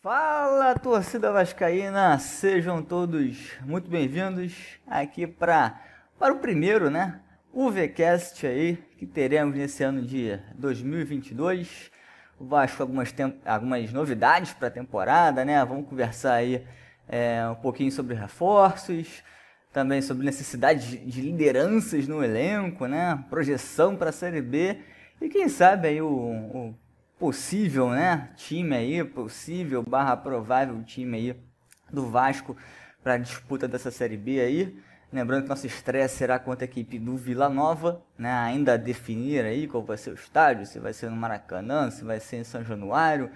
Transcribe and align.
Fala, 0.00 0.76
torcida 0.76 1.32
vascaína, 1.32 2.16
sejam 2.20 2.80
todos 2.80 3.58
muito 3.66 3.90
bem-vindos 3.90 4.54
aqui 4.86 5.26
para 5.26 5.82
para 6.16 6.32
o 6.32 6.38
primeiro, 6.38 6.88
né, 6.88 7.20
UVcast 7.52 8.46
aí 8.46 8.76
que 8.96 9.04
teremos 9.04 9.56
nesse 9.56 9.82
ano 9.82 10.00
de 10.00 10.38
2022. 10.54 11.90
O 12.38 12.46
Vasco 12.46 12.80
algumas 12.80 13.12
algumas 13.44 13.92
novidades 13.92 14.52
para 14.52 14.68
a 14.68 14.70
temporada, 14.70 15.44
né? 15.44 15.64
Vamos 15.64 15.88
conversar 15.88 16.34
aí 16.34 16.64
é, 17.08 17.48
um 17.48 17.56
pouquinho 17.56 17.90
sobre 17.90 18.14
reforços, 18.14 19.24
também 19.72 20.00
sobre 20.00 20.24
necessidade 20.24 20.90
de, 20.90 21.06
de 21.06 21.20
lideranças 21.22 22.06
no 22.06 22.22
elenco, 22.22 22.86
né? 22.86 23.24
Projeção 23.28 23.96
para 23.96 24.10
a 24.10 24.12
Série 24.12 24.42
B 24.42 24.78
e 25.20 25.28
quem 25.28 25.48
sabe 25.48 25.88
aí 25.88 26.00
o, 26.00 26.08
o 26.08 26.74
possível, 27.18 27.90
né? 27.90 28.30
Time 28.36 28.74
aí, 28.74 29.04
possível 29.04 29.82
barra 29.82 30.16
provável 30.16 30.82
time 30.84 31.16
aí 31.16 31.36
do 31.92 32.08
Vasco 32.08 32.56
para 33.02 33.14
a 33.14 33.18
disputa 33.18 33.66
dessa 33.66 33.90
Série 33.90 34.16
B 34.16 34.40
aí. 34.40 34.78
Lembrando 35.12 35.44
que 35.44 35.48
nossa 35.48 35.66
estreia 35.66 36.06
será 36.06 36.38
contra 36.38 36.64
a 36.64 36.68
equipe 36.68 36.98
do 36.98 37.16
Vila 37.16 37.48
Nova, 37.48 38.02
né? 38.16 38.30
ainda 38.30 38.74
a 38.74 38.76
definir 38.76 39.42
aí 39.44 39.66
qual 39.66 39.82
vai 39.82 39.96
ser 39.96 40.10
o 40.10 40.14
estádio, 40.14 40.66
se 40.66 40.78
vai 40.78 40.92
ser 40.92 41.08
no 41.08 41.16
Maracanã, 41.16 41.90
se 41.90 42.04
vai 42.04 42.20
ser 42.20 42.36
em 42.36 42.44
São 42.44 42.62
Januário. 42.62 43.30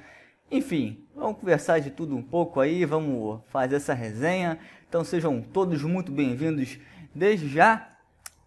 Enfim, 0.51 1.03
vamos 1.17 1.39
conversar 1.39 1.79
de 1.79 1.91
tudo 1.91 2.15
um 2.15 2.23
pouco 2.23 2.61
aí, 2.61 2.85
vamos 2.85 3.41
fazer 3.49 3.77
essa 3.77 3.95
resenha. 3.95 4.59
Então 4.87 5.03
sejam 5.03 5.41
todos 5.41 5.83
muito 5.83 6.13
bem-vindos 6.13 6.79
desde 7.15 7.49
já. 7.49 7.89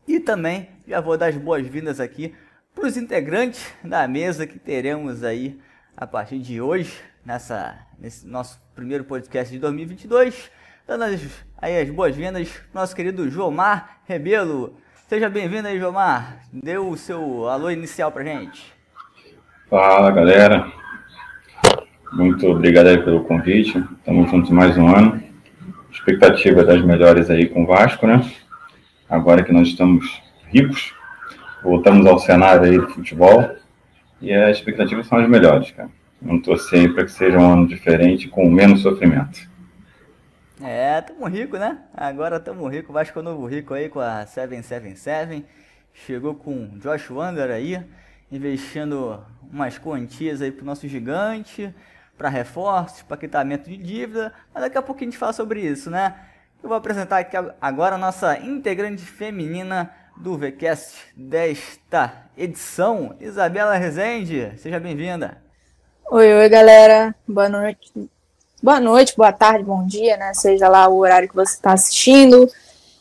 E 0.08 0.20
também 0.20 0.70
já 0.88 1.02
vou 1.02 1.18
dar 1.18 1.30
as 1.30 1.36
boas-vindas 1.36 2.00
aqui 2.00 2.36
para 2.76 2.86
os 2.86 2.98
integrantes 2.98 3.74
da 3.84 4.08
mesa 4.08 4.46
que 4.46 4.60
teremos 4.60 5.24
aí 5.24 5.60
a 5.98 6.06
partir 6.06 6.40
de 6.40 6.62
hoje, 6.62 6.94
nessa, 7.26 7.76
nesse 7.98 8.28
nosso 8.28 8.62
primeiro 8.76 9.06
podcast 9.06 9.52
de 9.52 9.60
2022 9.60 10.52
dando 10.88 11.04
as, 11.04 11.46
aí 11.58 11.82
as 11.82 11.90
boas-vindas 11.90 12.62
nosso 12.74 12.96
querido 12.96 13.30
Jomar 13.30 13.98
Rebelo. 14.08 14.76
Seja 15.08 15.30
bem-vindo 15.30 15.68
aí, 15.68 15.80
Jomar. 15.80 16.40
Dê 16.52 16.78
o 16.78 16.96
seu 16.96 17.48
alô 17.48 17.72
inicial 17.72 18.12
pra 18.12 18.24
gente. 18.24 18.72
Fala, 19.70 20.12
galera. 20.12 20.72
Muito 22.14 22.48
obrigado 22.48 22.88
aí 22.88 23.04
pelo 23.04 23.24
convite. 23.24 23.84
Estamos 23.98 24.30
juntos 24.30 24.52
mais 24.52 24.78
um 24.78 24.96
ano. 24.96 25.24
Expectativa 25.92 26.64
das 26.64 26.84
melhores 26.84 27.30
aí 27.30 27.48
com 27.48 27.64
o 27.64 27.68
Vasco, 27.68 28.06
né? 28.06 28.24
Agora 29.10 29.44
que 29.44 29.52
nós 29.52 29.68
estamos 29.68 30.22
ricos, 30.52 30.94
voltamos 31.66 32.06
ao 32.06 32.20
cenário 32.20 32.64
aí 32.64 32.78
do 32.78 32.88
futebol 32.90 33.50
e 34.22 34.32
as 34.32 34.58
expectativas 34.58 35.08
são 35.08 35.18
as 35.18 35.28
melhores, 35.28 35.72
cara. 35.72 35.90
Vamos 36.22 36.46
torcer 36.46 36.94
para 36.94 37.04
que 37.04 37.12
seja 37.12 37.38
um 37.40 37.54
ano 37.54 37.68
diferente 37.68 38.30
com 38.30 38.48
menos 38.50 38.82
sofrimento. 38.82 39.50
É, 40.62 41.02
tamo 41.02 41.26
rico, 41.26 41.58
né? 41.58 41.80
Agora 41.94 42.40
tamo 42.40 42.68
rico. 42.68 42.94
Vasco 42.94 43.20
é 43.20 43.22
novo 43.22 43.46
rico 43.48 43.74
aí 43.74 43.90
com 43.90 44.00
a 44.00 44.26
777. 44.26 45.44
Chegou 45.92 46.36
com 46.36 46.78
Josh 46.78 47.10
Wander 47.10 47.50
aí, 47.50 47.84
investindo 48.32 49.20
umas 49.52 49.78
quantias 49.78 50.42
aí 50.42 50.52
pro 50.52 50.66
nosso 50.66 50.88
gigante, 50.88 51.74
para 52.18 52.30
reforços, 52.30 53.02
para 53.02 53.18
quitamento 53.18 53.70
de 53.70 53.78
dívida. 53.78 54.32
Mas 54.54 54.64
daqui 54.64 54.78
a 54.78 54.82
pouco 54.82 55.02
a 55.02 55.04
gente 55.04 55.18
fala 55.18 55.34
sobre 55.34 55.62
isso, 55.62 55.90
né? 55.90 56.16
Eu 56.62 56.70
vou 56.70 56.78
apresentar 56.78 57.18
aqui 57.18 57.36
agora 57.60 57.96
a 57.96 58.00
nossa 58.00 58.38
integrante 58.40 59.04
feminina 59.04 59.92
do 60.18 60.38
VCast 60.38 60.96
desta 61.16 62.30
edição, 62.38 63.16
Isabela 63.20 63.76
Rezende. 63.76 64.54
Seja 64.58 64.80
bem-vinda. 64.80 65.42
Oi, 66.10 66.34
oi, 66.34 66.50
galera. 66.50 67.16
Boa 67.28 67.50
noite 67.50 67.92
boa 68.66 68.80
noite, 68.80 69.16
boa 69.16 69.32
tarde, 69.32 69.64
bom 69.64 69.86
dia, 69.86 70.18
né? 70.18 70.34
Seja 70.34 70.68
lá 70.68 70.88
o 70.88 70.98
horário 70.98 71.30
que 71.30 71.36
você 71.36 71.54
está 71.54 71.74
assistindo. 71.74 72.50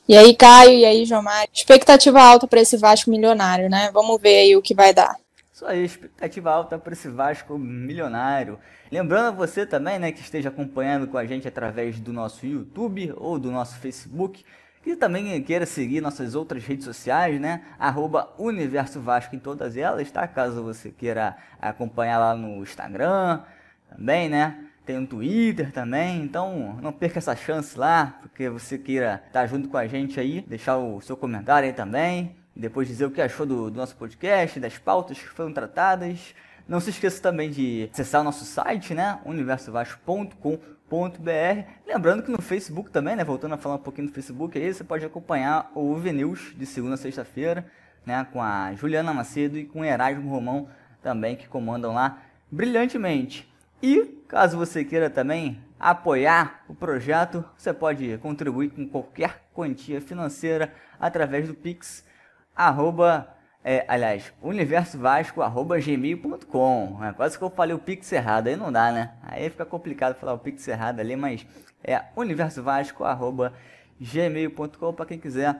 E 0.07 0.15
aí, 0.15 0.37
Caio, 0.37 0.73
e 0.73 0.85
aí, 0.85 1.07
Jomar. 1.07 1.47
Expectativa 1.51 2.21
alta 2.21 2.47
para 2.47 2.61
esse 2.61 2.77
Vasco 2.77 3.11
milionário, 3.11 3.71
né? 3.71 3.91
Vamos 3.91 4.21
ver 4.21 4.41
aí 4.41 4.57
o 4.57 4.61
que 4.61 4.75
vai 4.75 4.93
dar. 4.93 5.17
Isso 5.51 5.65
aí, 5.65 5.83
expectativa 5.83 6.51
alta 6.51 6.79
para 6.79 6.93
esse 6.93 7.09
Vasco 7.09 7.57
milionário. 7.57 8.59
Lembrando 8.93 9.29
a 9.29 9.31
você 9.31 9.65
também, 9.65 9.99
né, 9.99 10.13
que 10.13 10.21
esteja 10.21 10.51
acompanhando 10.51 11.07
com 11.07 11.17
a 11.17 11.25
gente 11.25 11.49
através 11.49 11.99
do 11.99 12.13
nosso 12.13 12.45
YouTube 12.45 13.15
ou 13.17 13.39
do 13.39 13.51
nosso 13.51 13.79
Facebook, 13.79 14.45
que 14.85 14.95
também 14.95 15.43
queira 15.43 15.65
seguir 15.65 16.03
nossas 16.03 16.35
outras 16.35 16.63
redes 16.63 16.85
sociais, 16.85 17.41
né? 17.41 17.63
Arroba 17.79 18.29
Universo 18.39 19.01
Vasco 19.01 19.35
em 19.35 19.39
todas 19.39 19.77
elas, 19.79 20.11
tá? 20.11 20.29
Caso 20.29 20.63
você 20.63 20.91
queira 20.91 21.37
acompanhar 21.59 22.19
lá 22.19 22.37
no 22.37 22.63
Instagram 22.63 23.41
também, 23.89 24.29
né? 24.29 24.69
tem 24.85 24.99
um 24.99 25.07
Twitter 25.07 25.73
também, 25.73 26.23
então 26.23 26.79
não 26.83 26.93
perca 26.93 27.19
essa 27.19 27.35
chance 27.35 27.79
lá, 27.79 28.19
porque 28.21 28.51
você 28.51 28.77
queira 28.77 29.23
estar 29.27 29.47
junto 29.47 29.67
com 29.71 29.79
a 29.79 29.87
gente 29.87 30.21
aí, 30.21 30.45
deixar 30.47 30.77
o 30.77 31.01
seu 31.01 31.17
comentário 31.17 31.67
aí 31.67 31.73
também, 31.73 32.37
depois 32.55 32.87
dizer 32.87 33.07
o 33.07 33.11
que 33.11 33.23
achou 33.23 33.47
do, 33.47 33.71
do 33.71 33.77
nosso 33.79 33.97
podcast, 33.97 34.61
das 34.61 34.77
pautas 34.77 35.19
que 35.19 35.29
foram 35.29 35.55
tratadas. 35.55 36.35
Não 36.67 36.81
se 36.81 36.89
esqueça 36.89 37.21
também 37.21 37.51
de 37.51 37.91
acessar 37.93 38.23
o 38.23 38.25
nosso 38.25 38.45
site, 38.47 38.95
né, 38.95 39.19
universovasco.com.br. 39.27 40.49
Lembrando 41.87 42.23
que 42.23 42.31
no 42.31 42.41
Facebook 42.41 42.91
também, 42.91 43.15
né, 43.15 43.23
voltando 43.23 43.53
a 43.53 43.59
falar 43.59 43.75
um 43.75 43.83
pouquinho 43.83 44.09
do 44.09 44.15
Facebook, 44.15 44.57
aí 44.57 44.73
você 44.73 44.83
pode 44.83 45.05
acompanhar 45.05 45.71
o 45.75 45.93
UV 45.93 46.11
News 46.13 46.55
de 46.57 46.65
segunda 46.65 46.95
a 46.95 46.97
sexta-feira, 46.97 47.67
né, 48.07 48.27
com 48.33 48.41
a 48.41 48.73
Juliana 48.75 49.13
Macedo 49.13 49.59
e 49.59 49.67
com 49.67 49.81
o 49.81 49.85
Erasmo 49.85 50.31
Romão 50.31 50.67
também, 51.03 51.37
que 51.37 51.47
comandam 51.47 51.93
lá 51.93 52.23
brilhantemente. 52.51 53.47
E 53.83 54.07
caso 54.27 54.57
você 54.57 54.87
queira 54.87 55.11
também 55.11 55.61
apoiar 55.79 56.65
o 56.67 56.75
projeto, 56.75 57.45
você 57.59 57.75
pode 57.75 58.17
contribuir 58.23 58.71
com 58.71 58.89
qualquer 58.89 59.43
quantia 59.53 60.01
financeira 60.01 60.73
através 60.99 61.47
do 61.47 61.53
Pix, 61.53 62.07
arroba, 62.57 63.34
é, 63.65 63.85
aliás, 63.89 64.31
universovasco.gmail.com. 64.43 66.99
É, 67.03 67.15
quase 67.15 67.39
que 67.39 67.45
eu 67.45 67.49
falei 67.49 67.75
o 67.75 67.79
Pix 67.79 68.13
errado, 68.13 68.49
aí 68.49 68.57
não 68.57 68.71
dá, 68.71 68.93
né? 68.93 69.13
Aí 69.23 69.49
fica 69.49 69.65
complicado 69.65 70.17
falar 70.17 70.35
o 70.35 70.39
Pix 70.39 70.69
errado 70.69 71.01
ali, 71.01 71.17
mas 71.17 71.47
é 71.83 72.03
universovasco.gmail.com 72.15 74.93
para 74.93 75.07
quem 75.07 75.19
quiser 75.19 75.57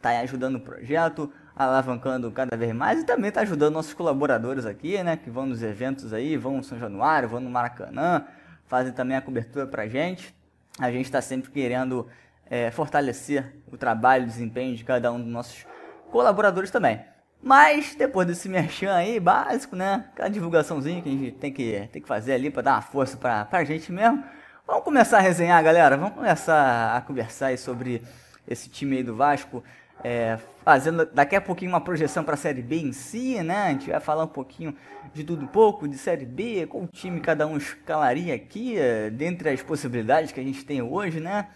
tá 0.00 0.10
ajudando 0.20 0.54
o 0.56 0.60
projeto, 0.60 1.32
alavancando 1.54 2.30
cada 2.30 2.56
vez 2.56 2.72
mais 2.72 3.02
e 3.02 3.04
também 3.04 3.28
está 3.28 3.42
ajudando 3.42 3.74
nossos 3.74 3.92
colaboradores 3.94 4.66
aqui, 4.66 5.00
né, 5.02 5.16
que 5.16 5.30
vão 5.30 5.46
nos 5.46 5.62
eventos 5.62 6.12
aí, 6.12 6.36
vão 6.36 6.56
no 6.56 6.64
São 6.64 6.76
Januário, 6.78 7.28
vão 7.28 7.40
no 7.40 7.48
Maracanã, 7.48 8.26
fazem 8.66 8.92
também 8.92 9.16
a 9.16 9.22
cobertura 9.22 9.64
para 9.66 9.84
a 9.84 9.88
gente. 9.88 10.34
A 10.78 10.90
gente 10.90 11.04
está 11.04 11.20
sempre 11.20 11.50
querendo 11.50 12.08
é, 12.46 12.70
fortalecer 12.70 13.54
o 13.70 13.76
trabalho, 13.76 14.24
o 14.24 14.26
desempenho 14.26 14.74
de 14.74 14.82
cada 14.84 15.12
um 15.12 15.20
dos 15.20 15.28
nossos 15.28 15.66
colaboradores 16.10 16.70
também. 16.70 17.11
Mas 17.42 17.94
depois 17.94 18.26
desse 18.26 18.48
merchan 18.48 18.94
aí, 18.94 19.18
básico, 19.18 19.74
né? 19.74 20.04
Aquela 20.12 20.28
divulgaçãozinha 20.28 21.02
que 21.02 21.08
a 21.08 21.12
gente 21.12 21.32
tem 21.32 21.52
que, 21.52 21.88
tem 21.90 22.00
que 22.00 22.08
fazer 22.08 22.34
ali 22.34 22.50
para 22.50 22.62
dar 22.62 22.72
uma 22.74 22.82
força 22.82 23.16
para 23.16 23.48
a 23.50 23.64
gente 23.64 23.90
mesmo. 23.90 24.22
Vamos 24.66 24.84
começar 24.84 25.18
a 25.18 25.20
resenhar, 25.20 25.62
galera. 25.62 25.96
Vamos 25.96 26.14
começar 26.14 26.96
a 26.96 27.00
conversar 27.00 27.46
aí 27.46 27.58
sobre 27.58 28.02
esse 28.46 28.68
time 28.68 28.98
aí 28.98 29.02
do 29.02 29.16
Vasco 29.16 29.62
é, 30.04 30.38
fazendo 30.64 31.06
daqui 31.06 31.36
a 31.36 31.40
pouquinho 31.40 31.70
uma 31.70 31.80
projeção 31.80 32.24
para 32.24 32.34
a 32.34 32.36
Série 32.36 32.62
B 32.62 32.76
em 32.76 32.92
si, 32.92 33.40
né? 33.42 33.66
A 33.66 33.70
gente 33.70 33.90
vai 33.90 34.00
falar 34.00 34.24
um 34.24 34.28
pouquinho 34.28 34.74
de 35.12 35.24
tudo 35.24 35.44
um 35.44 35.48
pouco, 35.48 35.86
de 35.86 35.96
Série 35.96 36.26
B, 36.26 36.66
qual 36.66 36.86
time 36.88 37.20
cada 37.20 37.46
um 37.46 37.56
escalaria 37.56 38.34
aqui, 38.34 38.76
é, 38.78 39.10
dentre 39.10 39.48
as 39.50 39.62
possibilidades 39.62 40.32
que 40.32 40.40
a 40.40 40.42
gente 40.42 40.64
tem 40.64 40.82
hoje, 40.82 41.20
né? 41.20 41.48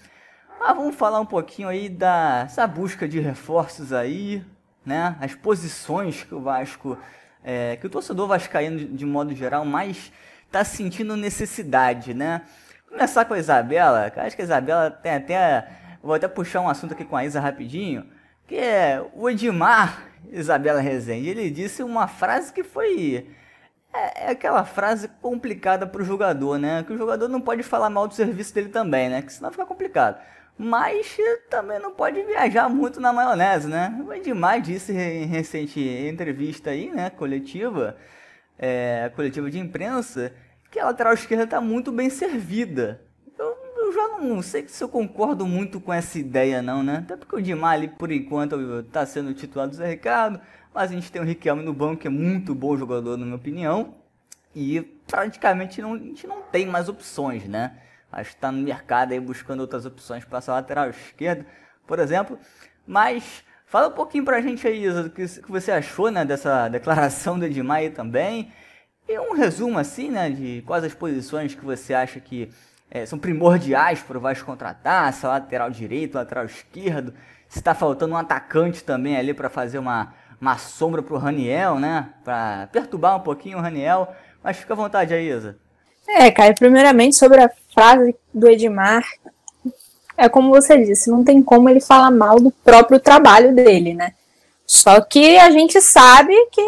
Mas 0.59 0.77
vamos 0.77 0.95
falar 0.95 1.21
um 1.21 1.27
pouquinho 1.27 1.69
aí 1.69 1.89
dessa 1.89 2.67
busca 2.67 3.09
de 3.09 3.21
reforços 3.21 3.93
aí, 3.93 4.45
né? 4.87 5.17
As 5.21 5.35
posições 5.35 6.23
que 6.23 6.35
o 6.35 6.41
Vasco, 6.41 6.97
é, 7.45 7.77
que 7.77 7.87
o 7.87 7.91
torcedor 7.91 8.29
vascaíno 8.29 8.79
de, 8.79 8.87
de 8.87 9.05
modo 9.05 9.35
geral 9.35 9.65
mais 9.65 10.13
está 10.47 10.65
sentindo 10.65 11.17
necessidade, 11.17 12.15
né? 12.15 12.43
Começar 12.89 13.25
com 13.25 13.35
a 13.35 13.39
Isabela, 13.39 14.13
acho 14.17 14.37
que 14.37 14.43
a 14.43 14.45
Isabela 14.45 14.91
tem 14.91 15.13
até, 15.13 15.69
vou 16.03 16.15
até 16.15 16.29
puxar 16.29 16.61
um 16.61 16.69
assunto 16.69 16.93
aqui 16.93 17.05
com 17.05 17.17
a 17.17 17.25
Isa 17.25 17.41
rapidinho, 17.41 18.07
que 18.47 18.55
é 18.55 19.05
o 19.13 19.29
Edmar 19.29 20.05
Isabela 20.31 20.81
Rezende. 20.81 21.29
Ele 21.29 21.51
disse 21.51 21.83
uma 21.83 22.07
frase 22.07 22.53
que 22.53 22.63
foi 22.63 23.27
é, 23.93 24.27
é 24.27 24.31
aquela 24.31 24.65
frase 24.65 25.09
complicada 25.21 25.87
para 25.87 26.03
o 26.03 26.05
jogador, 26.05 26.59
né? 26.59 26.85
Que 26.85 26.93
o 26.93 26.99
jogador 26.99 27.29
não 27.29 27.41
pode 27.41 27.63
falar 27.63 27.91
mal 27.91 28.07
do 28.07 28.15
serviço 28.15 28.55
dele 28.55 28.69
também, 28.69 29.09
né? 29.09 29.23
Que 29.23 29.33
senão 29.33 29.51
fica 29.51 29.67
complicado. 29.67 30.21
Mas 30.59 31.17
também 31.51 31.79
não 31.79 31.93
pode 31.93 32.23
viajar 32.23 32.69
muito 32.69 32.99
na 33.01 33.13
maionese, 33.13 33.69
né? 33.69 34.03
O 34.07 34.13
Edmar 34.13 34.61
disse 34.61 34.93
em 34.93 35.27
recente 35.27 35.81
entrevista 35.81 36.71
aí, 36.71 36.91
né? 36.91 37.11
Coletiva, 37.11 37.97
é, 38.59 39.11
coletiva 39.15 39.51
de 39.51 39.59
imprensa, 39.59 40.33
que 40.71 40.79
a 40.79 40.87
lateral 40.87 41.13
esquerda 41.13 41.45
está 41.45 41.61
muito 41.61 41.93
bem 41.93 42.09
servida 42.09 43.07
eu 43.87 43.93
já 43.93 44.09
não 44.19 44.43
sei 44.43 44.67
se 44.67 44.83
eu 44.83 44.89
concordo 44.89 45.47
muito 45.47 45.81
com 45.81 45.93
essa 45.93 46.19
ideia 46.19 46.61
não, 46.61 46.83
né? 46.83 46.99
Até 46.99 47.17
porque 47.17 47.37
o 47.37 47.43
Dimar 47.43 47.75
ali, 47.75 47.89
por 47.89 48.11
enquanto, 48.11 48.81
está 48.81 49.07
sendo 49.07 49.33
titular 49.33 49.69
do 49.69 49.77
Zé 49.77 49.89
Ricardo, 49.89 50.41
mas 50.75 50.91
a 50.91 50.95
gente 50.95 51.11
tem 51.11 51.23
o 51.23 51.25
Riquelme 51.25 51.63
no 51.63 51.73
banco, 51.73 52.03
que 52.03 52.07
é 52.07 52.11
muito 52.11 52.55
bom 52.55 52.77
jogador, 52.77 53.17
na 53.17 53.25
minha 53.25 53.37
opinião. 53.37 53.95
E 54.55 54.81
praticamente 55.07 55.81
não, 55.81 55.95
a 55.95 55.99
gente 55.99 56.27
não 56.27 56.43
tem 56.43 56.67
mais 56.67 56.89
opções, 56.89 57.47
né? 57.47 57.79
Está 58.21 58.51
no 58.51 58.63
mercado 58.63 59.13
aí 59.13 59.21
buscando 59.21 59.61
outras 59.61 59.85
opções 59.87 60.25
para 60.25 60.39
essa 60.39 60.53
lateral 60.53 60.89
esquerda, 60.91 61.47
por 61.87 61.99
exemplo. 61.99 62.39
Mas 62.87 63.45
fala 63.67 63.89
um 63.89 63.93
pouquinho 63.93 64.25
para 64.25 64.37
a 64.39 64.41
gente 64.41 64.67
aí, 64.67 64.85
Isa, 64.85 65.03
o 65.03 65.11
que, 65.11 65.27
que 65.27 65.51
você 65.51 65.73
achou 65.73 66.11
né, 66.11 66.25
dessa 66.25 66.69
declaração 66.69 67.39
do 67.39 67.45
Edmar 67.45 67.79
aí 67.79 67.91
também. 67.91 68.53
E 69.09 69.19
um 69.19 69.35
resumo 69.35 69.79
assim, 69.79 70.11
né, 70.11 70.31
de 70.31 70.63
quais 70.67 70.83
as 70.83 70.95
posições 70.95 71.55
que 71.55 71.65
você 71.65 71.95
acha 71.95 72.19
que 72.19 72.51
é, 72.91 73.07
são 73.07 73.19
primordiais 73.19 74.01
para 74.01 74.19
o 74.19 74.21
Vasco 74.21 74.45
contratar, 74.47 75.13
é 75.13 75.27
lateral 75.27 75.71
direito, 75.71 76.17
lateral 76.17 76.45
esquerdo, 76.45 77.13
se 77.49 77.59
está 77.59 77.75
faltando 77.75 78.15
um 78.15 78.17
atacante 78.17 78.83
também 78.83 79.17
ali 79.17 79.33
para 79.33 79.49
fazer 79.49 79.79
uma, 79.79 80.15
uma 80.41 80.59
sombra 80.59 81.03
para 81.03 81.15
o 81.15 81.19
Raniel, 81.19 81.79
né, 81.79 82.11
para 82.25 82.69
perturbar 82.73 83.17
um 83.17 83.21
pouquinho 83.21 83.59
o 83.59 83.61
Raniel. 83.61 84.13
Mas 84.43 84.57
fica 84.57 84.75
à 84.75 84.77
vontade 84.77 85.13
aí, 85.13 85.29
Isa. 85.29 85.59
É, 86.09 86.31
Caio, 86.31 86.55
primeiramente 86.55 87.17
sobre 87.17 87.41
a 87.41 87.51
frase 87.77 88.17
do 88.33 88.49
Edmar, 88.49 89.05
é 90.17 90.31
como 90.31 90.49
você 90.49 90.83
disse, 90.83 91.11
não 91.11 91.23
tem 91.23 91.43
como 91.43 91.69
ele 91.69 91.81
falar 91.81 92.11
mal 92.11 92.41
do 92.41 92.51
próprio 92.51 92.99
trabalho 92.99 93.55
dele, 93.55 93.93
né? 93.93 94.15
Só 94.67 95.01
que 95.03 95.37
a 95.37 95.51
gente 95.51 95.81
sabe 95.83 96.35
que 96.51 96.63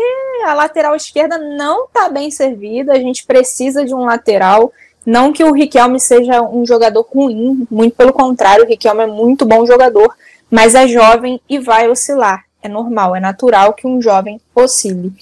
a 0.44 0.52
lateral 0.52 0.94
esquerda 0.94 1.38
não 1.38 1.86
está 1.86 2.10
bem 2.10 2.30
servida, 2.30 2.92
a 2.92 2.98
gente 2.98 3.24
precisa 3.24 3.84
de 3.84 3.94
um 3.94 4.04
lateral. 4.04 4.70
Não 5.04 5.32
que 5.32 5.42
o 5.42 5.52
Riquelme 5.52 5.98
seja 5.98 6.42
um 6.42 6.66
jogador 6.66 7.00
ruim, 7.00 7.66
muito 7.70 7.96
pelo 7.96 8.12
contrário, 8.12 8.64
o 8.64 8.68
Riquelme 8.68 9.02
é 9.02 9.06
muito 9.06 9.46
bom 9.46 9.64
jogador, 9.66 10.14
mas 10.50 10.74
é 10.74 10.86
jovem 10.86 11.40
e 11.48 11.58
vai 11.58 11.88
oscilar. 11.88 12.44
É 12.62 12.68
normal, 12.68 13.16
é 13.16 13.20
natural 13.20 13.72
que 13.72 13.86
um 13.86 14.00
jovem 14.00 14.38
oscile. 14.54 15.12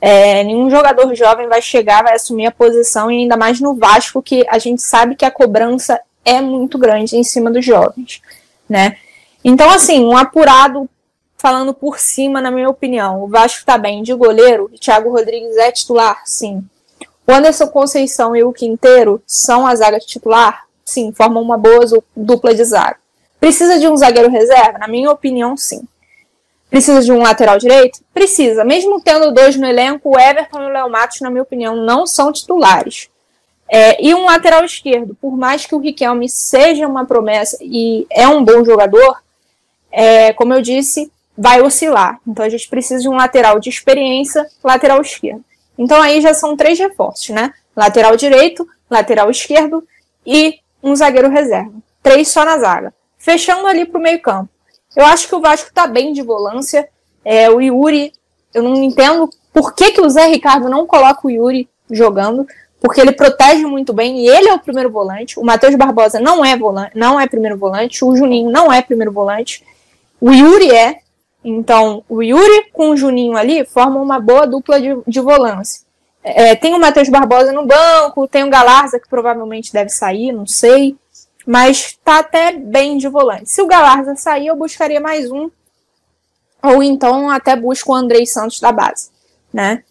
É, 0.00 0.44
nenhum 0.44 0.70
jogador 0.70 1.12
jovem 1.14 1.48
vai 1.48 1.60
chegar, 1.60 2.04
vai 2.04 2.14
assumir 2.14 2.46
a 2.46 2.52
posição, 2.52 3.10
e 3.10 3.16
ainda 3.16 3.36
mais 3.36 3.60
no 3.60 3.74
Vasco, 3.74 4.22
que 4.22 4.46
a 4.48 4.58
gente 4.58 4.82
sabe 4.82 5.16
que 5.16 5.24
a 5.24 5.30
cobrança 5.30 6.00
é 6.24 6.40
muito 6.40 6.78
grande 6.78 7.16
em 7.16 7.24
cima 7.24 7.50
dos 7.50 7.64
jovens, 7.64 8.22
né? 8.68 8.96
Então, 9.44 9.70
assim, 9.70 10.04
um 10.04 10.16
apurado 10.16 10.88
falando 11.36 11.72
por 11.72 11.98
cima, 11.98 12.40
na 12.40 12.50
minha 12.50 12.68
opinião, 12.68 13.22
o 13.22 13.28
Vasco 13.28 13.64
tá 13.64 13.78
bem 13.78 14.02
de 14.02 14.12
goleiro, 14.12 14.64
o 14.72 14.78
Thiago 14.78 15.10
Rodrigues 15.10 15.56
é 15.56 15.70
titular, 15.72 16.22
sim. 16.24 16.64
O 17.26 17.32
Anderson 17.32 17.68
Conceição 17.68 18.34
e 18.34 18.42
o 18.42 18.52
Quinteiro 18.52 19.22
são 19.26 19.66
a 19.66 19.74
zaga 19.74 19.98
titular? 20.00 20.64
Sim, 20.84 21.12
formam 21.12 21.42
uma 21.42 21.58
boa 21.58 21.84
dupla 22.16 22.54
de 22.54 22.64
zaga. 22.64 22.96
Precisa 23.38 23.78
de 23.78 23.86
um 23.86 23.96
zagueiro 23.96 24.30
reserva? 24.30 24.78
Na 24.78 24.88
minha 24.88 25.10
opinião, 25.10 25.56
sim. 25.56 25.82
Precisa 26.70 27.00
de 27.00 27.10
um 27.10 27.22
lateral 27.22 27.58
direito? 27.58 28.00
Precisa. 28.12 28.64
Mesmo 28.64 29.00
tendo 29.00 29.32
dois 29.32 29.56
no 29.56 29.66
elenco, 29.66 30.10
o 30.10 30.18
Everton 30.18 30.62
e 30.62 30.66
o 30.66 30.72
Léo 30.72 30.90
Matos, 30.90 31.20
na 31.20 31.30
minha 31.30 31.42
opinião, 31.42 31.76
não 31.76 32.06
são 32.06 32.32
titulares. 32.32 33.08
É, 33.70 34.02
e 34.02 34.14
um 34.14 34.24
lateral 34.24 34.64
esquerdo, 34.64 35.14
por 35.20 35.36
mais 35.36 35.66
que 35.66 35.74
o 35.74 35.78
Riquelme 35.78 36.28
seja 36.28 36.86
uma 36.86 37.04
promessa 37.04 37.58
e 37.60 38.06
é 38.10 38.26
um 38.26 38.42
bom 38.42 38.64
jogador, 38.64 39.22
é, 39.90 40.32
como 40.32 40.54
eu 40.54 40.62
disse, 40.62 41.10
vai 41.36 41.60
oscilar. 41.60 42.18
Então 42.26 42.44
a 42.44 42.48
gente 42.48 42.68
precisa 42.68 43.02
de 43.02 43.08
um 43.08 43.16
lateral 43.16 43.60
de 43.60 43.68
experiência, 43.68 44.46
lateral 44.64 45.00
esquerdo. 45.00 45.44
Então 45.76 46.00
aí 46.02 46.20
já 46.20 46.34
são 46.34 46.56
três 46.56 46.78
reforços, 46.78 47.28
né? 47.28 47.52
Lateral 47.76 48.16
direito, 48.16 48.66
lateral 48.90 49.30
esquerdo 49.30 49.86
e 50.26 50.58
um 50.82 50.96
zagueiro 50.96 51.28
reserva. 51.28 51.74
Três 52.02 52.28
só 52.28 52.44
na 52.44 52.58
zaga. 52.58 52.92
Fechando 53.18 53.66
ali 53.66 53.84
para 53.84 53.98
o 53.98 54.02
meio 54.02 54.20
campo. 54.20 54.48
Eu 54.96 55.04
acho 55.04 55.28
que 55.28 55.34
o 55.34 55.40
Vasco 55.40 55.72
tá 55.72 55.86
bem 55.86 56.12
de 56.12 56.22
volância. 56.22 56.88
É, 57.24 57.50
o 57.50 57.60
Yuri, 57.60 58.12
eu 58.54 58.62
não 58.62 58.74
entendo 58.76 59.28
por 59.52 59.74
que, 59.74 59.92
que 59.92 60.00
o 60.00 60.08
Zé 60.08 60.26
Ricardo 60.26 60.68
não 60.68 60.86
coloca 60.86 61.26
o 61.26 61.30
Yuri 61.30 61.68
jogando, 61.90 62.46
porque 62.80 63.00
ele 63.00 63.12
protege 63.12 63.64
muito 63.66 63.92
bem 63.92 64.20
e 64.20 64.28
ele 64.28 64.48
é 64.48 64.54
o 64.54 64.58
primeiro 64.58 64.90
volante. 64.90 65.38
O 65.38 65.44
Matheus 65.44 65.74
Barbosa 65.74 66.20
não 66.20 66.44
é 66.44 66.56
volante, 66.56 66.92
não 66.94 67.18
é 67.18 67.26
primeiro 67.26 67.56
volante, 67.56 68.04
o 68.04 68.16
Juninho 68.16 68.50
não 68.50 68.72
é 68.72 68.80
primeiro 68.82 69.12
volante. 69.12 69.64
O 70.20 70.30
Yuri 70.30 70.70
é. 70.70 71.00
Então, 71.44 72.04
o 72.08 72.22
Yuri 72.22 72.70
com 72.72 72.90
o 72.90 72.96
Juninho 72.96 73.36
ali 73.36 73.64
formam 73.64 74.02
uma 74.02 74.18
boa 74.18 74.46
dupla 74.46 74.80
de, 74.80 74.96
de 75.06 75.20
volância. 75.20 75.86
É, 76.22 76.54
tem 76.54 76.74
o 76.74 76.80
Matheus 76.80 77.08
Barbosa 77.08 77.52
no 77.52 77.64
banco, 77.64 78.26
tem 78.26 78.44
o 78.44 78.50
Galarza 78.50 78.98
que 78.98 79.08
provavelmente 79.08 79.72
deve 79.72 79.88
sair, 79.88 80.32
não 80.32 80.46
sei 80.46 80.96
mas 81.48 81.98
tá 82.04 82.18
até 82.18 82.52
bem 82.52 82.98
de 82.98 83.08
volante. 83.08 83.50
Se 83.50 83.62
o 83.62 83.66
Galarza 83.66 84.14
sair, 84.16 84.48
eu 84.48 84.54
buscaria 84.54 85.00
mais 85.00 85.30
um, 85.30 85.50
ou 86.62 86.82
então 86.82 87.30
até 87.30 87.56
busco 87.56 87.90
o 87.90 87.94
Andrei 87.94 88.26
Santos 88.26 88.60
da 88.60 88.70
base, 88.70 89.08
né? 89.50 89.82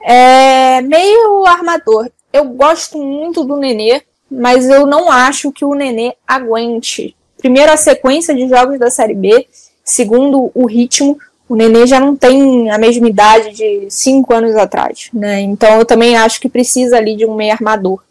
É 0.00 0.80
meio 0.80 1.44
armador. 1.44 2.10
Eu 2.32 2.44
gosto 2.46 2.96
muito 2.96 3.44
do 3.44 3.58
Nenê, 3.58 4.04
mas 4.30 4.70
eu 4.70 4.86
não 4.86 5.10
acho 5.10 5.52
que 5.52 5.66
o 5.66 5.74
Nenê 5.74 6.14
aguente. 6.26 7.14
Primeiro, 7.36 7.70
a 7.72 7.76
sequência 7.76 8.34
de 8.34 8.48
jogos 8.48 8.78
da 8.78 8.90
Série 8.90 9.14
B. 9.14 9.46
Segundo, 9.84 10.50
o 10.54 10.66
ritmo. 10.66 11.18
O 11.46 11.54
Nenê 11.54 11.86
já 11.86 12.00
não 12.00 12.16
tem 12.16 12.70
a 12.70 12.78
mesma 12.78 13.06
idade 13.06 13.52
de 13.52 13.86
cinco 13.90 14.32
anos 14.32 14.56
atrás, 14.56 15.10
né? 15.12 15.40
Então 15.42 15.78
eu 15.78 15.84
também 15.84 16.16
acho 16.16 16.40
que 16.40 16.48
precisa 16.48 16.96
ali 16.96 17.16
de 17.16 17.26
um 17.26 17.34
meio 17.34 17.52
armador. 17.52 18.02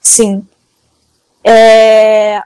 Sim. 0.00 0.44
É, 1.44 2.42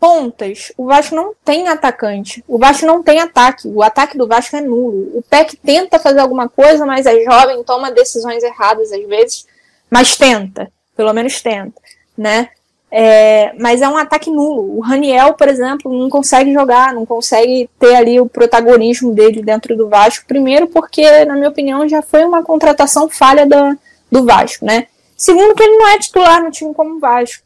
pontas, 0.00 0.72
o 0.76 0.86
Vasco 0.86 1.14
não 1.14 1.34
tem 1.44 1.68
atacante. 1.68 2.44
O 2.46 2.58
Vasco 2.58 2.86
não 2.86 3.02
tem 3.02 3.20
ataque. 3.20 3.68
O 3.68 3.82
ataque 3.82 4.16
do 4.16 4.26
Vasco 4.26 4.56
é 4.56 4.60
nulo. 4.60 5.18
O 5.18 5.22
PEC 5.28 5.56
tenta 5.56 5.98
fazer 5.98 6.20
alguma 6.20 6.48
coisa, 6.48 6.86
mas 6.86 7.06
é 7.06 7.22
jovem, 7.24 7.62
toma 7.64 7.90
decisões 7.90 8.42
erradas 8.42 8.92
às 8.92 9.06
vezes, 9.06 9.46
mas 9.90 10.16
tenta. 10.16 10.70
Pelo 10.96 11.12
menos 11.12 11.40
tenta, 11.40 11.80
né? 12.16 12.48
É, 12.90 13.52
mas 13.58 13.82
é 13.82 13.88
um 13.88 13.96
ataque 13.96 14.30
nulo. 14.30 14.78
O 14.78 14.80
Raniel, 14.80 15.34
por 15.34 15.48
exemplo, 15.48 15.92
não 15.92 16.08
consegue 16.08 16.52
jogar, 16.52 16.94
não 16.94 17.04
consegue 17.04 17.68
ter 17.78 17.94
ali 17.94 18.20
o 18.20 18.28
protagonismo 18.28 19.12
dele 19.14 19.42
dentro 19.42 19.76
do 19.76 19.88
Vasco. 19.88 20.24
Primeiro, 20.26 20.68
porque, 20.68 21.24
na 21.24 21.34
minha 21.34 21.50
opinião, 21.50 21.88
já 21.88 22.02
foi 22.02 22.24
uma 22.24 22.42
contratação 22.42 23.08
falha 23.08 23.46
da, 23.46 23.76
do 24.10 24.24
Vasco, 24.24 24.64
né? 24.64 24.86
Segundo, 25.16 25.54
que 25.54 25.62
ele 25.62 25.76
não 25.76 25.88
é 25.88 25.98
titular 25.98 26.42
no 26.42 26.50
time 26.50 26.72
como 26.72 26.96
o 26.96 27.00
Vasco. 27.00 27.44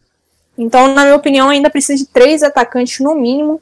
Então, 0.57 0.95
na 0.95 1.05
minha 1.05 1.17
opinião, 1.17 1.49
ainda 1.49 1.71
precisa 1.71 2.03
de 2.03 2.09
três 2.09 2.43
atacantes 2.43 3.01
no 3.01 3.15
mínimo. 3.15 3.61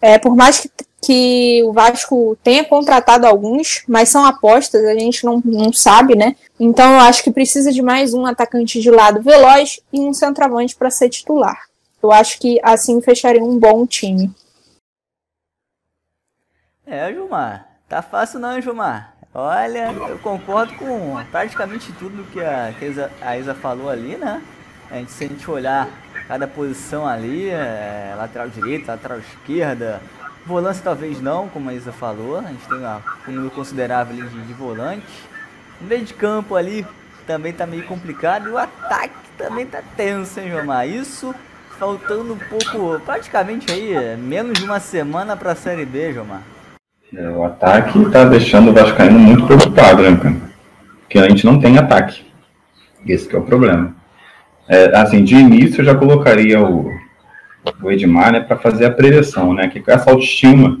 É, 0.00 0.18
por 0.18 0.36
mais 0.36 0.60
que, 0.60 0.70
que 1.00 1.62
o 1.64 1.72
Vasco 1.72 2.36
tenha 2.42 2.64
contratado 2.64 3.26
alguns, 3.26 3.84
mas 3.88 4.08
são 4.08 4.24
apostas, 4.24 4.84
a 4.84 4.94
gente 4.94 5.24
não, 5.24 5.40
não 5.44 5.72
sabe, 5.72 6.14
né? 6.14 6.36
Então 6.58 6.94
eu 6.94 7.00
acho 7.00 7.22
que 7.22 7.30
precisa 7.30 7.72
de 7.72 7.82
mais 7.82 8.12
um 8.12 8.26
atacante 8.26 8.80
de 8.80 8.90
lado 8.90 9.22
veloz 9.22 9.80
e 9.92 10.00
um 10.00 10.12
centroavante 10.12 10.74
para 10.76 10.90
ser 10.90 11.08
titular. 11.08 11.58
Eu 12.02 12.12
acho 12.12 12.38
que 12.38 12.60
assim 12.62 13.00
fecharia 13.00 13.42
um 13.42 13.58
bom 13.58 13.86
time. 13.86 14.30
É, 16.86 17.12
Gilmar. 17.12 17.68
Tá 17.88 18.02
fácil 18.02 18.38
não, 18.38 18.60
Gilmar. 18.60 19.14
Olha, 19.34 19.92
eu 19.92 20.18
concordo 20.20 20.74
com 20.76 21.16
praticamente 21.30 21.92
tudo 21.94 22.24
que 22.32 22.40
a, 22.40 22.72
que 22.78 22.86
a, 23.20 23.36
Isa, 23.36 23.54
falou 23.54 23.90
ali, 23.90 24.16
né? 24.16 24.42
A 24.90 24.96
gente, 24.96 25.12
se 25.12 25.24
a 25.24 25.28
gente 25.28 25.50
olhar 25.50 25.88
cada 26.28 26.46
posição 26.46 27.06
ali, 27.06 27.48
é, 27.48 28.14
lateral 28.16 28.48
direita, 28.48 28.92
lateral 28.92 29.18
esquerda, 29.18 30.00
volante 30.44 30.80
talvez 30.82 31.20
não, 31.20 31.48
como 31.48 31.70
a 31.70 31.74
Isa 31.74 31.92
falou, 31.92 32.38
a 32.38 32.42
gente 32.42 32.66
tem 32.68 32.78
um 32.78 33.32
número 33.32 33.50
considerável 33.50 34.14
de, 34.14 34.42
de 34.42 34.52
volantes. 34.52 35.14
O 35.80 35.84
meio 35.84 36.04
de 36.04 36.14
campo 36.14 36.54
ali 36.54 36.86
também 37.26 37.52
tá 37.52 37.66
meio 37.66 37.84
complicado 37.84 38.48
e 38.48 38.52
o 38.52 38.58
ataque 38.58 39.14
também 39.36 39.66
tá 39.66 39.82
tenso, 39.96 40.40
hein, 40.40 40.50
Jomar? 40.50 40.88
Isso 40.88 41.34
faltando 41.78 42.32
um 42.32 42.38
pouco, 42.38 43.00
praticamente 43.04 43.70
aí, 43.70 44.16
menos 44.16 44.58
de 44.58 44.64
uma 44.64 44.80
semana 44.80 45.36
para 45.36 45.52
a 45.52 45.56
Série 45.56 45.84
B, 45.84 46.12
Jomar. 46.12 46.42
É, 47.14 47.28
o 47.28 47.44
ataque 47.44 48.10
tá 48.10 48.24
deixando 48.24 48.70
o 48.70 48.72
Vascaíno 48.72 49.18
muito 49.18 49.46
preocupado, 49.46 50.02
né, 50.02 50.16
cara? 50.16 50.36
Porque 51.00 51.18
a 51.18 51.28
gente 51.28 51.44
não 51.44 51.58
tem 51.60 51.78
ataque. 51.78 52.26
Esse 53.06 53.34
é 53.34 53.38
o 53.38 53.42
problema. 53.42 53.94
É, 54.68 54.96
assim, 54.96 55.22
de 55.22 55.36
início 55.36 55.80
eu 55.80 55.84
já 55.84 55.94
colocaria 55.94 56.60
o, 56.60 56.90
o 57.80 57.90
Edmar, 57.90 58.32
né, 58.32 58.40
para 58.40 58.56
fazer 58.56 58.86
a 58.86 58.90
prevenção, 58.90 59.54
né, 59.54 59.68
que 59.68 59.80
essa 59.90 60.10
autoestima, 60.10 60.80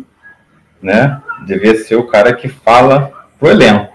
né, 0.82 1.22
devia 1.46 1.74
ser 1.76 1.94
o 1.96 2.06
cara 2.06 2.34
que 2.34 2.48
fala 2.48 3.12
pro 3.38 3.48
elenco. 3.48 3.94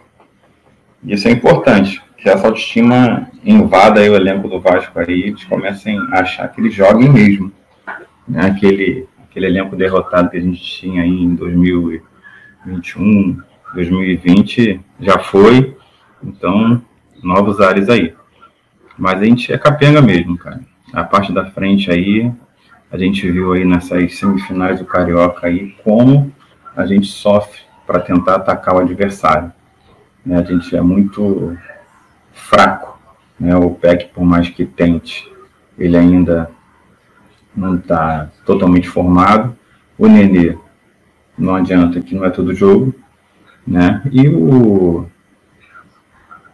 Isso 1.04 1.28
é 1.28 1.32
importante, 1.32 2.02
que 2.18 2.30
essa 2.30 2.48
autoestima 2.48 3.30
invada 3.44 4.00
aí 4.00 4.10
o 4.10 4.16
elenco 4.16 4.48
do 4.48 4.62
Vasco 4.62 4.98
aí, 5.00 5.24
eles 5.24 5.44
comecem 5.44 6.00
a 6.12 6.22
achar 6.22 6.48
que 6.48 6.62
eles 6.62 6.74
joguem 6.74 7.10
mesmo. 7.10 7.52
Né, 8.28 8.46
aquele, 8.46 9.08
aquele 9.30 9.48
elenco 9.48 9.76
derrotado 9.76 10.30
que 10.30 10.38
a 10.38 10.42
gente 10.42 10.62
tinha 10.62 11.02
aí 11.02 11.24
em 11.24 11.36
2021, 11.36 13.42
2020 13.74 14.80
já 15.02 15.20
foi, 15.20 15.76
então 16.24 16.82
novos 17.22 17.60
ares 17.60 17.90
aí. 17.90 18.14
Mas 19.02 19.20
a 19.20 19.26
gente 19.26 19.52
é 19.52 19.58
capenga 19.58 20.00
mesmo, 20.00 20.38
cara. 20.38 20.62
A 20.94 21.04
parte 21.04 21.34
da 21.34 21.44
frente 21.44 21.90
aí, 21.90 22.32
a 22.92 23.00
gente 23.00 23.32
viu 23.32 23.52
aí 23.54 23.66
nessas 23.66 24.16
semifinais 24.16 24.78
do 24.78 24.86
Carioca 24.86 25.48
aí 25.48 25.76
como 25.84 26.32
a 26.78 26.86
gente 26.86 27.08
sofre 27.08 27.62
para 27.88 28.00
tentar 28.00 28.36
atacar 28.36 28.76
o 28.76 28.78
adversário. 28.78 29.52
Né? 30.24 30.38
A 30.38 30.44
gente 30.44 30.76
é 30.76 30.82
muito 30.82 31.58
fraco 32.32 33.00
Né? 33.40 33.56
O 33.56 33.72
PEC, 33.72 34.14
por 34.14 34.24
mais 34.24 34.52
que 34.52 34.66
tente, 34.66 35.28
ele 35.80 35.98
ainda 35.98 36.52
não 37.56 37.78
está 37.78 38.30
totalmente 38.46 38.88
formado. 38.88 39.58
O 39.98 40.06
Nenê, 40.06 40.56
não 41.36 41.56
adianta 41.56 42.00
que 42.02 42.14
não 42.14 42.24
é 42.24 42.30
todo 42.30 42.54
jogo. 42.54 42.94
Né? 43.66 44.00
E 44.12 44.30
o, 44.30 45.10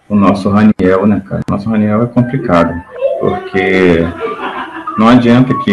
o 0.09 0.15
nosso 0.15 0.49
Raniel, 0.49 1.05
né, 1.05 1.21
cara? 1.27 1.41
O 1.47 1.51
nosso 1.51 1.69
Raniel 1.69 2.03
é 2.03 2.07
complicado, 2.07 2.73
porque 3.19 3.99
não 4.97 5.07
adianta 5.07 5.53
que. 5.59 5.71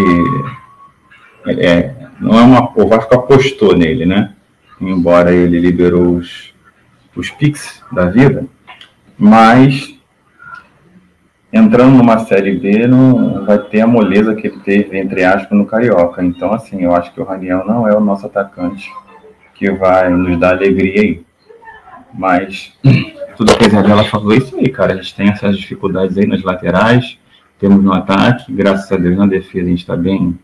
É, 1.46 1.94
não 2.20 2.38
é 2.38 2.42
uma, 2.42 2.72
o 2.74 2.88
Vasco 2.88 3.14
apostou 3.14 3.76
nele, 3.76 4.06
né? 4.06 4.32
Embora 4.80 5.32
ele 5.34 5.60
liberou 5.60 6.16
os, 6.16 6.54
os 7.14 7.30
Pix 7.30 7.82
da 7.92 8.06
vida, 8.06 8.46
mas 9.16 9.94
entrando 11.52 11.96
numa 11.96 12.18
Série 12.20 12.58
B 12.58 12.86
não 12.86 13.44
vai 13.44 13.58
ter 13.58 13.80
a 13.80 13.86
moleza 13.86 14.34
que 14.34 14.48
ele 14.48 14.58
teve, 14.58 14.98
entre 14.98 15.22
aspas, 15.22 15.56
no 15.56 15.66
Carioca. 15.66 16.24
Então, 16.24 16.52
assim, 16.52 16.82
eu 16.82 16.94
acho 16.94 17.12
que 17.12 17.20
o 17.20 17.24
Raniel 17.24 17.64
não 17.64 17.86
é 17.86 17.94
o 17.94 18.00
nosso 18.00 18.26
atacante 18.26 18.90
que 19.54 19.70
vai 19.70 20.10
nos 20.10 20.38
dar 20.38 20.54
alegria 20.54 21.00
aí. 21.00 21.24
Mas 22.16 22.72
tudo 23.36 23.56
que 23.56 23.64
a 23.64 23.68
Isabela 23.68 24.04
falou 24.04 24.32
é 24.32 24.38
isso 24.38 24.56
aí, 24.56 24.68
cara. 24.68 24.92
A 24.92 24.96
gente 24.96 25.14
tem 25.14 25.28
essas 25.28 25.58
dificuldades 25.58 26.16
aí 26.16 26.26
nas 26.26 26.42
laterais, 26.42 27.18
temos 27.58 27.82
no 27.82 27.92
ataque, 27.92 28.52
graças 28.52 28.90
a 28.90 28.96
Deus 28.96 29.16
na 29.16 29.26
defesa 29.26 29.66
a 29.66 29.70
gente 29.70 29.80
está 29.80 29.96
bem, 29.96 30.38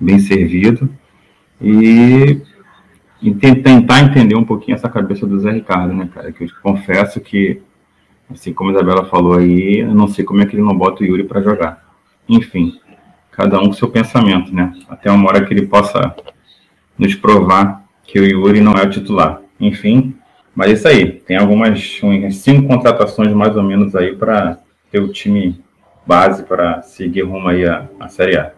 bem 0.00 0.18
servido. 0.18 0.88
E, 1.60 2.40
e 3.20 3.34
tentar 3.34 4.00
entender 4.00 4.34
um 4.34 4.44
pouquinho 4.44 4.74
essa 4.74 4.88
cabeça 4.88 5.26
do 5.26 5.38
Zé 5.38 5.52
Ricardo, 5.52 5.94
né, 5.94 6.08
cara? 6.12 6.32
Que 6.32 6.44
eu 6.44 6.48
confesso 6.62 7.20
que, 7.20 7.62
assim 8.30 8.52
como 8.52 8.70
a 8.70 8.72
Isabela 8.72 9.04
falou 9.04 9.34
aí, 9.34 9.80
eu 9.80 9.94
não 9.94 10.08
sei 10.08 10.24
como 10.24 10.40
é 10.40 10.46
que 10.46 10.56
ele 10.56 10.62
não 10.62 10.76
bota 10.76 11.02
o 11.02 11.06
Yuri 11.06 11.24
para 11.24 11.42
jogar. 11.42 11.84
Enfim, 12.28 12.80
cada 13.30 13.60
um 13.60 13.66
com 13.66 13.72
seu 13.72 13.88
pensamento, 13.88 14.52
né? 14.54 14.72
Até 14.88 15.10
uma 15.10 15.28
hora 15.28 15.44
que 15.44 15.52
ele 15.52 15.66
possa 15.66 16.14
nos 16.98 17.14
provar 17.14 17.84
que 18.04 18.18
o 18.18 18.24
Yuri 18.24 18.60
não 18.60 18.72
é 18.72 18.82
o 18.82 18.90
titular. 18.90 19.40
Enfim, 19.60 20.16
mas 20.54 20.70
é 20.70 20.72
isso 20.72 20.88
aí. 20.88 21.12
Tem 21.20 21.36
algumas 21.36 22.02
umas 22.02 22.36
cinco 22.36 22.68
contratações 22.68 23.32
mais 23.32 23.56
ou 23.56 23.62
menos 23.62 23.96
aí 23.96 24.14
para 24.14 24.58
ter 24.90 25.00
o 25.00 25.12
time 25.12 25.62
base 26.06 26.42
para 26.42 26.82
seguir 26.82 27.22
rumo 27.22 27.48
aí 27.48 27.66
a, 27.66 27.88
a 27.98 28.08
Série 28.08 28.36
A. 28.36 28.52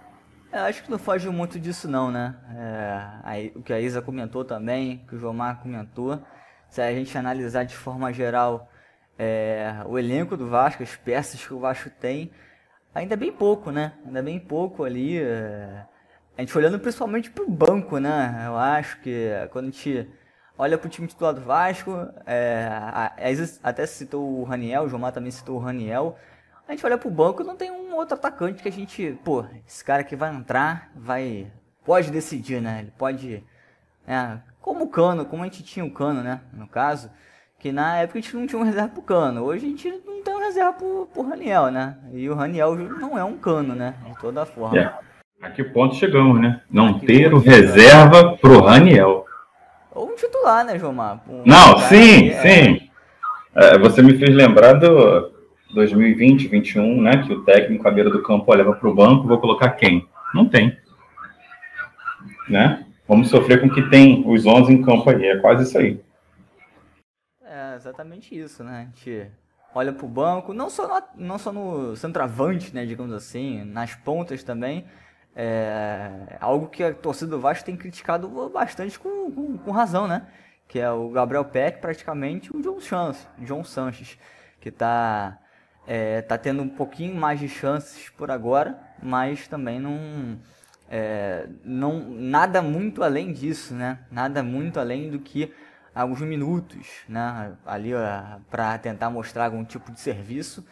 Eu 0.53 0.63
acho 0.63 0.85
que 0.85 0.91
não 0.91 0.99
foge 0.99 1.29
muito 1.29 1.59
disso 1.59 1.89
não, 1.89 2.13
né? 2.13 2.37
É, 2.57 3.01
aí, 3.25 3.53
o 3.57 3.63
que 3.63 3.73
a 3.73 3.81
Isa 3.81 4.01
comentou 4.01 4.45
também, 4.45 5.05
que 5.09 5.17
o 5.17 5.19
Jomar 5.19 5.61
comentou. 5.61 6.23
Se 6.69 6.81
a 6.81 6.93
gente 6.93 7.17
analisar 7.19 7.65
de 7.65 7.75
forma 7.75 8.13
geral 8.13 8.69
é, 9.19 9.83
o 9.87 9.99
elenco 9.99 10.37
do 10.37 10.49
Vasco, 10.49 10.83
as 10.83 10.95
peças 10.95 11.45
que 11.45 11.53
o 11.53 11.59
Vasco 11.59 11.91
tem, 12.01 12.31
ainda 12.95 13.15
é 13.15 13.17
bem 13.17 13.33
pouco, 13.33 13.73
né? 13.73 13.95
Ainda 14.07 14.21
é 14.21 14.23
bem 14.23 14.39
pouco 14.39 14.85
ali. 14.85 15.19
É, 15.19 15.85
a 16.39 16.41
gente 16.41 16.57
olhando 16.57 16.79
principalmente 16.79 17.31
para 17.31 17.45
o 17.45 17.51
banco, 17.51 17.99
né? 17.99 18.45
Eu 18.47 18.57
acho 18.57 19.01
que 19.01 19.31
quando 19.51 19.67
a 19.67 19.71
gente 19.71 20.09
olha 20.57 20.79
para 20.79 20.87
o 20.87 20.91
time 20.91 21.07
titular 21.07 21.35
do 21.35 21.41
Vasco, 21.41 22.09
é, 22.27 22.69
até 23.63 23.87
citou 23.87 24.41
o 24.41 24.45
Raniel, 24.45 24.85
o 24.85 24.89
Jomar 24.89 25.13
também 25.13 25.31
citou 25.31 25.57
o 25.57 25.61
Raniel 25.61 26.17
a 26.67 26.73
gente 26.73 26.85
olha 26.85 26.99
pro 26.99 27.11
banco 27.11 27.43
e 27.43 27.47
não 27.47 27.57
tem 27.57 27.71
um 27.71 27.95
outro 27.95 28.15
atacante 28.15 28.63
que 28.63 28.69
a 28.69 28.73
gente, 28.73 29.19
pô, 29.23 29.45
esse 29.67 29.85
cara 29.85 30.03
que 30.03 30.17
vai 30.17 30.35
entrar, 30.35 30.91
vai, 30.97 31.47
pode 31.85 32.11
decidir, 32.11 32.61
né? 32.61 32.81
Ele 32.81 32.93
pode, 32.97 33.45
é, 34.07 34.39
como 34.61 34.85
o 34.85 34.89
Cano, 34.89 35.27
como 35.27 35.43
a 35.43 35.47
gente 35.47 35.63
tinha 35.63 35.85
o 35.85 35.91
Cano, 35.91 36.23
né? 36.23 36.41
No 36.53 36.67
caso, 36.67 37.11
que 37.59 37.71
na 37.71 37.99
época 37.99 38.19
a 38.19 38.23
gente 38.23 38.35
não 38.35 38.47
tinha 38.47 38.61
um 38.61 38.65
reserva 38.65 38.89
pro 38.89 39.03
Cano, 39.03 39.43
hoje 39.45 39.67
a 39.67 39.69
gente 39.69 40.03
não 40.07 40.23
tem 40.23 40.35
um 40.35 40.41
reserva 40.41 40.73
pro, 40.73 41.07
pro 41.13 41.29
Raniel, 41.29 41.71
né? 41.71 41.99
E 42.13 42.29
o 42.31 42.35
Raniel 42.35 42.75
não 42.75 43.19
é 43.19 43.25
um 43.25 43.37
Cano, 43.37 43.75
né? 43.75 43.95
De 44.07 44.19
toda 44.19 44.47
forma. 44.47 44.79
É. 44.79 44.95
A 45.43 45.51
que 45.51 45.63
ponto 45.63 45.95
chegamos, 45.95 46.41
né? 46.41 46.63
Não 46.71 46.99
ter 46.99 47.35
o 47.35 47.39
reserva 47.39 48.17
chegamos. 48.17 48.41
pro 48.41 48.61
Raniel. 48.63 49.27
Ou 49.95 50.11
um 50.11 50.17
titular, 50.17 50.65
né, 50.65 50.79
Jomar? 50.79 51.23
Um 51.29 51.43
não, 51.47 51.79
sim, 51.79 52.29
é... 52.31 52.43
sim. 52.43 52.91
É, 53.55 53.79
você 53.79 54.03
me 54.03 54.19
fez 54.19 54.35
lembrar 54.35 54.73
do, 54.75 55.33
2020, 55.75 56.49
2021, 56.49 57.03
né, 57.03 57.23
que 57.23 57.33
o 57.33 57.45
técnico 57.45 57.87
à 57.87 57.91
beira 57.91 58.09
do 58.09 58.23
campo 58.23 58.51
olha 58.51 58.65
para 58.65 58.89
o 58.89 58.95
banco, 58.95 59.27
vou 59.27 59.39
colocar 59.39 59.71
quem? 59.71 60.09
Não 60.33 60.49
tem. 60.49 60.77
Né? 62.49 62.87
Vamos 63.07 63.29
sofrer 63.29 63.61
com 63.61 63.69
que 63.69 63.83
tem 63.91 64.25
os 64.27 64.47
11 64.47 64.73
em 64.73 64.83
campo 64.83 65.11
aí, 65.11 65.27
é 65.27 65.37
quase 65.39 65.65
isso 65.65 65.77
aí. 65.77 66.01
É 67.45 67.75
exatamente 67.77 68.39
isso, 68.39 68.65
né? 68.65 68.81
A 68.81 68.85
gente 68.85 69.31
olha 69.75 69.93
para 69.93 70.07
o 70.07 70.09
banco, 70.09 70.55
não 70.55 70.71
só, 70.71 70.87
no, 70.87 71.27
não 71.27 71.39
só 71.39 71.53
no 71.53 71.97
centroavante, 71.97 72.75
né, 72.75 72.87
digamos 72.87 73.13
assim, 73.13 73.65
nas 73.65 73.95
pontas 73.95 74.43
também. 74.43 74.85
É 75.37 76.37
algo 76.41 76.69
que 76.69 76.85
a 76.85 76.95
torcida 76.95 77.33
do 77.33 77.41
Vasco 77.41 77.65
tem 77.65 77.77
criticado 77.77 78.29
bastante 78.51 78.99
com, 78.99 79.31
com, 79.33 79.59
com 79.59 79.71
razão, 79.71 80.07
né? 80.07 80.27
Que 80.69 80.79
é 80.79 80.91
o 80.91 81.11
Gabriel 81.11 81.45
Peck, 81.45 81.81
praticamente 81.81 82.55
o 82.55 82.63
John 82.63 82.81
Sanches, 82.81 83.27
John 83.39 83.65
Sanches 83.65 84.19
que 84.65 84.71
está 84.71 85.39
é, 85.87 86.23
tá 86.23 86.39
tendo 86.39 86.63
um 86.63 86.69
pouquinho 86.69 87.15
mais 87.15 87.39
de 87.39 87.51
chances 87.51 88.09
por 88.09 88.31
agora, 88.31 88.79
mas 89.03 89.47
também 89.47 89.79
não, 89.79 90.39
é, 90.91 91.47
não 91.63 92.01
nada 92.01 92.63
muito 92.63 93.03
além 93.03 93.31
disso, 93.31 93.75
né? 93.75 93.99
Nada 94.11 94.43
muito 94.43 94.81
além 94.81 95.11
do 95.11 95.19
que 95.19 95.53
alguns 95.95 96.23
minutos, 96.23 96.89
né? 97.07 97.53
Ali 97.67 97.91
para 98.51 98.79
tentar 98.79 99.11
mostrar 99.11 99.45
algum 99.45 99.63
tipo 99.65 99.93
de 99.93 100.01
serviço. 100.01 100.65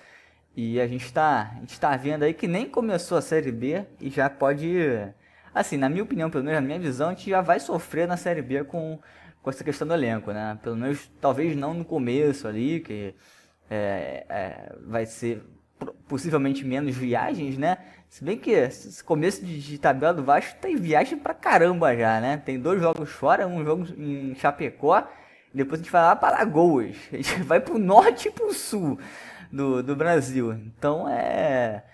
E 0.54 0.80
a 0.80 0.86
gente 0.86 1.04
está 1.04 1.54
está 1.66 1.96
vendo 1.96 2.24
aí 2.24 2.34
que 2.34 2.46
nem 2.46 2.68
começou 2.68 3.16
a 3.16 3.22
Série 3.22 3.50
B 3.50 3.84
e 4.00 4.10
já 4.10 4.28
pode, 4.28 4.70
assim, 5.54 5.78
na 5.78 5.88
minha 5.88 6.02
opinião, 6.02 6.30
pelo 6.30 6.44
menos 6.44 6.60
na 6.60 6.66
minha 6.66 6.78
visão, 6.78 7.08
a 7.08 7.14
gente 7.14 7.30
já 7.30 7.40
vai 7.40 7.58
sofrer 7.58 8.06
na 8.06 8.18
Série 8.18 8.42
B 8.42 8.62
com, 8.64 8.98
com 9.42 9.50
essa 9.50 9.64
questão 9.64 9.88
do 9.88 9.94
elenco, 9.94 10.30
né? 10.30 10.58
Pelo 10.62 10.76
menos, 10.76 11.10
talvez 11.20 11.56
não 11.56 11.72
no 11.72 11.84
começo 11.84 12.46
ali, 12.46 12.80
que 12.80 13.14
é, 13.70 14.26
é, 14.28 14.76
vai 14.86 15.06
ser 15.06 15.42
possivelmente 16.06 16.64
menos 16.66 16.94
viagens, 16.94 17.56
né? 17.56 17.78
Se 18.10 18.22
bem 18.22 18.36
que 18.36 18.50
esse 18.50 19.02
começo 19.02 19.42
de, 19.42 19.58
de 19.58 19.78
tabela 19.78 20.12
do 20.12 20.22
Vasco 20.22 20.60
tem 20.60 20.76
viagem 20.76 21.18
pra 21.18 21.32
caramba 21.32 21.96
já, 21.96 22.20
né? 22.20 22.36
Tem 22.36 22.60
dois 22.60 22.78
jogos 22.78 23.08
fora, 23.08 23.46
um 23.46 23.64
jogo 23.64 23.86
em 23.96 24.34
Chapecó, 24.34 25.08
depois 25.54 25.80
a 25.80 25.82
gente 25.82 25.90
vai 25.90 26.02
lá 26.02 26.14
para 26.14 26.36
Alagoas. 26.36 26.94
A 27.10 27.16
gente 27.16 27.42
vai 27.42 27.60
pro 27.60 27.78
norte 27.78 28.28
e 28.28 28.30
pro 28.30 28.52
sul 28.52 28.98
do, 29.52 29.82
do 29.82 29.94
Brasil. 29.94 30.52
Então 30.54 31.08
é 31.08 31.84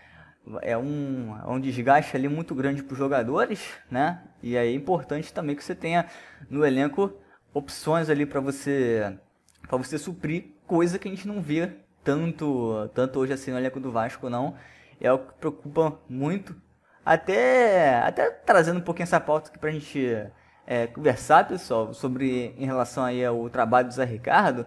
é 0.62 0.76
um, 0.78 1.36
é 1.36 1.50
um 1.50 1.60
desgaste 1.60 2.16
ali 2.16 2.28
muito 2.28 2.54
grande 2.54 2.82
para 2.82 2.92
os 2.92 2.98
jogadores, 2.98 3.68
né? 3.90 4.22
E 4.42 4.56
aí 4.56 4.68
é 4.68 4.74
importante 4.74 5.32
também 5.32 5.54
que 5.54 5.62
você 5.62 5.74
tenha 5.74 6.06
no 6.48 6.64
elenco 6.64 7.12
opções 7.52 8.08
ali 8.08 8.24
para 8.24 8.40
você 8.40 9.18
para 9.66 9.76
você 9.76 9.98
suprir 9.98 10.54
coisa 10.66 10.98
que 10.98 11.08
a 11.08 11.10
gente 11.10 11.28
não 11.28 11.42
vê 11.42 11.70
tanto, 12.02 12.88
tanto 12.94 13.18
hoje 13.18 13.34
assim 13.34 13.50
no 13.50 13.58
elenco 13.58 13.78
do 13.80 13.92
Vasco, 13.92 14.30
não. 14.30 14.54
É 15.00 15.12
o 15.12 15.18
que 15.18 15.34
preocupa 15.34 15.98
muito. 16.08 16.56
Até, 17.04 18.00
até 18.00 18.30
trazendo 18.30 18.78
um 18.78 18.82
pouquinho 18.82 19.04
essa 19.04 19.20
pauta 19.20 19.50
aqui 19.50 19.58
pra 19.58 19.70
gente 19.70 20.06
é, 20.66 20.86
conversar, 20.86 21.46
pessoal, 21.46 21.92
sobre 21.94 22.54
em 22.56 22.66
relação 22.66 23.04
aí 23.04 23.24
ao 23.24 23.48
trabalho 23.50 23.88
do 23.88 23.94
Zé 23.94 24.04
Ricardo, 24.04 24.66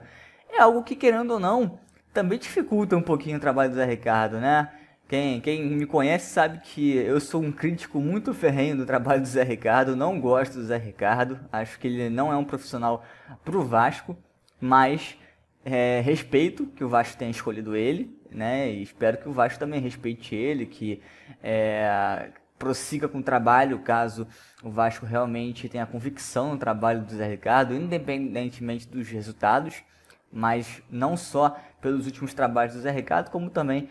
é 0.49 0.59
algo 0.61 0.83
que, 0.83 0.95
querendo 0.95 1.31
ou 1.31 1.39
não, 1.39 1.79
também 2.13 2.37
dificulta 2.39 2.95
um 2.95 3.01
pouquinho 3.01 3.37
o 3.37 3.39
trabalho 3.39 3.69
do 3.69 3.75
Zé 3.75 3.85
Ricardo, 3.85 4.39
né? 4.39 4.71
Quem, 5.07 5.41
quem 5.41 5.65
me 5.65 5.85
conhece 5.85 6.31
sabe 6.31 6.59
que 6.59 6.95
eu 6.95 7.19
sou 7.19 7.41
um 7.41 7.51
crítico 7.51 7.99
muito 7.99 8.33
ferrenho 8.33 8.77
do 8.77 8.85
trabalho 8.85 9.21
do 9.21 9.27
Zé 9.27 9.43
Ricardo, 9.43 9.95
não 9.95 10.19
gosto 10.21 10.53
do 10.53 10.63
Zé 10.63 10.77
Ricardo, 10.77 11.37
acho 11.51 11.77
que 11.77 11.87
ele 11.87 12.09
não 12.09 12.31
é 12.31 12.37
um 12.37 12.45
profissional 12.45 13.03
pro 13.43 13.61
Vasco, 13.61 14.17
mas 14.59 15.17
é, 15.65 15.99
respeito 15.99 16.65
que 16.67 16.83
o 16.83 16.87
Vasco 16.87 17.17
tenha 17.17 17.29
escolhido 17.29 17.75
ele, 17.75 18.17
né? 18.31 18.71
E 18.71 18.81
espero 18.83 19.17
que 19.17 19.27
o 19.27 19.33
Vasco 19.33 19.59
também 19.59 19.81
respeite 19.81 20.33
ele, 20.33 20.65
que 20.65 21.01
é, 21.43 22.29
prossiga 22.57 23.09
com 23.09 23.17
o 23.17 23.23
trabalho, 23.23 23.79
caso 23.79 24.27
o 24.63 24.69
Vasco 24.69 25.05
realmente 25.05 25.67
tenha 25.67 25.85
convicção 25.85 26.51
no 26.53 26.57
trabalho 26.57 27.01
do 27.01 27.13
Zé 27.13 27.27
Ricardo, 27.27 27.75
independentemente 27.75 28.87
dos 28.87 29.09
resultados, 29.09 29.83
mas 30.31 30.81
não 30.89 31.17
só 31.17 31.57
pelos 31.81 32.05
últimos 32.05 32.33
trabalhos 32.33 32.75
do 32.75 32.81
Zé 32.81 32.91
Ricardo, 32.91 33.29
como 33.29 33.49
também 33.49 33.89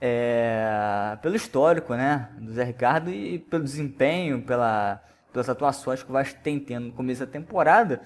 é, 0.00 1.18
pelo 1.20 1.36
histórico, 1.36 1.94
né, 1.94 2.28
do 2.38 2.52
Zé 2.52 2.64
Ricardo 2.64 3.10
e 3.10 3.38
pelo 3.38 3.64
desempenho, 3.64 4.42
pela, 4.42 5.02
pelas 5.32 5.48
atuações 5.48 6.02
que 6.02 6.10
o 6.10 6.12
Vasco 6.12 6.40
tem 6.42 6.58
tendo 6.58 6.86
no 6.86 6.92
começo 6.92 7.24
da 7.24 7.30
temporada 7.30 8.00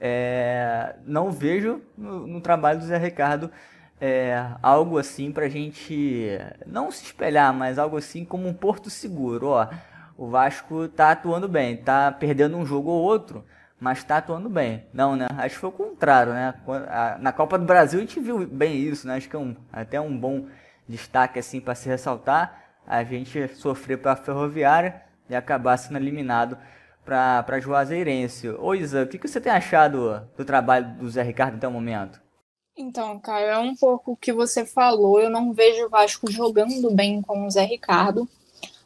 é, 0.00 0.96
não 1.04 1.30
vejo 1.30 1.82
no, 1.96 2.26
no, 2.26 2.40
trabalho 2.40 2.78
do 2.78 2.86
Zé 2.86 2.96
Ricardo 2.96 3.50
é, 4.00 4.46
algo 4.62 4.96
assim 4.96 5.30
para 5.30 5.44
a 5.44 5.48
gente 5.48 6.38
não 6.66 6.90
se 6.90 7.04
espelhar, 7.04 7.52
mas 7.52 7.78
algo 7.78 7.98
assim 7.98 8.24
como 8.24 8.48
um 8.48 8.54
porto 8.54 8.88
seguro. 8.88 9.48
Ó, 9.48 9.68
o 10.16 10.28
Vasco 10.28 10.88
tá 10.88 11.10
atuando 11.10 11.46
bem, 11.46 11.76
tá 11.76 12.10
perdendo 12.10 12.56
um 12.56 12.64
jogo 12.64 12.88
ou 12.88 13.02
outro, 13.02 13.44
mas 13.80 14.04
tá 14.04 14.18
atuando 14.18 14.48
bem. 14.48 14.84
Não, 14.92 15.16
né? 15.16 15.26
Acho 15.38 15.54
que 15.54 15.60
foi 15.60 15.70
o 15.70 15.72
contrário, 15.72 16.32
né? 16.34 16.54
Na 17.18 17.32
Copa 17.32 17.58
do 17.58 17.64
Brasil 17.64 17.98
a 17.98 18.02
gente 18.02 18.20
viu 18.20 18.46
bem 18.46 18.76
isso, 18.76 19.08
né? 19.08 19.16
Acho 19.16 19.28
que 19.28 19.34
é 19.34 19.38
um, 19.38 19.56
até 19.72 20.00
um 20.00 20.16
bom 20.16 20.46
destaque 20.86 21.38
assim 21.38 21.60
para 21.60 21.74
se 21.74 21.88
ressaltar, 21.88 22.76
a 22.86 23.02
gente 23.02 23.48
sofrer 23.54 23.98
para 23.98 24.12
a 24.12 24.16
Ferroviária 24.16 25.02
e 25.28 25.34
acabar 25.34 25.76
sendo 25.76 25.96
eliminado 25.96 26.58
para 27.04 27.60
Juazeirense. 27.60 28.48
Ô 28.50 28.74
Isa, 28.74 29.02
o 29.04 29.06
que, 29.06 29.18
que 29.18 29.28
você 29.28 29.40
tem 29.40 29.52
achado 29.52 30.28
do 30.36 30.44
trabalho 30.44 30.94
do 30.96 31.08
Zé 31.08 31.22
Ricardo 31.22 31.56
até 31.56 31.66
o 31.66 31.72
momento? 31.72 32.20
Então, 32.76 33.18
Caio, 33.18 33.46
é 33.46 33.58
um 33.58 33.74
pouco 33.74 34.12
o 34.12 34.16
que 34.16 34.32
você 34.32 34.64
falou. 34.64 35.20
Eu 35.20 35.30
não 35.30 35.52
vejo 35.52 35.86
o 35.86 35.88
Vasco 35.88 36.30
jogando 36.30 36.94
bem 36.94 37.20
com 37.22 37.46
o 37.46 37.50
Zé 37.50 37.64
Ricardo. 37.64 38.28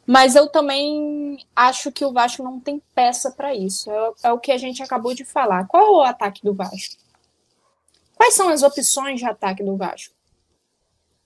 Mas 0.05 0.35
eu 0.35 0.47
também 0.47 1.43
acho 1.55 1.91
que 1.91 2.05
o 2.05 2.13
Vasco 2.13 2.43
não 2.43 2.59
tem 2.59 2.81
peça 2.93 3.31
para 3.31 3.55
isso. 3.55 3.89
É, 3.89 4.13
é, 4.23 4.31
o 4.31 4.39
que 4.39 4.51
a 4.51 4.57
gente 4.57 4.83
acabou 4.83 5.13
de 5.15 5.25
falar. 5.25 5.67
Qual 5.67 5.83
é 5.83 5.89
o 5.89 6.01
ataque 6.01 6.43
do 6.43 6.53
Vasco? 6.53 6.97
Quais 8.15 8.33
são 8.33 8.49
as 8.49 8.61
opções 8.61 9.19
de 9.19 9.25
ataque 9.25 9.63
do 9.63 9.75
Vasco? 9.75 10.13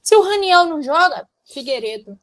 Se 0.02 0.16
o 0.16 0.22
Raniel 0.22 0.66
não 0.66 0.82
joga, 0.82 1.28
Figueiredo. 1.46 2.18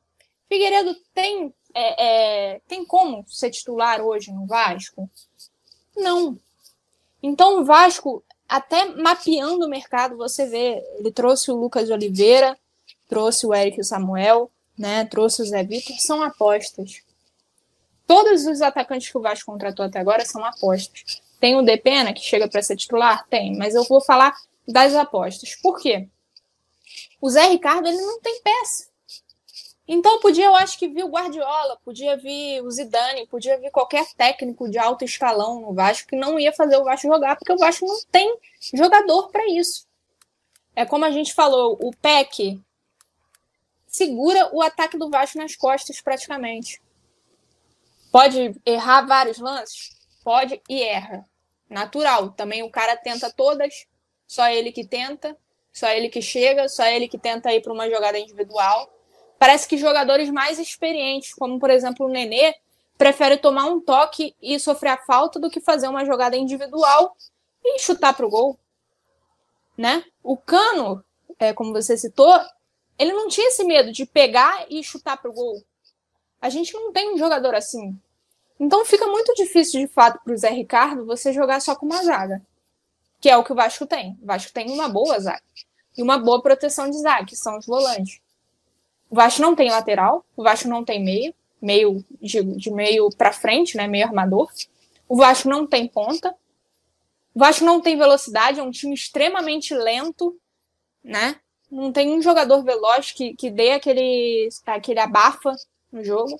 Figueiredo 0.48 0.94
tem, 1.12 1.52
é, 1.74 2.54
é, 2.54 2.60
tem 2.66 2.84
como 2.84 3.24
ser 3.28 3.50
titular 3.50 4.00
hoje 4.00 4.32
no 4.32 4.46
Vasco? 4.46 5.10
Não. 5.94 6.38
Então 7.22 7.60
o 7.60 7.64
Vasco, 7.64 8.24
até 8.48 8.86
mapeando 8.86 9.66
o 9.66 9.68
mercado, 9.68 10.16
você 10.16 10.46
vê, 10.46 10.82
ele 10.98 11.12
trouxe 11.12 11.50
o 11.50 11.56
Lucas 11.56 11.90
Oliveira, 11.90 12.58
trouxe 13.08 13.46
o 13.46 13.54
Eric 13.54 13.82
Samuel, 13.84 14.50
né? 14.78 15.04
Trouxe 15.04 15.42
o 15.42 15.46
Zé 15.46 15.62
Vitor, 15.64 15.96
são 15.98 16.22
apostas. 16.22 17.02
Todos 18.06 18.46
os 18.46 18.62
atacantes 18.62 19.10
que 19.10 19.18
o 19.18 19.22
Vasco 19.22 19.50
contratou 19.50 19.84
até 19.84 19.98
agora 19.98 20.24
são 20.24 20.44
apostas. 20.44 21.20
Tem 21.40 21.56
o 21.56 21.62
Depena, 21.62 22.12
que 22.12 22.20
chega 22.20 22.48
para 22.48 22.62
ser 22.62 22.76
titular? 22.76 23.26
Tem, 23.28 23.56
mas 23.56 23.74
eu 23.74 23.84
vou 23.84 24.00
falar 24.00 24.34
das 24.66 24.94
apostas. 24.94 25.54
Por 25.56 25.78
quê? 25.80 26.08
O 27.20 27.28
Zé 27.28 27.46
Ricardo 27.48 27.88
ele 27.88 28.00
não 28.00 28.20
tem 28.20 28.40
peça. 28.42 28.86
Então 29.88 30.18
podia, 30.18 30.46
eu 30.46 30.56
acho 30.56 30.78
que 30.78 30.88
vir 30.88 31.04
o 31.04 31.08
Guardiola, 31.08 31.78
podia 31.84 32.16
vir 32.16 32.60
o 32.62 32.70
Zidane, 32.70 33.26
podia 33.26 33.56
vir 33.58 33.70
qualquer 33.70 34.04
técnico 34.16 34.68
de 34.68 34.78
alto 34.78 35.04
escalão 35.04 35.60
no 35.60 35.72
Vasco 35.72 36.08
que 36.08 36.16
não 36.16 36.40
ia 36.40 36.52
fazer 36.52 36.76
o 36.76 36.84
Vasco 36.84 37.06
jogar, 37.06 37.36
porque 37.36 37.52
o 37.52 37.58
Vasco 37.58 37.86
não 37.86 37.98
tem 38.10 38.36
jogador 38.74 39.28
para 39.30 39.46
isso. 39.46 39.86
É 40.74 40.84
como 40.84 41.04
a 41.04 41.10
gente 41.10 41.32
falou, 41.32 41.78
o 41.80 41.92
PEC 41.94 42.60
segura 43.96 44.50
o 44.52 44.60
ataque 44.60 44.98
do 44.98 45.08
Vasco 45.08 45.38
nas 45.38 45.56
costas 45.56 46.02
praticamente. 46.02 46.82
Pode 48.12 48.54
errar 48.66 49.06
vários 49.06 49.38
lances? 49.38 49.96
Pode 50.22 50.60
e 50.68 50.82
erra. 50.82 51.26
Natural. 51.68 52.30
Também 52.30 52.62
o 52.62 52.70
cara 52.70 52.94
tenta 52.94 53.32
todas, 53.32 53.86
só 54.26 54.48
ele 54.48 54.70
que 54.70 54.86
tenta, 54.86 55.34
só 55.72 55.88
ele 55.88 56.10
que 56.10 56.20
chega, 56.20 56.68
só 56.68 56.84
ele 56.84 57.08
que 57.08 57.16
tenta 57.16 57.52
ir 57.54 57.62
para 57.62 57.72
uma 57.72 57.88
jogada 57.88 58.18
individual. 58.18 58.92
Parece 59.38 59.66
que 59.66 59.78
jogadores 59.78 60.28
mais 60.28 60.58
experientes, 60.58 61.32
como 61.32 61.58
por 61.58 61.70
exemplo 61.70 62.04
o 62.04 62.10
Nenê, 62.10 62.54
prefere 62.98 63.38
tomar 63.38 63.64
um 63.64 63.80
toque 63.80 64.36
e 64.42 64.60
sofrer 64.60 64.90
a 64.90 64.98
falta 64.98 65.40
do 65.40 65.48
que 65.48 65.60
fazer 65.60 65.88
uma 65.88 66.04
jogada 66.04 66.36
individual 66.36 67.16
e 67.64 67.78
chutar 67.78 68.14
para 68.14 68.26
o 68.26 68.30
gol. 68.30 68.58
Né? 69.76 70.04
O 70.22 70.36
Cano, 70.36 71.02
é, 71.38 71.54
como 71.54 71.72
você 71.72 71.96
citou, 71.96 72.38
ele 72.98 73.12
não 73.12 73.28
tinha 73.28 73.48
esse 73.48 73.64
medo 73.64 73.92
de 73.92 74.06
pegar 74.06 74.66
e 74.70 74.82
chutar 74.82 75.16
pro 75.16 75.32
gol. 75.32 75.62
A 76.40 76.48
gente 76.48 76.72
não 76.74 76.92
tem 76.92 77.12
um 77.12 77.18
jogador 77.18 77.54
assim. 77.54 77.98
Então 78.58 78.84
fica 78.84 79.06
muito 79.06 79.34
difícil, 79.34 79.80
de 79.80 79.86
fato, 79.86 80.22
para 80.22 80.32
o 80.32 80.36
Zé 80.36 80.50
Ricardo 80.50 81.04
você 81.04 81.32
jogar 81.32 81.60
só 81.60 81.74
com 81.74 81.86
uma 81.86 82.02
zaga. 82.02 82.42
Que 83.20 83.28
é 83.28 83.36
o 83.36 83.44
que 83.44 83.52
o 83.52 83.56
Vasco 83.56 83.86
tem. 83.86 84.18
O 84.22 84.26
Vasco 84.26 84.52
tem 84.52 84.70
uma 84.70 84.88
boa 84.88 85.18
zaga. 85.18 85.42
E 85.96 86.02
uma 86.02 86.18
boa 86.18 86.42
proteção 86.42 86.88
de 86.88 86.98
zaga, 86.98 87.26
que 87.26 87.36
são 87.36 87.58
os 87.58 87.66
volantes. 87.66 88.20
O 89.10 89.14
Vasco 89.14 89.40
não 89.40 89.54
tem 89.54 89.70
lateral, 89.70 90.24
o 90.36 90.42
Vasco 90.42 90.68
não 90.68 90.84
tem 90.84 91.02
meio, 91.02 91.34
meio 91.60 92.04
de, 92.20 92.42
de 92.42 92.70
meio 92.70 93.08
para 93.10 93.32
frente, 93.32 93.76
né, 93.76 93.86
meio 93.86 94.06
armador. 94.06 94.50
O 95.08 95.16
Vasco 95.16 95.48
não 95.48 95.66
tem 95.66 95.86
ponta. 95.86 96.34
O 97.34 97.38
Vasco 97.38 97.64
não 97.64 97.80
tem 97.80 97.96
velocidade, 97.96 98.60
é 98.60 98.62
um 98.62 98.70
time 98.70 98.94
extremamente 98.94 99.74
lento, 99.74 100.38
né? 101.04 101.38
Não 101.70 101.92
tem 101.92 102.12
um 102.12 102.22
jogador 102.22 102.62
veloz 102.62 103.12
que, 103.12 103.34
que 103.34 103.50
dê 103.50 103.72
aquele, 103.72 104.48
aquele 104.66 105.00
abafa 105.00 105.54
no 105.90 106.04
jogo. 106.04 106.38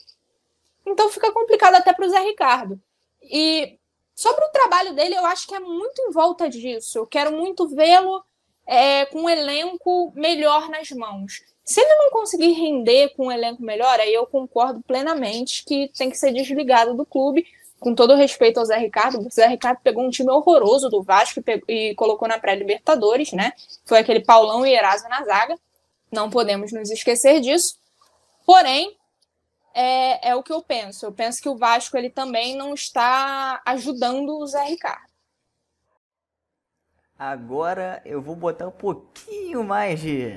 Então 0.87 1.11
fica 1.11 1.33
complicado 1.33 1.75
até 1.75 1.93
para 1.93 2.07
o 2.07 2.09
Zé 2.09 2.21
Ricardo. 2.21 2.81
E 3.23 3.79
sobre 4.15 4.45
o 4.45 4.51
trabalho 4.51 4.95
dele, 4.95 5.17
eu 5.17 5.27
acho 5.27 5.47
que 5.47 5.55
é 5.55 5.61
muito 5.61 6.01
em 6.03 6.11
volta 6.11 6.49
disso. 6.49 6.99
Eu 6.99 7.07
quero 7.07 7.33
muito 7.33 7.69
vê-lo 7.69 8.25
é, 8.67 9.07
com 9.07 9.23
um 9.23 9.29
elenco 9.29 10.13
melhor 10.15 10.69
nas 10.69 10.91
mãos. 10.91 11.43
Se 11.65 11.81
ele 11.81 11.95
não 11.97 12.11
conseguir 12.11 12.53
render 12.53 13.09
com 13.17 13.27
um 13.27 13.33
elenco 13.33 13.63
melhor, 13.63 13.99
aí 13.99 14.15
eu 14.15 14.25
concordo 14.27 14.81
plenamente 14.83 15.65
que 15.65 15.89
tem 15.89 16.09
que 16.09 16.17
ser 16.17 16.33
desligado 16.33 16.95
do 16.95 17.05
clube, 17.05 17.45
com 17.79 17.95
todo 17.95 18.15
respeito 18.15 18.59
ao 18.59 18.65
Zé 18.65 18.77
Ricardo, 18.79 19.19
o 19.19 19.31
Zé 19.31 19.47
Ricardo 19.47 19.81
pegou 19.83 20.05
um 20.05 20.11
time 20.11 20.31
horroroso 20.31 20.89
do 20.89 21.03
Vasco 21.03 21.41
e, 21.41 21.43
pegou, 21.43 21.65
e 21.69 21.95
colocou 21.95 22.27
na 22.27 22.39
pré-Libertadores, 22.39 23.33
né? 23.33 23.53
Foi 23.85 23.99
aquele 23.99 24.21
Paulão 24.21 24.65
e 24.65 24.75
Erasmo 24.75 25.09
na 25.09 25.25
zaga. 25.25 25.59
Não 26.11 26.31
podemos 26.31 26.73
nos 26.73 26.91
esquecer 26.91 27.41
disso. 27.41 27.79
Porém, 28.47 28.97
é, 29.75 30.31
é 30.31 30.35
o 30.35 30.43
que 30.43 30.53
eu 30.53 30.63
penso. 30.63 31.05
Eu 31.05 31.13
penso 31.13 31.43
que 31.43 31.49
o 31.49 31.57
Vasco 31.57 31.97
ele 31.97 32.09
também 32.09 32.57
não 32.57 32.73
está 32.73 33.61
ajudando 33.67 34.39
o 34.39 34.47
Zé 34.47 34.65
Ricardo. 34.65 35.07
Agora 37.19 38.03
eu 38.05 38.21
vou 38.21 38.37
botar 38.37 38.67
um 38.67 38.73
pouquinho 38.73 39.65
mais 39.65 40.01
de 40.01 40.37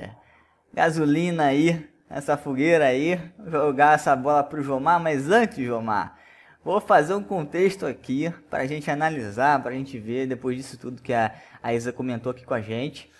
gasolina 0.72 1.44
aí, 1.44 1.88
nessa 2.08 2.36
fogueira 2.36 2.86
aí, 2.86 3.20
jogar 3.46 3.94
essa 3.94 4.14
bola 4.16 4.42
pro 4.42 4.62
Jomar, 4.62 5.00
mas 5.00 5.30
antes, 5.30 5.58
Jomar, 5.58 6.18
Vou 6.62 6.78
fazer 6.78 7.14
um 7.14 7.22
contexto 7.22 7.86
aqui 7.86 8.30
para 8.50 8.62
a 8.62 8.66
gente 8.66 8.90
analisar, 8.90 9.62
para 9.62 9.70
a 9.70 9.74
gente 9.74 9.98
ver 9.98 10.26
depois 10.26 10.56
disso 10.56 10.76
tudo 10.76 11.00
que 11.00 11.12
a, 11.12 11.32
a 11.62 11.72
Isa 11.72 11.90
comentou 11.90 12.30
aqui 12.32 12.44
com 12.44 12.52
a 12.52 12.60
gente. 12.60 13.10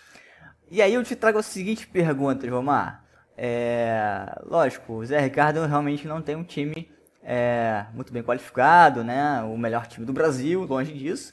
E 0.71 0.83
aí 0.83 0.93
eu 0.93 1.03
te 1.03 1.17
trago 1.17 1.39
a 1.39 1.43
seguinte 1.43 1.87
pergunta, 1.87 2.49
Romar. 2.51 3.03
É, 3.37 4.39
lógico, 4.45 4.93
o 4.93 5.07
Zé 5.07 5.19
Ricardo 5.19 5.65
realmente 5.65 6.07
não 6.07 6.21
tem 6.21 6.37
um 6.37 6.45
time 6.45 6.91
é, 7.23 7.87
muito 7.95 8.13
bem 8.13 8.23
qualificado, 8.23 9.03
né? 9.03 9.43
O 9.43 9.57
melhor 9.57 9.87
time 9.87 10.05
do 10.05 10.13
Brasil, 10.13 10.65
longe 10.65 10.93
disso. 10.93 11.33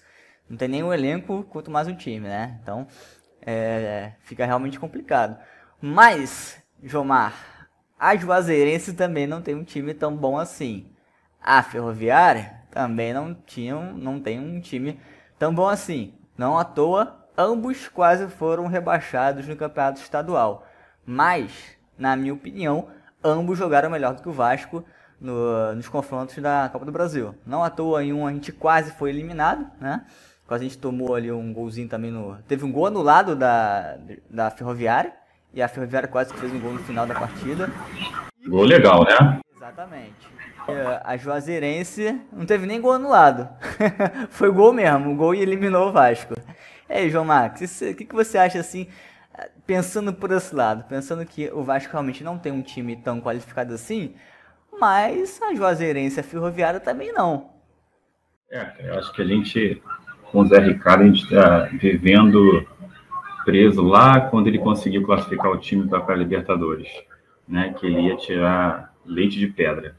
Não 0.49 0.55
tem 0.55 0.69
nem 0.69 0.83
um 0.83 0.93
elenco, 0.93 1.43
quanto 1.43 1.69
mais 1.69 1.89
um 1.89 1.95
time, 1.95 2.25
né? 2.25 2.57
Então, 2.63 2.87
é, 3.41 4.13
fica 4.21 4.45
realmente 4.45 4.79
complicado. 4.79 5.37
Mas, 5.81 6.57
Jomar, 6.81 7.67
a 7.99 8.15
Juazeirense 8.15 8.93
também 8.93 9.27
não 9.27 9.41
tem 9.41 9.55
um 9.55 9.65
time 9.65 9.93
tão 9.93 10.15
bom 10.15 10.37
assim. 10.37 10.89
A 11.47 11.63
Ferroviária 11.63 12.51
também 12.69 13.13
não 13.13 13.33
tinha, 13.33 13.73
não 13.73 14.19
tem 14.19 14.37
um 14.37 14.59
time 14.59 14.99
tão 15.39 15.55
bom 15.55 15.65
assim. 15.65 16.13
Não 16.37 16.59
à 16.59 16.65
toa, 16.65 17.25
ambos 17.37 17.87
quase 17.87 18.27
foram 18.27 18.67
rebaixados 18.67 19.47
no 19.47 19.55
campeonato 19.55 20.01
estadual. 20.01 20.67
Mas, 21.05 21.53
na 21.97 22.17
minha 22.17 22.33
opinião, 22.33 22.89
ambos 23.23 23.57
jogaram 23.57 23.89
melhor 23.89 24.13
do 24.13 24.21
que 24.21 24.27
o 24.27 24.33
Vasco 24.33 24.83
no, 25.21 25.73
nos 25.73 25.87
confrontos 25.87 26.37
da 26.39 26.67
Copa 26.69 26.83
do 26.83 26.91
Brasil. 26.91 27.33
Não 27.45 27.63
à 27.63 27.69
toa, 27.69 28.03
em 28.03 28.11
um 28.11 28.27
a 28.27 28.33
gente 28.33 28.51
quase 28.51 28.91
foi 28.91 29.11
eliminado, 29.11 29.71
né? 29.79 30.05
Quase 30.45 30.65
a 30.65 30.67
gente 30.67 30.77
tomou 30.77 31.15
ali 31.15 31.31
um 31.31 31.53
golzinho 31.53 31.87
também 31.87 32.11
no. 32.11 32.37
Teve 32.45 32.65
um 32.65 32.71
gol 32.73 32.87
anulado 32.87 33.37
da, 33.37 33.97
da 34.29 34.51
Ferroviária. 34.51 35.13
E 35.53 35.61
a 35.61 35.69
Ferroviária 35.69 36.09
quase 36.09 36.33
fez 36.33 36.51
um 36.51 36.59
gol 36.59 36.73
no 36.73 36.79
final 36.79 37.07
da 37.07 37.15
partida. 37.15 37.71
Gol 38.45 38.65
legal, 38.65 39.05
né? 39.05 39.39
Exatamente. 39.55 40.27
A 41.03 41.17
Juazeirense 41.17 42.19
não 42.31 42.45
teve 42.45 42.65
nem 42.65 42.81
gol 42.81 42.93
anulado. 42.93 43.47
Foi 44.29 44.51
gol 44.51 44.73
mesmo, 44.73 45.15
gol 45.15 45.33
e 45.33 45.41
eliminou 45.41 45.89
o 45.89 45.91
Vasco. 45.91 46.33
E 46.89 46.93
aí, 46.93 47.09
João 47.09 47.25
Marcos, 47.25 47.81
o 47.81 47.93
que, 47.93 48.05
que 48.05 48.15
você 48.15 48.37
acha 48.37 48.59
assim, 48.59 48.87
pensando 49.65 50.13
por 50.13 50.31
esse 50.31 50.53
lado, 50.53 50.83
pensando 50.87 51.25
que 51.25 51.49
o 51.51 51.63
Vasco 51.63 51.91
realmente 51.91 52.23
não 52.23 52.37
tem 52.37 52.51
um 52.51 52.61
time 52.61 52.95
tão 52.95 53.21
qualificado 53.21 53.73
assim, 53.73 54.15
mas 54.79 55.41
a 55.41 55.53
Juazeirense 55.53 56.19
a 56.19 56.23
Ferroviária 56.23 56.79
também 56.79 57.11
não. 57.11 57.49
É, 58.51 58.71
eu 58.79 58.97
acho 58.97 59.11
que 59.13 59.21
a 59.21 59.25
gente, 59.25 59.81
com 60.31 60.39
o 60.39 60.47
Zé 60.47 60.59
Ricardo, 60.59 61.03
a 61.03 61.07
gente 61.07 61.23
está 61.23 61.59
vivendo 61.73 62.65
preso 63.43 63.81
lá 63.81 64.21
quando 64.21 64.47
ele 64.47 64.59
conseguiu 64.59 65.05
classificar 65.05 65.51
o 65.51 65.57
time 65.57 65.87
para 65.87 66.13
a 66.13 66.17
Libertadores, 66.17 66.89
né? 67.47 67.73
Que 67.77 67.87
ele 67.87 68.01
ia 68.01 68.15
tirar 68.17 68.93
leite 69.05 69.37
de 69.37 69.47
pedra. 69.47 69.95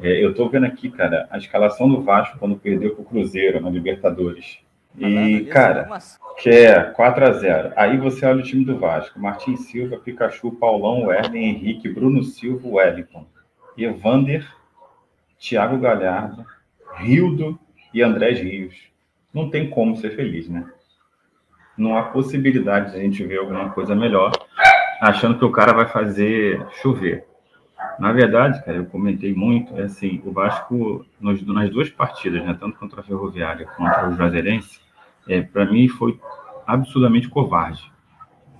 É, 0.00 0.24
eu 0.24 0.30
estou 0.30 0.48
vendo 0.48 0.66
aqui, 0.66 0.90
cara, 0.90 1.26
a 1.30 1.38
escalação 1.38 1.88
do 1.88 2.02
Vasco 2.02 2.38
quando 2.38 2.56
perdeu 2.56 2.94
para 2.94 3.02
o 3.02 3.04
Cruzeiro 3.04 3.60
na 3.60 3.70
Libertadores. 3.70 4.58
E, 4.96 5.46
cara, 5.46 5.88
que 6.38 6.48
é 6.48 6.80
4 6.80 7.24
a 7.24 7.32
0 7.32 7.72
Aí 7.74 7.96
você 7.98 8.24
olha 8.26 8.40
o 8.40 8.44
time 8.44 8.64
do 8.64 8.78
Vasco: 8.78 9.18
Martin 9.18 9.56
Silva, 9.56 9.96
Pikachu, 9.98 10.52
Paulão, 10.52 11.06
Werner, 11.06 11.42
Henrique, 11.42 11.88
Bruno 11.88 12.22
Silva, 12.22 12.68
Wellington, 12.68 13.26
Evander, 13.76 14.46
Thiago 15.38 15.78
Galhardo, 15.78 16.46
Rildo 16.94 17.58
e 17.92 18.02
Andrés 18.02 18.38
Rios. 18.38 18.76
Não 19.32 19.50
tem 19.50 19.68
como 19.68 19.96
ser 19.96 20.14
feliz, 20.14 20.48
né? 20.48 20.64
Não 21.76 21.98
há 21.98 22.04
possibilidade 22.04 22.92
de 22.92 22.98
a 22.98 23.00
gente 23.00 23.24
ver 23.24 23.38
alguma 23.38 23.70
coisa 23.70 23.96
melhor. 23.96 24.30
achando 25.00 25.38
que 25.38 25.44
o 25.44 25.50
cara 25.50 25.72
vai 25.72 25.86
fazer 25.86 26.64
chover. 26.80 27.26
Na 27.98 28.12
verdade, 28.12 28.64
cara, 28.64 28.78
eu 28.78 28.86
comentei 28.86 29.34
muito, 29.34 29.76
é 29.78 29.84
assim, 29.84 30.20
o 30.24 30.32
Vasco, 30.32 31.04
nas, 31.20 31.40
nas 31.42 31.70
duas 31.70 31.88
partidas, 31.90 32.44
né, 32.44 32.56
tanto 32.58 32.78
contra 32.78 33.00
a 33.00 33.04
Ferroviária 33.04 33.66
quanto 33.76 34.06
o 34.06 34.16
Juazeirense, 34.16 34.80
é, 35.28 35.40
para 35.42 35.64
mim 35.64 35.88
foi 35.88 36.18
absurdamente 36.66 37.28
covarde. 37.28 37.90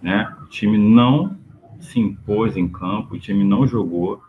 Né? 0.00 0.32
O 0.42 0.46
time 0.46 0.78
não 0.78 1.36
se 1.80 2.00
impôs 2.00 2.56
em 2.56 2.68
campo, 2.68 3.14
o 3.14 3.18
time 3.18 3.44
não 3.44 3.66
jogou. 3.66 4.22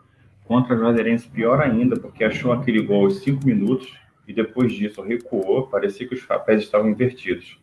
Contra 0.44 0.74
a 0.74 0.78
Juazeirense, 0.78 1.28
pior 1.28 1.60
ainda, 1.60 1.98
porque 1.98 2.24
achou 2.24 2.52
aquele 2.52 2.82
gol 2.82 3.04
aos 3.04 3.18
cinco 3.18 3.44
minutos 3.46 3.92
e 4.26 4.32
depois 4.32 4.72
disso 4.72 5.02
recuou, 5.02 5.66
parecia 5.66 6.06
que 6.06 6.14
os 6.14 6.24
papéis 6.24 6.62
estavam 6.62 6.88
invertidos. 6.88 7.58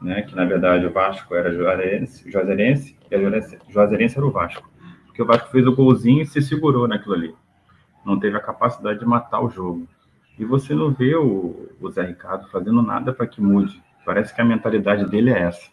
Né? 0.00 0.22
Que 0.22 0.34
na 0.34 0.44
verdade 0.44 0.86
o 0.86 0.92
Vasco 0.92 1.34
era 1.34 1.52
Juazeirense, 1.52 2.30
Juazeirense 2.30 2.96
e 3.10 3.14
a 3.14 3.18
Juazeirense 3.68 4.18
era 4.18 4.26
o 4.26 4.30
Vasco. 4.30 4.68
Porque 5.16 5.22
o 5.22 5.26
Vasco 5.26 5.50
fez 5.50 5.66
o 5.66 5.74
golzinho 5.74 6.20
e 6.20 6.26
se 6.26 6.42
segurou 6.42 6.86
naquilo 6.86 7.14
ali. 7.14 7.34
Não 8.04 8.20
teve 8.20 8.36
a 8.36 8.40
capacidade 8.40 8.98
de 8.98 9.06
matar 9.06 9.40
o 9.40 9.48
jogo. 9.48 9.88
E 10.38 10.44
você 10.44 10.74
não 10.74 10.90
vê 10.90 11.16
o, 11.16 11.70
o 11.80 11.90
Zé 11.90 12.02
Ricardo 12.02 12.46
fazendo 12.50 12.82
nada 12.82 13.14
para 13.14 13.26
que 13.26 13.40
mude. 13.40 13.82
Parece 14.04 14.34
que 14.34 14.42
a 14.42 14.44
mentalidade 14.44 15.08
dele 15.08 15.30
é 15.30 15.40
essa. 15.40 15.70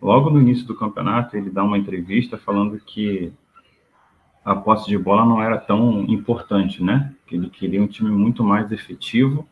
Logo 0.00 0.30
no 0.30 0.40
início 0.40 0.66
do 0.66 0.74
campeonato, 0.74 1.36
ele 1.36 1.50
dá 1.50 1.62
uma 1.62 1.76
entrevista 1.76 2.38
falando 2.38 2.80
que 2.80 3.30
a 4.42 4.56
posse 4.56 4.88
de 4.88 4.96
bola 4.96 5.26
não 5.26 5.42
era 5.42 5.58
tão 5.58 6.04
importante, 6.04 6.82
né? 6.82 7.14
Que 7.26 7.36
ele 7.36 7.50
queria 7.50 7.82
um 7.82 7.86
time 7.86 8.10
muito 8.10 8.42
mais 8.42 8.72
efetivo 8.72 9.46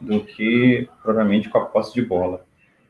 do 0.00 0.20
que 0.20 0.88
provavelmente 1.02 1.48
com 1.48 1.58
a 1.58 1.64
posse 1.64 1.92
de 1.94 2.02
bola. 2.02 2.46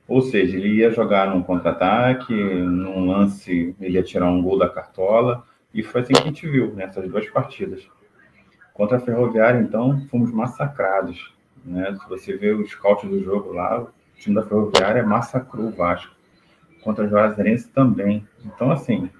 Ou 0.07 0.21
seja, 0.21 0.55
ele 0.55 0.69
ia 0.69 0.91
jogar 0.91 1.35
num 1.35 1.43
contra-ataque, 1.43 2.35
num 2.35 3.07
lance, 3.07 3.75
ele 3.81 3.95
ia 3.95 4.03
tirar 4.03 4.27
um 4.27 4.43
gol 4.43 4.59
da 4.59 4.69
cartola, 4.69 5.48
e 5.73 5.83
foi 5.83 6.01
assim 6.01 6.13
que 6.13 6.21
a 6.21 6.25
gente 6.25 6.49
viu 6.49 6.75
nessas 6.75 7.09
duas 7.09 7.29
partidas. 7.31 7.87
Contra 8.73 8.97
a 8.97 9.01
Ferroviária, 9.01 9.61
então, 9.61 10.01
fomos 10.09 10.31
massacrados. 10.31 11.35
Né? 11.65 11.97
Se 12.01 12.09
você 12.09 12.37
vê 12.37 12.53
os 12.53 12.71
scouts 12.71 13.09
do 13.09 13.23
jogo 13.23 13.53
lá, 13.53 13.83
o 13.83 13.91
time 14.17 14.35
da 14.35 14.43
Ferroviária 14.43 15.05
massacrou 15.05 15.67
o 15.67 15.73
Vasco. 15.73 16.15
Contra 16.83 17.05
a 17.05 17.09
Juazeirense 17.09 17.69
também. 17.69 18.27
Então, 18.45 18.71
assim, 18.71 19.11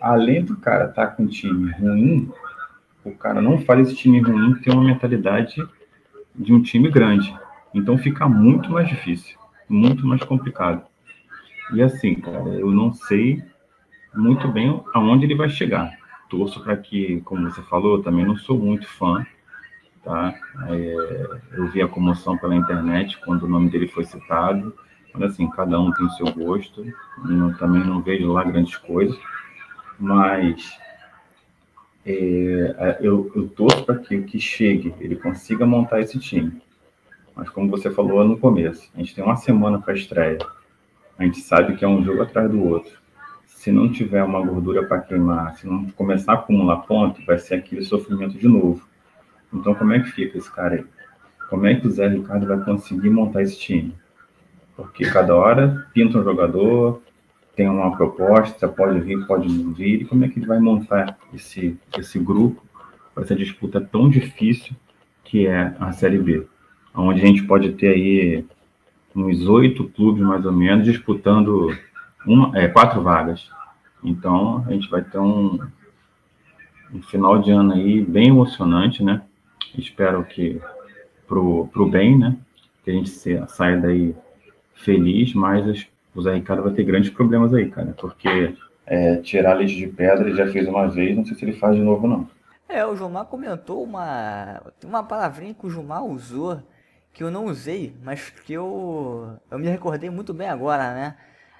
além 0.00 0.44
do 0.44 0.56
cara 0.56 0.88
estar 0.88 1.08
tá 1.08 1.12
com 1.12 1.24
um 1.24 1.26
time 1.26 1.72
ruim, 1.72 2.32
o 3.04 3.12
cara 3.12 3.42
não 3.42 3.58
faz 3.58 3.88
esse 3.88 3.96
time 3.96 4.20
ruim 4.20 4.54
ter 4.60 4.70
uma 4.70 4.84
mentalidade 4.84 5.56
de 6.34 6.52
um 6.52 6.62
time 6.62 6.90
grande. 6.90 7.34
Então 7.74 7.98
fica 7.98 8.28
muito 8.28 8.70
mais 8.70 8.88
difícil, 8.88 9.38
muito 9.68 10.06
mais 10.06 10.22
complicado. 10.22 10.86
E 11.72 11.82
assim, 11.82 12.14
cara, 12.14 12.48
eu 12.50 12.70
não 12.70 12.92
sei 12.92 13.42
muito 14.14 14.48
bem 14.48 14.82
aonde 14.94 15.26
ele 15.26 15.34
vai 15.34 15.48
chegar. 15.48 15.92
Torço 16.28 16.62
para 16.62 16.76
que, 16.76 17.20
como 17.22 17.50
você 17.50 17.62
falou, 17.62 17.96
eu 17.96 18.02
também 18.02 18.24
não 18.24 18.36
sou 18.36 18.58
muito 18.58 18.88
fã, 18.88 19.24
tá? 20.02 20.34
É, 20.68 21.38
eu 21.52 21.68
vi 21.68 21.82
a 21.82 21.88
comoção 21.88 22.36
pela 22.38 22.54
internet 22.54 23.18
quando 23.24 23.44
o 23.44 23.48
nome 23.48 23.70
dele 23.70 23.88
foi 23.88 24.04
citado. 24.04 24.74
Mas 25.12 25.32
assim, 25.32 25.48
cada 25.50 25.78
um 25.78 25.92
tem 25.92 26.06
o 26.06 26.10
seu 26.10 26.26
gosto. 26.32 26.84
Eu 27.28 27.56
também 27.58 27.84
não 27.84 28.02
vejo 28.02 28.32
lá 28.32 28.42
grandes 28.42 28.76
coisas, 28.76 29.16
mas 29.98 30.76
é, 32.04 32.98
eu, 33.00 33.30
eu 33.34 33.48
torço 33.48 33.84
para 33.84 33.96
que, 33.98 34.22
que 34.22 34.40
chegue, 34.40 34.92
ele 34.98 35.14
consiga 35.14 35.64
montar 35.64 36.00
esse 36.00 36.18
time. 36.18 36.60
Mas 37.36 37.48
como 37.48 37.70
você 37.70 37.90
falou 37.90 38.24
no 38.24 38.38
começo, 38.38 38.90
a 38.94 38.98
gente 38.98 39.14
tem 39.14 39.22
uma 39.22 39.36
semana 39.36 39.80
para 39.80 39.94
estreia. 39.94 40.38
A 41.16 41.22
gente 41.22 41.40
sabe 41.40 41.76
que 41.76 41.84
é 41.84 41.88
um 41.88 42.04
jogo 42.04 42.22
atrás 42.22 42.50
do 42.50 42.62
outro 42.64 43.03
se 43.64 43.72
não 43.72 43.90
tiver 43.90 44.22
uma 44.22 44.42
gordura 44.42 44.84
para 44.84 45.00
queimar, 45.00 45.56
se 45.56 45.66
não 45.66 45.86
começar 45.92 46.32
a 46.32 46.34
acumular 46.34 46.82
ponto, 46.82 47.24
vai 47.24 47.38
ser 47.38 47.54
aquele 47.54 47.82
sofrimento 47.82 48.36
de 48.36 48.46
novo. 48.46 48.86
Então, 49.50 49.74
como 49.74 49.94
é 49.94 50.00
que 50.00 50.10
fica 50.10 50.36
esse 50.36 50.52
cara 50.52 50.74
aí? 50.74 50.84
Como 51.48 51.64
é 51.66 51.74
que 51.74 51.86
o 51.86 51.90
Zé 51.90 52.06
Ricardo 52.08 52.46
vai 52.46 52.62
conseguir 52.62 53.08
montar 53.08 53.40
esse 53.40 53.58
time? 53.58 53.94
Porque 54.76 55.06
cada 55.06 55.34
hora 55.34 55.88
pinta 55.94 56.18
um 56.18 56.22
jogador, 56.22 57.00
tem 57.56 57.66
uma 57.66 57.96
proposta, 57.96 58.68
pode 58.68 59.00
vir, 59.00 59.26
pode 59.26 59.50
não 59.50 59.72
vir, 59.72 60.02
e 60.02 60.04
como 60.04 60.26
é 60.26 60.28
que 60.28 60.38
ele 60.38 60.46
vai 60.46 60.60
montar 60.60 61.18
esse, 61.32 61.74
esse 61.98 62.18
grupo 62.18 62.62
para 63.14 63.24
essa 63.24 63.34
disputa 63.34 63.80
tão 63.80 64.10
difícil 64.10 64.76
que 65.24 65.46
é 65.46 65.74
a 65.80 65.90
Série 65.90 66.18
B? 66.18 66.46
Onde 66.94 67.22
a 67.22 67.26
gente 67.26 67.42
pode 67.44 67.72
ter 67.72 67.88
aí 67.88 68.44
uns 69.16 69.46
oito 69.48 69.84
clubes, 69.84 70.22
mais 70.22 70.44
ou 70.44 70.52
menos, 70.52 70.84
disputando 70.84 71.74
uma, 72.26 72.56
é, 72.58 72.68
quatro 72.68 73.02
vagas. 73.02 73.50
Então, 74.02 74.64
a 74.66 74.72
gente 74.72 74.88
vai 74.90 75.02
ter 75.02 75.18
um, 75.18 75.58
um 76.92 77.02
final 77.02 77.38
de 77.38 77.50
ano 77.50 77.72
aí 77.72 78.02
bem 78.02 78.28
emocionante, 78.28 79.02
né? 79.02 79.22
Espero 79.76 80.24
que 80.24 80.60
pro, 81.26 81.68
pro 81.68 81.88
bem, 81.88 82.18
né? 82.18 82.36
Que 82.84 82.90
a 82.90 82.94
gente 82.94 83.10
saia 83.48 83.80
daí 83.80 84.14
feliz, 84.74 85.32
mas 85.34 85.88
o 86.14 86.22
Zé 86.22 86.34
Ricardo 86.34 86.62
vai 86.62 86.72
ter 86.72 86.84
grandes 86.84 87.10
problemas 87.10 87.52
aí, 87.54 87.70
cara, 87.70 87.94
porque 87.98 88.54
é, 88.86 89.16
tirar 89.16 89.54
leite 89.54 89.74
de 89.74 89.86
pedra 89.86 90.28
ele 90.28 90.36
já 90.36 90.46
fez 90.46 90.68
uma 90.68 90.86
vez, 90.88 91.16
não 91.16 91.24
sei 91.24 91.34
se 91.34 91.44
ele 91.44 91.54
faz 91.54 91.74
de 91.74 91.82
novo, 91.82 92.06
não. 92.06 92.28
É, 92.68 92.84
o 92.84 92.96
Gilmar 92.96 93.26
comentou 93.26 93.82
uma, 93.82 94.62
uma 94.84 95.02
palavrinha 95.02 95.54
que 95.54 95.66
o 95.66 95.70
Gilmar 95.70 96.04
usou, 96.04 96.62
que 97.12 97.22
eu 97.22 97.30
não 97.30 97.46
usei, 97.46 97.94
mas 98.02 98.30
que 98.30 98.52
eu, 98.52 99.36
eu 99.50 99.58
me 99.58 99.68
recordei 99.68 100.10
muito 100.10 100.34
bem 100.34 100.48
agora, 100.48 100.94
né? 100.94 101.16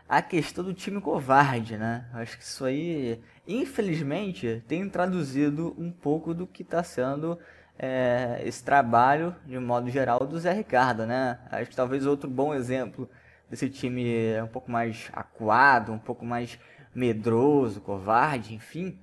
A 0.08 0.20
questão 0.22 0.64
do 0.64 0.74
time 0.74 1.00
covarde, 1.00 1.76
né? 1.76 2.06
Acho 2.12 2.36
que 2.36 2.44
isso 2.44 2.64
aí, 2.64 3.20
infelizmente, 3.46 4.62
tem 4.68 4.88
traduzido 4.88 5.74
um 5.78 5.90
pouco 5.90 6.34
do 6.34 6.46
que 6.46 6.62
está 6.62 6.82
sendo 6.82 7.38
é, 7.78 8.40
esse 8.44 8.62
trabalho, 8.62 9.34
de 9.46 9.58
modo 9.58 9.90
geral, 9.90 10.20
do 10.20 10.38
Zé 10.38 10.52
Ricardo, 10.52 11.06
né? 11.06 11.38
Acho 11.50 11.70
que 11.70 11.76
talvez 11.76 12.06
outro 12.06 12.28
bom 12.28 12.54
exemplo 12.54 13.08
desse 13.50 13.68
time 13.68 14.40
um 14.42 14.46
pouco 14.46 14.70
mais 14.70 15.10
acuado, 15.12 15.92
um 15.92 15.98
pouco 15.98 16.24
mais 16.24 16.58
medroso, 16.94 17.80
covarde, 17.80 18.54
enfim, 18.54 18.98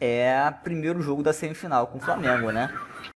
é 0.00 0.48
o 0.48 0.62
primeiro 0.64 1.00
jogo 1.00 1.22
da 1.22 1.32
semifinal 1.32 1.86
com 1.86 1.98
o 1.98 2.00
Flamengo, 2.00 2.50
né? 2.50 2.68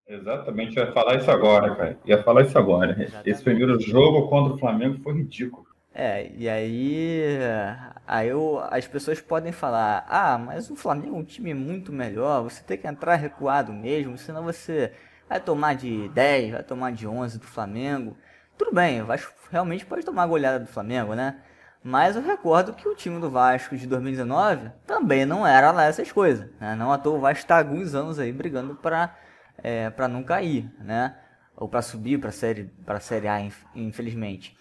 Exatamente, 0.07 0.77
ia 0.77 0.93
falar 0.93 1.17
isso 1.17 1.31
agora, 1.31 1.75
cara. 1.75 1.99
Ia 2.05 2.23
falar 2.23 2.43
isso 2.43 2.59
agora. 2.59 2.93
Exatamente. 2.93 3.31
Esse 3.31 3.43
primeiro 3.43 3.81
jogo 3.81 4.29
contra 4.29 4.55
o 4.55 4.59
Flamengo 4.59 5.03
foi 5.03 5.15
ridículo. 5.15 5.67
É, 5.94 6.33
e 6.37 6.48
aí, 6.48 7.38
aí 8.07 8.28
eu, 8.28 8.61
as 8.70 8.87
pessoas 8.87 9.20
podem 9.20 9.52
falar: 9.52 10.04
ah, 10.09 10.37
mas 10.37 10.68
o 10.68 10.74
Flamengo 10.74 11.16
é 11.16 11.18
um 11.20 11.24
time 11.24 11.54
muito 11.54 11.92
melhor, 11.92 12.42
você 12.42 12.62
tem 12.64 12.76
que 12.76 12.88
entrar 12.88 13.14
recuado 13.14 13.72
mesmo, 13.72 14.18
senão 14.18 14.42
você 14.42 14.92
vai 15.28 15.40
tomar 15.40 15.74
de 15.74 16.09
10, 16.09 16.52
vai 16.52 16.62
tomar 16.64 16.92
de 16.92 17.07
11 17.07 17.38
do 17.38 17.46
Flamengo. 17.46 18.16
Tudo 18.59 18.72
bem, 18.74 19.02
o 19.02 19.07
Vasco 19.07 19.33
realmente 19.50 19.87
pode 19.87 20.04
tomar 20.04 20.24
a 20.24 20.26
goleada 20.26 20.61
do 20.61 20.66
Flamengo, 20.66 21.14
né? 21.14 21.37
Mas 21.83 22.16
eu 22.16 22.22
recordo 22.22 22.72
que 22.72 22.88
o 22.88 22.94
time 22.94 23.20
do 23.20 23.30
Vasco 23.30 23.76
de 23.76 23.87
2019 23.87 24.70
também 24.87 25.26
não 25.26 25.46
era 25.46 25.70
lá 25.70 25.85
essas 25.85 26.11
coisas. 26.11 26.48
Né? 26.59 26.74
Não 26.74 26.90
à 26.90 26.96
toa 26.96 27.18
o 27.18 27.20
Vasco 27.20 27.40
está 27.40 27.59
alguns 27.59 27.94
anos 27.94 28.18
aí 28.18 28.33
brigando 28.33 28.74
para 28.74 29.14
é, 29.62 29.92
não 30.09 30.22
cair, 30.22 30.72
né? 30.80 31.14
Ou 31.54 31.68
para 31.68 31.83
subir 31.83 32.18
para 32.18 32.33
série, 32.33 32.72
a 32.87 33.00
série 33.00 33.28
A, 33.28 33.38
infelizmente. 33.74 34.57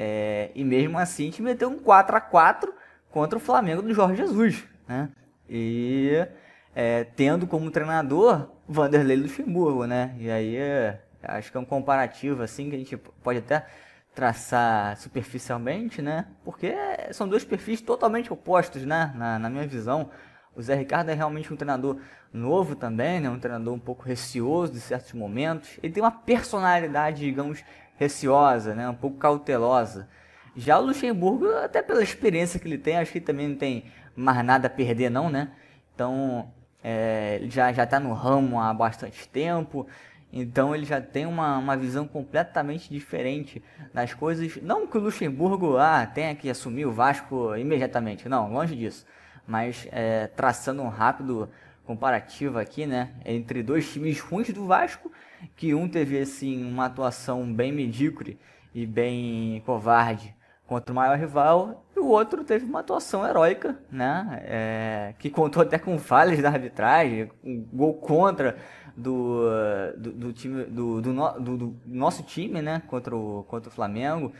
É, 0.00 0.52
e 0.54 0.62
mesmo 0.62 0.96
assim 0.96 1.24
gente 1.24 1.42
meteu 1.42 1.68
um 1.68 1.76
4 1.76 2.16
a 2.16 2.20
4 2.20 2.72
contra 3.10 3.36
o 3.36 3.40
Flamengo 3.40 3.82
do 3.82 3.92
Jorge 3.92 4.22
Jesus. 4.22 4.64
Né? 4.86 5.08
E 5.50 6.24
é, 6.72 7.02
tendo 7.02 7.48
como 7.48 7.68
treinador 7.68 8.48
Vanderlei 8.68 9.16
Luxemburgo, 9.16 9.86
né? 9.86 10.14
E 10.20 10.30
aí 10.30 10.54
é, 10.54 11.02
acho 11.20 11.50
que 11.50 11.56
é 11.56 11.60
um 11.60 11.64
comparativo 11.64 12.44
assim 12.44 12.70
que 12.70 12.76
a 12.76 12.78
gente 12.78 12.96
pode 12.96 13.40
até 13.40 13.66
traçar 14.14 14.96
superficialmente, 14.98 16.00
né? 16.00 16.26
Porque 16.44 16.72
são 17.10 17.26
dois 17.26 17.44
perfis 17.44 17.80
totalmente 17.80 18.32
opostos, 18.32 18.84
né? 18.84 19.12
Na, 19.16 19.36
na, 19.36 19.50
minha 19.50 19.66
visão. 19.66 20.10
O 20.54 20.62
Zé 20.62 20.76
Ricardo 20.76 21.10
é 21.10 21.14
realmente 21.14 21.52
um 21.52 21.56
treinador 21.56 21.98
novo 22.32 22.76
também, 22.76 23.18
né? 23.18 23.28
Um 23.28 23.40
treinador 23.40 23.74
um 23.74 23.80
pouco 23.80 24.04
receoso 24.04 24.72
de 24.72 24.80
certos 24.80 25.12
momentos. 25.12 25.70
Ele 25.82 25.92
tem 25.92 26.02
uma 26.02 26.12
personalidade, 26.12 27.18
digamos, 27.18 27.64
receosa, 27.98 28.74
né? 28.74 28.88
um 28.88 28.94
pouco 28.94 29.18
cautelosa. 29.18 30.08
Já 30.56 30.78
o 30.78 30.86
Luxemburgo, 30.86 31.48
até 31.56 31.82
pela 31.82 32.02
experiência 32.02 32.58
que 32.58 32.66
ele 32.66 32.78
tem, 32.78 32.96
acho 32.96 33.12
que 33.12 33.20
também 33.20 33.48
não 33.48 33.56
tem 33.56 33.84
mais 34.16 34.44
nada 34.44 34.66
a 34.66 34.70
perder 34.70 35.10
não, 35.10 35.28
né? 35.30 35.50
Então, 35.94 36.50
é, 36.82 37.40
já 37.44 37.72
já 37.72 37.84
está 37.84 38.00
no 38.00 38.12
ramo 38.12 38.60
há 38.60 38.72
bastante 38.74 39.28
tempo, 39.28 39.86
então 40.32 40.74
ele 40.74 40.84
já 40.84 41.00
tem 41.00 41.26
uma, 41.26 41.58
uma 41.58 41.76
visão 41.76 42.06
completamente 42.06 42.90
diferente 42.90 43.62
das 43.94 44.14
coisas. 44.14 44.56
Não 44.62 44.86
que 44.86 44.98
o 44.98 45.00
Luxemburgo 45.00 45.76
ah, 45.76 46.06
tenha 46.06 46.34
que 46.34 46.50
assumir 46.50 46.86
o 46.86 46.92
Vasco 46.92 47.54
imediatamente, 47.56 48.28
não, 48.28 48.52
longe 48.52 48.74
disso. 48.74 49.06
Mas 49.46 49.88
é, 49.92 50.26
traçando 50.26 50.82
um 50.82 50.88
rápido 50.88 51.48
comparativo 51.84 52.58
aqui, 52.58 52.84
né, 52.86 53.10
entre 53.24 53.62
dois 53.62 53.90
times 53.90 54.20
ruins 54.20 54.50
do 54.50 54.66
Vasco 54.66 55.10
que 55.56 55.74
um 55.74 55.88
teve 55.88 56.18
assim 56.18 56.64
uma 56.64 56.86
atuação 56.86 57.52
bem 57.52 57.72
medíocre 57.72 58.38
e 58.74 58.86
bem 58.86 59.62
covarde 59.64 60.34
contra 60.68 60.92
o 60.92 60.94
maior 60.94 61.18
rival, 61.18 61.86
e 61.96 61.98
o 61.98 62.06
outro 62.06 62.44
teve 62.44 62.66
uma 62.66 62.80
atuação 62.80 63.26
heróica, 63.26 63.78
né? 63.90 64.42
É, 64.44 65.14
que 65.18 65.30
contou 65.30 65.62
até 65.62 65.78
com 65.78 65.98
falhas 65.98 66.42
da 66.42 66.50
arbitragem, 66.50 67.30
um 67.42 67.66
gol 67.72 67.94
contra 67.94 68.54
do, 68.94 69.48
do, 69.96 70.12
do 70.12 70.32
time 70.34 70.64
do, 70.64 71.00
do, 71.00 71.12
do, 71.40 71.56
do, 71.56 71.76
nosso 71.86 72.22
time, 72.22 72.60
né? 72.60 72.82
Contra 72.86 73.16
o, 73.16 73.44
contra 73.44 73.70
o 73.70 73.72
Flamengo, 73.72 74.30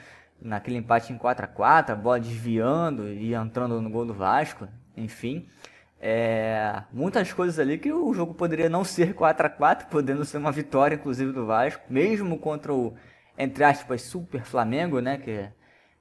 naquele 0.41 0.77
empate 0.77 1.15
em 1.15 1.17
4 1.17 1.47
a 1.47 1.49
4 1.49 1.95
a 1.95 1.97
bola 1.97 2.21
desviando 2.21 3.09
e 3.09 3.33
entrando 3.33 3.81
no 3.81 3.89
gol 3.89 4.05
do 4.05 4.13
Vasco, 4.13 4.69
enfim. 4.95 5.49
É, 6.01 6.83
muitas 6.93 7.33
coisas 7.33 7.59
ali 7.59 7.77
que 7.77 7.93
o 7.93 8.15
jogo 8.15 8.33
poderia 8.33 8.69
não 8.69 8.85
ser 8.85 9.15
4 9.15 9.47
a 9.47 9.51
4 9.51 9.89
podendo 9.89 10.25
ser 10.25 10.39
uma 10.39 10.53
vitória, 10.53 10.95
inclusive, 10.95 11.33
do 11.33 11.45
Vasco, 11.47 11.83
mesmo 11.91 12.39
contra 12.39 12.73
o, 12.73 12.95
entre 13.37 13.65
aspas, 13.65 14.03
Super 14.03 14.45
Flamengo, 14.45 15.01
né? 15.01 15.19
Que, 15.19 15.49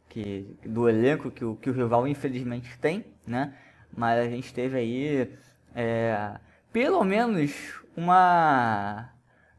que, 0.10 0.57
do 0.65 0.88
elenco 0.88 1.31
que 1.31 1.43
o, 1.43 1.55
que 1.55 1.69
o 1.69 1.73
rival 1.73 2.07
infelizmente 2.07 2.77
tem, 2.79 3.05
né? 3.25 3.53
Mas 3.95 4.19
a 4.19 4.29
gente 4.29 4.53
teve 4.53 4.77
aí 4.77 5.33
é, 5.75 6.39
pelo 6.71 7.03
menos 7.03 7.81
uma 7.95 9.12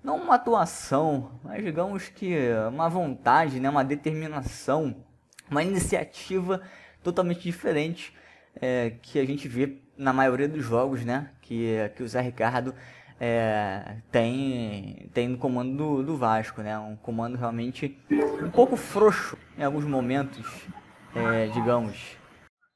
não 0.03 0.16
uma 0.16 0.37
atuação, 0.37 1.40
mas 1.42 1.64
digamos 1.64 2.09
que 2.09 2.37
uma 2.68 2.88
vontade, 2.88 3.61
né, 3.61 3.68
uma 3.68 3.85
determinação, 3.85 5.05
uma 5.51 5.62
iniciativa 5.62 6.62
totalmente 7.03 7.42
diferente 7.42 8.14
é, 8.61 8.92
que 9.03 9.18
a 9.18 9.24
gente 9.27 9.48
vê 9.48 9.83
na 9.99 10.13
maioria 10.13 10.49
dos 10.49 10.65
jogos, 10.65 11.05
né, 11.05 11.29
que, 11.43 11.77
que 11.97 12.03
o 12.03 12.09
Zé 12.09 12.21
Ricardo 12.21 12.75
é, 13.21 13.97
tem, 14.13 15.11
tem 15.13 15.29
no 15.29 15.39
comando 15.39 15.77
do, 15.77 16.03
do, 16.03 16.17
Vasco, 16.17 16.63
né? 16.63 16.79
Um 16.79 16.95
comando 16.97 17.37
realmente 17.37 17.99
um 18.43 18.51
pouco 18.51 18.77
frouxo 18.77 19.37
em 19.59 19.65
alguns 19.65 19.85
momentos, 19.85 20.67
é, 21.15 21.49
digamos. 21.49 22.17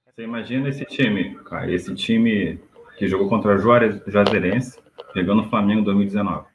Você 0.07 0.25
imagina 0.25 0.69
esse 0.69 0.85
time, 0.85 1.37
cara, 1.45 1.71
esse 1.73 1.95
time 1.95 2.59
que 2.99 3.07
jogou 3.07 3.29
contra 3.29 3.55
o 3.55 3.59
Juazeirense, 3.59 4.79
pegando 5.15 5.43
o 5.43 5.49
Flamengo 5.49 5.81
em 5.81 5.85
2019. 5.85 6.47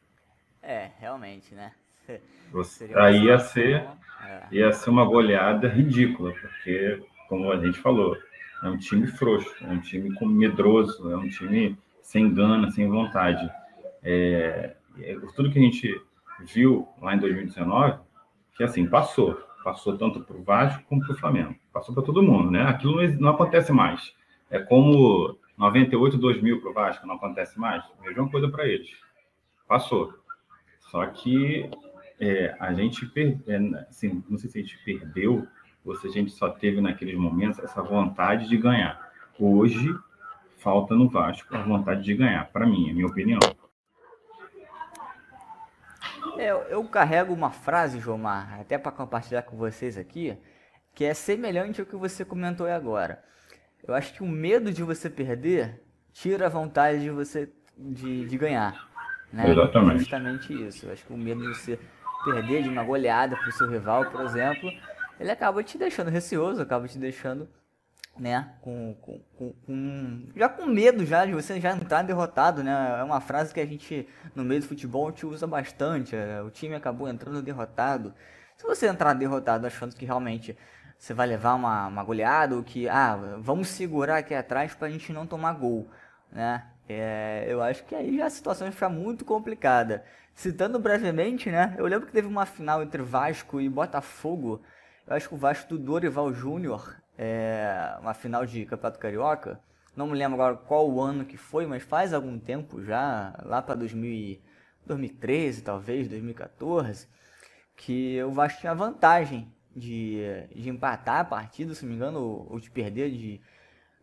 É, 0.61 0.89
realmente, 0.99 1.55
né? 1.55 1.71
Você, 2.51 2.89
aí 2.95 3.25
ia 3.25 3.39
ser, 3.39 3.85
é. 4.23 4.41
ia 4.51 4.71
ser 4.71 4.89
uma 4.89 5.05
goleada 5.05 5.67
ridícula, 5.67 6.33
porque, 6.33 7.01
como 7.27 7.51
a 7.51 7.57
gente 7.57 7.79
falou, 7.79 8.17
é 8.63 8.69
um 8.69 8.77
time 8.77 9.07
frouxo, 9.07 9.53
é 9.61 9.67
um 9.67 9.79
time 9.79 10.09
medroso, 10.27 11.11
é 11.11 11.17
um 11.17 11.29
time 11.29 11.77
sem 12.01 12.33
gana, 12.33 12.71
sem 12.71 12.87
vontade. 12.87 13.49
É, 14.03 14.75
é, 14.99 15.15
tudo 15.35 15.51
que 15.51 15.59
a 15.59 15.61
gente 15.61 16.01
viu 16.53 16.87
lá 17.01 17.15
em 17.15 17.19
2019, 17.19 17.99
que 18.55 18.63
assim, 18.63 18.87
passou. 18.87 19.37
Passou 19.63 19.97
tanto 19.97 20.21
para 20.21 20.37
o 20.37 20.43
Vasco 20.43 20.83
como 20.87 21.01
para 21.01 21.13
o 21.13 21.17
Flamengo. 21.17 21.55
Passou 21.73 21.93
para 21.93 22.03
todo 22.03 22.23
mundo, 22.23 22.49
né? 22.49 22.63
Aquilo 22.63 22.95
não, 22.95 23.13
não, 23.19 23.29
acontece 23.31 23.73
mais. 23.73 24.15
É 24.49 24.59
como 24.59 25.37
98, 25.57 26.17
2000 26.17 26.61
para 26.61 26.69
o 26.69 26.73
Vasco, 26.73 27.05
não 27.05 27.15
acontece 27.15 27.59
mais. 27.59 27.83
Mesma 28.01 28.29
coisa 28.29 28.47
para 28.47 28.65
eles. 28.65 28.89
Passou. 29.67 30.13
Só 30.79 31.05
que 31.07 31.69
é, 32.19 32.55
a 32.59 32.73
gente, 32.73 33.05
per, 33.07 33.37
é, 33.45 33.57
assim, 33.89 34.23
não 34.29 34.37
sei 34.37 34.49
se 34.49 34.59
a 34.59 34.61
gente 34.61 34.77
perdeu 34.85 35.45
ou 35.87 35.95
se 35.95 36.07
a 36.07 36.11
gente 36.11 36.31
só 36.31 36.49
teve 36.49 36.81
naqueles 36.81 37.15
momentos 37.15 37.59
essa 37.59 37.81
vontade 37.81 38.49
de 38.49 38.57
ganhar. 38.57 39.09
Hoje, 39.39 39.95
falta 40.57 40.93
no 40.93 41.07
Vasco 41.07 41.55
a 41.55 41.61
vontade 41.61 42.03
de 42.03 42.13
ganhar, 42.13 42.51
para 42.51 42.67
mim, 42.67 42.89
é 42.89 42.91
a 42.91 42.93
minha 42.93 43.07
opinião. 43.07 43.39
É, 46.37 46.51
eu 46.69 46.83
carrego 46.83 47.33
uma 47.33 47.49
frase, 47.49 47.99
Jomar, 47.99 48.59
até 48.59 48.77
para 48.77 48.91
compartilhar 48.91 49.43
com 49.43 49.55
vocês 49.55 49.97
aqui, 49.97 50.37
que 50.93 51.05
é 51.05 51.13
semelhante 51.13 51.79
ao 51.79 51.87
que 51.87 51.95
você 51.95 52.25
comentou 52.25 52.67
agora. 52.67 53.23
Eu 53.87 53.93
acho 53.93 54.13
que 54.13 54.21
o 54.21 54.27
medo 54.27 54.71
de 54.73 54.83
você 54.83 55.09
perder 55.09 55.81
tira 56.11 56.47
a 56.47 56.49
vontade 56.49 57.01
de 57.01 57.09
você 57.09 57.49
de, 57.77 58.25
de 58.25 58.37
ganhar. 58.37 58.87
Né? 59.31 59.49
Exatamente. 59.49 59.95
É 59.95 59.99
justamente 59.99 60.67
isso. 60.67 60.85
Eu 60.85 60.93
acho 60.93 61.05
que 61.05 61.13
o 61.13 61.17
medo 61.17 61.41
de 61.41 61.57
você 61.57 61.79
perder 62.25 62.63
de 62.63 62.69
uma 62.69 62.83
goleada 62.83 63.37
para 63.37 63.49
o 63.49 63.51
seu 63.51 63.69
rival, 63.69 64.05
por 64.11 64.21
exemplo, 64.21 64.69
ele 65.19 65.31
acaba 65.31 65.63
te 65.63 65.77
deixando 65.77 66.09
receoso, 66.09 66.61
acaba 66.61 66.87
te 66.87 66.97
deixando 66.97 67.47
né? 68.19 68.53
Com, 68.61 68.95
com, 68.95 69.19
com, 69.37 69.53
com, 69.65 70.29
já 70.35 70.49
com 70.49 70.65
medo 70.65 71.05
já 71.05 71.25
de 71.25 71.33
você 71.33 71.59
já 71.59 71.71
entrar 71.71 72.01
derrotado, 72.03 72.63
né? 72.63 72.97
É 72.99 73.03
uma 73.03 73.21
frase 73.21 73.53
que 73.53 73.59
a 73.59 73.65
gente 73.65 74.07
no 74.35 74.43
meio 74.43 74.61
do 74.61 74.67
futebol 74.67 75.11
te 75.11 75.25
usa 75.25 75.45
bastante. 75.47 76.15
É, 76.15 76.41
o 76.41 76.49
time 76.49 76.75
acabou 76.75 77.07
entrando 77.07 77.41
derrotado. 77.41 78.13
Se 78.55 78.65
você 78.65 78.87
entrar 78.87 79.13
derrotado 79.13 79.67
achando 79.67 79.95
que 79.95 80.05
realmente 80.05 80.57
você 80.97 81.13
vai 81.13 81.27
levar 81.27 81.53
uma, 81.55 81.87
uma 81.87 82.03
goleada 82.03 82.55
ou 82.55 82.63
que 82.63 82.89
ah 82.89 83.37
vamos 83.39 83.67
segurar 83.67 84.17
aqui 84.17 84.33
atrás 84.33 84.73
para 84.73 84.87
a 84.87 84.91
gente 84.91 85.13
não 85.13 85.27
tomar 85.27 85.53
gol, 85.53 85.89
né? 86.31 86.65
É, 86.89 87.45
eu 87.47 87.61
acho 87.61 87.83
que 87.85 87.93
aí 87.93 88.17
já 88.17 88.25
a 88.25 88.29
situação 88.29 88.71
fica 88.71 88.89
muito 88.89 89.25
complicada. 89.25 90.03
Citando 90.33 90.79
brevemente, 90.79 91.49
né? 91.51 91.75
Eu 91.77 91.85
lembro 91.87 92.07
que 92.07 92.13
teve 92.13 92.27
uma 92.27 92.45
final 92.45 92.81
entre 92.81 93.01
Vasco 93.01 93.59
e 93.59 93.67
Botafogo. 93.67 94.61
Eu 95.07 95.15
acho 95.15 95.29
que 95.29 95.35
o 95.35 95.37
Vasco 95.37 95.69
do 95.69 95.79
Dorival 95.79 96.33
Júnior 96.33 96.97
é, 97.17 97.95
uma 98.01 98.13
final 98.13 98.45
de 98.45 98.65
Campeonato 98.65 98.99
Carioca. 98.99 99.59
Não 99.95 100.05
me 100.05 100.17
lembro 100.17 100.35
agora 100.35 100.57
qual 100.57 100.89
o 100.89 101.01
ano 101.01 101.23
que 101.23 101.37
foi, 101.37 101.65
mas 101.65 101.81
faz 101.81 102.13
algum 102.13 102.37
tempo 102.37 102.83
já, 102.83 103.33
lá 103.43 103.61
para 103.61 103.75
2013 103.75 105.63
talvez, 105.63 106.09
2014, 106.09 107.07
que 107.75 108.21
o 108.21 108.31
Vasco 108.31 108.59
tinha 108.59 108.75
vantagem 108.75 109.49
de, 109.73 110.19
de 110.53 110.69
empatar 110.69 111.21
a 111.21 111.25
partida, 111.25 111.73
se 111.73 111.83
não 111.83 111.89
me 111.89 111.95
engano, 111.95 112.19
ou, 112.19 112.47
ou 112.51 112.59
de 112.59 112.69
perder 112.69 113.09
de, 113.09 113.41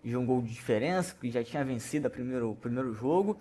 de 0.02 0.16
um 0.16 0.24
gol 0.24 0.40
de 0.40 0.52
diferença, 0.52 1.14
porque 1.14 1.30
já 1.30 1.44
tinha 1.44 1.64
vencido 1.64 2.08
o 2.08 2.10
primeiro, 2.10 2.56
primeiro 2.56 2.94
jogo. 2.94 3.38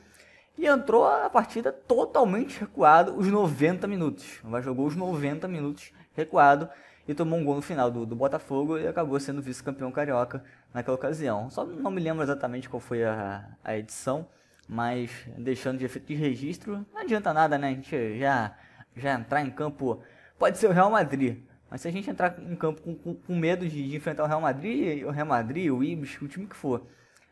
E 0.56 0.67
entrou 0.67 1.08
a 1.08 1.30
partida 1.30 1.71
totalmente 1.71 2.60
recuado 2.60 3.17
os 3.17 3.26
90 3.26 3.88
minutos. 3.88 4.39
O 4.43 4.49
Vasco 4.49 4.65
jogou 4.65 4.86
os 4.86 4.95
90 4.95 5.47
minutos 5.47 5.91
recuado 6.13 6.69
e 7.08 7.13
tomou 7.13 7.38
um 7.38 7.44
gol 7.44 7.56
no 7.56 7.62
final 7.62 7.92
do, 7.92 8.06
do 8.06 8.16
Botafogo 8.16 8.78
e 8.78 8.88
acabou 8.88 9.20
sendo 9.20 9.42
vice-campeão 9.42 9.92
carioca 9.92 10.44
naquela 10.74 10.96
ocasião. 10.96 11.50
Só 11.50 11.66
não 11.66 11.92
me 11.92 12.02
lembro 12.02 12.24
exatamente 12.24 12.70
qual 12.70 12.80
foi 12.80 13.04
a, 13.04 13.46
a 13.63 13.78
edição, 13.78 14.28
mas 14.68 15.12
deixando 15.38 15.80
de 15.80 15.86
efeito 15.86 16.08
de 16.08 16.16
registro, 16.16 16.86
não 16.94 17.02
adianta 17.02 17.34
nada, 17.34 17.58
né? 17.58 17.70
A 17.70 17.74
gente 17.74 18.18
já, 18.18 18.56
já 18.96 19.13
entrar 19.13 19.42
em 19.42 19.50
campo, 19.50 20.02
pode 20.39 20.58
ser 20.58 20.68
o 20.68 20.72
Real 20.72 20.89
Madrid, 20.89 21.44
mas 21.70 21.82
se 21.82 21.88
a 21.88 21.92
gente 21.92 22.10
entrar 22.10 22.39
em 22.39 22.56
campo 22.56 22.82
com, 22.82 22.96
com, 22.96 23.16
com 23.16 23.36
medo 23.36 23.68
de, 23.68 23.89
de, 23.89 23.96
enfrentar 23.96 24.24
o 24.24 24.28
Real 24.28 24.39
Madrid, 24.39 25.04
o 25.04 25.10
Real 25.10 25.26
Madrid, 25.28 25.72
o 25.72 25.84
Ibis, 25.84 26.22
o 26.22 26.28
time 26.28 26.46
que 26.46 26.56
for, 26.56 26.88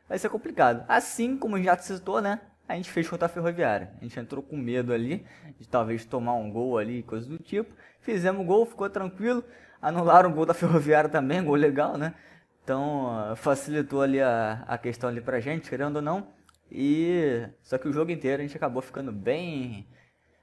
vai 0.09 0.17
ser 0.17 0.29
complicado. 0.29 0.83
Assim 0.87 1.37
como 1.37 1.61
já 1.61 1.77
citou, 1.77 2.19
né? 2.21 2.41
A 2.67 2.75
gente 2.75 2.89
fez 2.89 3.07
contra 3.07 3.27
a 3.27 3.29
Ferroviária. 3.29 3.91
A 3.99 4.03
gente 4.03 4.19
entrou 4.19 4.41
com 4.41 4.57
medo 4.57 4.93
ali 4.93 5.25
de 5.59 5.67
talvez 5.67 6.05
tomar 6.05 6.33
um 6.33 6.49
gol 6.49 6.77
ali, 6.77 7.03
coisa 7.03 7.29
do 7.29 7.37
tipo. 7.37 7.71
Fizemos 8.01 8.45
gol, 8.45 8.65
ficou 8.65 8.89
tranquilo. 8.89 9.43
Anularam 9.81 10.29
o 10.29 10.33
gol 10.33 10.45
da 10.45 10.53
Ferroviária 10.55 11.09
também, 11.09 11.43
gol 11.43 11.55
legal, 11.55 11.97
né? 11.97 12.13
Então 12.63 13.33
facilitou 13.35 14.01
ali 14.01 14.21
a, 14.21 14.63
a 14.67 14.77
questão 14.77 15.09
ali 15.09 15.21
pra 15.21 15.39
gente, 15.39 15.69
querendo 15.69 15.97
ou 15.97 16.01
não. 16.01 16.27
E 16.71 17.47
só 17.61 17.77
que 17.77 17.87
o 17.87 17.93
jogo 17.93 18.11
inteiro 18.11 18.41
a 18.41 18.45
gente 18.45 18.55
acabou 18.55 18.81
ficando 18.81 19.11
bem 19.11 19.87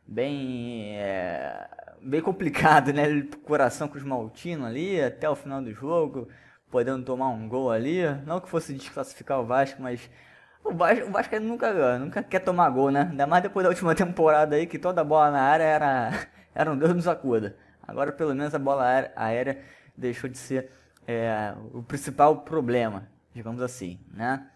bem 0.06 0.98
é, 0.98 1.68
bem 2.02 2.20
complicado, 2.20 2.92
né? 2.92 3.22
Coração 3.44 3.88
com 3.88 3.96
os 3.96 4.04
Maltino 4.04 4.66
ali 4.66 5.00
até 5.02 5.28
o 5.28 5.36
final 5.36 5.62
do 5.62 5.72
jogo, 5.72 6.28
podendo 6.70 7.04
tomar 7.04 7.28
um 7.28 7.48
gol 7.48 7.70
ali. 7.70 8.02
Não 8.26 8.40
que 8.40 8.48
fosse 8.48 8.74
desclassificar 8.74 9.40
o 9.40 9.46
Vasco, 9.46 9.80
mas 9.82 10.10
o 10.64 10.74
Vasco, 10.74 11.06
o 11.08 11.12
Vasco 11.12 11.40
nunca, 11.40 11.98
nunca 11.98 12.22
quer 12.22 12.40
tomar 12.40 12.70
gol, 12.70 12.90
né? 12.90 13.08
Ainda 13.10 13.26
mais 13.26 13.42
depois 13.42 13.64
da 13.64 13.70
última 13.70 13.94
temporada 13.96 14.56
aí 14.56 14.66
que 14.66 14.78
toda 14.78 15.04
bola 15.04 15.30
na 15.30 15.42
área 15.42 15.64
era 15.64 16.28
era 16.54 16.70
um 16.72 16.76
Deus 16.76 16.94
nos 16.94 17.08
acuda. 17.08 17.56
Agora, 17.82 18.12
pelo 18.12 18.34
menos, 18.34 18.54
a 18.54 18.58
bola 18.58 19.10
aérea 19.16 19.62
deixou 19.96 20.28
de 20.28 20.38
ser 20.38 20.70
é, 21.06 21.54
o 21.72 21.82
principal 21.82 22.42
problema, 22.42 23.08
digamos 23.34 23.62
assim, 23.62 23.98
né? 24.12 24.46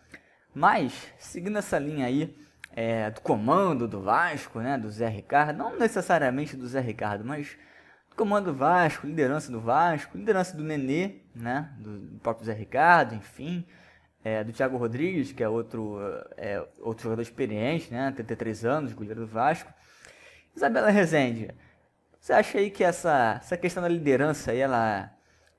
Mas, 0.55 0.92
seguindo 1.18 1.57
essa 1.57 1.78
linha 1.78 2.07
aí 2.07 2.37
é, 2.74 3.11
do 3.11 3.20
comando 3.20 3.88
do 3.88 4.02
Vasco, 4.02 4.61
né, 4.61 4.76
do 4.76 4.90
Zé 4.90 5.09
Ricardo, 5.09 5.57
não 5.57 5.78
necessariamente 5.78 6.57
do 6.57 6.66
Zé 6.66 6.81
Ricardo, 6.81 7.24
mas 7.24 7.57
do 8.11 8.16
comando 8.16 8.52
do 8.52 8.55
Vasco, 8.55 9.07
liderança 9.07 9.50
do 9.50 9.61
Vasco, 9.61 10.16
liderança 10.16 10.57
do 10.57 10.62
Nenê, 10.62 11.22
né, 11.35 11.70
do 11.78 12.18
próprio 12.20 12.44
Zé 12.44 12.52
Ricardo, 12.52 13.14
enfim, 13.14 13.66
é, 14.22 14.44
do 14.44 14.52
Thiago 14.52 14.76
Rodrigues, 14.76 15.33
que 15.33 15.42
é 15.42 15.48
outro, 15.48 15.98
é, 16.37 16.62
outro 16.81 17.05
jogador 17.05 17.22
experiente, 17.22 17.90
né, 17.92 18.12
33 18.14 18.64
anos, 18.64 18.92
goleiro 18.92 19.20
do 19.20 19.26
Vasco. 19.26 19.72
Isabela 20.55 20.90
Rezende, 20.90 21.50
você 22.22 22.32
acha 22.35 22.58
aí 22.58 22.70
que 22.70 22.85
essa, 22.85 23.40
essa 23.42 23.56
questão 23.56 23.82
da 23.82 23.88
liderança 23.88 24.52
aí, 24.52 24.61
ela 24.61 25.11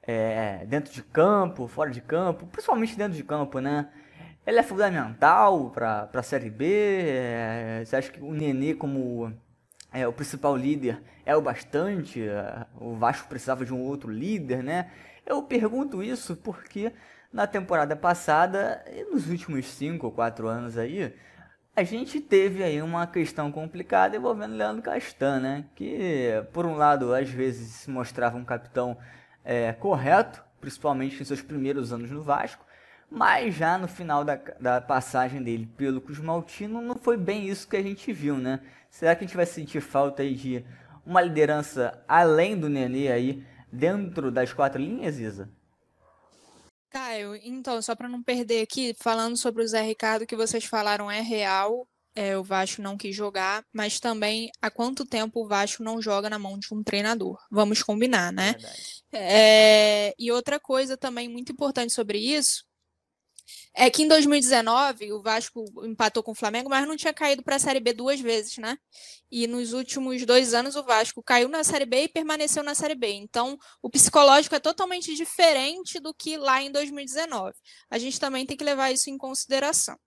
é 0.02 0.66
dentro 0.66 0.94
de 0.94 1.04
campo, 1.04 1.68
fora 1.68 1.92
de 1.92 2.00
campo, 2.00 2.48
principalmente 2.48 2.96
dentro 2.98 3.18
de 3.18 3.24
campo, 3.24 3.60
né? 3.60 3.90
Ela 4.46 4.62
é 4.62 4.64
fundamental 4.64 5.72
para 5.72 6.10
a 6.14 6.24
Série 6.24 6.50
B? 6.50 6.66
É, 6.66 7.84
você 7.86 7.98
acha 7.98 8.10
que 8.10 8.22
o 8.22 8.32
Nenê, 8.32 8.74
como 8.76 9.34
é, 9.92 10.08
o 10.08 10.14
principal 10.14 10.56
líder, 10.56 11.04
é 11.26 11.36
o 11.36 11.42
bastante? 11.42 12.22
O 12.80 12.96
Vasco 12.96 13.28
precisava 13.28 13.66
de 13.66 13.74
um 13.74 13.82
outro 13.82 14.10
líder, 14.10 14.64
né? 14.64 14.90
Eu 15.26 15.44
pergunto 15.44 16.02
isso 16.02 16.34
porque 16.34 16.94
na 17.32 17.46
temporada 17.46 17.94
passada 17.94 18.82
e 18.90 19.04
nos 19.04 19.30
últimos 19.30 19.66
5 19.66 20.06
ou 20.06 20.14
4 20.14 20.48
anos 20.48 20.78
aí, 20.78 21.14
a 21.76 21.84
gente 21.84 22.20
teve 22.22 22.64
aí 22.64 22.82
uma 22.82 23.08
questão 23.08 23.52
complicada 23.52 24.16
envolvendo 24.16 24.56
Leandro 24.56 24.84
Castan, 24.84 25.40
né? 25.40 25.66
Que, 25.76 26.44
por 26.54 26.66
um 26.66 26.76
lado, 26.76 27.14
às 27.14 27.30
vezes 27.30 27.68
se 27.70 27.90
mostrava 27.90 28.38
um 28.38 28.46
capitão 28.46 28.98
é, 29.44 29.74
correto, 29.74 30.44
principalmente 30.62 31.20
em 31.20 31.26
seus 31.26 31.42
primeiros 31.42 31.92
anos 31.92 32.12
no 32.12 32.22
Vasco, 32.22 32.64
mas 33.10 33.56
já 33.56 33.78
no 33.78 33.88
final 33.88 34.24
da, 34.24 34.36
da 34.60 34.82
passagem 34.82 35.42
dele 35.42 35.68
pelo 35.78 36.00
Cruz 36.00 36.20
Maltino 36.20 36.82
não 36.82 36.96
foi 36.96 37.18
bem 37.18 37.48
isso 37.48 37.68
que 37.68 37.76
a 37.76 37.84
gente 37.84 38.14
viu, 38.14 38.38
né? 38.38 38.60
Será 38.90 39.16
que 39.16 39.24
a 39.24 39.28
gente 39.28 39.36
vai 39.36 39.46
sentir 39.46 39.82
falta 39.82 40.22
aí 40.22 40.36
de 40.36 40.64
uma 41.06 41.22
liderança 41.22 42.04
além 42.08 42.58
do 42.58 42.70
Nenê 42.70 43.12
aí 43.12 43.44
dentro 43.72 44.32
das 44.32 44.54
quatro 44.54 44.80
linhas, 44.80 45.20
Isa? 45.20 45.50
Caio, 46.94 47.36
então, 47.38 47.82
só 47.82 47.96
para 47.96 48.08
não 48.08 48.22
perder 48.22 48.62
aqui, 48.62 48.96
falando 49.00 49.36
sobre 49.36 49.64
o 49.64 49.68
Zé 49.68 49.82
Ricardo, 49.82 50.28
que 50.28 50.36
vocês 50.36 50.64
falaram 50.64 51.10
é 51.10 51.22
real, 51.22 51.88
é, 52.14 52.38
o 52.38 52.44
Vasco 52.44 52.84
não 52.84 52.96
quis 52.96 53.16
jogar, 53.16 53.66
mas 53.74 54.00
também 54.00 54.52
há 54.62 54.70
quanto 54.70 55.04
tempo 55.04 55.42
o 55.42 55.48
Vasco 55.48 55.82
não 55.82 56.00
joga 56.00 56.30
na 56.30 56.38
mão 56.38 56.60
de 56.60 56.72
um 56.72 56.84
treinador? 56.84 57.40
Vamos 57.50 57.82
combinar, 57.82 58.32
né? 58.32 58.54
É, 59.12 60.14
e 60.20 60.32
outra 60.32 60.60
coisa 60.60 60.96
também 60.96 61.28
muito 61.28 61.52
importante 61.52 61.92
sobre 61.92 62.20
isso 62.20 62.64
é 63.76 63.90
que 63.90 64.04
em 64.04 64.08
2019 64.08 65.14
o 65.14 65.22
Vasco 65.22 65.64
empatou 65.84 66.24
com 66.24 66.32
o 66.32 66.36
Flamengo, 66.36 66.70
mas 66.70 66.88
não 66.88 66.96
tinha 66.96 67.14
caído 67.14 67.44
para 67.44 67.56
a 67.56 67.60
Série 67.60 67.80
B 67.80 67.94
duas 67.94 68.20
vezes, 68.20 68.58
né? 68.58 68.78
E 69.32 69.48
nos 69.48 69.74
últimos 69.74 70.26
dois 70.26 70.54
anos 70.54 70.76
o 70.76 70.84
Vasco 70.84 71.24
caiu 71.24 71.50
na 71.50 71.64
Série 71.64 71.86
B 71.86 72.04
e 72.04 72.08
permaneceu 72.08 72.64
na 72.64 72.76
Série 72.76 72.96
B. 72.96 73.12
Então 73.14 73.58
o 73.82 73.90
psicológico 73.90 74.56
é 74.56 74.60
totalmente 74.60 75.16
diferente 75.16 76.00
do 76.00 76.14
que 76.14 76.38
lá 76.38 76.62
em 76.62 76.72
2019. 76.72 77.54
A 77.90 77.98
gente 77.98 78.20
também 78.20 78.46
tem 78.46 78.58
que 78.58 78.64
levar 78.64 78.92
isso 78.92 79.10
em 79.10 79.18
consideração. 79.18 79.98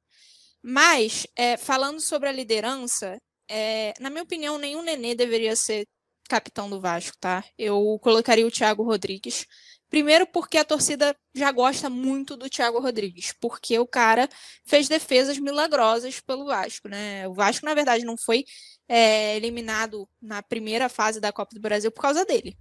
Mas, 0.62 1.26
é, 1.36 1.56
falando 1.56 2.00
sobre 2.00 2.28
a 2.28 2.32
liderança, 2.32 3.20
é, 3.48 3.94
na 4.00 4.10
minha 4.10 4.24
opinião, 4.24 4.58
nenhum 4.58 4.82
Nenê 4.82 5.14
deveria 5.14 5.54
ser 5.54 5.86
capitão 6.28 6.68
do 6.68 6.80
Vasco, 6.80 7.16
tá? 7.20 7.44
Eu 7.56 7.98
colocaria 8.02 8.46
o 8.46 8.50
Thiago 8.50 8.82
Rodrigues. 8.82 9.46
Primeiro 9.88 10.26
porque 10.26 10.58
a 10.58 10.64
torcida 10.64 11.16
já 11.34 11.50
gosta 11.52 11.88
muito 11.88 12.36
do 12.36 12.50
Thiago 12.50 12.80
Rodrigues, 12.80 13.32
porque 13.40 13.78
o 13.78 13.86
cara 13.86 14.28
fez 14.64 14.88
defesas 14.88 15.38
milagrosas 15.38 16.20
pelo 16.20 16.46
Vasco, 16.46 16.88
né? 16.88 17.28
O 17.28 17.34
Vasco, 17.34 17.64
na 17.64 17.74
verdade, 17.74 18.04
não 18.04 18.16
foi 18.16 18.44
é, 18.88 19.36
eliminado 19.36 20.08
na 20.20 20.42
primeira 20.42 20.88
fase 20.88 21.20
da 21.20 21.32
Copa 21.32 21.54
do 21.54 21.60
Brasil 21.60 21.90
por 21.92 22.02
causa 22.02 22.24
dele, 22.24 22.56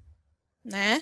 né? 0.63 1.01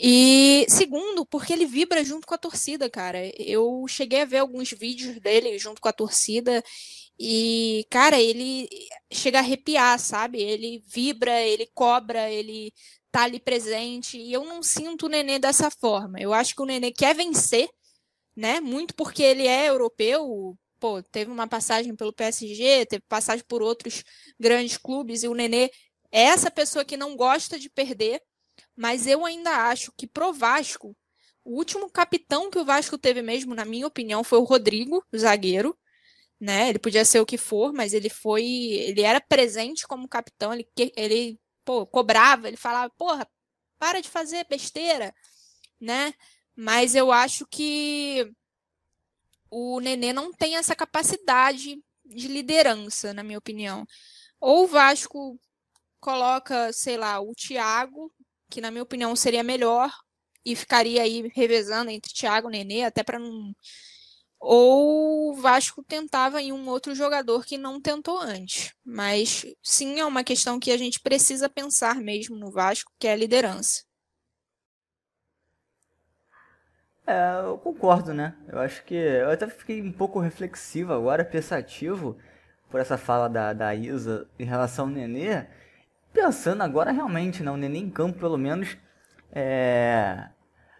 E 0.00 0.64
segundo, 0.68 1.26
porque 1.26 1.52
ele 1.52 1.66
vibra 1.66 2.04
junto 2.04 2.26
com 2.26 2.34
a 2.34 2.38
torcida, 2.38 2.88
cara. 2.88 3.18
Eu 3.36 3.84
cheguei 3.88 4.22
a 4.22 4.24
ver 4.24 4.38
alguns 4.38 4.70
vídeos 4.70 5.18
dele 5.20 5.58
junto 5.58 5.80
com 5.80 5.88
a 5.88 5.92
torcida 5.92 6.62
e, 7.18 7.84
cara, 7.90 8.20
ele 8.20 8.68
chega 9.12 9.38
a 9.38 9.40
arrepiar, 9.40 9.98
sabe? 9.98 10.40
Ele 10.40 10.82
vibra, 10.86 11.42
ele 11.42 11.66
cobra, 11.74 12.30
ele 12.30 12.72
tá 13.10 13.24
ali 13.24 13.40
presente. 13.40 14.18
E 14.18 14.32
eu 14.32 14.44
não 14.44 14.62
sinto 14.62 15.06
o 15.06 15.08
Nenê 15.08 15.38
dessa 15.38 15.70
forma. 15.70 16.20
Eu 16.20 16.32
acho 16.32 16.54
que 16.54 16.62
o 16.62 16.66
Nenê 16.66 16.92
quer 16.92 17.14
vencer, 17.14 17.68
né? 18.36 18.60
Muito 18.60 18.94
porque 18.94 19.22
ele 19.22 19.46
é 19.46 19.68
europeu. 19.68 20.56
Pô, 20.80 21.02
teve 21.02 21.30
uma 21.30 21.48
passagem 21.48 21.94
pelo 21.96 22.12
PSG, 22.12 22.86
teve 22.86 23.02
passagem 23.08 23.44
por 23.48 23.62
outros 23.62 24.04
grandes 24.38 24.76
clubes, 24.76 25.24
e 25.24 25.28
o 25.28 25.34
Nenê 25.34 25.70
é 26.12 26.22
essa 26.22 26.50
pessoa 26.50 26.84
que 26.84 26.96
não 26.96 27.16
gosta 27.16 27.58
de 27.58 27.68
perder, 27.68 28.22
mas 28.76 29.06
eu 29.06 29.24
ainda 29.26 29.50
acho 29.68 29.92
que 29.96 30.06
pro 30.06 30.32
Vasco, 30.32 30.96
o 31.44 31.56
último 31.56 31.90
capitão 31.90 32.50
que 32.50 32.58
o 32.58 32.64
Vasco 32.64 32.96
teve 32.98 33.22
mesmo, 33.22 33.54
na 33.54 33.64
minha 33.64 33.86
opinião, 33.86 34.22
foi 34.24 34.38
o 34.38 34.44
Rodrigo, 34.44 35.04
o 35.12 35.18
zagueiro, 35.18 35.76
né? 36.40 36.68
Ele 36.68 36.78
podia 36.78 37.04
ser 37.04 37.20
o 37.20 37.26
que 37.26 37.38
for, 37.38 37.72
mas 37.72 37.92
ele 37.92 38.08
foi, 38.08 38.44
ele 38.44 39.02
era 39.02 39.20
presente 39.20 39.86
como 39.86 40.08
capitão, 40.08 40.52
ele, 40.54 40.68
ele 40.96 41.40
pô, 41.68 41.86
cobrava, 41.86 42.48
ele 42.48 42.56
falava, 42.56 42.90
porra, 42.96 43.28
para 43.78 44.00
de 44.00 44.08
fazer 44.08 44.46
besteira, 44.48 45.14
né? 45.78 46.14
Mas 46.56 46.94
eu 46.94 47.12
acho 47.12 47.46
que 47.46 48.32
o 49.50 49.78
Nenê 49.78 50.14
não 50.14 50.32
tem 50.32 50.56
essa 50.56 50.74
capacidade 50.74 51.78
de 52.06 52.26
liderança, 52.26 53.12
na 53.12 53.22
minha 53.22 53.38
opinião. 53.38 53.86
Ou 54.40 54.64
o 54.64 54.66
Vasco 54.66 55.38
coloca, 56.00 56.72
sei 56.72 56.96
lá, 56.96 57.20
o 57.20 57.34
Thiago, 57.34 58.10
que 58.48 58.62
na 58.62 58.70
minha 58.70 58.82
opinião 58.82 59.14
seria 59.14 59.42
melhor, 59.42 59.92
e 60.46 60.56
ficaria 60.56 61.02
aí 61.02 61.30
revezando 61.34 61.90
entre 61.90 62.14
Thiago 62.14 62.48
e 62.48 62.52
Nenê, 62.52 62.84
até 62.84 63.02
para 63.02 63.18
não 63.18 63.54
ou 64.40 65.32
o 65.32 65.34
Vasco 65.34 65.82
tentava 65.82 66.40
em 66.40 66.52
um 66.52 66.68
outro 66.68 66.94
jogador 66.94 67.44
que 67.44 67.58
não 67.58 67.80
tentou 67.80 68.18
antes. 68.20 68.72
Mas 68.84 69.44
sim, 69.62 69.98
é 69.98 70.04
uma 70.04 70.24
questão 70.24 70.60
que 70.60 70.70
a 70.70 70.76
gente 70.76 71.00
precisa 71.00 71.48
pensar 71.48 71.96
mesmo 71.96 72.36
no 72.36 72.50
Vasco, 72.50 72.92
que 72.98 73.08
é 73.08 73.12
a 73.12 73.16
liderança. 73.16 73.82
É, 77.06 77.40
eu 77.42 77.56
concordo, 77.58 78.12
né? 78.12 78.36
Eu 78.48 78.58
acho 78.58 78.84
que. 78.84 78.94
Eu 78.94 79.30
até 79.30 79.48
fiquei 79.48 79.80
um 79.80 79.90
pouco 79.90 80.20
reflexivo 80.20 80.92
agora, 80.92 81.24
pensativo, 81.24 82.18
por 82.70 82.80
essa 82.80 82.98
fala 82.98 83.28
da, 83.28 83.54
da 83.54 83.74
Isa 83.74 84.28
em 84.38 84.44
relação 84.44 84.84
ao 84.84 84.90
Nenê. 84.90 85.46
Pensando 86.12 86.62
agora 86.62 86.92
realmente, 86.92 87.42
né? 87.42 87.50
O 87.50 87.56
Nenê 87.56 87.78
em 87.78 87.90
campo, 87.90 88.18
pelo 88.18 88.36
menos, 88.36 88.76
é, 89.32 90.28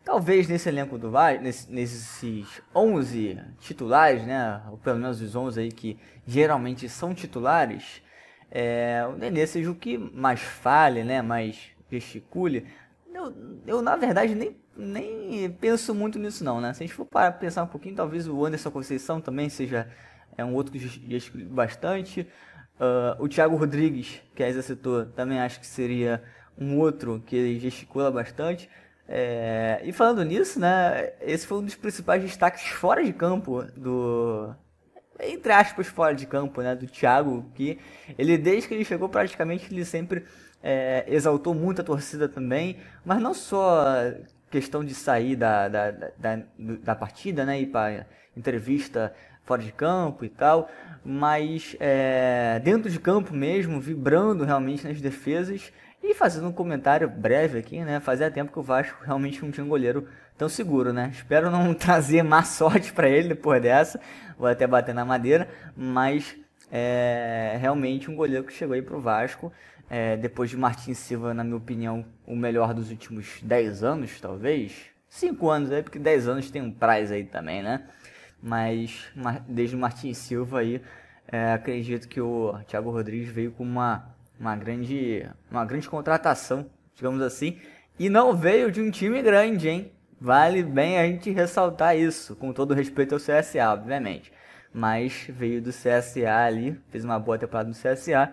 Talvez 0.09 0.49
nesse 0.49 0.71
elenco 0.71 0.97
do 0.97 1.11
Vasco, 1.11 1.43
nesse, 1.43 1.71
nesses 1.71 2.63
11 2.75 3.39
titulares, 3.61 4.25
né, 4.27 4.63
ou 4.71 4.79
pelo 4.79 4.99
menos 4.99 5.21
os 5.21 5.37
11 5.37 5.61
aí 5.61 5.71
que 5.71 5.99
geralmente 6.27 6.89
são 6.89 7.13
titulares, 7.13 8.01
é, 8.51 9.07
o 9.07 9.19
Nenê 9.19 9.47
seja 9.47 9.71
o 9.71 9.75
que 9.75 9.99
mais 9.99 10.41
fale, 10.41 11.05
né, 11.05 11.21
mais 11.21 11.59
gesticule. 11.93 12.67
Eu, 13.13 13.35
eu 13.67 13.83
na 13.83 13.97
verdade 13.97 14.35
nem, 14.35 14.57
nem 14.75 15.51
penso 15.51 15.95
muito 15.95 16.19
nisso 16.19 16.43
não, 16.43 16.59
né? 16.59 16.73
Se 16.73 16.83
a 16.83 16.87
gente 16.87 16.97
for 16.97 17.05
para 17.05 17.31
pensar 17.31 17.65
um 17.65 17.67
pouquinho, 17.67 17.95
talvez 17.95 18.27
o 18.27 18.47
Anderson 18.47 18.71
Conceição 18.71 19.21
também 19.21 19.51
seja 19.51 19.93
é 20.39 20.43
um 20.43 20.55
outro 20.55 20.73
que 20.73 20.79
gesticule 20.79 21.45
bastante. 21.45 22.27
Uh, 22.81 23.23
o 23.23 23.29
Thiago 23.29 23.57
Rodrigues, 23.57 24.23
que 24.35 24.43
a 24.43 24.49
Isa 24.49 24.63
citou, 24.63 25.05
também 25.05 25.39
acho 25.39 25.61
que 25.61 25.67
seria 25.67 26.23
um 26.57 26.79
outro 26.79 27.23
que 27.27 27.61
gesticula 27.61 28.11
bastante. 28.11 28.71
É, 29.09 29.81
e 29.85 29.93
falando 29.93 30.23
nisso, 30.23 30.61
né, 30.61 31.13
esse 31.23 31.47
foi 31.47 31.59
um 31.59 31.65
dos 31.65 31.75
principais 31.75 32.23
destaques 32.23 32.67
fora 32.69 33.03
de 33.03 33.13
campo 33.13 33.63
do 33.75 34.55
entre 35.21 35.51
aspas 35.51 35.87
fora 35.87 36.15
de 36.15 36.27
campo, 36.27 36.61
né, 36.61 36.77
do 36.77 36.87
Thiago, 36.87 37.51
que 37.55 37.79
ele 38.19 38.37
desde 38.37 38.69
que 38.69 38.75
ele 38.75 38.85
chegou 38.85 39.09
praticamente 39.09 39.73
ele 39.73 39.85
sempre 39.85 40.25
é, 40.63 41.05
exaltou 41.09 41.55
muito 41.55 41.81
a 41.81 41.85
torcida 41.85 42.29
também, 42.29 42.79
mas 43.05 43.21
não 43.21 43.33
só 43.33 43.85
questão 44.51 44.85
de 44.85 44.95
sair 44.95 45.37
da, 45.37 45.69
da, 45.69 45.91
da, 45.91 46.43
da 46.59 46.95
partida, 46.95 47.45
né, 47.45 47.61
e 47.61 47.67
para 47.67 48.07
entrevista 48.37 49.15
fora 49.45 49.63
de 49.63 49.73
campo 49.73 50.25
e 50.25 50.29
tal, 50.29 50.71
mas 51.03 51.75
é, 51.81 52.61
dentro 52.63 52.91
de 52.91 53.01
campo 53.01 53.33
mesmo, 53.35 53.81
vibrando 53.81 54.45
realmente 54.45 54.87
nas 54.87 55.01
defesas 55.01 55.73
e 56.03 56.15
fazendo 56.15 56.49
um 56.49 56.53
comentário 56.53 57.09
breve 57.09 57.59
aqui, 57.59 57.81
né? 57.81 58.01
Fazia 58.01 58.31
tempo 58.31 58.53
que 58.53 58.59
o 58.59 58.63
Vasco 58.63 59.05
realmente 59.05 59.43
não 59.43 59.51
tinha 59.51 59.65
um 59.65 59.69
goleiro 59.69 60.09
tão 60.37 60.49
seguro, 60.49 60.93
né? 60.93 61.11
Espero 61.13 61.51
não 61.51 61.75
trazer 61.75 62.23
má 62.23 62.43
sorte 62.43 62.93
para 62.93 63.09
ele 63.09 63.29
depois 63.29 63.61
dessa. 63.61 64.01
Vou 64.39 64.49
até 64.49 64.67
bater 64.67 64.95
na 64.95 65.05
madeira, 65.05 65.49
mas 65.77 66.37
é 66.71 67.57
realmente 67.61 68.11
um 68.11 68.15
goleiro 68.15 68.45
que 68.45 68.53
chegou 68.53 68.75
aí 68.75 68.83
pro 68.83 69.01
Vasco. 69.01 69.53
É, 69.91 70.17
depois 70.17 70.51
de 70.51 70.57
Martins 70.57 70.99
Silva, 70.99 71.33
na 71.33 71.43
minha 71.43 71.57
opinião, 71.57 72.05
o 72.27 72.37
melhor 72.37 72.75
dos 72.75 72.91
últimos 72.91 73.41
10 73.43 73.83
anos, 73.83 74.21
talvez. 74.21 74.91
5 75.09 75.49
anos 75.49 75.73
aí, 75.73 75.83
porque 75.83 75.99
10 75.99 76.29
anos 76.29 76.51
tem 76.51 76.61
um 76.61 76.71
prazo 76.71 77.15
aí 77.15 77.25
também, 77.25 77.63
né? 77.63 77.89
Mas 78.41 79.11
desde 79.49 79.75
o 79.75 79.79
Martins 79.79 80.19
Silva 80.19 80.61
aí, 80.61 80.81
é, 81.27 81.53
acredito 81.53 82.07
que 82.07 82.21
o 82.21 82.55
Thiago 82.67 82.91
Rodrigues 82.91 83.31
veio 83.31 83.51
com 83.53 83.65
uma 83.65 84.15
uma 84.39 84.57
grande, 84.57 85.29
uma 85.51 85.65
grande 85.65 85.89
contratação, 85.89 86.67
digamos 86.95 87.21
assim, 87.23 87.59
e 87.99 88.09
não 88.09 88.35
veio 88.35 88.71
de 88.71 88.81
um 88.81 88.91
time 88.91 89.21
grande, 89.23 89.69
hein? 89.69 89.93
Vale 90.21 90.63
bem 90.63 90.99
a 90.99 91.07
gente 91.07 91.31
ressaltar 91.31 91.97
isso, 91.97 92.35
com 92.37 92.53
todo 92.53 92.75
respeito 92.75 93.15
ao 93.15 93.21
CSA, 93.21 93.73
obviamente. 93.73 94.33
Mas 94.73 95.27
veio 95.29 95.63
do 95.63 95.71
CSA 95.71 96.45
ali, 96.45 96.79
fez 96.91 97.05
uma 97.05 97.19
boa 97.19 97.39
temporada 97.39 97.69
no 97.69 97.75
CSA 97.75 98.33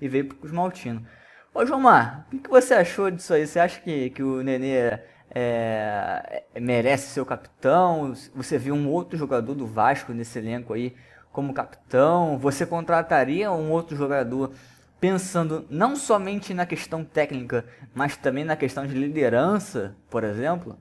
e 0.00 0.08
veio 0.08 0.26
para 0.26 0.46
os 0.46 0.52
Maltino. 0.52 1.04
Ô 1.52 1.64
João 1.64 1.80
Mar, 1.80 2.26
o 2.32 2.38
que, 2.38 2.50
você 2.50 2.74
achou 2.74 3.10
disso 3.10 3.32
aí? 3.32 3.46
Você 3.46 3.58
acha 3.58 3.80
que, 3.80 4.10
que 4.10 4.22
o 4.22 4.42
Nenê 4.42 4.72
é, 4.72 5.04
é, 5.34 6.60
merece 6.60 7.08
ser 7.08 7.20
o 7.20 7.26
capitão? 7.26 8.12
Você 8.34 8.58
viu 8.58 8.74
um 8.74 8.88
outro 8.88 9.16
jogador 9.16 9.54
do 9.54 9.66
Vasco 9.66 10.12
nesse 10.12 10.38
elenco 10.38 10.72
aí 10.74 10.94
como 11.32 11.54
capitão? 11.54 12.38
Você 12.38 12.66
contrataria 12.66 13.50
um 13.52 13.70
outro 13.70 13.96
jogador 13.96 14.52
pensando 15.00 15.66
não 15.68 15.96
somente 15.96 16.54
na 16.54 16.66
questão 16.66 17.04
técnica, 17.04 17.64
mas 17.94 18.16
também 18.16 18.44
na 18.44 18.56
questão 18.56 18.86
de 18.86 18.94
liderança, 18.94 19.96
por 20.10 20.24
exemplo? 20.24 20.78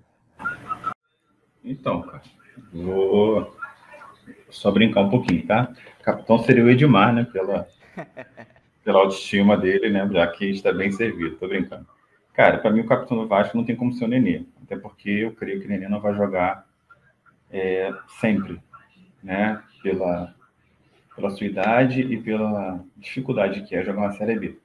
Então, 1.64 2.02
cara, 2.02 2.24
vou 2.74 3.56
só 4.50 4.72
brincar 4.72 5.02
um 5.02 5.10
pouquinho, 5.10 5.46
tá? 5.46 5.74
capitão 6.04 6.38
seria 6.40 6.64
o 6.64 6.70
Edmar, 6.70 7.14
né? 7.14 7.26
Pela, 7.32 7.68
pela 8.84 9.00
autoestima 9.00 9.58
dele, 9.58 9.90
né? 9.90 10.08
Já 10.12 10.28
que 10.28 10.52
está 10.52 10.72
bem 10.72 10.92
servido, 10.92 11.38
tô 11.38 11.48
brincando. 11.48 11.88
Cara, 12.34 12.58
para 12.58 12.72
mim 12.72 12.82
o 12.82 12.88
capitão 12.88 13.18
do 13.18 13.28
Vasco 13.28 13.56
não 13.56 13.64
tem 13.64 13.76
como 13.76 13.94
ser 13.94 14.06
o 14.06 14.08
Nenê, 14.08 14.44
até 14.64 14.76
porque 14.76 15.10
eu 15.10 15.32
creio 15.32 15.60
que 15.60 15.66
o 15.66 15.70
Nenê 15.70 15.88
não 15.88 16.02
vai 16.02 16.14
jogar 16.14 16.68
é, 17.50 17.94
sempre, 18.20 18.60
né? 19.24 19.62
Pela, 19.82 20.36
pela 21.16 21.30
sua 21.30 21.48
idade 21.48 22.02
e 22.02 22.22
pela 22.22 22.84
dificuldade 22.98 23.64
que 23.64 23.76
é 23.76 23.84
jogar 23.84 24.02
uma 24.02 24.12
Série 24.14 24.38
B. 24.38 24.58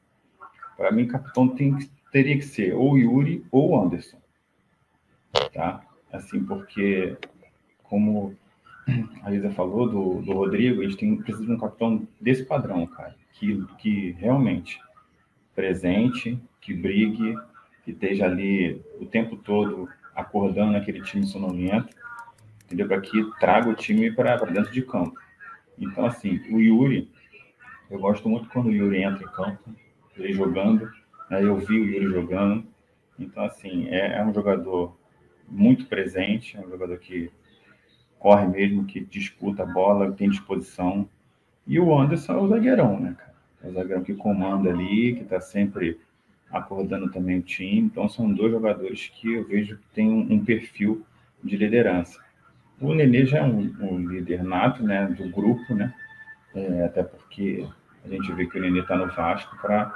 Para 0.76 0.92
mim, 0.92 1.06
capitão 1.06 1.48
tem, 1.48 1.76
teria 2.12 2.36
que 2.36 2.44
ser 2.44 2.74
ou 2.74 2.96
Yuri 2.96 3.44
ou 3.50 3.80
Anderson, 3.80 4.18
tá? 5.52 5.82
Assim, 6.12 6.42
porque 6.44 7.16
como 7.82 8.36
a 9.22 9.30
Lisa 9.30 9.50
falou 9.50 9.88
do, 9.88 10.22
do 10.22 10.32
Rodrigo, 10.32 10.80
a 10.80 10.84
gente 10.84 10.96
tem, 10.96 11.16
precisa 11.16 11.44
de 11.44 11.52
um 11.52 11.58
capitão 11.58 12.06
desse 12.20 12.44
padrão, 12.44 12.86
cara, 12.86 13.14
que, 13.32 13.64
que 13.78 14.12
realmente 14.12 14.80
presente, 15.54 16.38
que 16.60 16.72
brigue, 16.72 17.36
que 17.84 17.90
esteja 17.90 18.24
ali 18.24 18.80
o 19.00 19.06
tempo 19.06 19.36
todo 19.36 19.88
acordando 20.14 20.76
aquele 20.76 21.02
time 21.02 21.26
sonolento, 21.26 21.94
entendeu? 22.64 22.86
Para 22.86 23.00
que 23.00 23.24
traga 23.38 23.68
o 23.68 23.74
time 23.74 24.10
para 24.10 24.36
dentro 24.36 24.72
de 24.72 24.82
campo. 24.82 25.18
Então, 25.80 26.04
assim, 26.04 26.40
o 26.50 26.60
Yuri, 26.60 27.10
eu 27.90 27.98
gosto 27.98 28.28
muito 28.28 28.48
quando 28.48 28.66
o 28.66 28.72
Yuri 28.72 29.02
entra 29.02 29.24
em 29.24 29.32
campo, 29.32 29.70
ele 30.16 30.32
jogando, 30.32 30.90
né? 31.30 31.42
eu 31.42 31.56
vi 31.56 31.80
o 31.80 31.84
Yuri 31.84 32.06
jogando. 32.06 32.66
Então, 33.18 33.44
assim, 33.44 33.88
é, 33.88 34.18
é 34.18 34.24
um 34.24 34.32
jogador 34.32 34.96
muito 35.48 35.86
presente, 35.86 36.56
é 36.56 36.60
um 36.60 36.68
jogador 36.68 36.98
que 36.98 37.30
corre 38.18 38.46
mesmo, 38.46 38.84
que 38.84 39.00
disputa 39.00 39.62
a 39.62 39.66
bola, 39.66 40.12
tem 40.12 40.28
disposição. 40.28 41.08
E 41.66 41.78
o 41.78 41.96
Anderson 41.96 42.32
é 42.32 42.36
o 42.36 42.48
zagueirão, 42.48 42.98
né, 42.98 43.14
cara? 43.16 43.34
É 43.62 43.68
o 43.68 43.72
zagueirão 43.72 44.02
que 44.02 44.14
comanda 44.14 44.70
ali, 44.70 45.14
que 45.14 45.22
está 45.22 45.40
sempre 45.40 45.98
acordando 46.50 47.10
também 47.10 47.38
o 47.38 47.42
time. 47.42 47.80
Então, 47.80 48.08
são 48.08 48.32
dois 48.32 48.52
jogadores 48.52 49.08
que 49.14 49.34
eu 49.34 49.46
vejo 49.46 49.76
que 49.76 49.86
têm 49.94 50.10
um, 50.10 50.32
um 50.32 50.44
perfil 50.44 51.04
de 51.42 51.56
liderança. 51.56 52.20
O 52.80 52.94
Nenê 52.94 53.26
já 53.26 53.38
é 53.38 53.42
um, 53.42 53.74
um 53.80 54.08
líder 54.08 54.44
nato, 54.44 54.82
né, 54.82 55.06
do 55.06 55.28
grupo, 55.30 55.74
né? 55.74 55.92
É, 56.54 56.84
até 56.84 57.02
porque 57.02 57.66
a 58.04 58.08
gente 58.08 58.32
vê 58.32 58.46
que 58.46 58.58
o 58.58 58.60
Nenê 58.60 58.80
está 58.80 58.96
no 58.96 59.08
Vasco 59.08 59.56
para 59.60 59.94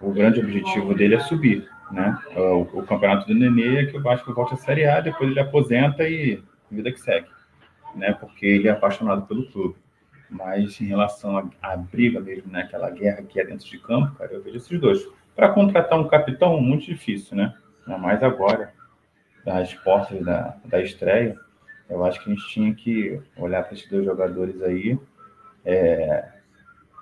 o 0.00 0.12
grande 0.12 0.40
objetivo 0.40 0.94
dele 0.94 1.14
é 1.14 1.20
subir, 1.20 1.68
né? 1.90 2.18
O, 2.36 2.60
o, 2.80 2.86
campeonato 2.86 3.26
do 3.26 3.34
Nenê 3.34 3.82
é 3.82 3.86
que 3.86 3.96
o 3.96 4.02
Vasco 4.02 4.34
volte 4.34 4.54
à 4.54 4.56
Série 4.56 4.84
A, 4.84 5.00
depois 5.00 5.30
ele 5.30 5.40
aposenta 5.40 6.06
e 6.08 6.42
vida 6.70 6.92
que 6.92 7.00
segue, 7.00 7.28
né? 7.94 8.12
Porque 8.12 8.44
ele 8.46 8.68
é 8.68 8.72
apaixonado 8.72 9.26
pelo 9.26 9.46
clube. 9.50 9.76
Mas 10.28 10.80
em 10.80 10.86
relação 10.86 11.50
à 11.62 11.76
briga 11.76 12.20
mesmo, 12.20 12.50
né? 12.50 12.62
Aquela 12.62 12.90
guerra 12.90 13.22
que 13.22 13.40
é 13.40 13.44
dentro 13.44 13.66
de 13.66 13.78
campo, 13.78 14.14
cara, 14.16 14.32
eu 14.32 14.42
vejo 14.42 14.56
esses 14.56 14.80
dois. 14.80 15.06
Para 15.34 15.50
contratar 15.50 15.98
um 15.98 16.08
capitão, 16.08 16.60
muito 16.60 16.86
difícil, 16.86 17.36
né? 17.36 17.54
Ainda 17.86 17.98
mais 17.98 18.22
agora, 18.22 18.72
das 19.44 19.74
portas 19.74 20.24
da, 20.24 20.56
da 20.64 20.80
estreia, 20.82 21.36
eu 21.88 22.04
acho 22.04 22.22
que 22.22 22.30
a 22.30 22.34
gente 22.34 22.48
tinha 22.48 22.74
que 22.74 23.20
olhar 23.36 23.62
para 23.62 23.74
esses 23.74 23.88
dois 23.88 24.04
jogadores 24.04 24.60
aí, 24.62 24.98
é, 25.64 26.28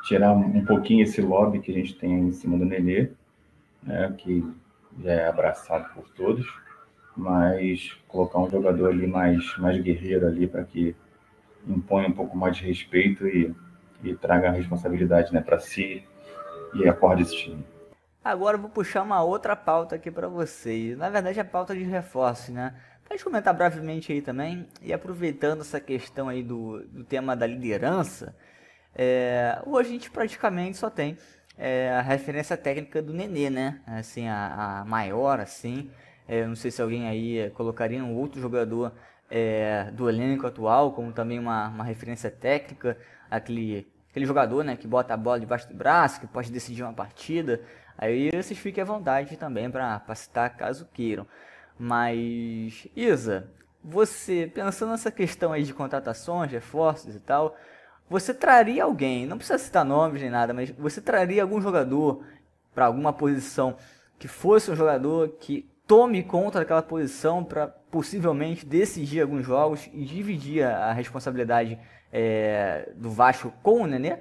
tirar 0.05 0.33
um 0.33 0.65
pouquinho 0.65 1.03
esse 1.03 1.21
lobby 1.21 1.61
que 1.61 1.71
a 1.71 1.75
gente 1.75 1.95
tem 1.95 2.13
em 2.13 2.33
cima 2.33 2.59
do 2.59 2.65
Nenê, 2.65 3.11
né, 3.83 4.15
que 4.19 4.45
já 5.03 5.13
é 5.13 5.29
abraçado 5.29 5.93
por 5.95 6.09
todos, 6.11 6.47
mas 7.17 7.97
colocar 8.09 8.39
um 8.39 8.51
jogador 8.51 8.91
ali 8.91 9.07
mais, 9.07 9.57
mais 9.59 9.81
guerreiro 9.81 10.27
ali 10.27 10.47
para 10.47 10.65
que 10.65 10.95
imponha 11.67 12.09
um 12.09 12.13
pouco 12.13 12.37
mais 12.37 12.57
de 12.57 12.65
respeito 12.65 13.27
e, 13.27 13.55
e 14.03 14.15
traga 14.17 14.49
a 14.49 14.53
responsabilidade 14.53 15.33
né, 15.33 15.41
para 15.41 15.59
si 15.59 16.05
e 16.75 16.89
acorde 16.89 17.23
esse 17.23 17.37
time. 17.37 17.65
Agora 18.25 18.57
eu 18.57 18.61
vou 18.61 18.71
puxar 18.71 19.03
uma 19.03 19.23
outra 19.23 19.57
pauta 19.57 19.97
aqui 19.97 20.11
para 20.11 20.29
vocês. 20.29 20.97
Na 20.97 21.11
verdade, 21.11 21.41
é 21.41 21.45
pauta 21.45 21.75
de 21.75 21.83
reforço, 21.83 22.53
né? 22.53 22.73
Pode 23.13 23.25
comentar 23.25 23.53
brevemente 23.53 24.11
aí 24.11 24.23
também. 24.23 24.67
E 24.81 24.91
aproveitando 24.91 25.61
essa 25.61 25.79
questão 25.79 26.31
aí 26.31 26.43
do, 26.43 26.83
do 26.87 27.05
tema 27.05 27.37
da 27.37 27.47
liderança, 27.47 28.35
é, 28.95 29.61
hoje 29.67 29.91
a 29.91 29.93
gente 29.93 30.11
praticamente 30.11 30.79
só 30.79 30.89
tem 30.89 31.19
é, 31.59 31.91
a 31.91 32.01
referência 32.01 32.57
técnica 32.57 33.03
do 33.03 33.13
Nenê, 33.13 33.51
né? 33.51 33.83
Assim, 33.87 34.29
a, 34.29 34.81
a 34.81 34.85
maior, 34.87 35.41
assim. 35.41 35.91
É, 36.27 36.47
não 36.47 36.57
sei 36.57 36.71
se 36.71 36.81
alguém 36.81 37.07
aí 37.07 37.51
colocaria 37.51 38.03
um 38.03 38.17
outro 38.17 38.41
jogador 38.41 38.95
é, 39.31 39.91
do 39.93 40.09
elenco 40.09 40.47
atual 40.47 40.93
como 40.93 41.13
também 41.13 41.39
uma, 41.39 41.69
uma 41.69 41.85
referência 41.85 42.31
técnica, 42.31 42.97
aquele, 43.31 43.93
aquele 44.09 44.25
jogador 44.25 44.65
né, 44.65 44.75
que 44.75 44.89
bota 44.89 45.13
a 45.13 45.19
bola 45.19 45.39
debaixo 45.39 45.69
do 45.69 45.75
braço, 45.75 46.19
que 46.19 46.27
pode 46.27 46.51
decidir 46.51 46.83
uma 46.83 46.95
partida. 46.95 47.61
Aí 47.99 48.31
vocês 48.31 48.59
fiquem 48.59 48.81
à 48.81 48.87
vontade 48.87 49.37
também 49.37 49.71
para 49.71 50.03
citar 50.15 50.57
caso 50.57 50.89
queiram. 50.95 51.27
Mas, 51.79 52.87
Isa, 52.95 53.51
você, 53.83 54.51
pensando 54.55 54.91
nessa 54.91 55.11
questão 55.11 55.53
aí 55.53 55.63
de 55.63 55.75
contratações, 55.75 56.51
reforços 56.51 57.15
e 57.15 57.21
tal, 57.21 57.57
você 58.09 58.33
traria 58.33 58.85
alguém, 58.85 59.27
não 59.27 59.39
precisa 59.39 59.59
citar 59.59 59.85
nomes 59.85 60.21
nem 60.21 60.31
nada, 60.31 60.53
mas 60.53 60.71
você 60.71 61.01
traria 61.01 61.43
algum 61.43 61.61
jogador 61.61 62.25
para 62.75 62.87
alguma 62.87 63.13
posição 63.13 63.77
que 64.19 64.29
fosse 64.29 64.71
um 64.71 64.77
jogador 64.77 65.31
que 65.41 65.69
tome 65.87 66.23
conta 66.23 66.59
daquela 66.61 66.83
posição 66.83 67.43
para 67.43 67.67
possivelmente 67.67 68.65
decidir 68.65 69.21
alguns 69.21 69.45
jogos 69.45 69.89
e 69.93 70.05
dividir 70.05 70.65
a 70.65 70.93
responsabilidade 70.93 71.79
é, 72.13 72.93
do 72.95 73.11
Vasco 73.11 73.53
com 73.63 73.83
o 73.83 73.87
Nenê? 73.87 74.19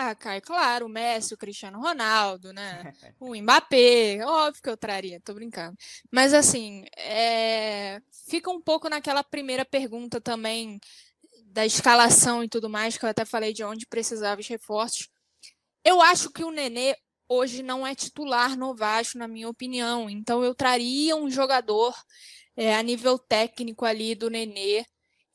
Ah, 0.00 0.14
Caio, 0.14 0.40
claro, 0.42 0.86
o 0.86 0.88
Messi, 0.88 1.34
o 1.34 1.36
Cristiano 1.36 1.80
Ronaldo, 1.80 2.52
né? 2.52 2.94
O 3.18 3.34
Mbappé, 3.34 4.24
óbvio 4.24 4.62
que 4.62 4.70
eu 4.70 4.76
traria, 4.76 5.20
tô 5.20 5.34
brincando. 5.34 5.76
Mas 6.08 6.32
assim, 6.32 6.84
é... 6.96 8.00
fica 8.28 8.48
um 8.48 8.62
pouco 8.62 8.88
naquela 8.88 9.24
primeira 9.24 9.64
pergunta 9.64 10.20
também 10.20 10.78
da 11.46 11.66
escalação 11.66 12.44
e 12.44 12.48
tudo 12.48 12.70
mais, 12.70 12.96
que 12.96 13.04
eu 13.04 13.08
até 13.08 13.24
falei 13.24 13.52
de 13.52 13.64
onde 13.64 13.88
precisava 13.88 14.40
os 14.40 14.46
reforços. 14.46 15.08
Eu 15.84 16.00
acho 16.00 16.30
que 16.30 16.44
o 16.44 16.52
Nenê 16.52 16.94
hoje 17.28 17.60
não 17.64 17.84
é 17.84 17.92
titular 17.92 18.56
no 18.56 18.76
Vasco, 18.76 19.18
na 19.18 19.26
minha 19.26 19.48
opinião. 19.48 20.08
Então 20.08 20.44
eu 20.44 20.54
traria 20.54 21.16
um 21.16 21.28
jogador 21.28 21.92
é, 22.56 22.76
a 22.76 22.82
nível 22.84 23.18
técnico 23.18 23.84
ali 23.84 24.14
do 24.14 24.30
Nenê 24.30 24.84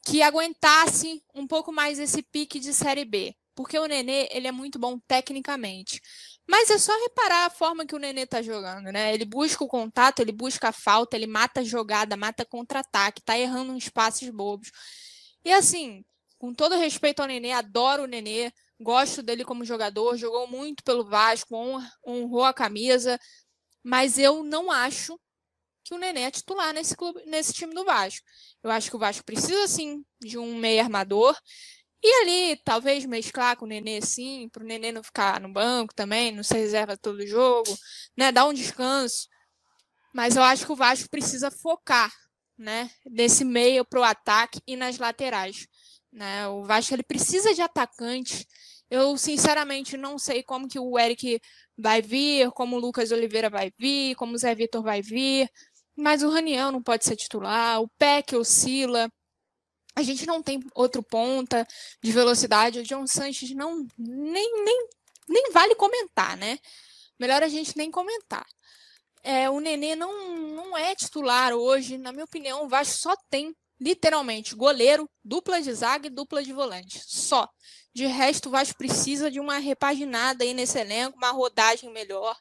que 0.05 0.21
aguentasse 0.21 1.21
um 1.35 1.45
pouco 1.45 1.69
mais 1.73 1.99
esse 1.99 2.23
pique 2.23 2.61
de 2.61 2.73
Série 2.73 3.03
B 3.03 3.35
porque 3.55 3.77
o 3.77 3.85
Nenê, 3.85 4.27
ele 4.31 4.47
é 4.47 4.51
muito 4.51 4.79
bom 4.79 4.99
tecnicamente. 5.07 6.01
Mas 6.47 6.69
é 6.69 6.77
só 6.77 6.91
reparar 7.03 7.45
a 7.45 7.49
forma 7.49 7.85
que 7.85 7.95
o 7.95 7.99
Nenê 7.99 8.25
tá 8.25 8.41
jogando, 8.41 8.91
né? 8.91 9.13
Ele 9.13 9.25
busca 9.25 9.63
o 9.63 9.67
contato, 9.67 10.19
ele 10.19 10.31
busca 10.31 10.69
a 10.69 10.73
falta, 10.73 11.15
ele 11.15 11.27
mata 11.27 11.61
a 11.61 11.63
jogada, 11.63 12.17
mata 12.17 12.45
contra-ataque, 12.45 13.21
tá 13.23 13.37
errando 13.37 13.71
uns 13.71 13.89
passes 13.89 14.29
bobos. 14.29 14.71
E 15.45 15.51
assim, 15.53 16.03
com 16.37 16.53
todo 16.53 16.75
respeito 16.75 17.21
ao 17.21 17.27
Nenê, 17.27 17.51
adoro 17.53 18.03
o 18.03 18.07
Nenê, 18.07 18.51
gosto 18.79 19.23
dele 19.23 19.45
como 19.45 19.63
jogador, 19.63 20.17
jogou 20.17 20.47
muito 20.47 20.83
pelo 20.83 21.05
Vasco, 21.05 21.55
honrou 22.05 22.43
a 22.43 22.53
camisa, 22.53 23.17
mas 23.81 24.17
eu 24.17 24.43
não 24.43 24.69
acho 24.71 25.17
que 25.83 25.93
o 25.93 25.97
Nenê 25.97 26.21
é 26.21 26.31
titular 26.31 26.73
nesse 26.73 26.95
clube, 26.95 27.21
nesse 27.25 27.53
time 27.53 27.73
do 27.73 27.85
Vasco. 27.85 28.25
Eu 28.61 28.71
acho 28.71 28.89
que 28.89 28.95
o 28.95 28.99
Vasco 28.99 29.25
precisa 29.25 29.67
sim 29.67 30.03
de 30.19 30.37
um 30.37 30.55
meio 30.55 30.81
armador. 30.81 31.37
E 32.03 32.21
ali, 32.21 32.57
talvez 32.65 33.05
mesclar 33.05 33.55
com 33.55 33.63
o 33.63 33.67
Nenê 33.67 34.01
sim, 34.01 34.49
para 34.49 34.61
o 34.61 34.65
Nenê 34.65 34.91
não 34.91 35.01
ficar 35.01 35.39
no 35.39 35.51
banco 35.51 35.93
também, 35.95 36.33
não 36.33 36.43
ser 36.43 36.57
reserva 36.57 36.97
todo 36.97 37.25
jogo, 37.25 37.77
né? 38.17 38.29
Dar 38.31 38.45
um 38.45 38.53
descanso. 38.53 39.27
Mas 40.13 40.35
eu 40.35 40.43
acho 40.43 40.65
que 40.65 40.71
o 40.71 40.75
Vasco 40.75 41.09
precisa 41.09 41.49
focar, 41.49 42.11
né? 42.57 42.91
Desse 43.05 43.45
meio 43.45 43.85
para 43.85 44.01
o 44.01 44.03
ataque 44.03 44.59
e 44.67 44.75
nas 44.75 44.97
laterais. 44.97 45.65
Né? 46.11 46.47
O 46.49 46.63
Vasco 46.63 46.93
ele 46.93 47.03
precisa 47.03 47.53
de 47.53 47.61
atacante. 47.61 48.45
Eu, 48.89 49.17
sinceramente, 49.17 49.97
não 49.97 50.19
sei 50.19 50.43
como 50.43 50.67
que 50.67 50.79
o 50.79 50.99
Eric 50.99 51.39
vai 51.77 52.01
vir, 52.01 52.51
como 52.51 52.75
o 52.75 52.79
Lucas 52.79 53.11
Oliveira 53.11 53.49
vai 53.49 53.71
vir, 53.79 54.15
como 54.15 54.33
o 54.33 54.37
Zé 54.37 54.53
Vitor 54.53 54.83
vai 54.83 55.01
vir. 55.01 55.49
Mas 55.95 56.21
o 56.21 56.29
Raniel 56.29 56.71
não 56.71 56.83
pode 56.83 57.05
ser 57.05 57.15
titular, 57.15 57.81
o 57.81 57.89
Peck 57.97 58.35
oscila. 58.35 59.09
A 59.95 60.01
gente 60.01 60.25
não 60.25 60.41
tem 60.41 60.59
outro 60.73 61.03
ponta 61.03 61.67
de 62.01 62.11
velocidade. 62.11 62.79
O 62.79 62.83
John 62.83 63.05
Sanches 63.05 63.51
não 63.51 63.85
nem, 63.97 64.63
nem, 64.63 64.87
nem 65.29 65.51
vale 65.51 65.75
comentar, 65.75 66.35
né? 66.37 66.57
Melhor 67.19 67.43
a 67.43 67.47
gente 67.47 67.77
nem 67.77 67.91
comentar. 67.91 68.45
É, 69.23 69.49
o 69.49 69.59
Nenê 69.59 69.95
não, 69.95 70.37
não 70.37 70.77
é 70.77 70.95
titular 70.95 71.53
hoje. 71.53 71.97
Na 71.97 72.11
minha 72.11 72.25
opinião, 72.25 72.65
o 72.65 72.67
Vasco 72.67 72.97
só 72.97 73.15
tem, 73.29 73.55
literalmente, 73.79 74.55
goleiro, 74.55 75.09
dupla 75.23 75.61
de 75.61 75.73
zaga 75.73 76.07
e 76.07 76.09
dupla 76.09 76.43
de 76.43 76.51
volante. 76.51 77.01
Só. 77.05 77.47
De 77.93 78.05
resto, 78.07 78.49
o 78.49 78.51
Vasco 78.51 78.77
precisa 78.77 79.29
de 79.29 79.39
uma 79.39 79.59
repaginada 79.59 80.43
aí 80.43 80.53
nesse 80.53 80.79
elenco, 80.79 81.17
uma 81.17 81.31
rodagem 81.31 81.91
melhor. 81.91 82.35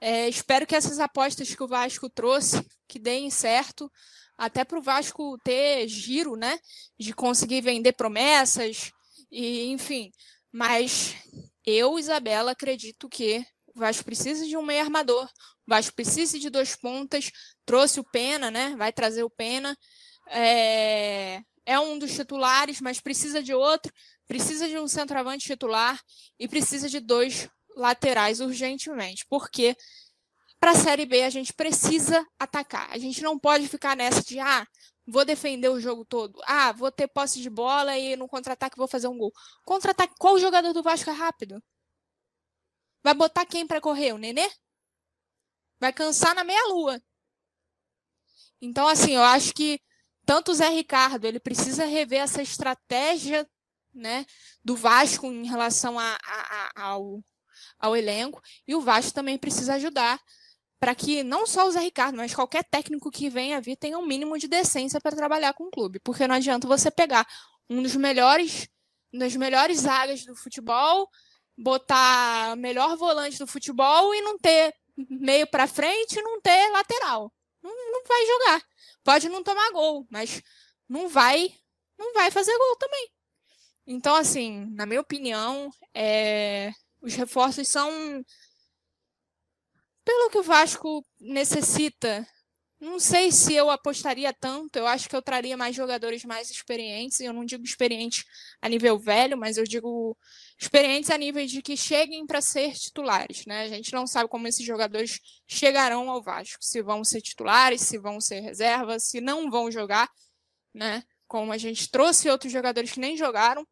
É, 0.00 0.28
espero 0.28 0.66
que 0.66 0.76
essas 0.76 1.00
apostas 1.00 1.52
que 1.54 1.62
o 1.62 1.66
Vasco 1.66 2.08
trouxe, 2.08 2.64
que 2.86 2.98
deem 2.98 3.30
certo, 3.30 3.90
até 4.38 4.64
para 4.64 4.78
o 4.78 4.82
Vasco 4.82 5.36
ter 5.42 5.88
giro, 5.88 6.36
né? 6.36 6.58
De 6.96 7.12
conseguir 7.12 7.60
vender 7.60 7.92
promessas, 7.92 8.92
e 9.30 9.66
enfim. 9.70 10.12
Mas 10.52 11.16
eu, 11.66 11.98
Isabela, 11.98 12.52
acredito 12.52 13.08
que 13.08 13.44
o 13.74 13.80
Vasco 13.80 14.04
precisa 14.04 14.46
de 14.46 14.56
um 14.56 14.62
meio 14.62 14.80
armador, 14.80 15.24
o 15.24 15.28
Vasco 15.66 15.94
precisa 15.94 16.38
de 16.38 16.48
dois 16.48 16.76
pontas, 16.76 17.30
trouxe 17.66 18.00
o 18.00 18.04
Pena, 18.04 18.50
né? 18.50 18.74
Vai 18.76 18.92
trazer 18.92 19.24
o 19.24 19.30
Pena. 19.30 19.76
É, 20.30 21.40
é 21.66 21.78
um 21.80 21.98
dos 21.98 22.14
titulares, 22.14 22.80
mas 22.80 23.00
precisa 23.00 23.42
de 23.42 23.52
outro, 23.52 23.92
precisa 24.26 24.68
de 24.68 24.78
um 24.78 24.88
centroavante 24.88 25.46
titular 25.46 26.00
e 26.38 26.46
precisa 26.48 26.88
de 26.88 27.00
dois 27.00 27.48
laterais 27.76 28.40
urgentemente, 28.40 29.24
porque 29.28 29.76
para 30.60 30.72
a 30.72 30.74
Série 30.74 31.06
B 31.06 31.22
a 31.22 31.30
gente 31.30 31.52
precisa 31.52 32.26
atacar. 32.38 32.90
A 32.90 32.98
gente 32.98 33.22
não 33.22 33.38
pode 33.38 33.68
ficar 33.68 33.96
nessa 33.96 34.22
de 34.22 34.38
ah, 34.40 34.66
vou 35.06 35.24
defender 35.24 35.68
o 35.68 35.80
jogo 35.80 36.04
todo. 36.04 36.40
Ah, 36.44 36.72
vou 36.72 36.90
ter 36.90 37.08
posse 37.08 37.40
de 37.40 37.48
bola 37.48 37.96
e 37.96 38.16
no 38.16 38.28
contra-ataque 38.28 38.76
vou 38.76 38.88
fazer 38.88 39.08
um 39.08 39.16
gol. 39.16 39.32
Contra-ataque, 39.64 40.14
qual 40.18 40.38
jogador 40.38 40.72
do 40.72 40.82
Vasco 40.82 41.10
é 41.10 41.12
rápido? 41.12 41.62
Vai 43.02 43.14
botar 43.14 43.46
quem 43.46 43.66
para 43.66 43.80
correr? 43.80 44.12
O 44.12 44.18
Nenê? 44.18 44.50
Vai 45.80 45.92
cansar 45.92 46.34
na 46.34 46.44
meia-lua. 46.44 47.00
Então, 48.60 48.88
assim, 48.88 49.14
eu 49.14 49.22
acho 49.22 49.54
que 49.54 49.80
tanto 50.26 50.50
o 50.50 50.54
Zé 50.54 50.68
Ricardo, 50.68 51.24
ele 51.24 51.40
precisa 51.40 51.86
rever 51.86 52.20
essa 52.20 52.42
estratégia 52.42 53.48
né, 53.94 54.26
do 54.62 54.76
Vasco 54.76 55.26
em 55.26 55.46
relação 55.46 55.98
a, 55.98 56.18
a, 56.22 56.70
a, 56.82 56.82
ao, 56.82 57.24
ao 57.78 57.96
elenco, 57.96 58.42
e 58.66 58.74
o 58.74 58.80
Vasco 58.80 59.14
também 59.14 59.38
precisa 59.38 59.74
ajudar 59.74 60.20
para 60.80 60.94
que 60.94 61.22
não 61.22 61.46
só 61.46 61.66
o 61.66 61.70
Zé 61.70 61.80
Ricardo, 61.80 62.16
mas 62.16 62.34
qualquer 62.34 62.64
técnico 62.64 63.10
que 63.10 63.28
venha 63.28 63.60
vir 63.60 63.76
tenha 63.76 63.98
um 63.98 64.06
mínimo 64.06 64.38
de 64.38 64.46
decência 64.46 65.00
para 65.00 65.16
trabalhar 65.16 65.52
com 65.54 65.64
o 65.64 65.70
clube, 65.70 65.98
porque 66.00 66.26
não 66.26 66.36
adianta 66.36 66.68
você 66.68 66.90
pegar 66.90 67.26
um 67.68 67.82
dos 67.82 67.96
melhores, 67.96 68.68
das 69.12 69.34
melhores 69.34 69.80
zagas 69.80 70.24
do 70.24 70.36
futebol, 70.36 71.08
botar 71.56 72.56
melhor 72.56 72.96
volante 72.96 73.38
do 73.38 73.46
futebol 73.46 74.14
e 74.14 74.20
não 74.22 74.38
ter 74.38 74.72
meio 75.10 75.46
para 75.48 75.66
frente 75.66 76.18
e 76.18 76.22
não 76.22 76.40
ter 76.40 76.70
lateral. 76.70 77.32
Não, 77.62 77.70
não 77.92 78.04
vai 78.04 78.26
jogar. 78.26 78.62
Pode 79.02 79.28
não 79.28 79.42
tomar 79.42 79.70
gol, 79.72 80.06
mas 80.10 80.42
não 80.88 81.08
vai, 81.08 81.52
não 81.98 82.12
vai 82.14 82.30
fazer 82.30 82.56
gol 82.56 82.76
também. 82.76 83.10
Então, 83.86 84.14
assim, 84.14 84.66
na 84.74 84.86
minha 84.86 85.00
opinião, 85.00 85.70
é, 85.94 86.70
os 87.00 87.14
reforços 87.14 87.66
são 87.68 87.90
pelo 90.08 90.30
que 90.30 90.38
o 90.38 90.42
Vasco 90.42 91.04
necessita. 91.20 92.26
Não 92.80 92.98
sei 92.98 93.30
se 93.30 93.54
eu 93.54 93.68
apostaria 93.68 94.32
tanto. 94.32 94.76
Eu 94.76 94.86
acho 94.86 95.06
que 95.06 95.14
eu 95.14 95.20
traria 95.20 95.54
mais 95.54 95.76
jogadores 95.76 96.24
mais 96.24 96.50
experientes. 96.50 97.20
Eu 97.20 97.34
não 97.34 97.44
digo 97.44 97.62
experiente 97.62 98.24
a 98.62 98.70
nível 98.70 98.98
velho, 98.98 99.36
mas 99.36 99.58
eu 99.58 99.64
digo 99.64 100.16
experientes 100.58 101.10
a 101.10 101.18
nível 101.18 101.44
de 101.44 101.60
que 101.60 101.76
cheguem 101.76 102.24
para 102.24 102.40
ser 102.40 102.72
titulares. 102.72 103.44
Né? 103.44 103.64
A 103.64 103.68
gente 103.68 103.92
não 103.92 104.06
sabe 104.06 104.30
como 104.30 104.48
esses 104.48 104.64
jogadores 104.64 105.20
chegarão 105.46 106.08
ao 106.08 106.22
Vasco. 106.22 106.64
Se 106.64 106.80
vão 106.80 107.04
ser 107.04 107.20
titulares, 107.20 107.82
se 107.82 107.98
vão 107.98 108.18
ser 108.18 108.40
reservas, 108.40 109.08
se 109.08 109.20
não 109.20 109.50
vão 109.50 109.70
jogar. 109.70 110.08
Né? 110.72 111.02
Como 111.26 111.52
a 111.52 111.58
gente 111.58 111.90
trouxe 111.90 112.30
outros 112.30 112.50
jogadores 112.50 112.92
que 112.92 113.00
nem 113.00 113.14
jogaram. 113.14 113.66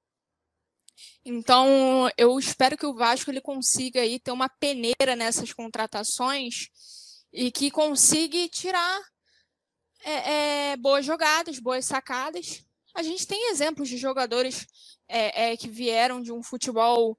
Então, 1.24 2.08
eu 2.16 2.38
espero 2.38 2.76
que 2.76 2.86
o 2.86 2.94
Vasco 2.94 3.30
ele 3.30 3.40
consiga 3.40 4.00
aí 4.00 4.18
ter 4.18 4.30
uma 4.30 4.48
peneira 4.48 5.16
nessas 5.16 5.52
contratações 5.52 6.68
e 7.32 7.50
que 7.50 7.70
consiga 7.70 8.48
tirar 8.48 9.00
é, 10.02 10.70
é, 10.70 10.76
boas 10.76 11.04
jogadas, 11.04 11.58
boas 11.58 11.84
sacadas. 11.84 12.64
A 12.94 13.02
gente 13.02 13.26
tem 13.26 13.50
exemplos 13.50 13.88
de 13.88 13.96
jogadores 13.96 14.66
é, 15.08 15.52
é 15.52 15.56
que 15.56 15.68
vieram 15.68 16.22
de 16.22 16.32
um 16.32 16.42
futebol 16.42 17.18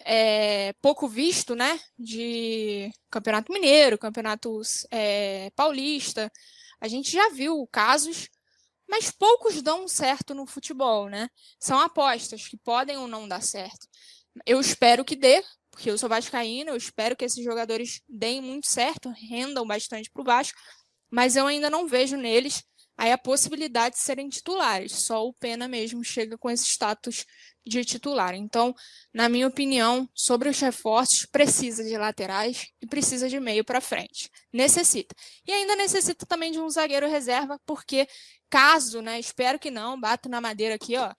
é, 0.00 0.72
pouco 0.80 1.08
visto, 1.08 1.54
né? 1.54 1.80
De 1.98 2.90
Campeonato 3.10 3.52
Mineiro, 3.52 3.98
Campeonato 3.98 4.60
é, 4.90 5.50
Paulista. 5.56 6.30
A 6.80 6.88
gente 6.88 7.10
já 7.10 7.28
viu 7.30 7.66
casos 7.70 8.28
mas 8.90 9.10
poucos 9.10 9.62
dão 9.62 9.86
certo 9.86 10.34
no 10.34 10.46
futebol, 10.46 11.08
né? 11.08 11.28
São 11.60 11.78
apostas 11.78 12.48
que 12.48 12.56
podem 12.58 12.98
ou 12.98 13.06
não 13.06 13.28
dar 13.28 13.42
certo. 13.42 13.86
Eu 14.44 14.60
espero 14.60 15.04
que 15.04 15.14
dê, 15.14 15.42
porque 15.70 15.90
eu 15.90 15.96
sou 15.96 16.08
vascaína, 16.08 16.72
eu 16.72 16.76
espero 16.76 17.16
que 17.16 17.24
esses 17.24 17.42
jogadores 17.44 18.02
deem 18.08 18.40
muito 18.40 18.66
certo, 18.66 19.08
rendam 19.10 19.66
bastante 19.66 20.10
para 20.10 20.22
o 20.22 20.24
Vasco, 20.24 20.58
mas 21.10 21.36
eu 21.36 21.46
ainda 21.46 21.70
não 21.70 21.86
vejo 21.86 22.16
neles 22.16 22.62
aí 23.00 23.12
a 23.12 23.16
possibilidade 23.16 23.94
de 23.94 24.02
serem 24.02 24.28
titulares. 24.28 24.92
Só 24.92 25.26
o 25.26 25.32
Pena 25.32 25.66
mesmo 25.66 26.04
chega 26.04 26.36
com 26.36 26.50
esse 26.50 26.66
status 26.66 27.24
de 27.64 27.82
titular. 27.82 28.34
Então, 28.34 28.74
na 29.10 29.26
minha 29.26 29.48
opinião, 29.48 30.06
sobre 30.14 30.50
os 30.50 30.60
reforços, 30.60 31.24
precisa 31.24 31.82
de 31.82 31.96
laterais 31.96 32.66
e 32.78 32.86
precisa 32.86 33.26
de 33.26 33.40
meio 33.40 33.64
para 33.64 33.80
frente. 33.80 34.28
Necessita. 34.52 35.14
E 35.46 35.50
ainda 35.50 35.74
necessita 35.76 36.26
também 36.26 36.52
de 36.52 36.60
um 36.60 36.68
zagueiro 36.68 37.08
reserva, 37.08 37.58
porque 37.64 38.06
caso, 38.50 39.00
né, 39.00 39.18
espero 39.18 39.58
que 39.58 39.70
não, 39.70 39.98
bato 39.98 40.28
na 40.28 40.38
madeira 40.38 40.74
aqui, 40.74 40.94
ó, 40.98 41.10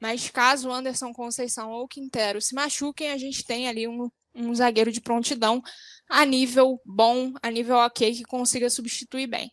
mas 0.00 0.28
caso 0.30 0.72
Anderson 0.72 1.12
Conceição 1.12 1.70
ou 1.70 1.86
Quintero 1.86 2.40
se 2.40 2.52
machuquem, 2.52 3.12
a 3.12 3.18
gente 3.18 3.44
tem 3.44 3.68
ali 3.68 3.86
um, 3.86 4.10
um 4.34 4.52
zagueiro 4.52 4.90
de 4.90 5.00
prontidão 5.00 5.62
a 6.08 6.24
nível 6.24 6.80
bom, 6.84 7.32
a 7.40 7.48
nível 7.48 7.76
ok, 7.76 8.12
que 8.12 8.24
consiga 8.24 8.68
substituir 8.68 9.28
bem. 9.28 9.52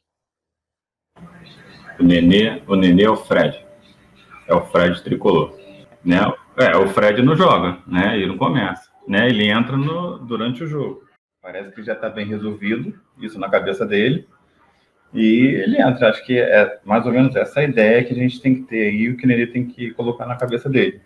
O 1.99 2.03
Nenê, 2.03 2.61
o 2.67 2.75
Nenê 2.75 3.03
é 3.03 3.09
o 3.09 3.15
Fred. 3.15 3.65
É 4.47 4.53
o 4.53 4.61
Fred 4.65 5.03
tricolor 5.03 5.65
né? 6.05 6.31
É, 6.57 6.77
o 6.77 6.87
Fred 6.89 7.21
não 7.23 7.35
joga, 7.35 7.79
né? 7.87 8.15
Ele 8.15 8.27
não 8.27 8.37
começa, 8.37 8.89
né? 9.07 9.27
Ele 9.27 9.49
entra 9.49 9.75
no, 9.75 10.19
durante 10.19 10.63
o 10.63 10.67
jogo. 10.67 11.03
Parece 11.41 11.71
que 11.71 11.83
já 11.83 11.93
está 11.93 12.09
bem 12.09 12.27
resolvido 12.27 12.93
isso 13.19 13.39
na 13.39 13.49
cabeça 13.49 13.85
dele. 13.85 14.27
E 15.13 15.47
ele 15.63 15.81
entra. 15.81 16.09
Acho 16.09 16.23
que 16.25 16.37
é 16.37 16.79
mais 16.85 17.05
ou 17.05 17.11
menos 17.11 17.35
essa 17.35 17.63
ideia 17.63 18.03
que 18.03 18.13
a 18.13 18.15
gente 18.15 18.39
tem 18.39 18.55
que 18.55 18.61
ter 18.61 18.87
aí, 18.87 19.09
o 19.09 19.17
que 19.17 19.25
ele 19.25 19.47
tem 19.47 19.65
que 19.65 19.91
colocar 19.91 20.25
na 20.25 20.35
cabeça 20.35 20.69
dele. 20.69 21.01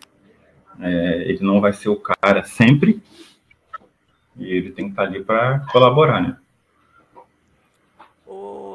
É, 0.80 1.22
ele 1.26 1.40
não 1.40 1.60
vai 1.60 1.72
ser 1.72 1.88
o 1.88 1.96
cara 1.96 2.42
sempre, 2.44 3.02
e 4.36 4.50
ele 4.50 4.70
tem 4.70 4.86
que 4.86 4.92
estar 4.92 5.02
tá 5.02 5.08
ali 5.08 5.22
para 5.22 5.60
colaborar, 5.72 6.22
né? 6.22 6.36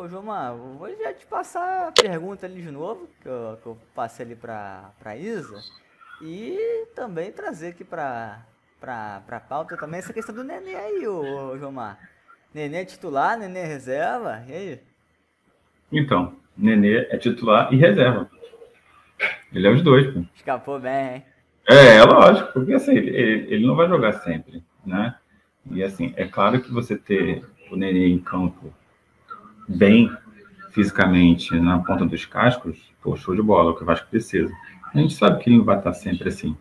Ô, 0.06 0.08
João, 0.08 0.78
vou 0.78 0.96
já 0.96 1.12
te 1.16 1.26
passar 1.26 1.88
a 1.88 1.92
pergunta 1.92 2.46
ali 2.46 2.62
de 2.62 2.70
novo, 2.70 3.10
que 3.24 3.28
eu, 3.28 3.58
que 3.60 3.66
eu 3.66 3.78
passei 3.96 4.24
ali 4.24 4.36
para 4.36 4.92
a 5.04 5.16
Isa. 5.16 5.60
E 6.22 6.86
também 6.96 7.32
trazer 7.32 7.70
aqui 7.70 7.84
para 7.84 8.46
para 8.80 9.40
pauta 9.50 9.76
também 9.76 9.98
essa 9.98 10.14
questão 10.14 10.36
do 10.36 10.44
Nenê 10.44 10.76
aí, 10.76 11.08
ô, 11.08 11.58
Jomar. 11.58 11.98
Nenê 12.54 12.82
é 12.82 12.86
titular, 12.86 13.36
Nenê 13.36 13.62
é 13.62 13.66
reserva, 13.66 14.44
e 14.48 14.54
aí? 14.54 14.80
Então, 15.92 16.36
Nenê 16.56 17.08
é 17.10 17.18
titular 17.18 17.74
e 17.74 17.78
reserva. 17.78 18.30
Ele 19.52 19.66
é 19.66 19.72
os 19.72 19.82
dois, 19.82 20.14
pô. 20.14 20.24
Escapou 20.36 20.80
bem, 20.80 21.16
hein? 21.16 21.26
É, 21.68 21.98
é 21.98 22.04
lógico, 22.04 22.54
porque 22.54 22.74
assim, 22.74 22.96
ele, 22.96 23.52
ele 23.52 23.66
não 23.66 23.76
vai 23.76 23.88
jogar 23.88 24.14
sempre, 24.14 24.64
né? 24.86 25.16
E 25.72 25.82
assim, 25.82 26.14
é 26.16 26.28
claro 26.28 26.62
que 26.62 26.72
você 26.72 26.96
ter 26.96 27.44
o 27.72 27.76
Nenê 27.76 28.08
em 28.08 28.20
campo 28.20 28.72
bem 29.68 30.12
fisicamente 30.72 31.58
na 31.60 31.80
ponta 31.80 32.06
dos 32.06 32.26
cascos, 32.26 32.78
pô, 33.02 33.16
show 33.16 33.36
de 33.36 33.42
bola, 33.42 33.70
é 33.70 33.74
o 33.74 33.76
que 33.76 33.84
o 33.84 33.86
Vasco 33.86 34.08
precisa. 34.10 34.54
A 34.94 34.98
gente 34.98 35.14
sabe 35.14 35.42
que 35.42 35.50
ele 35.50 35.58
não 35.58 35.66
vai 35.66 35.78
estar 35.78 35.94
sempre 35.94 36.30
assim. 36.30 36.56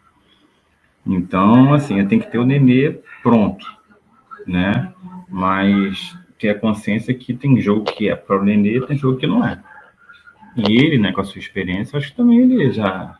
Então, 1.06 1.74
assim, 1.74 2.04
tenho 2.06 2.22
que 2.22 2.30
ter 2.30 2.38
o 2.38 2.46
Nenê 2.46 2.98
pronto, 3.22 3.66
né? 4.46 4.92
Mas 5.28 6.16
ter 6.38 6.50
a 6.50 6.58
consciência 6.58 7.12
que 7.12 7.34
tem 7.34 7.60
jogo 7.60 7.84
que 7.84 8.08
é 8.08 8.16
para 8.16 8.40
o 8.40 8.44
Nenê 8.44 8.80
tem 8.86 8.96
jogo 8.96 9.18
que 9.18 9.26
não 9.26 9.44
é. 9.46 9.62
E 10.56 10.76
ele, 10.76 10.98
né, 10.98 11.12
com 11.12 11.20
a 11.20 11.24
sua 11.24 11.40
experiência, 11.40 11.98
acho 11.98 12.10
que 12.10 12.16
também 12.16 12.38
ele 12.38 12.70
já, 12.70 13.18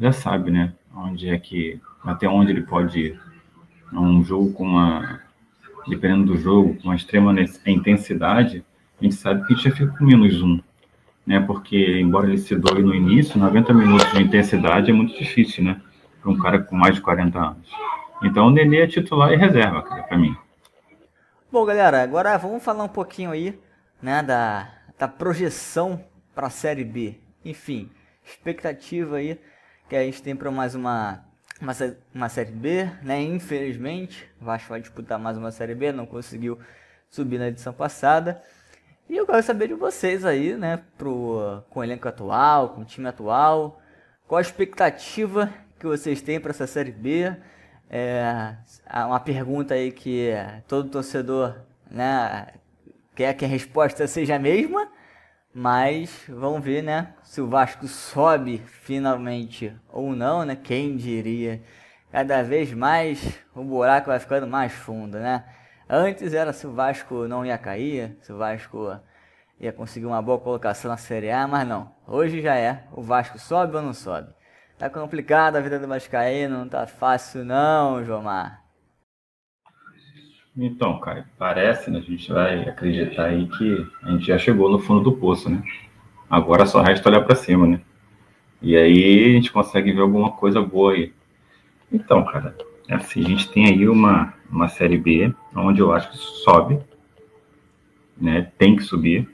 já 0.00 0.12
sabe, 0.12 0.50
né? 0.50 0.72
Onde 0.94 1.28
é 1.28 1.38
que, 1.38 1.80
até 2.02 2.26
onde 2.26 2.50
ele 2.50 2.62
pode 2.62 2.98
ir. 2.98 3.20
Um 3.92 4.24
jogo 4.24 4.52
com 4.52 4.64
uma, 4.64 5.20
dependendo 5.86 6.32
do 6.32 6.38
jogo, 6.38 6.74
com 6.76 6.88
uma 6.88 6.96
extrema 6.96 7.34
intensidade, 7.66 8.64
a 9.06 9.10
gente 9.10 9.16
sabe 9.16 9.46
que 9.46 9.52
a 9.52 9.56
gente 9.56 9.68
já 9.68 9.74
fica 9.74 9.96
com 9.96 10.04
menos 10.04 10.40
um 10.42 10.60
né? 11.26 11.40
Porque, 11.40 12.00
embora 12.00 12.26
ele 12.26 12.38
se 12.38 12.54
doe 12.56 12.82
no 12.82 12.94
início, 12.94 13.38
90 13.38 13.72
minutos 13.72 14.12
de 14.12 14.22
intensidade 14.22 14.90
é 14.90 14.94
muito 14.94 15.16
difícil, 15.16 15.64
né? 15.64 15.80
Para 16.20 16.30
um 16.30 16.38
cara 16.38 16.58
com 16.58 16.76
mais 16.76 16.94
de 16.94 17.00
40 17.00 17.38
anos. 17.38 17.70
Então, 18.22 18.46
o 18.46 18.50
Nenê 18.50 18.82
é 18.82 18.86
titular 18.86 19.32
e 19.32 19.36
reserva, 19.36 19.82
para 19.82 20.16
mim. 20.16 20.36
Bom, 21.50 21.64
galera, 21.64 22.02
agora 22.02 22.36
vamos 22.36 22.62
falar 22.62 22.84
um 22.84 22.88
pouquinho 22.88 23.30
aí, 23.30 23.58
né, 24.02 24.22
da, 24.22 24.68
da 24.98 25.06
projeção 25.06 26.02
para 26.34 26.46
a 26.48 26.50
Série 26.50 26.84
B. 26.84 27.18
Enfim, 27.44 27.90
expectativa 28.24 29.16
aí 29.16 29.38
que 29.88 29.94
a 29.94 30.02
gente 30.02 30.22
tem 30.22 30.34
para 30.34 30.50
mais 30.50 30.74
uma, 30.74 31.22
uma, 31.60 31.72
uma 32.14 32.28
Série 32.28 32.50
B, 32.50 32.90
né? 33.02 33.22
Infelizmente, 33.22 34.28
o 34.40 34.44
Vasco 34.46 34.70
vai 34.70 34.80
disputar 34.80 35.18
mais 35.18 35.36
uma 35.36 35.50
Série 35.50 35.74
B, 35.74 35.92
não 35.92 36.06
conseguiu 36.06 36.58
subir 37.10 37.38
na 37.38 37.48
edição 37.48 37.72
passada. 37.72 38.42
E 39.08 39.16
eu 39.16 39.26
quero 39.26 39.42
saber 39.42 39.68
de 39.68 39.74
vocês 39.74 40.24
aí, 40.24 40.56
né, 40.56 40.82
pro, 40.96 41.62
com 41.68 41.80
o 41.80 41.84
elenco 41.84 42.08
atual, 42.08 42.70
com 42.70 42.80
o 42.80 42.84
time 42.84 43.06
atual, 43.06 43.80
qual 44.26 44.38
a 44.38 44.42
expectativa 44.42 45.52
que 45.78 45.86
vocês 45.86 46.22
têm 46.22 46.40
para 46.40 46.50
essa 46.50 46.66
Série 46.66 46.90
B? 46.90 47.36
É 47.90 48.56
uma 49.04 49.20
pergunta 49.20 49.74
aí 49.74 49.92
que 49.92 50.32
todo 50.66 50.88
torcedor 50.88 51.54
né, 51.90 52.46
quer 53.14 53.34
que 53.34 53.44
a 53.44 53.48
resposta 53.48 54.06
seja 54.06 54.36
a 54.36 54.38
mesma, 54.38 54.88
mas 55.52 56.24
vamos 56.26 56.64
ver 56.64 56.82
né, 56.82 57.14
se 57.22 57.40
o 57.42 57.46
Vasco 57.46 57.86
sobe 57.86 58.62
finalmente 58.66 59.76
ou 59.88 60.16
não, 60.16 60.44
né? 60.44 60.56
Quem 60.56 60.96
diria? 60.96 61.62
Cada 62.10 62.42
vez 62.42 62.72
mais 62.72 63.38
o 63.54 63.62
buraco 63.62 64.06
vai 64.06 64.18
ficando 64.18 64.46
mais 64.46 64.72
fundo, 64.72 65.18
né? 65.18 65.44
Antes 65.88 66.32
era 66.32 66.52
se 66.52 66.66
o 66.66 66.72
Vasco 66.72 67.28
não 67.28 67.44
ia 67.44 67.58
cair, 67.58 68.16
se 68.20 68.32
o 68.32 68.38
Vasco 68.38 68.98
ia 69.60 69.72
conseguir 69.72 70.06
uma 70.06 70.22
boa 70.22 70.38
colocação 70.38 70.90
na 70.90 70.96
Série 70.96 71.30
A, 71.30 71.46
mas 71.46 71.66
não. 71.66 71.92
Hoje 72.06 72.40
já 72.40 72.56
é. 72.56 72.84
O 72.92 73.02
Vasco 73.02 73.38
sobe 73.38 73.76
ou 73.76 73.82
não 73.82 73.92
sobe? 73.92 74.28
Tá 74.78 74.90
complicado 74.90 75.56
a 75.56 75.60
vida 75.60 75.78
do 75.78 75.86
Vascaíno, 75.86 76.58
não 76.58 76.68
tá 76.68 76.86
fácil 76.86 77.44
não, 77.44 78.04
Jomar. 78.04 78.64
Então, 80.56 80.98
cara, 81.00 81.26
parece, 81.36 81.90
né? 81.90 81.98
A 81.98 82.02
gente 82.02 82.32
vai 82.32 82.68
acreditar 82.68 83.26
aí 83.26 83.46
que 83.48 83.86
a 84.02 84.10
gente 84.12 84.26
já 84.26 84.38
chegou 84.38 84.70
no 84.70 84.78
fundo 84.78 85.02
do 85.02 85.16
poço, 85.16 85.50
né? 85.50 85.62
Agora 86.30 86.64
só 86.64 86.80
resta 86.80 87.08
olhar 87.08 87.22
para 87.22 87.34
cima, 87.34 87.66
né? 87.66 87.80
E 88.62 88.76
aí 88.76 89.30
a 89.30 89.32
gente 89.32 89.52
consegue 89.52 89.92
ver 89.92 90.00
alguma 90.00 90.32
coisa 90.32 90.62
boa 90.62 90.92
aí. 90.92 91.12
Então, 91.92 92.24
cara, 92.24 92.56
assim, 92.88 93.24
a 93.24 93.28
gente 93.28 93.50
tem 93.50 93.66
aí 93.66 93.88
uma, 93.88 94.34
uma 94.50 94.68
série 94.68 94.98
B, 94.98 95.34
onde 95.54 95.80
eu 95.80 95.92
acho 95.92 96.10
que 96.10 96.16
sobe, 96.16 96.80
né? 98.16 98.50
Tem 98.58 98.76
que 98.76 98.82
subir, 98.82 99.28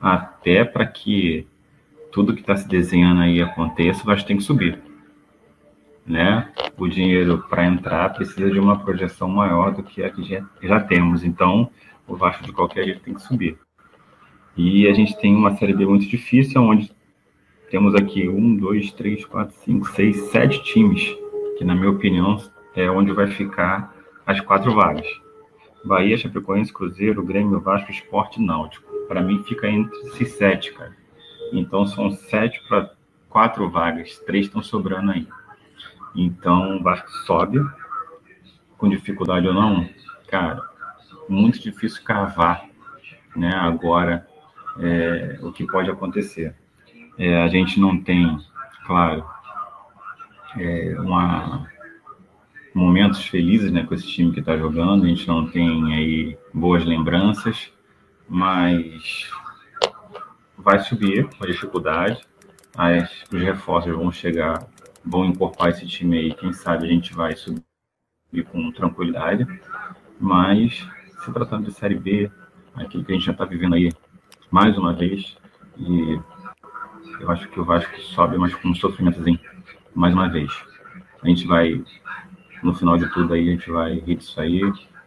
até 0.00 0.64
para 0.64 0.86
que 0.86 1.46
tudo 2.12 2.34
que 2.34 2.40
está 2.40 2.56
se 2.56 2.68
desenhando 2.68 3.20
aí 3.20 3.42
aconteça, 3.42 4.02
o 4.02 4.06
Vasco 4.06 4.26
tem 4.26 4.36
que 4.36 4.42
subir. 4.42 4.78
Né? 6.06 6.48
O 6.78 6.86
dinheiro 6.86 7.44
para 7.48 7.66
entrar 7.66 8.14
precisa 8.14 8.50
de 8.50 8.58
uma 8.58 8.78
projeção 8.78 9.28
maior 9.28 9.74
do 9.74 9.82
que 9.82 10.02
a 10.02 10.10
que 10.10 10.22
já, 10.22 10.44
já 10.62 10.80
temos. 10.80 11.24
Então, 11.24 11.68
o 12.06 12.14
Vasco 12.14 12.44
de 12.44 12.52
qualquer 12.52 12.84
jeito 12.84 13.00
tem 13.00 13.14
que 13.14 13.22
subir. 13.22 13.58
E 14.56 14.88
a 14.88 14.94
gente 14.94 15.18
tem 15.18 15.34
uma 15.34 15.56
série 15.56 15.74
B 15.74 15.84
muito 15.84 16.06
difícil, 16.06 16.62
onde 16.62 16.90
temos 17.70 17.94
aqui 17.94 18.28
um, 18.28 18.56
dois, 18.56 18.92
três, 18.92 19.24
quatro, 19.24 19.54
cinco, 19.64 19.86
seis, 19.90 20.16
sete 20.30 20.62
times, 20.62 21.02
que 21.58 21.64
na 21.64 21.74
minha 21.74 21.90
opinião 21.90 22.38
é 22.76 22.90
onde 22.90 23.12
vai 23.12 23.26
ficar 23.28 23.94
as 24.26 24.40
quatro 24.40 24.74
vagas. 24.74 25.06
Bahia, 25.84 26.18
Chapecoense, 26.18 26.72
Cruzeiro, 26.72 27.24
Grêmio, 27.24 27.60
Vasco, 27.60 27.90
Esporte 27.90 28.40
Náutico. 28.40 28.92
Para 29.08 29.22
mim 29.22 29.42
fica 29.44 29.68
entre 29.68 29.96
esses 30.08 30.32
sete, 30.32 30.72
cara. 30.74 30.94
Então 31.52 31.86
são 31.86 32.10
sete 32.10 32.60
para 32.68 32.90
quatro 33.28 33.70
vagas, 33.70 34.18
três 34.26 34.46
estão 34.46 34.62
sobrando 34.62 35.12
aí. 35.12 35.26
Então 36.14 36.78
o 36.78 36.82
Vasco 36.82 37.08
sobe, 37.24 37.64
com 38.76 38.88
dificuldade 38.88 39.46
ou 39.46 39.54
não, 39.54 39.88
cara, 40.28 40.60
muito 41.28 41.60
difícil 41.60 42.02
cavar, 42.04 42.64
né? 43.34 43.54
Agora 43.54 44.26
é, 44.78 45.38
o 45.40 45.52
que 45.52 45.66
pode 45.66 45.90
acontecer. 45.90 46.54
É, 47.18 47.42
a 47.42 47.48
gente 47.48 47.80
não 47.80 48.02
tem, 48.02 48.38
claro, 48.86 49.24
é, 50.58 50.96
uma, 50.98 51.66
momentos 52.76 53.24
felizes 53.24 53.72
né, 53.72 53.84
com 53.84 53.94
esse 53.94 54.06
time 54.06 54.32
que 54.32 54.40
está 54.40 54.54
jogando, 54.54 55.04
a 55.04 55.08
gente 55.08 55.26
não 55.26 55.46
tem 55.46 55.94
aí 55.94 56.38
boas 56.52 56.84
lembranças, 56.84 57.72
mas 58.28 59.30
vai 60.58 60.78
subir 60.80 61.26
com 61.26 61.46
dificuldade, 61.46 62.20
as, 62.76 63.24
os 63.32 63.40
reforços 63.40 63.94
vão 63.94 64.12
chegar, 64.12 64.66
vão 65.02 65.24
incorporar 65.24 65.72
esse 65.72 65.86
time 65.86 66.18
aí, 66.18 66.34
quem 66.34 66.52
sabe 66.52 66.84
a 66.84 66.88
gente 66.88 67.14
vai 67.14 67.34
subir 67.34 67.64
com 68.52 68.70
tranquilidade, 68.72 69.46
mas 70.20 70.86
se 71.24 71.32
tratando 71.32 71.64
de 71.64 71.72
Série 71.72 71.98
B, 71.98 72.30
aquilo 72.74 73.04
que 73.04 73.12
a 73.12 73.14
gente 73.14 73.24
já 73.24 73.32
está 73.32 73.46
vivendo 73.46 73.74
aí 73.74 73.90
mais 74.50 74.76
uma 74.76 74.92
vez, 74.92 75.38
e 75.78 76.20
eu 77.20 77.30
acho 77.30 77.48
que 77.48 77.58
o 77.58 77.64
Vasco 77.64 77.98
sobe, 78.02 78.36
mas 78.36 78.54
com 78.54 78.74
sofrimentozinho, 78.74 79.40
mais 79.94 80.12
uma 80.12 80.28
vez. 80.28 80.52
A 81.22 81.28
gente 81.28 81.46
vai, 81.46 81.82
no 82.62 82.74
final 82.74 82.96
de 82.96 83.12
tudo 83.12 83.34
aí, 83.34 83.48
a 83.48 83.52
gente 83.52 83.70
vai 83.70 83.94
rir 83.94 84.16
disso 84.16 84.40
aí, 84.40 84.60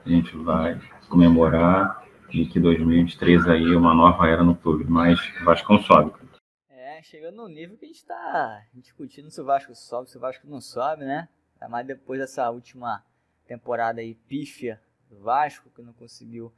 a 0.06 0.10
gente 0.10 0.36
vai 0.38 0.80
comemorar, 1.10 2.06
e 2.32 2.45
que 2.45 2.60
2023 2.60 3.47
aí 3.47 3.74
é 3.74 3.78
uma 3.78 3.93
nova 3.93 4.28
era 4.28 4.43
no 4.43 4.56
clube, 4.56 4.86
mas 4.86 5.20
Vasco 5.43 5.74
não 5.74 5.82
sobe. 5.82 6.14
É, 6.70 7.02
chegando 7.02 7.38
no 7.38 7.47
nível 7.47 7.78
que 7.78 7.86
a 7.86 7.88
gente 7.88 7.97
está 7.97 8.64
discutindo 8.74 9.32
se 9.32 9.41
o 9.41 9.45
Vasco 9.45 9.74
sobe, 9.76 10.10
se 10.10 10.18
o 10.18 10.20
Vasco 10.20 10.47
não 10.47 10.62
sobe, 10.62 11.06
né? 11.06 11.28
Mais 11.70 11.86
depois 11.86 12.20
dessa 12.20 12.50
última 12.50 13.04
temporada 13.45 14.00
aí 14.00 14.14
pífia 14.14 14.80
do 15.10 15.20
Vasco, 15.20 15.70
que 15.76 15.82
não 15.82 15.93
conseguiu 15.93 16.54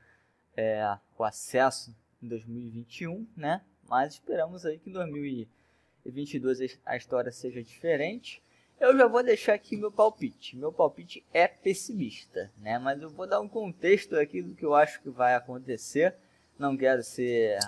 é, 0.55 0.97
o 1.17 1.23
acesso 1.23 1.95
em 2.21 2.27
2021, 2.27 3.27
né? 3.35 3.61
Mas 3.87 4.13
esperamos 4.13 4.65
aí 4.65 4.77
que 4.77 4.89
em 4.89 4.93
2022 4.93 6.79
a 6.85 6.97
história 6.97 7.31
seja 7.31 7.63
diferente 7.63 8.43
eu 8.81 8.97
já 8.97 9.05
vou 9.07 9.21
deixar 9.21 9.53
aqui 9.53 9.77
meu 9.77 9.91
palpite. 9.91 10.57
Meu 10.57 10.73
palpite 10.73 11.23
é 11.31 11.47
pessimista, 11.47 12.51
né? 12.57 12.79
Mas 12.79 12.99
eu 12.99 13.11
vou 13.11 13.27
dar 13.27 13.39
um 13.39 13.47
contexto 13.47 14.17
aqui 14.17 14.41
do 14.41 14.55
que 14.55 14.65
eu 14.65 14.73
acho 14.73 14.99
que 15.01 15.09
vai 15.09 15.35
acontecer. 15.35 16.15
Não 16.57 16.75
quero 16.75 17.03
ser 17.03 17.59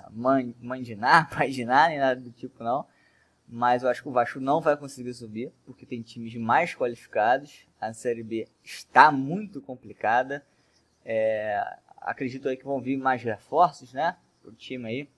pai 1.29 1.51
de 1.51 1.65
nada, 1.65 1.89
nem 1.89 1.99
nada 1.99 2.19
do 2.19 2.31
tipo 2.31 2.63
não. 2.63 2.87
Mas 3.47 3.83
eu 3.83 3.89
acho 3.89 4.01
que 4.01 4.09
o 4.09 4.11
Vasco 4.11 4.39
não 4.39 4.59
vai 4.59 4.75
conseguir 4.75 5.13
subir, 5.13 5.51
porque 5.65 5.85
tem 5.85 6.01
times 6.01 6.33
mais 6.35 6.73
qualificados. 6.73 7.67
A 7.79 7.93
Série 7.93 8.23
B 8.23 8.47
está 8.63 9.11
muito 9.11 9.61
complicada. 9.61 10.43
É, 11.05 11.63
acredito 11.97 12.49
aí 12.49 12.57
que 12.57 12.65
vão 12.65 12.81
vir 12.81 12.97
mais 12.97 13.21
reforços, 13.21 13.93
né? 13.93 14.17
Pro 14.41 14.51
time 14.51 14.89
aí. 14.89 15.09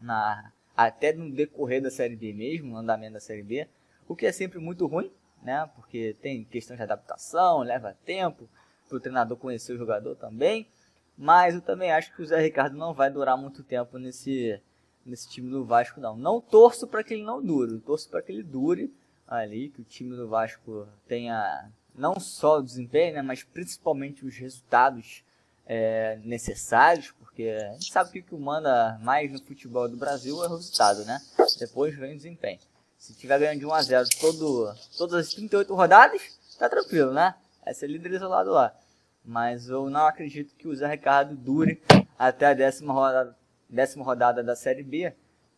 Na, 0.00 0.52
até 0.74 1.12
no 1.12 1.30
decorrer 1.30 1.82
da 1.82 1.90
Série 1.90 2.16
B 2.16 2.32
mesmo, 2.32 2.70
no 2.70 2.78
andamento 2.78 3.12
da 3.12 3.20
Série 3.20 3.42
B. 3.42 3.68
O 4.08 4.16
que 4.16 4.24
é 4.24 4.32
sempre 4.32 4.58
muito 4.58 4.86
ruim, 4.86 5.10
né? 5.44 5.68
Porque 5.76 6.16
tem 6.20 6.44
questão 6.44 6.76
de 6.76 6.82
adaptação, 6.82 7.60
leva 7.60 7.96
tempo 8.04 8.48
para 8.88 8.96
o 8.96 9.00
treinador 9.00 9.36
conhecer 9.36 9.74
o 9.74 9.78
jogador 9.78 10.16
também. 10.16 10.68
Mas 11.16 11.54
eu 11.54 11.60
também 11.60 11.92
acho 11.92 12.12
que 12.14 12.22
o 12.22 12.26
Zé 12.26 12.40
Ricardo 12.40 12.76
não 12.76 12.92
vai 12.92 13.10
durar 13.10 13.36
muito 13.36 13.62
tempo 13.62 13.98
nesse, 13.98 14.60
nesse 15.06 15.28
time 15.28 15.50
do 15.50 15.64
Vasco, 15.64 16.00
não. 16.00 16.16
Não 16.16 16.40
torço 16.40 16.86
para 16.86 17.04
que 17.04 17.14
ele 17.14 17.22
não 17.22 17.40
dure, 17.40 17.78
torço 17.78 18.08
para 18.08 18.22
que 18.22 18.32
ele 18.32 18.42
dure 18.42 18.92
ali, 19.26 19.68
que 19.68 19.80
o 19.80 19.84
time 19.84 20.16
do 20.16 20.28
Vasco 20.28 20.88
tenha 21.06 21.70
não 21.94 22.18
só 22.18 22.58
o 22.58 22.62
desempenho, 22.62 23.14
né, 23.14 23.22
mas 23.22 23.44
principalmente 23.44 24.26
os 24.26 24.36
resultados 24.36 25.24
é, 25.64 26.18
necessários, 26.24 27.12
porque 27.12 27.44
a 27.44 27.72
gente 27.74 27.92
sabe 27.92 28.10
que 28.10 28.18
o 28.18 28.22
que 28.24 28.34
manda 28.34 28.98
mais 29.00 29.30
no 29.30 29.42
futebol 29.42 29.88
do 29.88 29.96
Brasil 29.96 30.42
é 30.42 30.48
o 30.48 30.56
resultado, 30.56 31.04
né? 31.04 31.20
Depois 31.58 31.94
vem 31.96 32.12
o 32.12 32.16
desempenho. 32.16 32.58
Se 33.04 33.12
tiver 33.12 33.38
ganhando 33.38 33.58
de 33.58 33.66
1 33.66 33.74
a 33.74 33.82
0 33.82 34.08
todo, 34.18 34.74
todas 34.96 35.26
as 35.26 35.34
38 35.34 35.74
rodadas, 35.74 36.22
tá 36.58 36.70
tranquilo, 36.70 37.12
né? 37.12 37.34
Vai 37.62 37.74
ser 37.74 37.86
líder 37.86 38.12
isolado 38.12 38.50
lá. 38.50 38.74
Mas 39.22 39.68
eu 39.68 39.90
não 39.90 40.06
acredito 40.06 40.54
que 40.54 40.66
o 40.66 40.74
Zé 40.74 40.86
Ricardo 40.86 41.36
dure 41.36 41.82
até 42.18 42.46
a 42.46 42.54
décima 42.54 42.94
rodada, 42.94 43.36
décima 43.68 44.02
rodada 44.06 44.42
da 44.42 44.56
Série 44.56 44.82
B. 44.82 45.12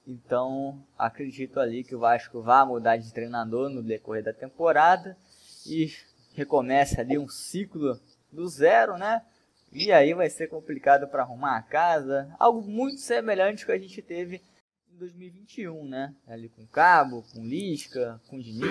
Então, 0.05 0.85
acredito 0.99 1.61
ali 1.61 1.85
que 1.85 1.95
o 1.95 2.01
Vasco 2.01 2.43
vai 2.43 2.67
mudar 2.67 2.97
de 2.97 3.13
treinador 3.13 3.69
no 3.69 3.81
decorrer 3.81 4.25
da 4.25 4.33
temporada 4.33 5.17
e 5.65 5.95
recomece 6.35 7.01
ali 7.01 7.17
um 7.17 7.29
ciclo 7.29 7.97
do 8.33 8.49
zero, 8.49 8.99
né? 8.99 9.23
E 9.73 9.93
aí 9.93 10.15
vai 10.15 10.29
ser 10.29 10.49
complicado 10.49 11.07
para 11.07 11.23
arrumar 11.23 11.57
a 11.59 11.63
casa, 11.63 12.29
algo 12.41 12.61
muito 12.61 13.01
semelhante 13.01 13.65
que 13.65 13.71
a 13.71 13.79
gente 13.79 14.03
teve 14.03 14.43
2021, 14.97 15.89
né? 15.89 16.15
Ali 16.27 16.49
com 16.49 16.67
Cabo, 16.67 17.23
com 17.33 17.45
Lisca, 17.45 18.21
com 18.29 18.39
Diniz. 18.39 18.67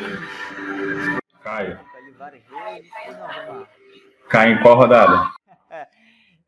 Caio. 1.41 1.80
Não, 2.19 3.67
Cai 4.30 4.51
em 4.51 4.61
qual 4.61 4.76
rodada? 4.76 5.32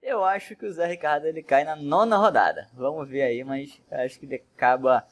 Eu 0.02 0.24
acho 0.24 0.56
que 0.56 0.66
o 0.66 0.72
Zé 0.72 0.88
Ricardo 0.88 1.26
ele 1.26 1.44
cai 1.44 1.64
na 1.64 1.76
nona 1.76 2.18
rodada. 2.18 2.70
Vamos 2.74 3.10
ver 3.10 3.24
aí, 3.24 3.44
mas 3.44 3.82
acho 3.92 4.20
que 4.20 4.26
ele 4.26 4.44
acaba 4.56 5.06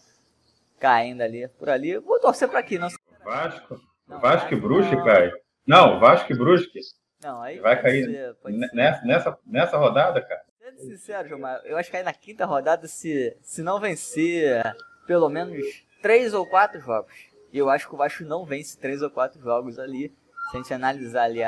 caindo 0.80 1.22
ali 1.22 1.48
por 1.50 1.70
ali. 1.70 1.98
Vou 1.98 2.20
torcer 2.20 2.48
para 2.48 2.60
aqui, 2.60 2.80
não. 2.80 2.88
Vasco? 3.24 3.80
Não, 4.08 4.20
Vasco 4.20 4.54
e 4.54 4.60
Brusque, 4.60 4.96
cai. 5.04 5.32
Não, 5.68 6.00
Vasco 6.00 6.32
e 6.32 6.38
Brusque. 6.38 6.80
Não, 7.22 7.42
aí 7.42 7.60
vai 7.60 7.82
cair 7.82 8.06
ser, 8.06 8.36
nessa, 8.74 9.06
nessa, 9.06 9.40
nessa 9.46 9.78
rodada, 9.78 10.22
cara. 10.22 10.44
Sendo 10.78 10.92
sincero, 10.92 11.28
Gilmar, 11.28 11.62
eu 11.64 11.78
acho 11.78 11.90
que 11.90 11.98
aí 11.98 12.04
na 12.04 12.14
quinta 12.14 12.46
rodada, 12.46 12.88
se, 12.88 13.36
se 13.42 13.62
não 13.62 13.80
vencer 13.80 14.62
pelo 15.08 15.30
menos 15.30 15.84
três 16.02 16.34
ou 16.34 16.46
quatro 16.46 16.80
jogos, 16.82 17.14
eu 17.54 17.70
acho 17.70 17.88
que 17.88 17.96
o 17.96 17.98
Vasco 17.98 18.24
não 18.24 18.46
vence 18.46 18.78
três 18.78 19.02
ou 19.02 19.10
quatro 19.10 19.42
jogos 19.42 19.80
ali, 19.80 20.10
se 20.52 20.58
a 20.58 20.58
gente 20.58 20.74
analisar 20.74 21.24
ali 21.24 21.42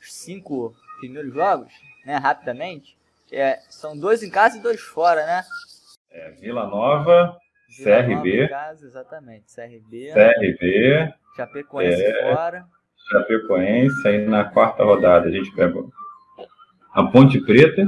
os 0.00 0.12
cinco 0.12 0.74
primeiros 0.98 1.32
jogos, 1.32 1.72
né, 2.04 2.16
rapidamente, 2.16 2.96
é, 3.30 3.58
são 3.68 3.98
dois 3.98 4.22
em 4.22 4.30
casa 4.30 4.58
e 4.58 4.62
dois 4.62 4.80
fora, 4.80 5.26
né? 5.26 5.44
É, 6.10 6.30
Vila 6.30 6.66
Nova, 6.66 7.36
Vila 7.76 8.02
CRB. 8.02 8.36
Nova 8.36 8.48
casa, 8.48 8.86
exatamente, 8.86 9.44
CRB. 9.54 10.12
CRB. 10.12 11.14
Chapecoense 11.36 12.02
é, 12.02 12.34
fora. 12.34 12.64
Chapecoense, 13.10 14.08
aí 14.08 14.24
na 14.26 14.44
quarta 14.44 14.84
rodada 14.84 15.28
a 15.28 15.30
gente 15.30 15.52
pega 15.54 15.84
a 16.94 17.02
Ponte 17.04 17.40
Preta 17.40 17.84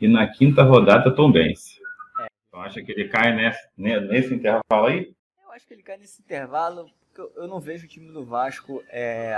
e 0.00 0.08
na 0.08 0.26
quinta 0.26 0.62
rodada 0.62 1.14
Tombense. 1.14 1.80
É. 2.20 2.26
Então 2.48 2.62
acha 2.62 2.82
que 2.82 2.90
ele 2.92 3.08
cai 3.08 3.34
nesse, 3.34 3.68
nesse 3.76 4.34
intervalo 4.34 4.86
aí? 4.86 5.14
Eu 5.44 5.52
acho 5.52 5.66
que 5.66 5.74
ele 5.74 5.82
cai 5.82 5.98
nesse 5.98 6.22
intervalo, 6.22 6.90
porque 7.12 7.38
eu 7.38 7.46
não 7.46 7.60
vejo 7.60 7.86
o 7.86 7.88
time 7.88 8.10
do 8.12 8.24
Vasco. 8.24 8.82
É, 8.88 9.36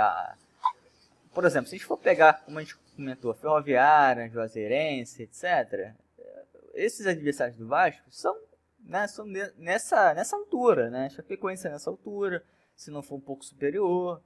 por 1.33 1.45
exemplo, 1.45 1.67
se 1.67 1.75
a 1.75 1.77
gente 1.77 1.87
for 1.87 1.97
pegar, 1.97 2.43
como 2.45 2.59
a 2.59 2.61
gente 2.61 2.77
comentou, 2.95 3.33
Ferroviária, 3.33 4.29
Juazeirense, 4.29 5.23
etc., 5.23 5.93
esses 6.73 7.05
adversários 7.05 7.57
do 7.57 7.67
Vasco 7.67 8.03
são, 8.09 8.35
né, 8.79 9.07
são 9.07 9.25
nessa, 9.57 10.13
nessa 10.13 10.35
altura, 10.35 10.89
né? 10.89 11.09
Chapecoense 11.09 11.67
é 11.67 11.69
nessa 11.69 11.89
altura, 11.89 12.43
se 12.75 12.89
não 12.89 13.03
for 13.03 13.15
um 13.15 13.21
pouco 13.21 13.45
superior. 13.45 14.21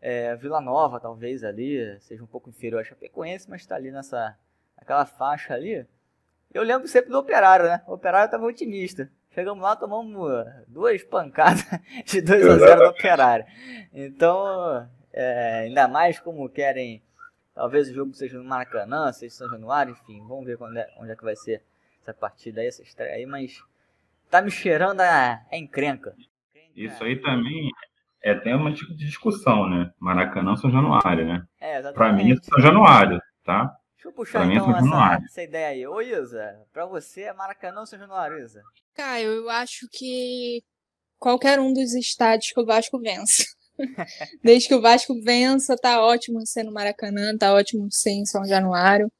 É, 0.00 0.34
Vila 0.36 0.60
Nova, 0.60 1.00
talvez, 1.00 1.42
ali, 1.42 1.98
seja 2.00 2.22
um 2.22 2.26
pouco 2.26 2.50
inferior 2.50 2.80
a 2.80 2.84
Chapecoense, 2.84 3.48
mas 3.48 3.62
está 3.62 3.76
ali 3.76 3.90
nessa 3.90 4.36
aquela 4.76 5.06
faixa 5.06 5.54
ali. 5.54 5.86
Eu 6.52 6.62
lembro 6.62 6.88
sempre 6.88 7.10
do 7.10 7.18
Operário, 7.18 7.66
né? 7.66 7.82
O 7.86 7.94
Operário 7.94 8.26
estava 8.26 8.46
otimista. 8.46 9.10
Chegamos 9.30 9.62
lá, 9.62 9.76
tomamos 9.76 10.46
duas 10.66 11.02
pancadas 11.04 11.62
de 12.06 12.22
2 12.22 12.46
a 12.46 12.58
0 12.58 12.80
do 12.80 12.88
Operário. 12.88 13.44
Então, 13.92 14.88
é, 15.12 15.64
ainda 15.64 15.86
mais 15.86 16.18
como 16.18 16.48
querem, 16.48 17.02
talvez 17.54 17.90
o 17.90 17.94
jogo 17.94 18.14
seja 18.14 18.38
no 18.38 18.44
Maracanã, 18.44 19.12
seja 19.12 19.26
em 19.26 19.36
São 19.36 19.50
Januário, 19.50 19.92
enfim, 19.92 20.24
vamos 20.26 20.46
ver 20.46 20.56
onde 20.60 20.78
é, 20.78 20.88
onde 20.98 21.10
é 21.10 21.16
que 21.16 21.24
vai 21.24 21.36
ser 21.36 21.62
essa 22.00 22.14
partida 22.14 22.60
aí, 22.60 22.68
essa 22.68 22.82
estreia 22.82 23.14
aí, 23.16 23.26
mas 23.26 23.62
tá 24.30 24.40
me 24.40 24.50
cheirando 24.50 25.00
a, 25.00 25.42
a 25.52 25.56
encrenca. 25.56 26.14
Isso 26.74 27.02
aí 27.04 27.16
também 27.20 27.70
é 28.22 28.34
tema 28.34 28.72
de 28.72 28.94
discussão, 28.96 29.68
né? 29.68 29.92
Maracanã 29.98 30.56
São 30.56 30.70
Januário, 30.70 31.26
né? 31.26 31.46
É, 31.60 31.78
exatamente. 31.78 31.94
Pra 31.94 32.12
mim 32.12 32.32
é 32.32 32.36
São 32.36 32.60
Januário, 32.60 33.20
tá? 33.44 33.76
Deixa 34.06 34.08
eu 34.08 34.12
puxar 34.12 34.46
pra 34.46 34.54
então 34.54 34.76
essa, 34.76 35.24
essa, 35.24 35.42
ideia 35.42 35.68
aí. 35.68 35.86
Ô 35.86 36.00
Isa, 36.00 36.64
pra 36.72 36.86
você 36.86 37.22
é 37.22 37.32
Maracanã 37.32 37.80
ou 37.80 37.86
São 37.86 37.98
Januário, 37.98 38.38
Isa? 38.38 38.62
Caio, 38.94 39.30
eu 39.30 39.50
acho 39.50 39.88
que 39.90 40.62
qualquer 41.18 41.58
um 41.58 41.72
dos 41.72 41.92
estádios 41.92 42.52
que 42.52 42.60
o 42.60 42.64
Vasco 42.64 43.00
vença. 43.00 43.44
Desde 44.44 44.68
que 44.68 44.74
o 44.74 44.80
Vasco 44.80 45.20
vença, 45.22 45.76
tá 45.76 46.00
ótimo 46.00 46.46
ser 46.46 46.62
no 46.62 46.72
Maracanã, 46.72 47.36
tá 47.36 47.52
ótimo 47.52 47.88
ser 47.90 48.10
em 48.10 48.24
São 48.24 48.44
Januário. 48.44 49.10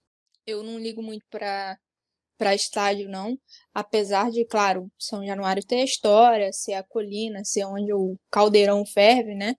Eu 0.46 0.62
não 0.62 0.78
ligo 0.78 1.02
muito 1.02 1.26
pra, 1.28 1.76
pra 2.38 2.54
estádio, 2.54 3.08
não. 3.08 3.36
Apesar 3.74 4.30
de, 4.30 4.44
claro, 4.44 4.88
São 4.96 5.26
Januário 5.26 5.66
ter 5.66 5.80
a 5.80 5.84
história, 5.84 6.52
ser 6.52 6.74
a 6.74 6.84
colina, 6.84 7.44
ser 7.44 7.64
onde 7.64 7.92
o 7.92 8.16
caldeirão 8.30 8.86
ferve, 8.86 9.34
né? 9.34 9.56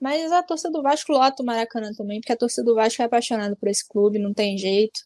Mas 0.00 0.30
a 0.30 0.42
torcida 0.42 0.70
do 0.70 0.82
Vasco 0.82 1.12
lota 1.12 1.42
o 1.42 1.46
Maracanã 1.46 1.90
também, 1.96 2.20
porque 2.20 2.32
a 2.32 2.36
torcida 2.36 2.64
do 2.64 2.74
Vasco 2.74 3.02
é 3.02 3.04
apaixonada 3.04 3.56
por 3.56 3.68
esse 3.68 3.86
clube, 3.86 4.18
não 4.18 4.32
tem 4.32 4.56
jeito. 4.56 5.00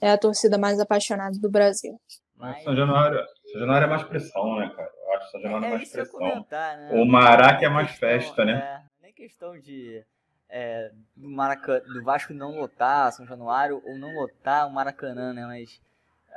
É 0.00 0.10
a 0.12 0.18
torcida 0.18 0.56
mais 0.56 0.80
apaixonada 0.80 1.38
do 1.38 1.50
Brasil. 1.50 2.00
Mas... 2.34 2.62
São 2.62 2.74
Januário, 2.74 3.20
São 3.52 3.60
Januário 3.60 3.84
é 3.84 3.90
mais 3.90 4.02
pressão, 4.04 4.56
né, 4.56 4.72
cara? 4.74 4.90
Eu 5.04 5.12
acho 5.14 5.30
São 5.30 5.40
Januário 5.42 5.64
é, 5.66 5.68
é 5.68 5.76
mais 5.76 5.90
pressão. 5.90 6.18
Comentar, 6.18 6.78
né? 6.78 6.90
O 6.94 7.04
Maraca 7.04 7.66
é 7.66 7.68
mais 7.68 7.90
questão, 7.90 8.08
festa, 8.08 8.44
né? 8.46 8.52
É, 8.52 9.02
nem 9.02 9.12
questão 9.12 9.58
de 9.58 10.02
é, 10.48 10.90
do, 11.14 11.28
Maracanã, 11.28 11.80
do 11.80 12.02
Vasco 12.02 12.32
não 12.32 12.58
lotar 12.58 13.12
São 13.12 13.26
Januário 13.26 13.82
ou 13.84 13.98
não 13.98 14.12
lotar 14.14 14.66
o 14.66 14.72
Maracanã, 14.72 15.34
né? 15.34 15.44
Mas 15.44 15.80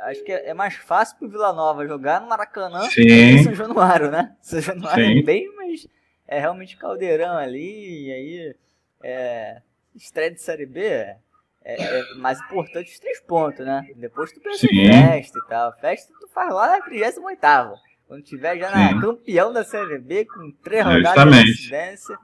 acho 0.01 0.24
que 0.26 0.32
é, 0.34 0.49
é 0.49 0.54
mais 0.54 0.76
fácil 0.76 1.18
pro 1.18 1.30
Vila 1.30 1.54
Nova 1.54 1.88
jogar 1.88 2.20
no 2.20 2.28
Maracanã 2.28 2.82
Sim. 2.89 3.06
que 3.06 3.43
São 3.43 3.56
Januário, 3.56 4.12
né? 4.12 4.36
São 4.41 4.60
Januário 4.60 5.06
Sim. 5.06 5.20
é 5.20 5.24
bem 5.24 5.56
mais 5.56 5.88
é 6.28 6.40
realmente 6.40 6.78
caldeirão 6.78 7.38
ali, 7.38 8.08
e 8.08 8.12
aí 8.12 8.56
é, 9.04 9.62
estreia 9.96 10.32
de 10.32 10.42
Série 10.42 10.66
B 10.66 11.16
é, 11.66 11.82
é, 11.82 12.14
mais 12.16 12.40
importante 12.42 12.92
os 12.92 13.00
três 13.00 13.22
pontos, 13.22 13.66
né? 13.66 13.88
Depois 13.96 14.32
tu 14.32 14.42
pensa 14.42 14.68
em 14.70 14.92
festa 14.92 15.40
e 15.40 15.48
tal. 15.48 15.74
Festa 15.80 16.14
tu 16.20 16.28
faz 16.28 16.54
lá 16.54 16.78
na 16.78 16.82
38 16.82 17.42
Quando 18.08 18.22
tiver 18.22 18.60
já 18.60 18.70
na 18.70 19.00
campeão 19.00 19.54
da 19.54 19.64
Série 19.64 19.98
B, 19.98 20.26
com 20.26 20.52
três 20.64 20.86
rodadas 20.86 21.44
de 21.44 21.52
incidência, 21.52 22.18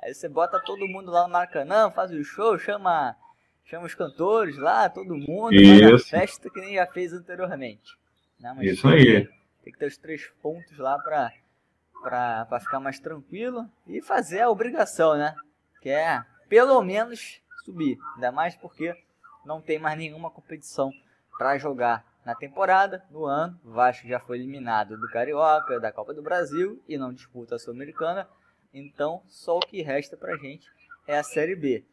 aí 0.00 0.14
você 0.14 0.28
bota 0.28 0.60
todo 0.60 0.86
mundo 0.86 1.10
lá 1.10 1.26
no 1.26 1.32
Maracanã, 1.32 1.90
faz 1.90 2.12
o 2.12 2.22
show, 2.22 2.56
chama, 2.58 3.16
chama 3.64 3.86
os 3.86 3.94
cantores 3.94 4.56
lá, 4.56 4.88
todo 4.88 5.16
mundo, 5.16 5.56
faz 5.56 5.92
a 5.92 5.98
festa 5.98 6.48
que 6.48 6.60
nem 6.60 6.74
já 6.74 6.86
fez 6.86 7.12
anteriormente. 7.12 7.98
Né? 8.38 8.54
Isso 8.60 8.86
aí. 8.86 9.28
Tem 9.64 9.72
que 9.72 9.78
ter 9.80 9.86
os 9.86 9.96
três 9.96 10.24
pontos 10.40 10.78
lá 10.78 10.96
pra 11.00 11.32
para 12.02 12.60
ficar 12.60 12.80
mais 12.80 12.98
tranquilo 12.98 13.68
e 13.86 14.00
fazer 14.00 14.40
a 14.40 14.50
obrigação, 14.50 15.16
né? 15.16 15.34
Que 15.80 15.90
é 15.90 16.22
pelo 16.48 16.80
menos 16.82 17.40
subir, 17.64 17.98
ainda 18.14 18.30
mais 18.30 18.54
porque 18.54 18.94
não 19.44 19.60
tem 19.60 19.78
mais 19.78 19.98
nenhuma 19.98 20.30
competição 20.30 20.92
para 21.38 21.58
jogar 21.58 22.04
na 22.24 22.34
temporada, 22.34 23.04
no 23.10 23.24
ano. 23.24 23.58
O 23.64 23.70
Vasco 23.70 24.06
já 24.06 24.18
foi 24.18 24.38
eliminado 24.38 24.96
do 24.96 25.08
Carioca, 25.08 25.78
da 25.78 25.92
Copa 25.92 26.12
do 26.12 26.22
Brasil 26.22 26.82
e 26.88 26.98
não 26.98 27.12
disputa 27.12 27.54
a 27.54 27.58
Sul-Americana. 27.58 28.28
Então, 28.74 29.22
só 29.26 29.56
o 29.56 29.60
que 29.60 29.82
resta 29.82 30.16
pra 30.16 30.36
gente 30.36 30.68
é 31.06 31.16
a 31.16 31.22
Série 31.22 31.54
B. 31.54 31.84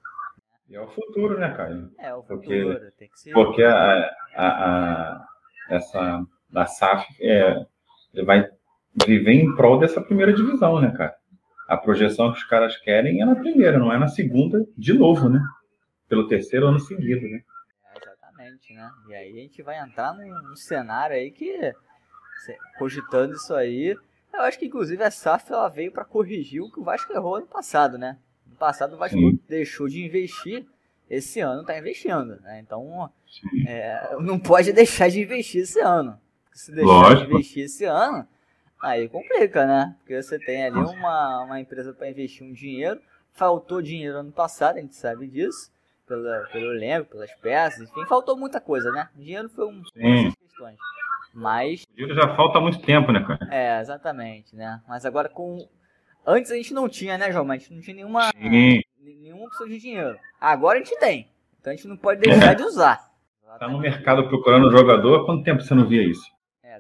E 0.69 0.75
é 0.75 0.81
o 0.81 0.87
futuro, 0.87 1.37
né, 1.37 1.53
Caio? 1.55 1.91
É, 1.99 2.13
o 2.15 2.23
futuro, 2.23 2.39
porque, 2.73 2.91
tem 2.97 3.09
que 3.09 3.19
ser. 3.19 3.33
Porque 3.33 3.63
a, 3.63 4.09
a, 4.35 4.47
a 4.47 5.27
essa 5.69 6.25
da 6.49 6.65
SAF 6.65 7.05
é, 7.21 7.65
vai 8.23 8.49
viver 9.05 9.33
em 9.33 9.55
prol 9.55 9.79
dessa 9.79 10.01
primeira 10.01 10.33
divisão, 10.33 10.79
né, 10.79 10.91
cara? 10.95 11.15
A 11.67 11.77
projeção 11.77 12.31
que 12.31 12.37
os 12.37 12.43
caras 12.43 12.77
querem 12.77 13.21
é 13.21 13.25
na 13.25 13.35
primeira, 13.35 13.79
não 13.79 13.91
é 13.91 13.97
na 13.97 14.07
segunda, 14.07 14.65
de 14.77 14.93
novo, 14.93 15.29
né? 15.29 15.41
Pelo 16.07 16.27
terceiro 16.27 16.67
ano 16.67 16.79
seguido, 16.79 17.21
né? 17.27 17.41
É, 17.93 17.97
exatamente, 17.97 18.73
né? 18.73 18.91
E 19.09 19.15
aí 19.15 19.31
a 19.31 19.41
gente 19.41 19.61
vai 19.63 19.79
entrar 19.79 20.13
num, 20.13 20.29
num 20.43 20.55
cenário 20.55 21.15
aí 21.15 21.31
que, 21.31 21.73
cogitando 22.77 23.33
isso 23.33 23.53
aí, 23.53 23.97
eu 24.33 24.41
acho 24.41 24.59
que 24.59 24.65
inclusive 24.65 25.01
a 25.03 25.11
SAF 25.11 25.51
ela 25.51 25.69
veio 25.69 25.91
para 25.91 26.03
corrigir 26.03 26.61
o 26.61 26.71
que 26.71 26.79
o 26.79 26.83
Vasco 26.83 27.13
errou 27.13 27.35
ano 27.35 27.47
passado, 27.47 27.97
né? 27.97 28.17
No 28.45 28.55
passado 28.55 28.95
o 28.95 28.97
Vasco 28.97 29.17
Sim. 29.17 29.39
deixou 29.47 29.87
de 29.87 30.03
investir, 30.03 30.65
esse 31.09 31.39
ano 31.39 31.61
está 31.61 31.77
investindo, 31.77 32.39
né? 32.41 32.59
Então 32.59 33.09
é, 33.67 34.15
não 34.19 34.39
pode 34.39 34.71
deixar 34.73 35.09
de 35.09 35.21
investir 35.21 35.61
esse 35.61 35.79
ano. 35.79 36.19
Se 36.51 36.71
deixar 36.71 36.87
Lógico. 36.87 37.27
de 37.27 37.33
investir 37.33 37.65
esse 37.65 37.85
ano, 37.85 38.27
Aí 38.83 39.07
complica, 39.07 39.65
né? 39.65 39.95
Porque 39.99 40.21
você 40.21 40.37
tem 40.37 40.65
ali 40.65 40.77
uma, 40.77 41.45
uma 41.45 41.59
empresa 41.61 41.93
para 41.93 42.09
investir 42.09 42.45
um 42.45 42.51
dinheiro, 42.51 42.99
faltou 43.31 43.81
dinheiro 43.81 44.17
ano 44.17 44.31
passado, 44.33 44.75
a 44.75 44.81
gente 44.81 44.93
sabe 44.93 45.25
disso, 45.25 45.71
pela, 46.05 46.41
pelo 46.51 46.73
elenco, 46.73 47.11
pelas 47.11 47.33
peças, 47.35 47.89
enfim, 47.89 48.05
faltou 48.05 48.35
muita 48.35 48.59
coisa, 48.59 48.91
né? 48.91 49.07
O 49.15 49.21
dinheiro 49.21 49.47
foi 49.47 49.67
um, 49.67 49.81
uma 49.95 50.25
das 50.25 50.35
questões. 50.35 50.77
Mas. 51.33 51.83
O 51.83 51.95
dinheiro 51.95 52.13
já 52.13 52.35
falta 52.35 52.59
muito 52.59 52.81
tempo, 52.81 53.13
né, 53.13 53.23
cara? 53.25 53.47
É, 53.49 53.79
exatamente, 53.79 54.53
né? 54.53 54.81
Mas 54.85 55.05
agora 55.05 55.29
com. 55.29 55.65
Antes 56.27 56.51
a 56.51 56.55
gente 56.55 56.73
não 56.73 56.89
tinha, 56.89 57.17
né, 57.17 57.31
João? 57.31 57.45
Mas 57.45 57.61
a 57.61 57.63
gente 57.63 57.75
não 57.75 57.81
tinha 57.81 57.95
nenhuma, 57.95 58.31
Sim. 58.31 58.81
nenhuma 59.01 59.45
opção 59.45 59.65
de 59.65 59.79
dinheiro. 59.79 60.17
Agora 60.41 60.77
a 60.77 60.83
gente 60.83 60.99
tem. 60.99 61.29
Então 61.57 61.71
a 61.71 61.75
gente 61.75 61.87
não 61.87 61.95
pode 61.95 62.19
deixar 62.19 62.51
é. 62.51 62.55
de 62.55 62.63
usar. 62.63 63.13
Tá 63.57 63.69
no 63.69 63.79
mercado 63.79 64.27
procurando 64.27 64.69
jogador, 64.71 65.21
há 65.21 65.25
quanto 65.25 65.43
tempo 65.43 65.61
você 65.61 65.73
não 65.73 65.87
via 65.87 66.03
isso? 66.03 66.33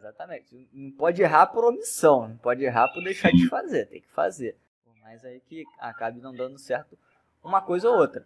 Exatamente. 0.03 0.67
Não 0.73 0.91
pode 0.91 1.21
errar 1.21 1.47
por 1.47 1.63
omissão, 1.63 2.27
não 2.27 2.37
pode 2.37 2.63
errar 2.63 2.89
por 2.89 3.03
deixar 3.03 3.31
de 3.31 3.47
fazer, 3.47 3.87
tem 3.87 4.01
que 4.01 4.11
fazer. 4.11 4.57
Por 4.83 4.95
mais 5.01 5.23
aí 5.23 5.39
que 5.39 5.63
acabe 5.79 6.19
não 6.19 6.35
dando 6.35 6.57
certo 6.57 6.97
uma 7.43 7.61
coisa 7.61 7.89
ou 7.89 7.97
outra. 7.97 8.25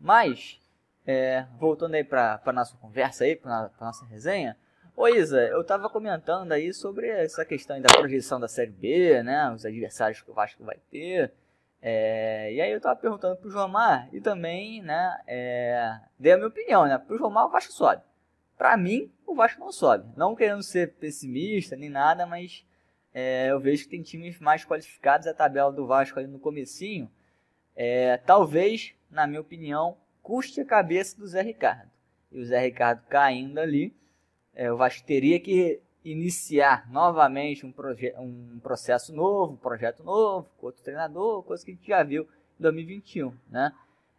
Mas, 0.00 0.60
é, 1.06 1.46
voltando 1.58 1.94
aí 1.94 2.04
para 2.04 2.40
a 2.44 2.52
nossa 2.52 2.76
conversa 2.76 3.24
aí, 3.24 3.36
para 3.36 3.70
nossa 3.80 4.04
resenha, 4.06 4.56
Ô 4.96 5.06
Isa, 5.06 5.40
eu 5.42 5.62
tava 5.62 5.88
comentando 5.88 6.50
aí 6.50 6.74
sobre 6.74 7.06
essa 7.06 7.44
questão 7.44 7.80
da 7.80 7.88
projeção 7.88 8.40
da 8.40 8.48
Série 8.48 8.72
B, 8.72 9.22
né, 9.22 9.48
os 9.54 9.64
adversários 9.64 10.20
que 10.20 10.28
o 10.28 10.34
Vasco 10.34 10.64
vai 10.64 10.76
ter, 10.90 11.32
é, 11.80 12.52
e 12.52 12.60
aí 12.60 12.72
eu 12.72 12.80
tava 12.80 12.98
perguntando 12.98 13.36
pro 13.36 13.48
João 13.48 13.68
Mar 13.68 14.08
e 14.12 14.20
também, 14.20 14.82
né, 14.82 15.16
é, 15.24 16.00
dei 16.18 16.32
a 16.32 16.36
minha 16.36 16.48
opinião, 16.48 16.84
né, 16.84 16.98
pro 16.98 17.16
João 17.16 17.30
Mar 17.30 17.46
o 17.46 17.48
Vasco 17.48 17.72
sobe. 17.72 18.02
Para 18.58 18.76
mim, 18.76 19.08
o 19.24 19.36
Vasco 19.36 19.60
não 19.60 19.70
sobe. 19.70 20.12
Não 20.16 20.34
querendo 20.34 20.64
ser 20.64 20.94
pessimista 20.94 21.76
nem 21.76 21.88
nada, 21.88 22.26
mas 22.26 22.66
é, 23.14 23.52
eu 23.52 23.60
vejo 23.60 23.84
que 23.84 23.90
tem 23.90 24.02
times 24.02 24.40
mais 24.40 24.64
qualificados. 24.64 25.28
A 25.28 25.32
tabela 25.32 25.72
do 25.72 25.86
Vasco 25.86 26.18
ali 26.18 26.26
no 26.26 26.40
comecinho, 26.40 27.08
é, 27.76 28.16
talvez, 28.16 28.94
na 29.08 29.28
minha 29.28 29.40
opinião, 29.40 29.96
custe 30.20 30.60
a 30.60 30.64
cabeça 30.64 31.16
do 31.16 31.26
Zé 31.26 31.40
Ricardo. 31.40 31.88
E 32.32 32.40
o 32.40 32.44
Zé 32.44 32.58
Ricardo 32.58 33.06
caindo 33.08 33.58
ali, 33.58 33.94
é, 34.52 34.72
o 34.72 34.76
Vasco 34.76 35.06
teria 35.06 35.38
que 35.38 35.80
iniciar 36.04 36.90
novamente 36.90 37.64
um, 37.64 37.72
um 38.18 38.58
processo 38.60 39.14
novo, 39.14 39.52
um 39.52 39.56
projeto 39.56 40.02
novo, 40.02 40.48
com 40.58 40.66
outro 40.66 40.82
treinador, 40.82 41.44
coisa 41.44 41.64
que 41.64 41.70
a 41.70 41.74
gente 41.74 41.86
já 41.86 42.02
viu 42.02 42.24
em 42.58 42.62
2021, 42.62 43.32
né? 43.48 43.72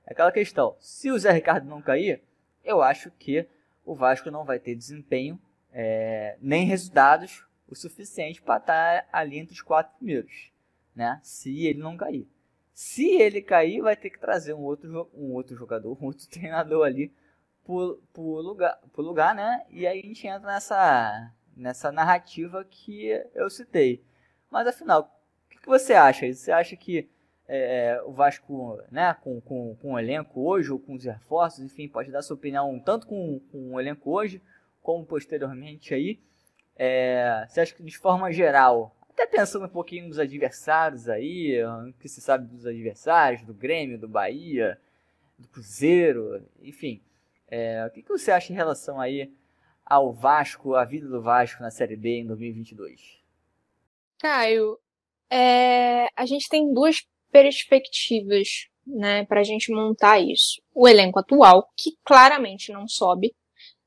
É 0.06 0.14
aquela 0.14 0.32
questão, 0.32 0.76
se 0.80 1.12
o 1.12 1.20
Zé 1.20 1.32
Ricardo 1.32 1.68
não 1.68 1.82
cair, 1.82 2.22
eu 2.64 2.82
acho 2.82 3.12
que 3.12 3.46
o 3.90 3.96
Vasco 3.96 4.30
não 4.30 4.46
vai 4.46 4.60
ter 4.60 4.76
desempenho 4.76 5.42
é, 5.74 6.38
nem 6.40 6.64
resultados 6.64 7.44
o 7.68 7.76
suficiente 7.76 8.40
para 8.40 8.60
estar 8.60 9.10
ali 9.12 9.40
entre 9.40 9.54
os 9.56 9.64
quatro 9.64 9.98
primeiros, 9.98 10.52
né? 10.96 11.20
Se 11.24 11.66
ele 11.66 11.80
não 11.80 11.98
cair. 11.98 12.28
Se 12.72 13.16
ele 13.16 13.42
cair, 13.42 13.82
vai 13.82 13.96
ter 13.96 14.12
que 14.12 14.20
trazer 14.20 14.54
um 14.54 14.62
outro, 14.62 15.10
um 15.12 15.34
outro 15.34 15.56
jogador, 15.56 15.98
um 16.00 16.06
outro 16.06 16.26
treinador 16.30 16.86
ali 16.86 17.12
por, 17.64 18.00
por, 18.14 18.42
lugar, 18.42 18.80
por 18.94 19.04
lugar, 19.04 19.34
né? 19.34 19.66
E 19.72 19.88
aí 19.88 20.00
a 20.00 20.06
gente 20.06 20.28
entra 20.28 20.54
nessa, 20.54 21.34
nessa 21.58 21.92
narrativa 21.92 22.64
que 22.64 23.10
eu 23.34 23.50
citei. 23.50 24.04
Mas 24.52 24.68
afinal, 24.68 25.20
o 25.48 25.60
que 25.60 25.68
você 25.68 25.94
acha? 25.94 26.32
Você 26.32 26.52
acha 26.52 26.76
que 26.76 27.10
é, 27.52 28.00
o 28.06 28.12
Vasco, 28.12 28.80
né, 28.92 29.16
com, 29.24 29.42
com, 29.42 29.76
com 29.82 29.94
o 29.94 30.00
elenco 30.00 30.40
hoje, 30.42 30.72
ou 30.72 30.80
com 30.80 30.94
os 30.94 31.04
reforços, 31.04 31.64
enfim, 31.64 31.88
pode 31.88 32.12
dar 32.12 32.22
sua 32.22 32.36
opinião 32.36 32.80
tanto 32.80 33.08
com, 33.08 33.40
com 33.52 33.74
o 33.74 33.80
elenco 33.80 34.12
hoje, 34.12 34.40
como 34.84 35.04
posteriormente 35.04 35.94
aí. 35.94 36.20
É, 36.76 37.46
você 37.50 37.62
acha 37.62 37.74
que 37.74 37.82
de 37.82 37.98
forma 37.98 38.32
geral, 38.32 38.96
até 39.10 39.26
pensando 39.26 39.66
um 39.66 39.70
pouquinho 39.70 40.08
nos 40.08 40.20
adversários 40.20 41.10
aí, 41.10 41.60
o 41.64 41.92
que 41.94 42.08
se 42.08 42.22
sabe 42.22 42.48
dos 42.48 42.68
adversários, 42.68 43.42
do 43.42 43.54
Grêmio, 43.54 43.98
do 43.98 44.08
Bahia, 44.08 44.80
do 45.38 45.48
Cruzeiro, 45.48 46.46
enfim. 46.62 47.02
É, 47.48 47.84
o 47.84 47.90
que, 47.90 48.04
que 48.04 48.10
você 48.10 48.32
acha 48.32 48.54
em 48.54 48.56
relação 48.56 49.02
aí 49.02 49.34
ao 49.84 50.14
Vasco, 50.14 50.76
a 50.76 50.86
vida 50.86 51.08
do 51.08 51.20
Vasco 51.20 51.64
na 51.64 51.72
Série 51.72 51.96
B 51.96 52.20
em 52.20 52.28
2022? 52.28 53.20
Caio, 54.20 54.80
é, 55.32 56.08
a 56.16 56.26
gente 56.28 56.48
tem 56.48 56.72
duas 56.72 57.08
perspectivas, 57.32 58.68
né, 58.86 59.26
para 59.26 59.42
a 59.42 59.44
gente 59.44 59.72
montar 59.72 60.20
isso. 60.20 60.62
O 60.74 60.88
elenco 60.88 61.20
atual, 61.20 61.68
que 61.78 61.92
claramente 62.04 62.72
não 62.72 62.88
sobe, 62.88 63.34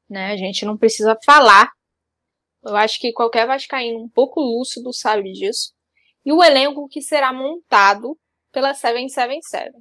né, 0.09 0.33
a 0.33 0.37
gente 0.37 0.65
não 0.65 0.77
precisa 0.77 1.17
falar. 1.25 1.71
Eu 2.65 2.77
acho 2.77 3.01
que 3.01 3.13
qualquer 3.13 3.47
vascaíno 3.47 3.99
um 3.99 4.09
pouco 4.09 4.41
lúcido 4.41 4.93
sabe 4.93 5.33
disso. 5.33 5.73
E 6.25 6.33
o 6.33 6.43
elenco 6.43 6.89
que 6.89 7.03
será 7.03 7.33
montado 7.33 8.17
pela 8.53 8.75
777. 8.75 9.73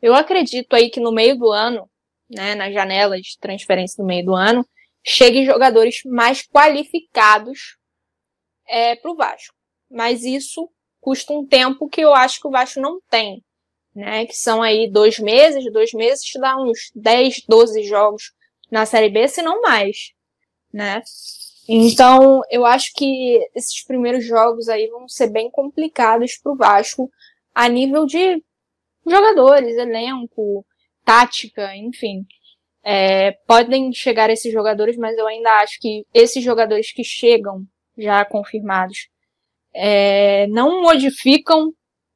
Eu 0.00 0.14
acredito 0.14 0.74
aí 0.74 0.88
que 0.88 1.00
no 1.00 1.12
meio 1.12 1.36
do 1.36 1.50
ano, 1.50 1.90
né, 2.30 2.54
na 2.54 2.70
janela 2.70 3.20
de 3.20 3.36
transferência 3.38 4.02
do 4.02 4.06
meio 4.06 4.24
do 4.24 4.34
ano, 4.34 4.66
cheguem 5.04 5.44
jogadores 5.44 6.00
mais 6.04 6.46
qualificados 6.46 7.76
é, 8.66 8.96
para 8.96 9.10
o 9.10 9.16
Vasco. 9.16 9.54
Mas 9.90 10.22
isso 10.22 10.70
custa 11.00 11.32
um 11.32 11.46
tempo 11.46 11.88
que 11.88 12.00
eu 12.00 12.14
acho 12.14 12.40
que 12.40 12.46
o 12.46 12.50
Vasco 12.50 12.80
não 12.80 13.00
tem, 13.10 13.42
né? 13.94 14.26
Que 14.26 14.36
são 14.36 14.62
aí 14.62 14.90
dois 14.90 15.18
meses, 15.18 15.70
dois 15.72 15.92
meses 15.92 16.24
dá 16.40 16.56
uns 16.56 16.90
10, 16.94 17.44
12 17.48 17.82
jogos 17.84 18.32
na 18.70 18.84
Série 18.86 19.08
B, 19.08 19.26
se 19.28 19.42
não 19.42 19.62
mais, 19.62 20.12
né? 20.72 21.02
Então, 21.68 22.42
eu 22.50 22.64
acho 22.64 22.92
que 22.94 23.38
esses 23.54 23.84
primeiros 23.84 24.24
jogos 24.24 24.68
aí 24.68 24.86
vão 24.88 25.06
ser 25.06 25.30
bem 25.30 25.50
complicados 25.50 26.38
para 26.38 26.52
o 26.52 26.56
Vasco 26.56 27.10
a 27.54 27.68
nível 27.68 28.06
de 28.06 28.42
jogadores, 29.06 29.76
elenco, 29.76 30.64
tática, 31.04 31.76
enfim. 31.76 32.24
É, 32.82 33.32
podem 33.46 33.92
chegar 33.92 34.30
esses 34.30 34.50
jogadores, 34.52 34.96
mas 34.96 35.16
eu 35.18 35.26
ainda 35.26 35.50
acho 35.60 35.78
que 35.80 36.06
esses 36.14 36.42
jogadores 36.42 36.90
que 36.92 37.04
chegam 37.04 37.66
já 37.98 38.24
confirmados 38.24 39.08
é, 39.74 40.46
não 40.48 40.82
modificam 40.82 41.72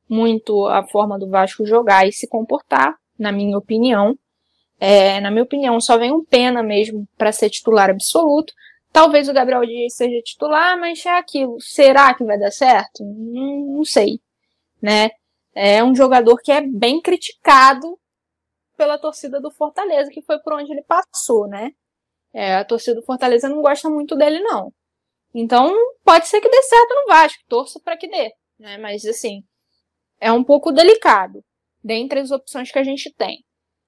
muito 0.09 0.67
a 0.67 0.87
forma 0.87 1.19
do 1.19 1.29
Vasco 1.29 1.65
jogar 1.65 2.07
e 2.07 2.13
se 2.13 2.29
comportar, 2.29 2.97
na 3.19 3.33
minha 3.33 3.57
opinião. 3.57 4.17
É, 4.79 5.21
na 5.21 5.31
minha 5.31 5.45
opinião, 5.45 5.81
só 5.81 5.97
vem 5.97 6.13
um 6.13 6.25
pena 6.25 6.63
mesmo 6.63 7.07
para 7.17 7.33
ser 7.33 7.49
titular 7.49 7.89
absoluto. 7.89 8.53
Talvez 8.93 9.29
o 9.29 9.33
Gabriel 9.33 9.65
Dias 9.65 9.95
seja 9.95 10.21
titular, 10.23 10.79
mas 10.79 11.05
é 11.07 11.17
aquilo. 11.17 11.57
Será 11.61 12.13
que 12.15 12.25
vai 12.25 12.39
dar 12.39 12.51
certo? 12.51 13.03
Não, 13.05 13.77
não 13.77 13.85
sei, 13.85 14.21
né? 14.83 15.11
É 15.55 15.83
um 15.83 15.95
jogador 15.95 16.37
que 16.43 16.53
é 16.53 16.61
bem 16.61 17.01
criticado 17.01 17.99
pela 18.77 18.99
torcida 18.99 19.41
do 19.41 19.51
Fortaleza, 19.51 20.11
que 20.11 20.23
foi 20.23 20.39
por 20.41 20.55
onde 20.55 20.73
ele 20.73 20.83
passou, 20.83 21.47
né? 21.47 21.71
É, 22.35 22.57
a 22.57 22.65
torcida 22.65 23.01
do 23.01 23.07
Fortaleza 23.07 23.49
não 23.49 23.63
gosta 23.63 23.89
muito 23.89 24.17
dele, 24.17 24.41
não. 24.41 24.73
Então, 25.35 25.75
pode 26.05 26.29
ser 26.29 26.41
que 26.41 26.49
dê 26.49 26.63
certo 26.63 26.95
no 26.95 27.07
Vasco, 27.07 27.43
torço 27.49 27.81
para 27.81 27.97
que 27.97 28.09
dê, 28.09 28.31
né? 28.59 28.77
Mas 28.79 29.05
assim, 29.05 29.43
é 30.21 30.31
um 30.31 30.45
pouco 30.45 30.71
delicado 30.71 31.43
dentre 31.83 32.21
as 32.21 32.31
opções 32.31 32.71
que 32.71 32.79
a 32.79 32.85
gente 32.85 33.13
tem. 33.15 33.45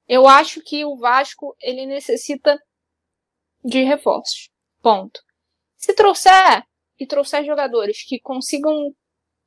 Eu 0.09 0.27
acho 0.27 0.63
que 0.63 0.85
o 0.85 0.97
Vasco 0.97 1.55
ele 1.61 1.87
necessita 1.87 2.59
de 3.65 3.83
reforços. 3.83 4.51
Ponto. 4.83 5.21
Se 5.77 5.95
trouxer 5.95 6.63
e 6.99 7.07
trouxer 7.07 7.45
jogadores 7.45 8.05
que 8.07 8.21
consigam 8.21 8.95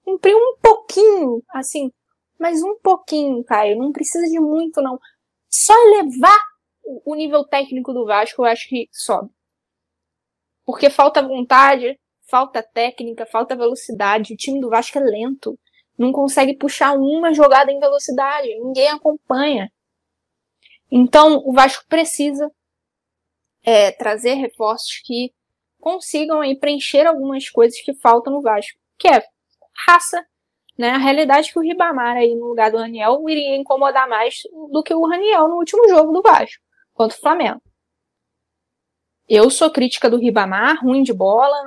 cumprir 0.03 0.35
um 0.35 0.57
pouquinho, 0.61 1.43
assim, 1.49 1.91
mas 2.39 2.63
um 2.63 2.79
pouquinho, 2.81 3.43
Caio, 3.43 3.77
não 3.77 3.91
precisa 3.91 4.25
de 4.27 4.39
muito 4.39 4.81
não. 4.81 4.97
Só 5.49 5.73
elevar 5.87 6.39
o 7.05 7.15
nível 7.15 7.43
técnico 7.45 7.93
do 7.93 8.05
Vasco, 8.05 8.41
eu 8.41 8.45
acho 8.45 8.67
que 8.69 8.87
sobe. 8.91 9.29
Porque 10.67 10.89
falta 10.89 11.25
vontade, 11.25 11.97
falta 12.29 12.61
técnica, 12.61 13.25
falta 13.25 13.55
velocidade. 13.55 14.33
O 14.33 14.35
time 14.35 14.59
do 14.59 14.69
Vasco 14.69 14.97
é 14.97 15.01
lento. 15.01 15.57
Não 15.97 16.11
consegue 16.11 16.57
puxar 16.57 16.93
uma 16.97 17.33
jogada 17.33 17.71
em 17.71 17.79
velocidade. 17.79 18.49
Ninguém 18.59 18.89
acompanha. 18.89 19.71
Então, 20.91 21.41
o 21.45 21.53
Vasco 21.53 21.85
precisa 21.87 22.51
é, 23.63 23.93
trazer 23.93 24.33
reforços 24.33 25.01
que 25.05 25.31
consigam 25.79 26.41
aí 26.41 26.59
preencher 26.59 27.07
algumas 27.07 27.49
coisas 27.49 27.79
que 27.79 27.93
faltam 27.93 28.33
no 28.33 28.41
Vasco, 28.41 28.77
que 28.99 29.07
é 29.07 29.23
raça, 29.87 30.21
né? 30.77 30.89
A 30.89 30.97
realidade 30.97 31.47
é 31.47 31.51
que 31.53 31.59
o 31.59 31.61
Ribamar 31.61 32.17
aí 32.17 32.35
no 32.35 32.47
lugar 32.47 32.71
do 32.71 32.77
Raniel 32.77 33.23
iria 33.29 33.55
incomodar 33.55 34.07
mais 34.09 34.35
do 34.69 34.83
que 34.83 34.93
o 34.93 35.07
Raniel 35.07 35.47
no 35.47 35.55
último 35.55 35.87
jogo 35.87 36.11
do 36.11 36.21
Vasco 36.21 36.61
contra 36.93 37.17
o 37.17 37.21
Flamengo. 37.21 37.61
Eu 39.27 39.49
sou 39.49 39.69
crítica 39.69 40.09
do 40.09 40.17
Ribamar, 40.17 40.83
ruim 40.83 41.03
de 41.03 41.13
bola, 41.13 41.57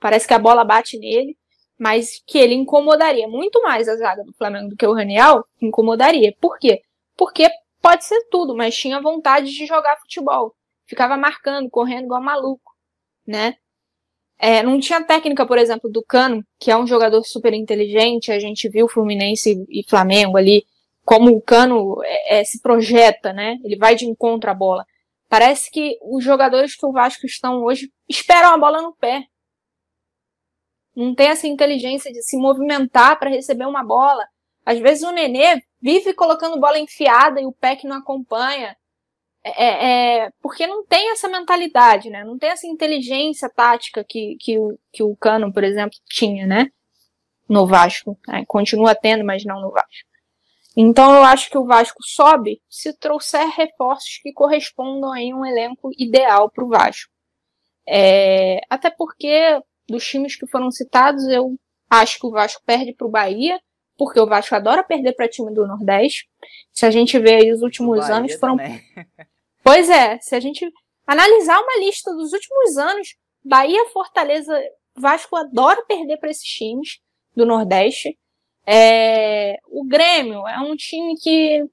parece 0.00 0.26
que 0.26 0.34
a 0.34 0.38
bola 0.38 0.64
bate 0.64 0.98
nele, 0.98 1.36
mas 1.78 2.22
que 2.26 2.38
ele 2.38 2.54
incomodaria 2.54 3.28
muito 3.28 3.62
mais 3.62 3.88
a 3.88 3.96
zaga 3.96 4.24
do 4.24 4.32
Flamengo 4.34 4.70
do 4.70 4.76
que 4.76 4.86
o 4.86 4.92
Raniel, 4.92 5.44
incomodaria. 5.60 6.34
Por 6.40 6.58
quê? 6.58 6.82
Porque 7.16 7.48
pode 7.80 8.04
ser 8.04 8.20
tudo, 8.30 8.56
mas 8.56 8.76
tinha 8.76 9.00
vontade 9.00 9.52
de 9.52 9.66
jogar 9.66 9.96
futebol. 9.98 10.54
Ficava 10.86 11.16
marcando, 11.16 11.70
correndo 11.70 12.04
igual 12.04 12.22
maluco, 12.22 12.72
né? 13.26 13.56
É, 14.38 14.62
não 14.62 14.80
tinha 14.80 15.02
técnica, 15.02 15.46
por 15.46 15.58
exemplo, 15.58 15.88
do 15.90 16.02
Cano, 16.02 16.44
que 16.58 16.70
é 16.70 16.76
um 16.76 16.86
jogador 16.86 17.22
super 17.24 17.54
inteligente. 17.54 18.32
A 18.32 18.38
gente 18.38 18.68
viu 18.68 18.88
Fluminense 18.88 19.64
e 19.68 19.84
Flamengo 19.88 20.36
ali, 20.36 20.66
como 21.04 21.30
o 21.30 21.40
Cano 21.40 22.02
é, 22.04 22.40
é, 22.40 22.44
se 22.44 22.60
projeta, 22.60 23.32
né? 23.32 23.58
Ele 23.64 23.76
vai 23.76 23.94
de 23.94 24.04
encontro 24.04 24.50
à 24.50 24.54
bola. 24.54 24.84
Parece 25.34 25.68
que 25.68 25.98
os 26.00 26.22
jogadores 26.22 26.76
que 26.76 26.86
o 26.86 26.92
Vasco 26.92 27.26
estão 27.26 27.64
hoje 27.64 27.90
esperam 28.08 28.54
a 28.54 28.56
bola 28.56 28.80
no 28.80 28.94
pé. 28.94 29.24
Não 30.94 31.12
tem 31.12 31.26
essa 31.26 31.48
inteligência 31.48 32.12
de 32.12 32.22
se 32.22 32.36
movimentar 32.36 33.18
para 33.18 33.30
receber 33.30 33.66
uma 33.66 33.82
bola. 33.82 34.24
Às 34.64 34.78
vezes 34.78 35.02
o 35.02 35.10
Nenê 35.10 35.60
vive 35.82 36.14
colocando 36.14 36.60
bola 36.60 36.78
enfiada 36.78 37.40
e 37.40 37.46
o 37.46 37.52
pé 37.52 37.74
que 37.74 37.84
não 37.84 37.96
acompanha. 37.96 38.76
É, 39.42 39.64
é, 39.64 40.24
é, 40.26 40.30
porque 40.40 40.68
não 40.68 40.86
tem 40.86 41.10
essa 41.10 41.26
mentalidade, 41.26 42.10
né? 42.10 42.22
Não 42.22 42.38
tem 42.38 42.50
essa 42.50 42.68
inteligência 42.68 43.50
tática 43.50 44.04
que, 44.08 44.36
que, 44.38 44.56
o, 44.56 44.78
que 44.92 45.02
o 45.02 45.16
Cano, 45.16 45.52
por 45.52 45.64
exemplo, 45.64 45.98
tinha, 46.08 46.46
né? 46.46 46.68
No 47.48 47.66
Vasco. 47.66 48.16
Né? 48.28 48.44
Continua 48.46 48.94
tendo, 48.94 49.24
mas 49.24 49.44
não 49.44 49.60
no 49.60 49.72
Vasco. 49.72 50.13
Então 50.76 51.14
eu 51.14 51.22
acho 51.22 51.50
que 51.50 51.58
o 51.58 51.64
Vasco 51.64 52.02
sobe 52.02 52.60
se 52.68 52.92
trouxer 52.98 53.46
reforços 53.48 54.18
que 54.22 54.32
correspondam 54.32 55.12
a 55.12 55.18
um 55.18 55.46
elenco 55.46 55.90
ideal 55.96 56.50
para 56.50 56.64
o 56.64 56.68
Vasco. 56.68 57.12
É, 57.86 58.60
até 58.68 58.90
porque 58.90 59.60
dos 59.88 60.06
times 60.06 60.36
que 60.36 60.46
foram 60.46 60.70
citados, 60.70 61.24
eu 61.28 61.54
acho 61.88 62.18
que 62.18 62.26
o 62.26 62.30
Vasco 62.30 62.62
perde 62.64 62.92
para 62.92 63.06
o 63.06 63.10
Bahia, 63.10 63.60
porque 63.96 64.18
o 64.18 64.26
Vasco 64.26 64.54
adora 64.54 64.82
perder 64.82 65.12
para 65.12 65.28
time 65.28 65.52
do 65.52 65.66
Nordeste. 65.66 66.28
Se 66.72 66.84
a 66.84 66.90
gente 66.90 67.18
vê 67.18 67.36
aí 67.36 67.52
os 67.52 67.62
últimos 67.62 68.08
anos 68.10 68.34
foram. 68.34 68.56
Pois 69.62 69.88
é, 69.88 70.18
se 70.18 70.34
a 70.34 70.40
gente 70.40 70.70
analisar 71.06 71.58
uma 71.58 71.78
lista 71.78 72.14
dos 72.14 72.34
últimos 72.34 72.76
anos, 72.76 73.16
Bahia, 73.42 73.82
Fortaleza, 73.94 74.54
Vasco 74.94 75.34
adora 75.36 75.82
perder 75.86 76.18
para 76.18 76.30
esses 76.30 76.46
times 76.46 77.00
do 77.34 77.46
Nordeste. 77.46 78.18
É, 78.66 79.58
o 79.66 79.84
Grêmio 79.84 80.46
é 80.48 80.58
um 80.60 80.74
time 80.76 81.14
que, 81.16 81.64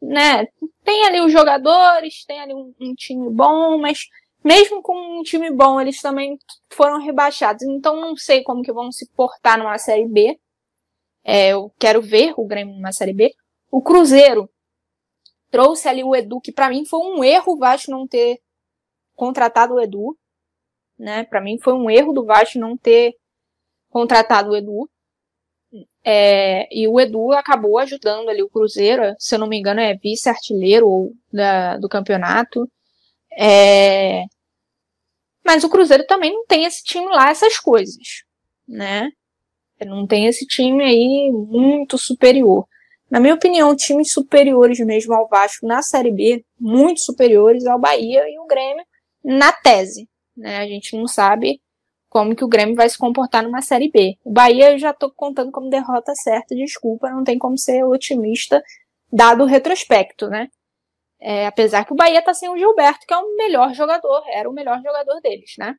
né, 0.00 0.46
tem 0.84 1.04
ali 1.04 1.20
os 1.20 1.32
jogadores, 1.32 2.24
tem 2.24 2.40
ali 2.40 2.54
um, 2.54 2.72
um, 2.80 2.94
time 2.94 3.28
bom, 3.30 3.78
mas 3.78 4.06
mesmo 4.44 4.82
com 4.82 5.20
um 5.20 5.22
time 5.22 5.50
bom, 5.50 5.80
eles 5.80 6.00
também 6.00 6.38
foram 6.70 7.00
rebaixados. 7.00 7.62
Então 7.62 8.00
não 8.00 8.16
sei 8.16 8.42
como 8.42 8.62
que 8.62 8.72
vão 8.72 8.92
se 8.92 9.08
portar 9.12 9.58
numa 9.58 9.78
Série 9.78 10.06
B. 10.06 10.38
É, 11.24 11.50
eu 11.50 11.72
quero 11.78 12.02
ver 12.02 12.34
o 12.36 12.46
Grêmio 12.46 12.74
numa 12.74 12.92
Série 12.92 13.12
B. 13.12 13.34
O 13.70 13.82
Cruzeiro 13.82 14.50
trouxe 15.50 15.88
ali 15.88 16.02
o 16.02 16.16
Edu, 16.16 16.40
que 16.40 16.52
para 16.52 16.70
mim 16.70 16.84
foi 16.84 17.00
um 17.00 17.22
erro 17.22 17.52
o 17.54 17.58
Vasco 17.58 17.90
não 17.90 18.06
ter 18.06 18.40
contratado 19.14 19.74
o 19.74 19.80
Edu, 19.80 20.18
né? 20.98 21.24
Para 21.24 21.40
mim 21.40 21.58
foi 21.60 21.74
um 21.74 21.90
erro 21.90 22.12
do 22.12 22.24
Vasco 22.24 22.58
não 22.58 22.76
ter 22.76 23.14
contratado 23.90 24.50
o 24.50 24.56
Edu. 24.56 24.90
É, 26.04 26.68
e 26.76 26.86
o 26.88 27.00
Edu 27.00 27.32
acabou 27.32 27.78
ajudando 27.78 28.28
ali 28.28 28.42
o 28.42 28.48
Cruzeiro, 28.48 29.14
se 29.18 29.34
eu 29.34 29.38
não 29.38 29.46
me 29.46 29.58
engano 29.58 29.80
é 29.80 29.94
vice-artilheiro 29.94 31.12
do 31.80 31.88
campeonato. 31.88 32.68
É, 33.38 34.24
mas 35.44 35.64
o 35.64 35.70
Cruzeiro 35.70 36.06
também 36.06 36.32
não 36.32 36.46
tem 36.46 36.64
esse 36.64 36.82
time 36.84 37.06
lá, 37.06 37.30
essas 37.30 37.58
coisas, 37.58 38.24
né? 38.68 39.10
Não 39.84 40.06
tem 40.06 40.26
esse 40.26 40.46
time 40.46 40.84
aí 40.84 41.30
muito 41.32 41.98
superior. 41.98 42.66
Na 43.10 43.20
minha 43.20 43.34
opinião, 43.34 43.76
times 43.76 44.12
superiores 44.12 44.78
mesmo 44.80 45.12
ao 45.12 45.28
Vasco 45.28 45.66
na 45.66 45.82
Série 45.82 46.10
B, 46.10 46.44
muito 46.58 47.00
superiores 47.00 47.66
ao 47.66 47.78
Bahia 47.78 48.24
e 48.28 48.38
o 48.38 48.46
Grêmio, 48.46 48.84
na 49.24 49.52
tese. 49.52 50.08
Né? 50.36 50.58
A 50.58 50.66
gente 50.66 50.96
não 50.96 51.06
sabe 51.06 51.60
como 52.12 52.36
que 52.36 52.44
o 52.44 52.48
Grêmio 52.48 52.74
vai 52.74 52.86
se 52.90 52.98
comportar 52.98 53.42
numa 53.42 53.62
Série 53.62 53.90
B. 53.90 54.18
O 54.22 54.30
Bahia 54.30 54.72
eu 54.72 54.78
já 54.78 54.90
estou 54.90 55.10
contando 55.10 55.50
como 55.50 55.70
derrota 55.70 56.14
certa, 56.14 56.54
desculpa, 56.54 57.08
não 57.08 57.24
tem 57.24 57.38
como 57.38 57.56
ser 57.56 57.82
otimista 57.84 58.62
dado 59.10 59.44
o 59.44 59.46
retrospecto, 59.46 60.28
né? 60.28 60.48
É, 61.18 61.46
apesar 61.46 61.86
que 61.86 61.92
o 61.92 61.96
Bahia 61.96 62.20
tá 62.20 62.34
sem 62.34 62.50
o 62.50 62.56
Gilberto, 62.58 63.06
que 63.06 63.14
é 63.14 63.16
o 63.16 63.34
melhor 63.34 63.72
jogador, 63.72 64.22
era 64.28 64.48
o 64.48 64.52
melhor 64.52 64.76
jogador 64.82 65.20
deles, 65.22 65.54
né? 65.58 65.74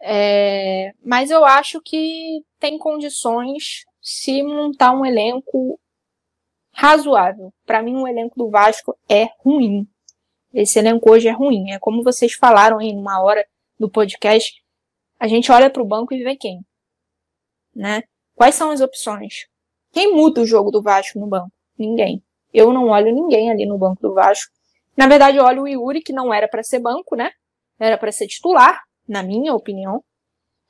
É, 0.00 0.92
mas 1.04 1.30
eu 1.30 1.44
acho 1.44 1.80
que 1.80 2.40
tem 2.60 2.78
condições 2.78 3.84
se 4.00 4.44
montar 4.44 4.92
um 4.92 5.04
elenco 5.04 5.76
razoável. 6.72 7.52
Para 7.66 7.82
mim, 7.82 7.96
o 7.96 8.06
elenco 8.06 8.36
do 8.36 8.48
Vasco 8.48 8.96
é 9.08 9.28
ruim. 9.40 9.88
Esse 10.54 10.78
elenco 10.78 11.10
hoje 11.10 11.28
é 11.28 11.32
ruim. 11.32 11.72
É 11.72 11.80
como 11.80 12.04
vocês 12.04 12.34
falaram 12.34 12.78
aí 12.78 12.92
numa 12.92 13.20
hora 13.20 13.44
do 13.78 13.90
podcast. 13.90 14.61
A 15.22 15.28
gente 15.28 15.52
olha 15.52 15.70
para 15.70 15.80
o 15.80 15.86
banco 15.86 16.12
e 16.12 16.24
vê 16.24 16.34
quem, 16.34 16.66
né? 17.72 18.02
Quais 18.34 18.56
são 18.56 18.72
as 18.72 18.80
opções? 18.80 19.46
Quem 19.92 20.12
muda 20.12 20.40
o 20.40 20.44
jogo 20.44 20.72
do 20.72 20.82
Vasco 20.82 21.16
no 21.20 21.28
banco? 21.28 21.52
Ninguém. 21.78 22.20
Eu 22.52 22.72
não 22.72 22.88
olho 22.88 23.14
ninguém 23.14 23.48
ali 23.48 23.64
no 23.64 23.78
banco 23.78 24.02
do 24.02 24.14
Vasco. 24.14 24.52
Na 24.96 25.06
verdade, 25.06 25.36
eu 25.36 25.44
olho 25.44 25.62
o 25.62 25.68
Yuri, 25.68 26.02
que 26.02 26.12
não 26.12 26.34
era 26.34 26.48
para 26.48 26.64
ser 26.64 26.80
banco, 26.80 27.14
né? 27.14 27.30
Era 27.78 27.96
para 27.96 28.10
ser 28.10 28.26
titular, 28.26 28.82
na 29.06 29.22
minha 29.22 29.54
opinião. 29.54 30.02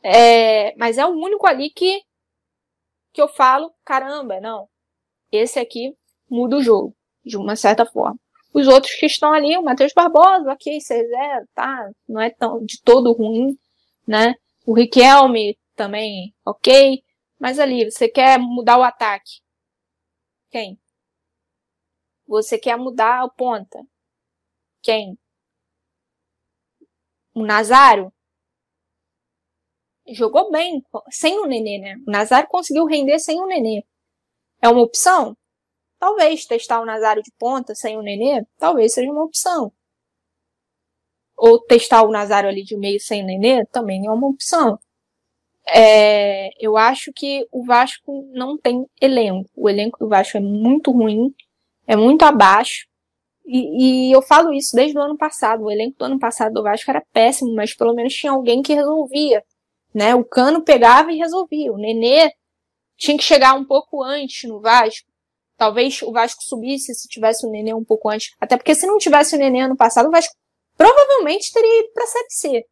É, 0.02 0.76
mas 0.76 0.98
é 0.98 1.06
o 1.06 1.12
único 1.12 1.46
ali 1.46 1.70
que, 1.70 2.02
que 3.10 3.22
eu 3.22 3.28
falo, 3.28 3.72
caramba, 3.82 4.38
não. 4.38 4.68
Esse 5.32 5.58
aqui 5.60 5.96
muda 6.28 6.58
o 6.58 6.62
jogo, 6.62 6.94
de 7.24 7.38
uma 7.38 7.56
certa 7.56 7.86
forma. 7.86 8.20
Os 8.52 8.68
outros 8.68 8.92
que 8.96 9.06
estão 9.06 9.32
ali, 9.32 9.56
o 9.56 9.62
Matheus 9.62 9.94
Barbosa, 9.94 10.52
ok, 10.52 10.76
C0, 10.76 11.46
tá, 11.54 11.90
não 12.06 12.20
é 12.20 12.28
tão 12.28 12.62
de 12.62 12.78
todo 12.82 13.14
ruim, 13.14 13.56
né? 14.06 14.34
O 14.66 14.74
Riquelme 14.74 15.58
também, 15.74 16.34
ok. 16.44 17.02
Mas 17.38 17.58
ali, 17.58 17.90
você 17.90 18.08
quer 18.08 18.38
mudar 18.38 18.78
o 18.78 18.82
ataque. 18.82 19.40
Quem? 20.50 20.78
Você 22.26 22.58
quer 22.58 22.76
mudar 22.76 23.24
o 23.24 23.30
ponta. 23.30 23.84
Quem? 24.80 25.18
O 27.34 27.44
Nazário? 27.44 28.12
Jogou 30.06 30.50
bem 30.50 30.84
sem 31.10 31.38
o 31.38 31.46
Nenê, 31.46 31.78
né? 31.78 31.96
O 32.06 32.10
Nazário 32.10 32.48
conseguiu 32.48 32.84
render 32.86 33.18
sem 33.18 33.40
o 33.40 33.46
Nenê. 33.46 33.84
É 34.60 34.68
uma 34.68 34.82
opção? 34.82 35.36
Talvez 35.98 36.46
testar 36.46 36.80
o 36.80 36.86
Nazário 36.86 37.22
de 37.22 37.32
ponta 37.38 37.74
sem 37.74 37.96
o 37.96 38.02
Nenê, 38.02 38.44
talvez 38.58 38.92
seja 38.92 39.10
uma 39.10 39.24
opção. 39.24 39.72
Ou 41.44 41.58
testar 41.58 42.02
o 42.02 42.10
Nazário 42.10 42.48
ali 42.48 42.62
de 42.62 42.76
meio 42.76 43.00
sem 43.00 43.24
Nenê, 43.24 43.64
também 43.66 44.06
é 44.06 44.10
uma 44.10 44.28
opção. 44.28 44.78
É, 45.66 46.50
eu 46.64 46.76
acho 46.76 47.12
que 47.12 47.46
o 47.50 47.64
Vasco 47.64 48.28
não 48.32 48.56
tem 48.56 48.86
elenco. 49.00 49.50
O 49.56 49.68
elenco 49.68 49.98
do 49.98 50.08
Vasco 50.08 50.36
é 50.36 50.40
muito 50.40 50.92
ruim 50.92 51.34
é 51.86 51.96
muito 51.96 52.22
abaixo. 52.22 52.86
E, 53.44 54.08
e, 54.08 54.12
eu 54.12 54.22
falo 54.22 54.52
isso 54.52 54.74
desde 54.74 54.96
o 54.96 55.02
ano 55.02 55.16
passado. 55.16 55.64
O 55.64 55.70
elenco 55.70 55.98
do 55.98 56.04
ano 56.04 56.18
passado 56.18 56.52
do 56.54 56.62
Vasco 56.62 56.90
era 56.90 57.04
péssimo, 57.12 57.54
mas 57.54 57.74
pelo 57.74 57.94
menos 57.94 58.14
tinha 58.14 58.32
alguém 58.32 58.62
que 58.62 58.72
resolvia. 58.72 59.42
Né? 59.94 60.14
O 60.14 60.24
Cano 60.24 60.62
pegava 60.62 61.12
e 61.12 61.18
resolvia. 61.18 61.72
O 61.72 61.78
Nenê 61.78 62.30
tinha 62.96 63.16
que 63.16 63.24
chegar 63.24 63.54
um 63.54 63.64
pouco 63.64 64.02
antes 64.02 64.48
no 64.48 64.60
Vasco. 64.60 65.08
Talvez 65.56 66.00
o 66.02 66.12
Vasco 66.12 66.42
subisse 66.42 66.94
se 66.94 67.08
tivesse 67.08 67.46
o 67.46 67.50
Nenê 67.50 67.74
um 67.74 67.84
pouco 67.84 68.08
antes. 68.08 68.30
Até 68.40 68.56
porque 68.56 68.74
se 68.74 68.86
não 68.86 68.98
tivesse 68.98 69.34
o 69.34 69.38
Nenê 69.38 69.60
ano 69.60 69.76
passado, 69.76 70.08
o 70.08 70.10
Vasco 70.10 70.34
provavelmente 70.76 71.52
teria 71.52 71.80
ido 71.80 71.92
para 71.92 72.04
a 72.04 72.06
Série 72.06 72.30
C. 72.30 72.64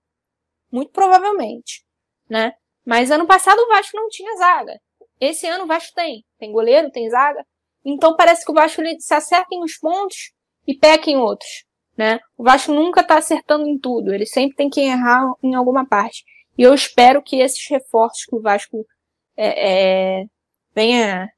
Muito 0.70 0.92
provavelmente. 0.92 1.84
Né? 2.28 2.52
Mas 2.84 3.10
ano 3.10 3.26
passado 3.26 3.60
o 3.60 3.68
Vasco 3.68 3.96
não 3.96 4.08
tinha 4.08 4.36
zaga. 4.36 4.80
Esse 5.20 5.46
ano 5.46 5.64
o 5.64 5.66
Vasco 5.66 5.92
tem. 5.94 6.24
Tem 6.38 6.52
goleiro, 6.52 6.90
tem 6.90 7.08
zaga. 7.10 7.44
Então 7.84 8.16
parece 8.16 8.44
que 8.44 8.50
o 8.50 8.54
Vasco 8.54 8.82
se 8.98 9.14
acerta 9.14 9.48
em 9.52 9.62
uns 9.62 9.78
pontos 9.78 10.32
e 10.66 10.76
peca 10.76 11.10
em 11.10 11.16
outros. 11.16 11.64
Né? 11.96 12.18
O 12.36 12.44
Vasco 12.44 12.72
nunca 12.72 13.00
está 13.00 13.18
acertando 13.18 13.66
em 13.66 13.78
tudo, 13.78 14.14
ele 14.14 14.24
sempre 14.24 14.56
tem 14.56 14.70
que 14.70 14.80
errar 14.80 15.22
em 15.42 15.54
alguma 15.54 15.86
parte. 15.86 16.24
E 16.56 16.62
eu 16.62 16.72
espero 16.72 17.22
que 17.22 17.36
esses 17.36 17.68
reforços 17.68 18.24
que 18.24 18.34
o 18.34 18.40
Vasco 18.40 18.86
é, 19.36 20.20
é, 20.20 20.24
venha 20.74 21.28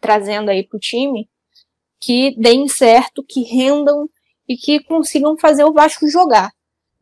trazendo 0.00 0.50
aí 0.50 0.66
para 0.66 0.76
o 0.76 0.80
time, 0.80 1.28
que 2.00 2.36
deem 2.36 2.68
certo, 2.68 3.24
que 3.24 3.42
rendam 3.42 4.08
e 4.52 4.56
que 4.56 4.80
consigam 4.80 5.34
fazer 5.38 5.64
o 5.64 5.72
Vasco 5.72 6.06
jogar. 6.06 6.52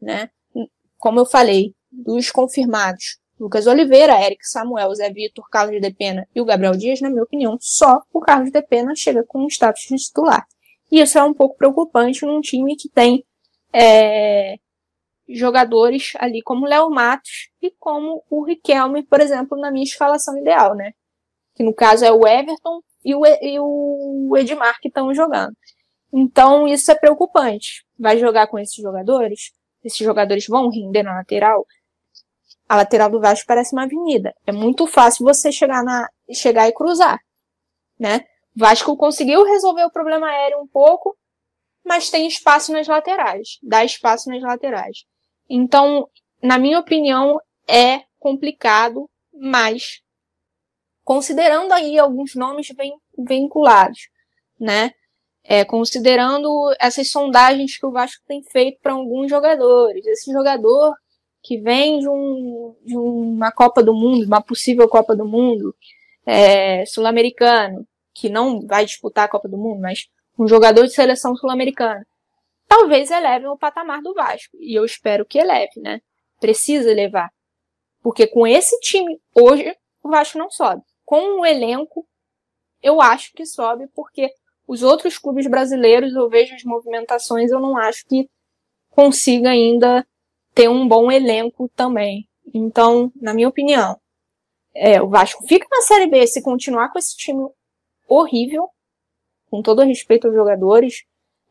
Né? 0.01 0.30
Como 0.96 1.18
eu 1.18 1.26
falei, 1.26 1.74
dos 1.90 2.30
confirmados, 2.30 3.18
Lucas 3.40 3.66
Oliveira, 3.66 4.24
Eric 4.24 4.46
Samuel, 4.46 4.94
Zé 4.94 5.11
Vitor, 5.11 5.48
Carlos 5.51 5.80
de 5.80 5.92
Pena 5.92 6.28
e 6.32 6.40
o 6.40 6.44
Gabriel 6.44 6.76
Dias, 6.76 7.01
na 7.01 7.11
minha 7.11 7.24
opinião, 7.24 7.57
só 7.61 8.03
o 8.12 8.20
Carlos 8.20 8.53
de 8.53 8.62
Pena 8.62 8.94
chega 8.94 9.24
com 9.24 9.44
o 9.44 9.48
status 9.48 9.82
de 9.88 9.96
titular. 9.96 10.46
E 10.92 11.01
isso 11.01 11.18
é 11.18 11.24
um 11.24 11.34
pouco 11.34 11.57
preocupante 11.57 12.24
num 12.24 12.40
time 12.40 12.76
que 12.76 12.88
tem 12.88 13.24
é, 13.72 14.55
jogadores 15.28 16.12
ali 16.20 16.40
como 16.42 16.66
Léo 16.66 16.88
Matos 16.88 17.51
e 17.61 17.72
como 17.80 18.22
o 18.30 18.44
Riquelme, 18.44 19.03
por 19.03 19.20
exemplo, 19.20 19.59
na 19.59 19.72
minha 19.72 19.84
escalação 19.84 20.38
ideal, 20.38 20.76
né? 20.76 20.92
Que 21.57 21.64
no 21.64 21.74
caso 21.74 22.05
é 22.05 22.12
o 22.12 22.24
Everton 22.24 22.80
e 23.05 23.12
o, 23.12 23.26
e 23.26 23.59
o 23.59 24.36
Edmar 24.36 24.78
que 24.80 24.86
estão 24.86 25.12
jogando. 25.12 25.57
Então 26.12 26.66
isso 26.66 26.90
é 26.90 26.94
preocupante. 26.94 27.84
Vai 27.98 28.18
jogar 28.18 28.46
com 28.46 28.58
esses 28.58 28.76
jogadores? 28.76 29.52
Esses 29.82 29.98
jogadores 29.98 30.46
vão 30.46 30.70
render 30.70 31.02
na 31.02 31.14
lateral? 31.14 31.66
a 32.70 32.76
lateral 32.76 33.11
do 33.11 33.20
Vasco 33.20 33.48
parece 33.48 33.74
uma 33.74 33.82
avenida. 33.82 34.32
É 34.46 34.52
muito 34.52 34.86
fácil 34.86 35.24
você 35.24 35.50
chegar, 35.50 35.82
na, 35.82 36.08
chegar 36.32 36.68
e 36.68 36.72
cruzar, 36.72 37.18
né? 37.98 38.24
Vasco 38.54 38.96
conseguiu 38.96 39.42
resolver 39.42 39.82
o 39.82 39.90
problema 39.90 40.28
aéreo 40.28 40.61
um 40.61 40.68
pouco, 40.68 41.18
mas 41.84 42.11
tem 42.11 42.28
espaço 42.28 42.70
nas 42.70 42.86
laterais, 42.86 43.58
dá 43.61 43.84
espaço 43.84 44.28
nas 44.28 44.40
laterais. 44.40 45.04
Então, 45.48 46.08
na 46.40 46.61
minha 46.61 46.78
opinião, 46.78 47.40
é 47.66 48.04
complicado, 48.20 49.11
mas 49.34 50.00
considerando 51.02 51.72
aí 51.72 51.98
alguns 51.98 52.36
nomes 52.36 52.68
vinculados, 53.18 53.98
né? 54.61 54.92
É, 55.43 55.64
considerando 55.64 56.49
essas 56.78 57.11
sondagens 57.11 57.78
que 57.78 57.86
o 57.86 57.91
Vasco 57.91 58.22
tem 58.26 58.43
feito 58.43 58.78
para 58.82 58.93
alguns 58.93 59.30
jogadores. 59.30 60.07
Esse 60.07 60.30
jogador 60.32 60.95
que 61.43 61.59
vem 61.59 61.99
de, 61.99 62.09
um, 62.09 62.76
de 62.84 62.97
uma 62.97 63.51
Copa 63.51 63.82
do 63.82 63.95
Mundo, 63.95 64.26
uma 64.26 64.43
possível 64.43 64.88
Copa 64.88 65.16
do 65.16 65.24
Mundo 65.24 65.74
é, 66.26 66.84
sul-americano, 66.84 67.86
que 68.14 68.28
não 68.28 68.66
vai 68.66 68.84
disputar 68.84 69.24
a 69.24 69.28
Copa 69.28 69.49
do 69.49 69.57
Mundo, 69.57 69.80
mas 69.80 70.09
um 70.38 70.47
jogador 70.47 70.84
de 70.84 70.93
seleção 70.93 71.34
sul-americana, 71.34 72.07
talvez 72.68 73.11
eleve 73.11 73.47
o 73.47 73.59
patamar 73.59 74.03
do 74.03 74.14
Vasco. 74.14 74.57
E 74.61 74.78
eu 74.78 74.84
espero 74.84 75.24
que 75.24 75.38
eleve, 75.38 75.80
né? 75.80 76.01
Precisa 76.38 76.91
elevar. 76.91 77.30
Porque 78.03 78.26
com 78.26 78.47
esse 78.47 78.78
time, 78.80 79.20
hoje, 79.34 79.74
o 80.03 80.09
Vasco 80.09 80.38
não 80.38 80.51
sobe. 80.51 80.82
Com 81.05 81.41
o 81.41 81.47
elenco, 81.47 82.07
eu 82.82 83.01
acho 83.01 83.32
que 83.32 83.45
sobe, 83.45 83.86
porque 83.95 84.30
os 84.70 84.84
outros 84.84 85.18
clubes 85.18 85.48
brasileiros, 85.48 86.14
eu 86.14 86.28
vejo 86.28 86.54
as 86.54 86.62
movimentações, 86.62 87.50
eu 87.50 87.58
não 87.58 87.76
acho 87.76 88.06
que 88.06 88.30
consiga 88.88 89.50
ainda 89.50 90.06
ter 90.54 90.68
um 90.68 90.86
bom 90.86 91.10
elenco 91.10 91.68
também. 91.74 92.28
Então, 92.54 93.10
na 93.20 93.34
minha 93.34 93.48
opinião, 93.48 94.00
é, 94.72 95.02
o 95.02 95.08
Vasco 95.08 95.44
fica 95.48 95.66
na 95.68 95.82
Série 95.82 96.06
B 96.06 96.24
se 96.24 96.40
continuar 96.40 96.92
com 96.92 97.00
esse 97.00 97.16
time 97.16 97.48
horrível, 98.08 98.68
com 99.50 99.60
todo 99.60 99.82
respeito 99.82 100.28
aos 100.28 100.36
jogadores. 100.36 101.02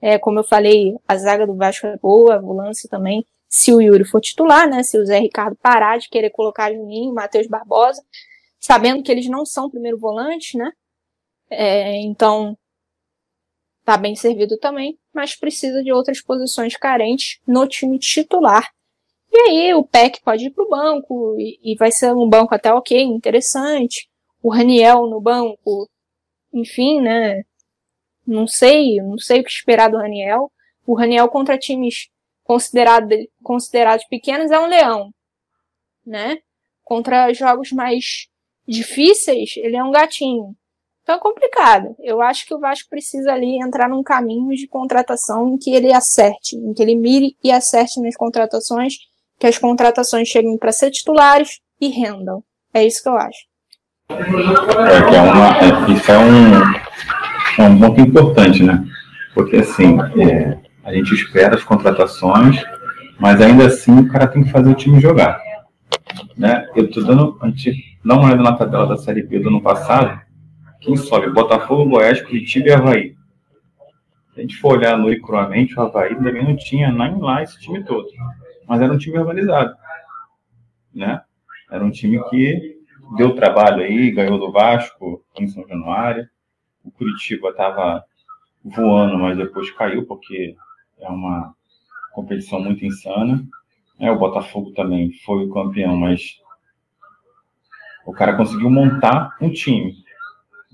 É, 0.01 0.17
como 0.17 0.39
eu 0.39 0.43
falei, 0.45 0.95
a 1.05 1.17
zaga 1.17 1.45
do 1.45 1.57
Vasco 1.57 1.87
é 1.87 1.97
boa, 1.97 2.35
a 2.35 2.41
volância 2.41 2.87
também. 2.89 3.25
Se 3.49 3.73
o 3.73 3.81
Yuri 3.81 4.05
for 4.05 4.21
titular, 4.21 4.65
né? 4.69 4.81
Se 4.81 4.97
o 4.97 5.05
Zé 5.05 5.19
Ricardo 5.19 5.57
parar 5.57 5.99
de 5.99 6.07
querer 6.07 6.29
colocar 6.29 6.71
Juninho, 6.71 7.13
Matheus 7.13 7.47
Barbosa, 7.47 8.01
sabendo 8.57 9.03
que 9.03 9.11
eles 9.11 9.27
não 9.27 9.45
são 9.45 9.69
primeiro 9.69 9.97
volante, 9.97 10.57
né? 10.57 10.71
É, 11.49 11.97
então, 11.97 12.57
tá 13.83 13.97
bem 13.97 14.15
servido 14.15 14.57
também, 14.57 14.97
mas 15.13 15.35
precisa 15.35 15.83
de 15.83 15.91
outras 15.91 16.21
posições 16.21 16.75
carentes 16.75 17.39
no 17.47 17.67
time 17.67 17.97
titular. 17.99 18.69
E 19.31 19.37
aí 19.37 19.73
o 19.73 19.83
PEC 19.83 20.21
pode 20.23 20.47
ir 20.47 20.51
para 20.51 20.63
o 20.63 20.69
banco 20.69 21.35
e, 21.39 21.59
e, 21.63 21.75
vai 21.75 21.91
ser 21.91 22.13
um 22.13 22.27
banco 22.27 22.53
até 22.53 22.73
ok, 22.73 22.99
interessante. 23.01 24.09
O 24.41 24.51
Raniel 24.51 25.07
no 25.07 25.21
banco, 25.21 25.89
enfim, 26.53 27.01
né? 27.01 27.43
Não 28.25 28.47
sei, 28.47 28.97
não 28.97 29.17
sei 29.17 29.41
o 29.41 29.43
que 29.43 29.51
esperar 29.51 29.89
do 29.89 29.97
Raniel. 29.97 30.51
O 30.85 30.95
Raniel 30.95 31.29
contra 31.29 31.57
times 31.57 32.09
considerado, 32.43 33.09
considerados 33.43 34.05
pequenos 34.05 34.49
é 34.49 34.59
um 34.59 34.65
leão, 34.65 35.13
né? 36.03 36.39
Contra 36.83 37.31
jogos 37.31 37.71
mais 37.71 38.27
difíceis, 38.67 39.53
ele 39.57 39.75
é 39.75 39.83
um 39.83 39.91
gatinho. 39.91 40.55
Então 41.09 41.17
é 41.17 41.21
complicado. 41.21 41.95
Eu 42.03 42.21
acho 42.21 42.45
que 42.45 42.53
o 42.53 42.59
Vasco 42.59 42.87
precisa 42.87 43.33
ali 43.33 43.59
entrar 43.59 43.89
num 43.89 44.03
caminho 44.03 44.55
de 44.55 44.67
contratação 44.67 45.47
em 45.49 45.57
que 45.57 45.73
ele 45.73 45.91
acerte, 45.91 46.55
em 46.55 46.71
que 46.71 46.83
ele 46.83 46.95
mire 46.95 47.35
e 47.43 47.51
acerte 47.51 47.99
nas 47.99 48.15
contratações, 48.15 48.93
que 49.39 49.47
as 49.47 49.57
contratações 49.57 50.27
cheguem 50.27 50.55
para 50.55 50.71
ser 50.71 50.91
titulares 50.91 51.61
e 51.81 51.87
rendam. 51.87 52.43
É 52.71 52.85
isso 52.85 53.01
que 53.01 53.09
eu 53.09 53.17
acho. 53.17 53.39
É, 54.11 55.15
é 55.15 55.21
uma, 55.23 55.57
é, 55.57 55.91
isso 55.91 56.11
é 56.11 56.19
um, 56.19 57.63
é 57.63 57.67
um 57.67 57.79
ponto 57.79 58.01
importante, 58.01 58.61
né? 58.61 58.85
Porque 59.33 59.55
assim, 59.55 59.97
é, 60.21 60.59
a 60.83 60.93
gente 60.93 61.15
espera 61.15 61.55
as 61.55 61.63
contratações, 61.63 62.63
mas 63.19 63.41
ainda 63.41 63.65
assim 63.65 63.97
o 63.97 64.07
cara 64.07 64.27
tem 64.27 64.43
que 64.43 64.51
fazer 64.51 64.69
o 64.69 64.75
time 64.75 65.01
jogar. 65.01 65.41
Né? 66.37 66.67
Eu 66.75 66.87
tô 66.91 67.01
dando, 67.01 67.35
a 67.41 67.47
gente 67.47 67.97
dá 68.05 68.13
uma 68.13 68.25
olhada 68.25 68.43
na 68.43 68.53
tabela 68.53 68.85
da 68.85 68.97
Série 68.97 69.23
B 69.23 69.39
do 69.39 69.49
ano 69.49 69.59
passado, 69.59 70.28
quem 70.79 70.95
sobe? 70.95 71.29
Botafogo, 71.29 71.89
Goiás, 71.89 72.21
Curitiba 72.21 72.69
e 72.69 72.71
Havaí. 72.71 73.15
Se 74.33 74.39
a 74.39 74.41
gente 74.41 74.57
for 74.57 74.77
olhar 74.77 74.97
no 74.97 75.19
cruamente, 75.21 75.77
o 75.77 75.81
Havaí 75.81 76.15
também 76.15 76.43
não 76.43 76.55
tinha 76.55 76.91
nem 76.91 77.19
lá 77.19 77.43
esse 77.43 77.59
time 77.59 77.83
todo. 77.83 78.07
Mas 78.67 78.81
era 78.81 78.93
um 78.93 78.97
time 78.97 79.17
organizado. 79.17 79.75
Né? 80.93 81.21
Era 81.69 81.83
um 81.83 81.91
time 81.91 82.23
que 82.29 82.77
deu 83.17 83.35
trabalho 83.35 83.83
aí, 83.83 84.11
ganhou 84.11 84.39
do 84.39 84.51
Vasco 84.51 85.23
em 85.37 85.47
São 85.47 85.67
Januário. 85.67 86.29
O 86.83 86.91
Curitiba 86.91 87.49
estava 87.49 88.03
voando, 88.63 89.17
mas 89.17 89.37
depois 89.37 89.69
caiu, 89.71 90.05
porque 90.05 90.55
é 90.99 91.09
uma 91.09 91.53
competição 92.13 92.61
muito 92.61 92.85
insana. 92.85 93.43
É, 93.99 94.09
o 94.09 94.17
Botafogo 94.17 94.71
também 94.71 95.11
foi 95.25 95.45
o 95.45 95.49
campeão, 95.49 95.97
mas 95.97 96.39
o 98.05 98.13
cara 98.13 98.37
conseguiu 98.37 98.69
montar 98.69 99.35
um 99.41 99.51
time 99.51 99.93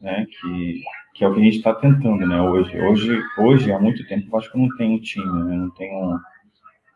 né? 0.06 0.28
Que, 0.30 0.84
que 1.16 1.24
é 1.24 1.28
o 1.28 1.34
que 1.34 1.42
a 1.42 1.44
gente 1.44 1.58
está 1.58 1.74
tentando, 1.74 2.28
né? 2.28 2.40
Hoje, 2.40 2.80
hoje, 2.80 3.24
hoje 3.40 3.72
há 3.74 3.80
muito 3.80 4.06
tempo, 4.08 4.38
acho 4.38 4.52
que 4.52 4.58
não 4.58 4.70
tem 4.78 4.92
um 4.92 5.02
time, 5.02 5.44
né? 5.44 5.58
Não 5.58 5.72
tem 5.72 5.92
um, 5.92 6.20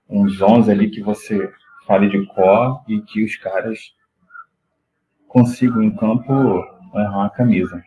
uns 0.07 0.39
11 0.39 0.71
ali 0.71 0.91
que 0.91 1.01
você 1.01 1.51
fale 1.87 2.07
de 2.07 2.23
cor 2.27 2.83
e 2.87 3.01
que 3.01 3.25
os 3.25 3.35
caras 3.37 3.79
consigam 5.27 5.81
em 5.81 5.95
campo 5.95 6.31
honrar 6.93 7.25
a 7.25 7.29
camisa. 7.31 7.83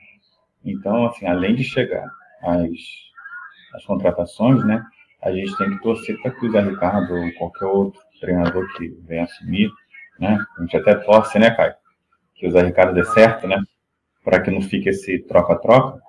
Então, 0.64 1.06
assim, 1.06 1.26
além 1.26 1.54
de 1.54 1.62
chegar 1.62 2.10
às, 2.42 2.70
às 3.74 3.84
contratações, 3.86 4.64
né? 4.64 4.84
A 5.22 5.30
gente 5.30 5.56
tem 5.56 5.70
que 5.70 5.82
torcer 5.84 6.20
para 6.20 6.32
que 6.32 6.46
o 6.46 6.50
Zé 6.50 6.62
Ricardo 6.62 7.14
ou 7.14 7.32
qualquer 7.34 7.66
outro 7.66 8.00
treinador 8.20 8.66
que 8.76 8.88
venha 9.06 9.22
assumir, 9.22 9.70
né? 10.18 10.36
A 10.58 10.62
gente 10.62 10.76
até 10.76 10.96
torce, 10.96 11.38
né, 11.38 11.52
Caio? 11.52 11.74
Que 12.34 12.48
o 12.48 12.50
Zé 12.50 12.62
Ricardo 12.62 12.92
dê 12.92 13.04
certo, 13.04 13.46
né? 13.46 13.62
Para 14.24 14.40
que 14.40 14.50
não 14.50 14.62
fique 14.62 14.88
esse 14.88 15.18
troca-troca, 15.20 16.00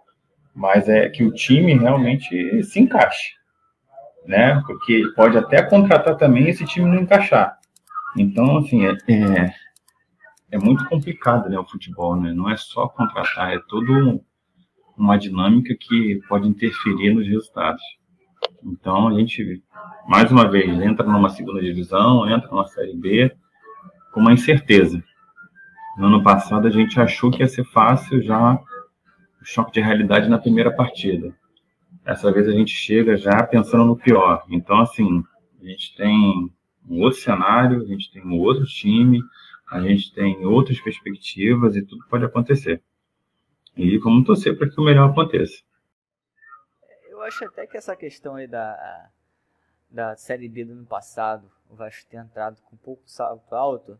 mas 0.53 0.87
é 0.87 1.09
que 1.09 1.23
o 1.23 1.33
time 1.33 1.73
realmente 1.73 2.63
se 2.63 2.79
encaixe, 2.79 3.33
né? 4.25 4.61
Porque 4.65 5.03
pode 5.15 5.37
até 5.37 5.63
contratar 5.63 6.15
também 6.17 6.47
esse 6.47 6.65
time 6.65 6.87
não 6.87 7.01
encaixar. 7.01 7.57
Então, 8.15 8.57
assim, 8.57 8.85
é, 8.85 8.91
é, 9.09 9.53
é 10.51 10.57
muito 10.59 10.87
complicado, 10.87 11.49
né, 11.49 11.57
o 11.57 11.65
futebol, 11.65 12.15
né? 12.15 12.31
Não 12.31 12.49
é 12.49 12.55
só 12.55 12.87
contratar, 12.87 13.53
é 13.53 13.59
toda 13.67 14.19
uma 14.95 15.17
dinâmica 15.17 15.75
que 15.79 16.21
pode 16.29 16.47
interferir 16.47 17.13
nos 17.13 17.27
resultados. 17.27 17.81
Então, 18.63 19.07
a 19.07 19.13
gente, 19.19 19.63
mais 20.07 20.31
uma 20.31 20.49
vez, 20.49 20.69
entra 20.79 21.05
numa 21.05 21.29
segunda 21.29 21.61
divisão, 21.61 22.29
entra 22.29 22.49
numa 22.49 22.67
Série 22.67 22.95
B 22.95 23.35
com 24.13 24.19
uma 24.19 24.33
incerteza. 24.33 25.03
No 25.97 26.07
ano 26.07 26.23
passado 26.23 26.67
a 26.67 26.71
gente 26.71 26.99
achou 26.99 27.29
que 27.29 27.39
ia 27.39 27.47
ser 27.47 27.63
fácil 27.65 28.21
já 28.21 28.55
o 29.41 29.45
choque 29.45 29.73
de 29.73 29.81
realidade 29.81 30.27
na 30.27 30.39
primeira 30.39 30.73
partida. 30.73 31.35
Dessa 32.03 32.31
vez 32.31 32.47
a 32.47 32.51
gente 32.51 32.71
chega 32.71 33.15
já 33.15 33.43
pensando 33.43 33.85
no 33.85 33.95
pior. 33.95 34.43
Então, 34.49 34.79
assim, 34.79 35.23
a 35.61 35.65
gente 35.65 35.95
tem 35.95 36.51
um 36.89 37.01
outro 37.01 37.19
cenário, 37.19 37.81
a 37.81 37.85
gente 37.85 38.11
tem 38.11 38.25
um 38.25 38.39
outro 38.39 38.65
time, 38.65 39.21
a 39.71 39.79
gente 39.81 40.13
tem 40.13 40.45
outras 40.45 40.79
perspectivas 40.81 41.75
e 41.75 41.81
tudo 41.81 42.05
pode 42.09 42.25
acontecer. 42.25 42.81
E 43.75 43.97
vamos 43.97 44.25
torcer 44.25 44.57
para 44.57 44.69
que 44.69 44.79
o 44.79 44.83
melhor 44.83 45.09
aconteça. 45.09 45.61
Eu 47.09 47.21
acho 47.21 47.45
até 47.45 47.65
que 47.65 47.77
essa 47.77 47.95
questão 47.95 48.35
aí 48.35 48.47
da, 48.47 49.09
da 49.89 50.15
Série 50.15 50.49
B 50.49 50.65
do 50.65 50.73
ano 50.73 50.85
passado, 50.85 51.49
o 51.69 51.75
Vasco 51.75 52.09
ter 52.09 52.17
entrado 52.17 52.61
com 52.63 52.75
pouco 52.75 53.03
salto 53.05 53.53
alto, 53.55 53.99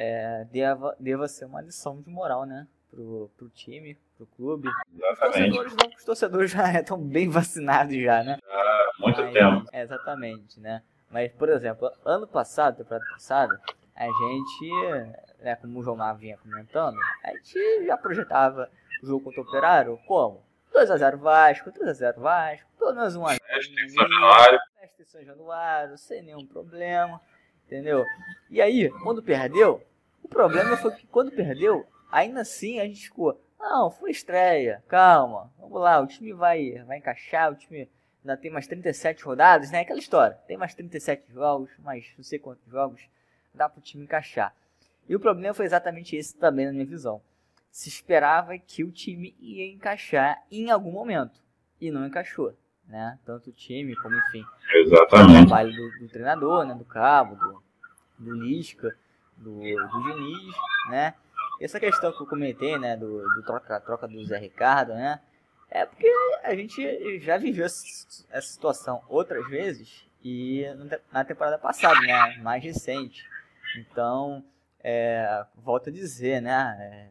é, 0.00 0.46
deva, 0.50 0.96
deva 0.98 1.28
ser 1.28 1.44
uma 1.44 1.60
lição 1.60 2.00
de 2.00 2.08
moral, 2.08 2.46
né? 2.46 2.66
Pro, 2.90 3.30
pro 3.36 3.50
time, 3.50 3.98
pro 4.16 4.24
clube. 4.34 4.66
Exatamente. 4.94 5.50
Os 5.50 5.56
torcedores 5.58 5.76
não, 5.76 5.96
os 5.98 6.04
torcedores 6.04 6.50
já 6.50 6.72
estão 6.80 6.98
bem 6.98 7.28
vacinados 7.28 7.94
já, 7.94 8.24
né? 8.24 8.38
Há 8.48 8.92
muito 8.98 9.20
Mas, 9.20 9.32
tempo. 9.34 9.66
É, 9.70 9.82
exatamente, 9.82 10.58
né? 10.58 10.82
Mas, 11.10 11.30
por 11.32 11.50
exemplo, 11.50 11.90
ano 12.02 12.26
passado, 12.26 12.78
temporada 12.78 13.04
passada, 13.12 13.60
a 13.94 14.06
gente, 14.06 15.14
né, 15.40 15.56
como 15.56 15.78
o 15.78 15.82
João 15.82 15.96
Mar 15.96 16.16
vinha 16.16 16.38
comentando, 16.38 16.96
a 17.22 17.32
gente 17.32 17.84
já 17.84 17.98
projetava 17.98 18.70
o 19.02 19.06
jogo 19.06 19.24
contra 19.24 19.42
o 19.42 19.44
Operário 19.44 20.00
como? 20.06 20.42
2x0 20.74 21.18
Vasco, 21.18 21.70
3x0 21.70 22.18
Vasco, 22.18 22.66
pelo 22.78 22.94
menos 22.94 23.16
1x0 23.18 23.38
São 23.90 24.08
Januário. 24.08 24.58
São 25.04 25.24
Januário, 25.24 25.98
sem 25.98 26.22
nenhum 26.22 26.46
problema, 26.46 27.20
entendeu? 27.66 28.04
E 28.48 28.62
aí, 28.62 28.88
quando 29.02 29.22
perdeu, 29.22 29.82
problema 30.30 30.76
foi 30.76 30.92
que 30.92 31.06
quando 31.06 31.32
perdeu, 31.32 31.86
ainda 32.10 32.40
assim 32.40 32.80
a 32.80 32.86
gente 32.86 33.02
ficou, 33.02 33.40
não, 33.58 33.90
foi 33.90 34.10
estreia, 34.10 34.82
calma, 34.88 35.52
vamos 35.58 35.80
lá, 35.80 36.00
o 36.00 36.06
time 36.06 36.32
vai, 36.32 36.82
vai 36.86 36.98
encaixar, 36.98 37.52
o 37.52 37.56
time 37.56 37.88
ainda 38.24 38.36
tem 38.36 38.50
mais 38.50 38.66
37 38.66 39.24
rodadas, 39.24 39.70
né? 39.70 39.80
Aquela 39.80 39.98
história, 39.98 40.38
tem 40.46 40.56
mais 40.56 40.74
37 40.74 41.32
jogos, 41.32 41.70
mais 41.78 42.12
não 42.16 42.24
sei 42.24 42.38
quantos 42.38 42.70
jogos, 42.70 43.02
dá 43.54 43.68
para 43.68 43.78
o 43.78 43.82
time 43.82 44.04
encaixar. 44.04 44.54
E 45.08 45.14
o 45.14 45.20
problema 45.20 45.52
foi 45.52 45.66
exatamente 45.66 46.16
esse 46.16 46.36
também 46.36 46.66
na 46.66 46.72
minha 46.72 46.86
visão. 46.86 47.20
Se 47.70 47.88
esperava 47.88 48.56
que 48.58 48.82
o 48.82 48.90
time 48.90 49.34
ia 49.40 49.66
encaixar 49.70 50.42
em 50.50 50.70
algum 50.70 50.90
momento, 50.90 51.40
e 51.80 51.90
não 51.90 52.06
encaixou. 52.06 52.54
Né? 52.86 53.18
Tanto 53.24 53.50
o 53.50 53.52
time 53.52 53.94
como, 53.96 54.16
enfim, 54.16 54.44
Exatamente. 54.74 55.44
o 55.44 55.46
trabalho 55.46 55.72
do, 55.72 55.98
do 56.00 56.08
treinador, 56.08 56.64
né? 56.64 56.74
do 56.74 56.84
Cabo, 56.84 57.36
do, 57.36 57.62
do 58.18 58.32
Lisca, 58.34 58.96
do, 59.40 59.60
do 59.60 60.02
Diniz, 60.02 60.54
né? 60.88 61.14
Essa 61.60 61.80
questão 61.80 62.12
que 62.12 62.22
eu 62.22 62.26
comentei, 62.26 62.78
né, 62.78 62.96
do, 62.96 63.22
do 63.34 63.42
troca, 63.42 63.80
troca 63.80 64.08
do 64.08 64.24
Zé 64.24 64.38
Ricardo, 64.38 64.94
né? 64.94 65.20
É 65.70 65.84
porque 65.84 66.10
a 66.42 66.54
gente 66.54 67.20
já 67.20 67.36
viveu 67.36 67.66
essa 67.66 68.40
situação 68.40 69.02
outras 69.08 69.46
vezes 69.48 70.06
e 70.22 70.64
na 71.12 71.24
temporada 71.24 71.58
passada, 71.58 72.00
né, 72.00 72.38
mais 72.38 72.62
recente. 72.62 73.28
Então, 73.76 74.44
é, 74.82 75.44
volto 75.54 75.88
a 75.88 75.92
dizer, 75.92 76.40
né, 76.40 76.76
é, 76.80 77.08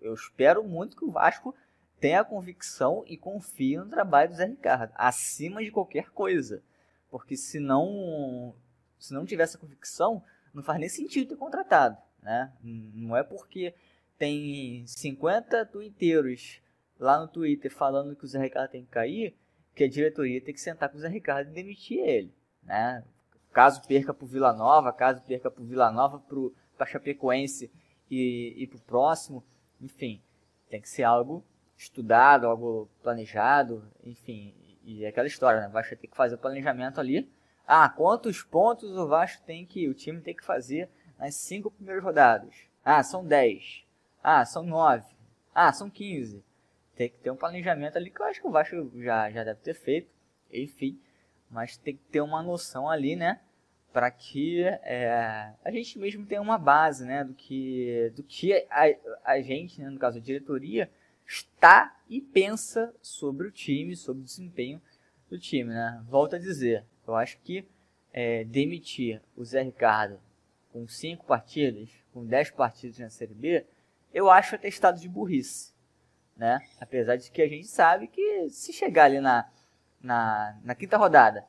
eu 0.00 0.14
espero 0.14 0.64
muito 0.64 0.96
que 0.96 1.04
o 1.04 1.10
Vasco 1.10 1.54
tenha 2.00 2.24
convicção 2.24 3.04
e 3.06 3.16
confie 3.16 3.76
no 3.76 3.86
trabalho 3.86 4.30
do 4.30 4.36
Zé 4.36 4.46
Ricardo, 4.46 4.92
acima 4.94 5.62
de 5.62 5.70
qualquer 5.70 6.10
coisa. 6.10 6.62
Porque 7.10 7.36
se 7.36 7.60
não, 7.60 8.54
se 8.98 9.12
não 9.12 9.26
tivesse 9.26 9.56
a 9.56 9.60
convicção, 9.60 10.24
não 10.54 10.62
faz 10.62 10.78
nem 10.78 10.88
sentido 10.88 11.28
ter 11.28 11.36
contratado, 11.36 11.96
né? 12.22 12.52
Não 12.62 13.16
é 13.16 13.22
porque 13.22 13.74
tem 14.18 14.86
50 14.86 15.66
twitteiros 15.66 16.60
lá 16.98 17.20
no 17.20 17.28
Twitter 17.28 17.70
falando 17.70 18.14
que 18.14 18.24
o 18.24 18.28
Zé 18.28 18.40
Ricardo 18.40 18.70
tem 18.70 18.84
que 18.84 18.90
cair, 18.90 19.36
que 19.74 19.84
a 19.84 19.88
diretoria 19.88 20.40
tem 20.40 20.54
que 20.54 20.60
sentar 20.60 20.88
com 20.88 20.96
o 20.96 21.00
Zé 21.00 21.08
Ricardo 21.08 21.50
e 21.50 21.54
demitir 21.54 21.98
ele, 21.98 22.34
né? 22.62 23.02
Caso 23.52 23.86
perca 23.86 24.14
para 24.14 24.24
o 24.24 24.28
Vila 24.28 24.52
Nova, 24.52 24.92
caso 24.92 25.22
perca 25.22 25.50
para 25.50 25.62
o 25.62 25.66
Vila 25.66 25.90
Nova, 25.90 26.22
para 26.76 26.86
Chapecoense 26.86 27.70
e, 28.10 28.54
e 28.56 28.66
para 28.66 28.78
o 28.78 28.82
próximo, 28.82 29.44
enfim, 29.80 30.22
tem 30.70 30.80
que 30.80 30.88
ser 30.88 31.02
algo 31.02 31.44
estudado, 31.76 32.46
algo 32.46 32.88
planejado, 33.02 33.82
enfim, 34.04 34.54
e 34.84 35.04
é 35.04 35.08
aquela 35.08 35.26
história, 35.26 35.60
né? 35.60 35.68
Vai 35.68 35.82
ter 35.84 35.96
que 35.96 36.16
fazer 36.16 36.34
o 36.34 36.38
planejamento 36.38 36.98
ali 37.00 37.28
ah, 37.66 37.88
quantos 37.88 38.42
pontos 38.42 38.90
o 38.90 39.06
Vasco 39.06 39.42
tem 39.44 39.64
que, 39.64 39.88
o 39.88 39.94
time 39.94 40.20
tem 40.20 40.34
que 40.34 40.44
fazer 40.44 40.88
nas 41.18 41.34
cinco 41.34 41.70
primeiras 41.70 42.02
rodadas? 42.02 42.54
Ah, 42.84 43.02
são 43.02 43.24
10. 43.24 43.84
Ah, 44.22 44.44
são 44.44 44.64
9. 44.64 45.04
Ah, 45.54 45.72
são 45.72 45.88
15. 45.88 46.42
Tem 46.96 47.08
que 47.08 47.18
ter 47.18 47.30
um 47.30 47.36
planejamento 47.36 47.96
ali 47.96 48.10
que 48.10 48.20
eu 48.20 48.26
acho 48.26 48.40
que 48.40 48.46
o 48.46 48.50
Vasco 48.50 48.90
já, 49.00 49.30
já 49.30 49.44
deve 49.44 49.60
ter 49.60 49.74
feito, 49.74 50.10
enfim. 50.52 51.00
Mas 51.50 51.76
tem 51.76 51.96
que 51.96 52.02
ter 52.10 52.20
uma 52.20 52.42
noção 52.42 52.88
ali, 52.88 53.16
né? 53.16 53.40
Para 53.92 54.10
que 54.10 54.64
é, 54.64 55.52
a 55.64 55.70
gente 55.70 55.98
mesmo 55.98 56.26
tenha 56.26 56.40
uma 56.40 56.58
base, 56.58 57.04
né? 57.04 57.24
Do 57.24 57.34
que, 57.34 58.12
do 58.16 58.22
que 58.22 58.54
a, 58.70 58.84
a 59.24 59.40
gente, 59.40 59.80
né, 59.80 59.88
no 59.90 59.98
caso 59.98 60.18
a 60.18 60.20
diretoria, 60.20 60.90
está 61.26 61.96
e 62.08 62.20
pensa 62.20 62.94
sobre 63.00 63.46
o 63.46 63.50
time, 63.50 63.96
sobre 63.96 64.22
o 64.22 64.24
desempenho 64.24 64.80
do 65.30 65.38
time, 65.38 65.70
né? 65.70 66.02
Volto 66.08 66.36
a 66.36 66.38
dizer, 66.38 66.84
eu 67.06 67.14
acho 67.14 67.38
que 67.40 67.66
é, 68.12 68.44
demitir 68.44 69.20
o 69.36 69.44
Zé 69.44 69.62
Ricardo 69.62 70.20
com 70.72 70.86
cinco 70.86 71.24
partidas, 71.26 71.90
com 72.12 72.24
10 72.24 72.50
partidas 72.52 72.98
na 72.98 73.10
Série 73.10 73.34
B, 73.34 73.64
eu 74.12 74.30
acho 74.30 74.54
atestado 74.54 75.00
de 75.00 75.08
burrice. 75.08 75.72
Né? 76.36 76.58
Apesar 76.80 77.16
de 77.16 77.30
que 77.30 77.42
a 77.42 77.48
gente 77.48 77.66
sabe 77.66 78.06
que 78.06 78.48
se 78.48 78.72
chegar 78.72 79.04
ali 79.04 79.20
na, 79.20 79.48
na, 80.00 80.58
na 80.64 80.74
quinta 80.74 80.96
rodada, 80.96 81.46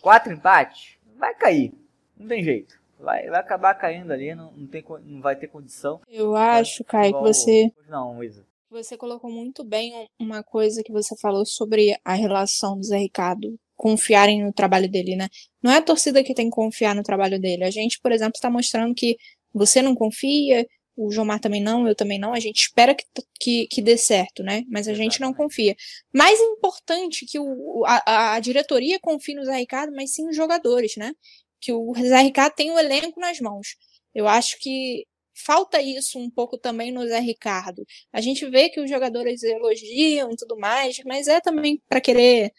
quatro 0.00 0.32
empates, 0.32 0.98
vai 1.16 1.34
cair. 1.34 1.72
Não 2.16 2.26
tem 2.26 2.42
jeito. 2.42 2.80
Vai, 2.98 3.28
vai 3.28 3.40
acabar 3.40 3.74
caindo 3.74 4.10
ali, 4.12 4.34
não, 4.34 4.50
não, 4.52 4.66
tem, 4.66 4.84
não 5.04 5.20
vai 5.20 5.36
ter 5.36 5.48
condição. 5.48 6.00
Eu 6.08 6.34
acho, 6.34 6.82
Caio, 6.84 7.14
que 7.14 7.20
você. 7.20 7.70
Não, 7.88 8.22
Isa. 8.24 8.44
Você 8.70 8.96
colocou 8.96 9.30
muito 9.30 9.62
bem 9.62 10.08
uma 10.18 10.42
coisa 10.42 10.82
que 10.82 10.92
você 10.92 11.14
falou 11.16 11.44
sobre 11.44 11.96
a 12.04 12.14
relação 12.14 12.76
do 12.76 12.84
Zé 12.84 12.96
Ricardo 12.96 13.58
confiarem 13.76 14.42
no 14.44 14.52
trabalho 14.52 14.90
dele, 14.90 15.16
né? 15.16 15.28
Não 15.62 15.70
é 15.70 15.76
a 15.78 15.82
torcida 15.82 16.24
que 16.24 16.34
tem 16.34 16.48
que 16.48 16.56
confiar 16.56 16.94
no 16.94 17.02
trabalho 17.02 17.40
dele. 17.40 17.64
A 17.64 17.70
gente, 17.70 18.00
por 18.00 18.12
exemplo, 18.12 18.34
está 18.36 18.50
mostrando 18.50 18.94
que 18.94 19.16
você 19.52 19.82
não 19.82 19.94
confia, 19.94 20.66
o 20.96 21.10
Jomar 21.12 21.38
também 21.40 21.62
não, 21.62 21.86
eu 21.86 21.94
também 21.94 22.18
não. 22.18 22.32
A 22.32 22.40
gente 22.40 22.56
espera 22.62 22.94
que, 22.94 23.04
que, 23.38 23.66
que 23.68 23.82
dê 23.82 23.96
certo, 23.96 24.42
né? 24.42 24.64
Mas 24.68 24.88
a 24.88 24.94
gente 24.94 25.20
não 25.20 25.34
confia. 25.34 25.76
Mais 26.12 26.40
importante 26.40 27.26
que 27.26 27.38
o, 27.38 27.84
a, 27.86 28.34
a 28.34 28.40
diretoria 28.40 28.98
confie 29.00 29.34
no 29.34 29.44
Zé 29.44 29.56
Ricardo, 29.58 29.94
mas 29.94 30.12
sim 30.14 30.26
os 30.28 30.34
jogadores, 30.34 30.96
né? 30.96 31.12
Que 31.60 31.72
o 31.72 31.92
Zé 31.94 32.22
Ricardo 32.22 32.54
tem 32.54 32.70
o 32.70 32.78
elenco 32.78 33.20
nas 33.20 33.40
mãos. 33.40 33.76
Eu 34.14 34.26
acho 34.26 34.58
que 34.58 35.04
falta 35.34 35.80
isso 35.82 36.18
um 36.18 36.30
pouco 36.30 36.56
também 36.56 36.90
no 36.90 37.06
Zé 37.06 37.20
Ricardo. 37.20 37.84
A 38.12 38.20
gente 38.20 38.48
vê 38.48 38.70
que 38.70 38.80
os 38.80 38.88
jogadores 38.88 39.42
elogiam 39.42 40.30
e 40.32 40.36
tudo 40.36 40.56
mais, 40.58 40.98
mas 41.04 41.28
é 41.28 41.40
também 41.40 41.80
para 41.88 42.00
querer 42.00 42.52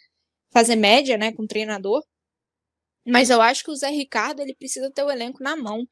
fazer 0.51 0.75
média, 0.75 1.17
né, 1.17 1.31
com 1.31 1.43
o 1.43 1.47
treinador. 1.47 2.03
Mas 3.05 3.29
eu 3.29 3.41
acho 3.41 3.63
que 3.63 3.71
o 3.71 3.75
Zé 3.75 3.89
Ricardo 3.89 4.41
ele 4.41 4.55
precisa 4.55 4.91
ter 4.91 5.03
o 5.03 5.11
elenco 5.11 5.41
na 5.41 5.55
mão. 5.55 5.87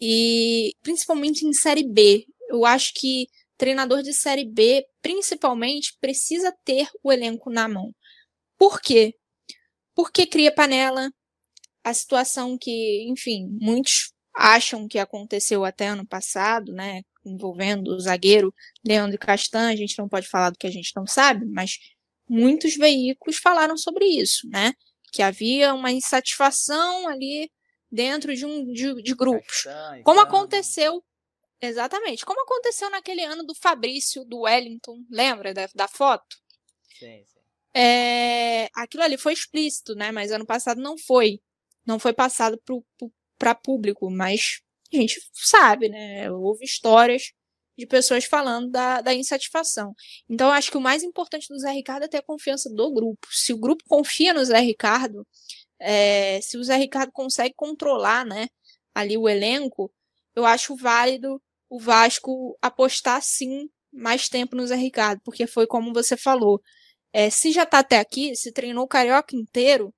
E 0.00 0.74
principalmente 0.82 1.46
em 1.46 1.52
Série 1.52 1.88
B. 1.88 2.26
Eu 2.48 2.64
acho 2.64 2.92
que 2.94 3.26
treinador 3.56 4.02
de 4.02 4.12
Série 4.14 4.44
B, 4.44 4.86
principalmente, 5.02 5.96
precisa 6.00 6.54
ter 6.64 6.88
o 7.02 7.12
elenco 7.12 7.50
na 7.50 7.68
mão. 7.68 7.92
Por 8.58 8.80
quê? 8.80 9.14
Porque 9.94 10.26
cria 10.26 10.54
panela. 10.54 11.10
A 11.84 11.94
situação 11.94 12.58
que, 12.58 13.04
enfim, 13.08 13.48
muitos 13.60 14.12
acham 14.34 14.86
que 14.88 14.98
aconteceu 14.98 15.64
até 15.64 15.88
ano 15.88 16.06
passado, 16.06 16.72
né? 16.72 17.02
Envolvendo 17.24 17.88
o 17.88 18.00
zagueiro 18.00 18.54
Leandro 18.86 19.18
Castan, 19.18 19.68
a 19.68 19.76
gente 19.76 19.98
não 19.98 20.08
pode 20.08 20.28
falar 20.28 20.50
do 20.50 20.58
que 20.58 20.66
a 20.66 20.70
gente 20.70 20.92
não 20.96 21.06
sabe, 21.06 21.44
mas 21.46 21.78
muitos 22.28 22.76
veículos 22.76 23.38
falaram 23.38 23.76
sobre 23.76 24.04
isso, 24.04 24.48
né? 24.48 24.72
Que 25.12 25.22
havia 25.22 25.74
uma 25.74 25.90
insatisfação 25.90 27.08
ali 27.08 27.50
dentro 27.90 28.34
de 28.34 28.44
um 28.44 28.70
de, 28.72 29.02
de 29.02 29.14
grupos. 29.14 29.64
Como 30.04 30.20
aconteceu 30.20 31.02
exatamente, 31.60 32.24
como 32.24 32.40
aconteceu 32.42 32.88
naquele 32.90 33.24
ano 33.24 33.44
do 33.44 33.54
Fabrício 33.54 34.24
do 34.24 34.40
Wellington, 34.40 34.98
lembra 35.10 35.52
da, 35.52 35.68
da 35.74 35.88
foto? 35.88 36.36
Sim, 36.98 37.24
sim. 37.24 37.38
É, 37.74 38.68
aquilo 38.74 39.02
ali 39.02 39.16
foi 39.16 39.32
explícito, 39.32 39.94
né? 39.94 40.10
Mas 40.10 40.30
ano 40.30 40.46
passado 40.46 40.80
não 40.80 40.96
foi, 40.98 41.40
não 41.86 41.98
foi 41.98 42.12
passado 42.12 42.60
para 43.38 43.54
público, 43.54 44.10
mas 44.10 44.60
a 44.92 44.96
gente 44.96 45.20
sabe, 45.32 45.88
né? 45.88 46.30
Houve 46.30 46.64
histórias 46.64 47.32
de 47.78 47.86
pessoas 47.86 48.24
falando 48.24 48.70
da, 48.70 49.00
da 49.00 49.14
insatisfação. 49.14 49.94
Então, 50.28 50.50
acho 50.50 50.70
que 50.70 50.76
o 50.76 50.80
mais 50.80 51.04
importante 51.04 51.46
do 51.48 51.58
Zé 51.58 51.70
Ricardo 51.70 52.04
é 52.04 52.08
ter 52.08 52.18
a 52.18 52.22
confiança 52.22 52.68
do 52.68 52.92
grupo. 52.92 53.28
Se 53.30 53.52
o 53.52 53.58
grupo 53.58 53.84
confia 53.86 54.34
no 54.34 54.44
Zé 54.44 54.58
Ricardo, 54.58 55.24
é, 55.78 56.40
se 56.40 56.58
o 56.58 56.64
Zé 56.64 56.76
Ricardo 56.76 57.12
consegue 57.12 57.54
controlar 57.56 58.26
né, 58.26 58.48
ali 58.92 59.16
o 59.16 59.28
elenco, 59.28 59.92
eu 60.34 60.44
acho 60.44 60.74
válido 60.74 61.40
o 61.70 61.78
Vasco 61.78 62.58
apostar 62.60 63.22
sim 63.22 63.70
mais 63.92 64.28
tempo 64.28 64.56
no 64.56 64.66
Zé 64.66 64.74
Ricardo, 64.76 65.20
porque 65.24 65.46
foi 65.46 65.66
como 65.66 65.92
você 65.94 66.16
falou. 66.16 66.60
É, 67.12 67.30
se 67.30 67.52
já 67.52 67.64
tá 67.64 67.78
até 67.78 67.98
aqui, 67.98 68.34
se 68.34 68.52
treinou 68.52 68.84
o 68.84 68.88
Carioca 68.88 69.36
inteiro, 69.36 69.94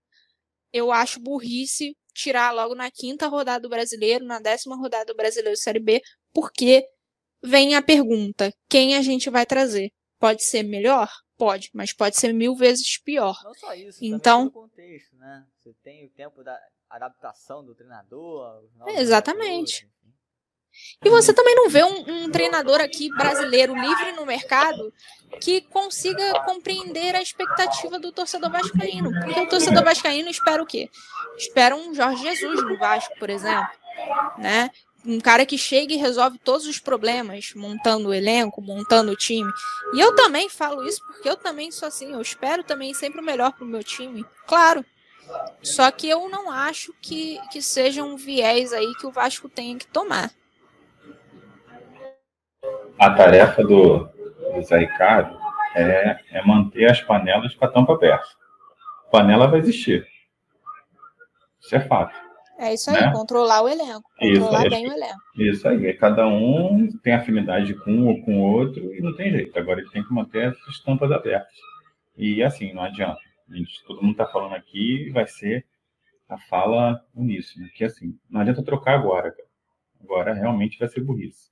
eu 0.73 0.93
acho 0.93 1.21
burrice 1.21 1.97
tirar 2.13 2.53
logo 2.53 2.75
na 2.75 2.91
quinta 2.91 3.27
rodada 3.27 3.61
do 3.61 3.69
brasileiro, 3.69 4.25
na 4.27 4.39
décima 4.39 4.77
rodada 4.77 5.07
do 5.07 5.17
brasileiro 5.17 5.57
Série 5.57 5.81
B, 5.81 6.03
porque 6.33 6.87
vem 7.43 7.75
a 7.75 7.83
pergunta: 7.83 8.53
quem 8.69 8.97
a 8.97 9.03
gente 9.03 9.31
vai 9.31 9.47
trazer? 9.47 9.91
Pode 10.19 10.45
ser 10.45 10.63
melhor? 10.63 11.11
Pode, 11.37 11.71
mas 11.73 11.93
pode 11.93 12.17
ser 12.17 12.35
mil 12.35 12.55
vezes 12.55 13.01
pior. 13.03 13.39
Não 13.43 13.55
só 13.55 13.73
isso, 13.75 13.99
então, 14.03 14.51
contexto, 14.51 15.17
né? 15.17 15.47
Você 15.57 15.75
tem 15.83 16.05
o 16.05 16.11
tempo 16.11 16.45
da 16.45 16.59
adaptação 16.91 17.65
do 17.65 17.75
treinador. 17.75 18.63
Exatamente. 18.89 19.89
E 21.05 21.11
você 21.11 21.33
também 21.33 21.55
não 21.55 21.69
vê 21.69 21.83
um, 21.83 22.25
um, 22.25 22.31
treinador 22.31 22.81
aqui 22.81 23.09
brasileiro 23.11 23.75
livre 23.75 24.13
no 24.13 24.25
mercado 24.25 24.93
que 25.41 25.63
consiga 25.63 26.41
compreender 26.45 27.15
a 27.15 27.23
expectativa 27.23 27.99
do 27.99 28.13
torcedor 28.13 28.51
vascaíno. 28.51 29.11
Porque 29.11 29.41
o 29.41 29.49
torcedor 29.49 29.83
vascaíno 29.83 30.29
espera 30.29 30.63
o 30.63 30.67
quê? 30.67 30.89
Espera 31.37 31.75
um 31.75 31.95
Jorge 31.95 32.23
Jesus 32.23 32.63
no 32.63 32.79
Vasco, 32.79 33.15
por 33.19 33.31
exemplo. 33.31 33.69
Né? 34.39 34.71
Um 35.05 35.21
cara 35.21 35.47
que 35.47 35.57
chega 35.57 35.93
e 35.93 35.97
resolve 35.97 36.39
todos 36.39 36.67
os 36.67 36.79
problemas, 36.79 37.53
montando 37.55 38.09
o 38.09 38.15
elenco, 38.15 38.61
montando 38.61 39.13
o 39.13 39.17
time. 39.17 39.51
E 39.95 40.01
eu 40.01 40.15
também 40.15 40.49
falo 40.49 40.87
isso 40.87 41.05
porque 41.07 41.29
eu 41.29 41.37
também 41.37 41.71
sou 41.71 41.89
assim, 41.89 42.13
eu 42.13 42.21
espero 42.21 42.63
também 42.63 42.93
sempre 42.95 43.21
o 43.21 43.25
melhor 43.25 43.53
pro 43.53 43.67
meu 43.67 43.83
time, 43.83 44.25
claro. 44.47 44.85
Só 45.63 45.91
que 45.91 46.09
eu 46.09 46.29
não 46.29 46.51
acho 46.51 46.93
que, 47.01 47.39
que 47.53 47.63
seja 47.63 48.03
um 48.03 48.17
viés 48.17 48.73
aí 48.73 48.93
que 48.97 49.07
o 49.07 49.13
Vasco 49.13 49.49
tenha 49.49 49.79
que 49.79 49.87
tomar. 49.87 50.31
A 52.99 53.11
tarefa 53.11 53.63
do, 53.63 54.09
do 54.55 54.63
Zé 54.63 54.79
Ricardo 54.79 55.39
é, 55.75 56.19
é 56.33 56.45
manter 56.45 56.91
as 56.91 57.01
panelas 57.01 57.55
com 57.55 57.65
a 57.65 57.69
tampa 57.69 57.95
aberta. 57.95 58.27
Panela 59.11 59.47
vai 59.47 59.61
existir. 59.61 60.07
Isso 61.61 61.77
é 61.77 61.81
fato. 61.81 62.30
É 62.63 62.75
isso 62.75 62.91
aí, 62.91 63.01
né? 63.01 63.11
controlar 63.11 63.63
o 63.63 63.69
elenco, 63.71 64.11
controlar 64.19 64.61
isso, 64.61 64.71
bem 64.71 64.87
o 64.87 64.93
elenco. 64.93 65.19
Isso 65.39 65.67
aí, 65.67 65.95
cada 65.95 66.29
um 66.29 66.89
tem 66.99 67.15
afinidade 67.15 67.73
com 67.73 67.91
um 67.91 68.09
ou 68.09 68.23
com 68.23 68.39
o 68.39 68.43
outro 68.43 68.95
e 68.95 69.01
não 69.01 69.17
tem 69.17 69.31
jeito. 69.31 69.59
Agora 69.59 69.81
ele 69.81 69.89
tem 69.89 70.05
que 70.05 70.13
manter 70.13 70.55
as 70.69 70.81
tampas 70.81 71.11
abertas. 71.11 71.59
E 72.19 72.43
assim, 72.43 72.75
não 72.75 72.83
adianta. 72.83 73.19
Gente, 73.49 73.83
todo 73.87 74.03
mundo 74.03 74.13
está 74.13 74.27
falando 74.27 74.55
aqui 74.55 75.09
vai 75.09 75.27
ser 75.27 75.65
a 76.29 76.37
fala 76.37 77.03
uníssona. 77.15 77.67
Que 77.75 77.83
assim, 77.83 78.15
não 78.29 78.43
adianta 78.43 78.63
trocar 78.63 78.93
agora, 78.95 79.31
cara. 79.31 79.49
Agora 80.05 80.35
realmente 80.35 80.79
vai 80.79 80.89
ser 80.89 81.01
burrice. 81.01 81.51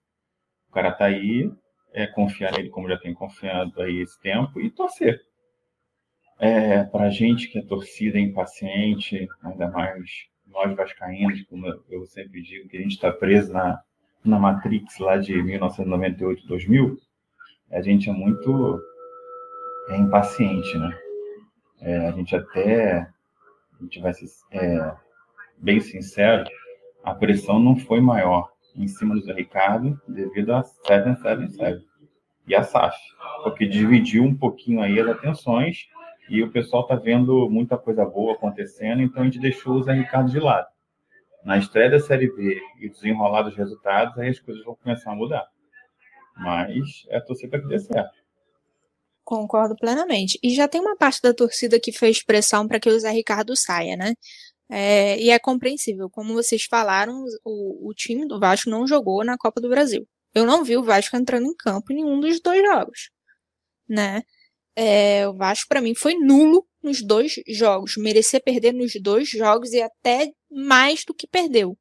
O 0.68 0.72
cara 0.72 0.92
tá 0.92 1.06
aí, 1.06 1.50
é 1.90 2.06
confiar 2.06 2.52
nele 2.52 2.68
como 2.68 2.86
já 2.86 2.98
tem 2.98 3.14
confiado 3.14 3.80
aí 3.80 4.02
esse 4.02 4.20
tempo 4.20 4.60
e 4.60 4.70
torcer. 4.70 5.22
É, 6.38 6.84
para 6.84 7.08
gente 7.08 7.48
que 7.48 7.58
é 7.58 7.62
torcida, 7.62 8.18
é 8.18 8.20
impaciente, 8.20 9.26
ainda 9.42 9.70
mais 9.70 10.28
nós 10.50 10.74
vascaínos, 10.74 11.42
como 11.42 11.66
eu 11.88 12.06
sempre 12.06 12.42
digo, 12.42 12.68
que 12.68 12.76
a 12.76 12.80
gente 12.80 12.92
está 12.92 13.12
preso 13.12 13.52
na, 13.52 13.80
na 14.24 14.38
Matrix 14.38 14.98
lá 14.98 15.16
de 15.16 15.40
1998, 15.42 16.46
2000, 16.46 16.98
a 17.70 17.82
gente 17.82 18.08
é 18.08 18.12
muito 18.12 18.80
é, 19.88 19.96
impaciente, 19.96 20.76
né? 20.78 20.98
É, 21.80 22.08
a 22.08 22.12
gente 22.12 22.34
até, 22.34 23.00
a 23.78 23.82
gente 23.82 24.00
vai 24.00 24.12
ser 24.12 24.26
é, 24.52 24.96
bem 25.58 25.80
sincero, 25.80 26.44
a 27.04 27.14
pressão 27.14 27.58
não 27.58 27.76
foi 27.76 28.00
maior 28.00 28.50
em 28.74 28.88
cima 28.88 29.14
do 29.14 29.22
Zé 29.22 29.32
Ricardo 29.32 30.00
devido 30.08 30.52
a 30.52 30.62
777 30.62 31.86
e 32.46 32.54
a 32.54 32.62
SAF, 32.62 32.96
porque 33.42 33.66
dividiu 33.66 34.24
um 34.24 34.34
pouquinho 34.34 34.80
aí 34.80 34.98
as 34.98 35.08
atenções 35.08 35.88
e 36.28 36.42
o 36.42 36.50
pessoal 36.50 36.82
está 36.82 36.94
vendo 36.94 37.48
muita 37.50 37.76
coisa 37.78 38.04
boa 38.04 38.34
acontecendo, 38.34 39.02
então 39.02 39.22
a 39.22 39.24
gente 39.24 39.38
deixou 39.38 39.74
o 39.74 39.82
Zé 39.82 39.92
Ricardo 39.92 40.30
de 40.30 40.38
lado. 40.38 40.66
Na 41.44 41.56
estreia 41.56 41.90
da 41.90 42.00
Série 42.00 42.30
B 42.30 42.60
e 42.80 42.88
desenrolar 42.88 43.42
dos 43.42 43.56
resultados, 43.56 44.18
aí 44.18 44.28
as 44.28 44.40
coisas 44.40 44.64
vão 44.64 44.74
começar 44.76 45.12
a 45.12 45.14
mudar. 45.14 45.46
Mas 46.36 47.06
é 47.08 47.20
torcer 47.20 47.48
para 47.48 47.60
que 47.60 47.68
dê 47.68 47.78
certo. 47.78 48.16
Concordo 49.24 49.76
plenamente. 49.76 50.38
E 50.42 50.54
já 50.54 50.68
tem 50.68 50.80
uma 50.80 50.96
parte 50.96 51.20
da 51.20 51.34
torcida 51.34 51.78
que 51.80 51.92
fez 51.92 52.22
pressão 52.22 52.66
para 52.66 52.80
que 52.80 52.88
o 52.88 52.98
Zé 52.98 53.10
Ricardo 53.10 53.56
saia, 53.56 53.96
né? 53.96 54.14
É, 54.70 55.18
e 55.20 55.30
é 55.30 55.38
compreensível. 55.38 56.10
Como 56.10 56.34
vocês 56.34 56.64
falaram, 56.64 57.24
o, 57.44 57.88
o 57.90 57.94
time 57.94 58.26
do 58.26 58.38
Vasco 58.38 58.70
não 58.70 58.86
jogou 58.86 59.24
na 59.24 59.36
Copa 59.38 59.60
do 59.60 59.68
Brasil. 59.68 60.06
Eu 60.34 60.44
não 60.44 60.64
vi 60.64 60.76
o 60.76 60.82
Vasco 60.82 61.16
entrando 61.16 61.46
em 61.46 61.54
campo 61.54 61.92
em 61.92 61.96
nenhum 61.96 62.20
dos 62.20 62.40
dois 62.40 62.62
jogos. 62.62 63.10
né? 63.88 64.22
É, 64.80 65.26
o 65.26 65.34
Vasco, 65.34 65.66
para 65.68 65.80
mim, 65.80 65.92
foi 65.92 66.14
nulo 66.14 66.64
nos 66.80 67.02
dois 67.02 67.34
jogos. 67.48 67.96
Merecia 67.96 68.38
perder 68.40 68.72
nos 68.72 68.92
dois 69.00 69.28
jogos 69.28 69.72
e 69.72 69.82
até 69.82 70.30
mais 70.48 71.04
do 71.04 71.12
que 71.12 71.26
perdeu. 71.26 71.76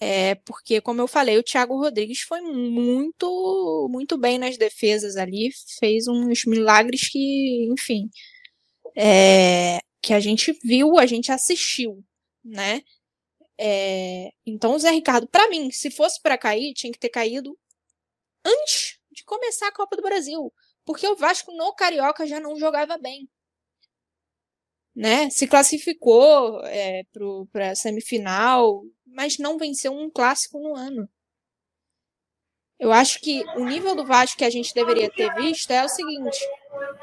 É, 0.00 0.34
porque, 0.46 0.80
como 0.80 1.02
eu 1.02 1.06
falei, 1.06 1.36
o 1.36 1.42
Thiago 1.42 1.78
Rodrigues 1.78 2.20
foi 2.20 2.40
muito, 2.40 3.88
muito 3.90 4.16
bem 4.16 4.38
nas 4.38 4.56
defesas 4.56 5.16
ali, 5.16 5.50
fez 5.78 6.08
uns 6.08 6.46
milagres 6.46 7.08
que, 7.10 7.68
enfim, 7.70 8.08
é, 8.96 9.78
que 10.02 10.14
a 10.14 10.20
gente 10.20 10.58
viu, 10.64 10.98
a 10.98 11.04
gente 11.06 11.30
assistiu, 11.30 12.02
né? 12.44 12.82
É, 13.58 14.30
então, 14.46 14.74
o 14.74 14.78
Zé 14.78 14.90
Ricardo, 14.90 15.28
para 15.28 15.50
mim, 15.50 15.70
se 15.70 15.90
fosse 15.90 16.20
para 16.22 16.38
cair, 16.38 16.72
tinha 16.74 16.92
que 16.92 16.98
ter 16.98 17.10
caído 17.10 17.58
antes 18.44 18.98
de 19.12 19.24
começar 19.24 19.68
a 19.68 19.72
Copa 19.72 19.96
do 19.96 20.02
Brasil. 20.02 20.52
Porque 20.84 21.06
o 21.08 21.16
Vasco 21.16 21.52
no 21.52 21.72
Carioca 21.74 22.26
já 22.26 22.40
não 22.40 22.56
jogava 22.56 22.98
bem. 22.98 23.28
Né? 24.94 25.28
Se 25.30 25.46
classificou 25.46 26.60
é, 26.66 27.02
para 27.52 27.70
a 27.70 27.74
semifinal, 27.74 28.84
mas 29.06 29.38
não 29.38 29.58
venceu 29.58 29.92
um 29.92 30.10
clássico 30.10 30.58
no 30.60 30.76
ano. 30.76 31.08
Eu 32.78 32.92
acho 32.92 33.20
que 33.20 33.42
o 33.56 33.64
nível 33.64 33.94
do 33.94 34.04
Vasco 34.04 34.38
que 34.38 34.44
a 34.44 34.50
gente 34.50 34.74
deveria 34.74 35.10
ter 35.10 35.32
visto 35.34 35.70
é 35.70 35.84
o 35.84 35.88
seguinte: 35.88 36.38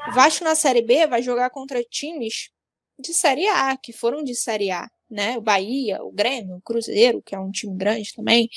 o 0.08 0.12
Vasco 0.12 0.44
na 0.44 0.54
Série 0.54 0.82
B 0.82 1.06
vai 1.06 1.22
jogar 1.22 1.50
contra 1.50 1.82
times 1.82 2.50
de 2.98 3.12
Série 3.14 3.48
A, 3.48 3.76
que 3.76 3.92
foram 3.92 4.22
de 4.22 4.34
Série 4.34 4.70
A, 4.70 4.88
né? 5.10 5.36
O 5.38 5.40
Bahia, 5.40 6.02
o 6.02 6.12
Grêmio, 6.12 6.56
o 6.56 6.62
Cruzeiro, 6.62 7.22
que 7.22 7.34
é 7.34 7.38
um 7.38 7.50
time 7.50 7.76
grande 7.76 8.12
também, 8.14 8.48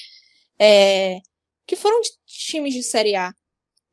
é, 0.59 1.19
que 1.65 1.75
foram 1.75 1.99
de 2.01 2.11
times 2.25 2.73
de 2.73 2.83
Série 2.83 3.15
A. 3.15 3.33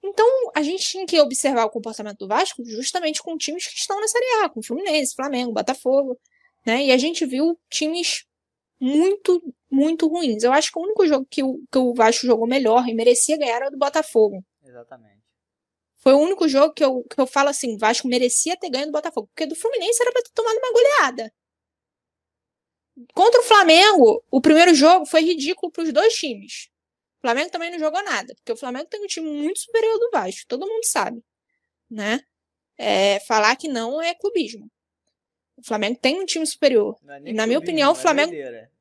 Então, 0.02 0.26
a 0.54 0.62
gente 0.62 0.84
tinha 0.84 1.06
que 1.06 1.20
observar 1.20 1.64
o 1.64 1.70
comportamento 1.70 2.18
do 2.18 2.28
Vasco 2.28 2.64
justamente 2.64 3.22
com 3.22 3.36
times 3.36 3.66
que 3.68 3.78
estão 3.78 4.00
na 4.00 4.08
Série 4.08 4.42
A, 4.42 4.48
com 4.48 4.62
Fluminense, 4.62 5.14
Flamengo, 5.14 5.52
Botafogo, 5.52 6.18
né? 6.66 6.86
E 6.86 6.92
a 6.92 6.98
gente 6.98 7.24
viu 7.24 7.58
times 7.70 8.24
muito, 8.80 9.40
muito 9.70 10.08
ruins. 10.08 10.42
Eu 10.42 10.52
acho 10.52 10.72
que 10.72 10.78
o 10.78 10.82
único 10.82 11.06
jogo 11.06 11.24
que 11.30 11.42
o, 11.42 11.62
que 11.70 11.78
o 11.78 11.94
Vasco 11.94 12.26
jogou 12.26 12.48
melhor 12.48 12.88
e 12.88 12.94
merecia 12.94 13.38
ganhar 13.38 13.56
era 13.56 13.68
o 13.68 13.70
do 13.70 13.78
Botafogo. 13.78 14.44
Exatamente. 14.64 15.22
Foi 15.98 16.14
o 16.14 16.18
único 16.18 16.48
jogo 16.48 16.74
que 16.74 16.84
eu, 16.84 17.04
que 17.04 17.20
eu 17.20 17.26
falo 17.26 17.48
assim, 17.48 17.78
Vasco 17.78 18.08
merecia 18.08 18.56
ter 18.56 18.70
ganho 18.70 18.86
do 18.86 18.92
Botafogo, 18.92 19.28
porque 19.28 19.46
do 19.46 19.54
Fluminense 19.54 20.02
era 20.02 20.10
pra 20.10 20.22
ter 20.22 20.32
tomado 20.34 20.56
uma 20.56 20.72
goleada. 20.72 21.32
Contra 23.14 23.40
o 23.40 23.44
Flamengo, 23.44 24.24
o 24.28 24.40
primeiro 24.40 24.74
jogo 24.74 25.06
foi 25.06 25.22
ridículo 25.22 25.70
para 25.70 25.84
os 25.84 25.92
dois 25.92 26.12
times. 26.14 26.71
O 27.22 27.26
Flamengo 27.26 27.50
também 27.50 27.70
não 27.70 27.78
jogou 27.78 28.02
nada, 28.02 28.34
porque 28.34 28.50
o 28.50 28.56
Flamengo 28.56 28.88
tem 28.88 29.00
um 29.00 29.06
time 29.06 29.30
muito 29.30 29.60
superior 29.60 29.96
do 29.98 30.10
Vasco, 30.10 30.42
todo 30.48 30.66
mundo 30.66 30.84
sabe, 30.84 31.22
né? 31.88 32.20
É, 32.76 33.20
falar 33.20 33.54
que 33.54 33.68
não 33.68 34.02
é 34.02 34.12
clubismo. 34.12 34.68
O 35.56 35.64
Flamengo 35.64 36.00
tem 36.00 36.20
um 36.20 36.26
time 36.26 36.44
superior. 36.44 36.96
É 37.08 37.20
e 37.26 37.32
na 37.32 37.46
minha 37.46 37.60
opinião, 37.60 37.92
o 37.92 37.96
é 37.96 37.98
Flamengo. 37.98 38.32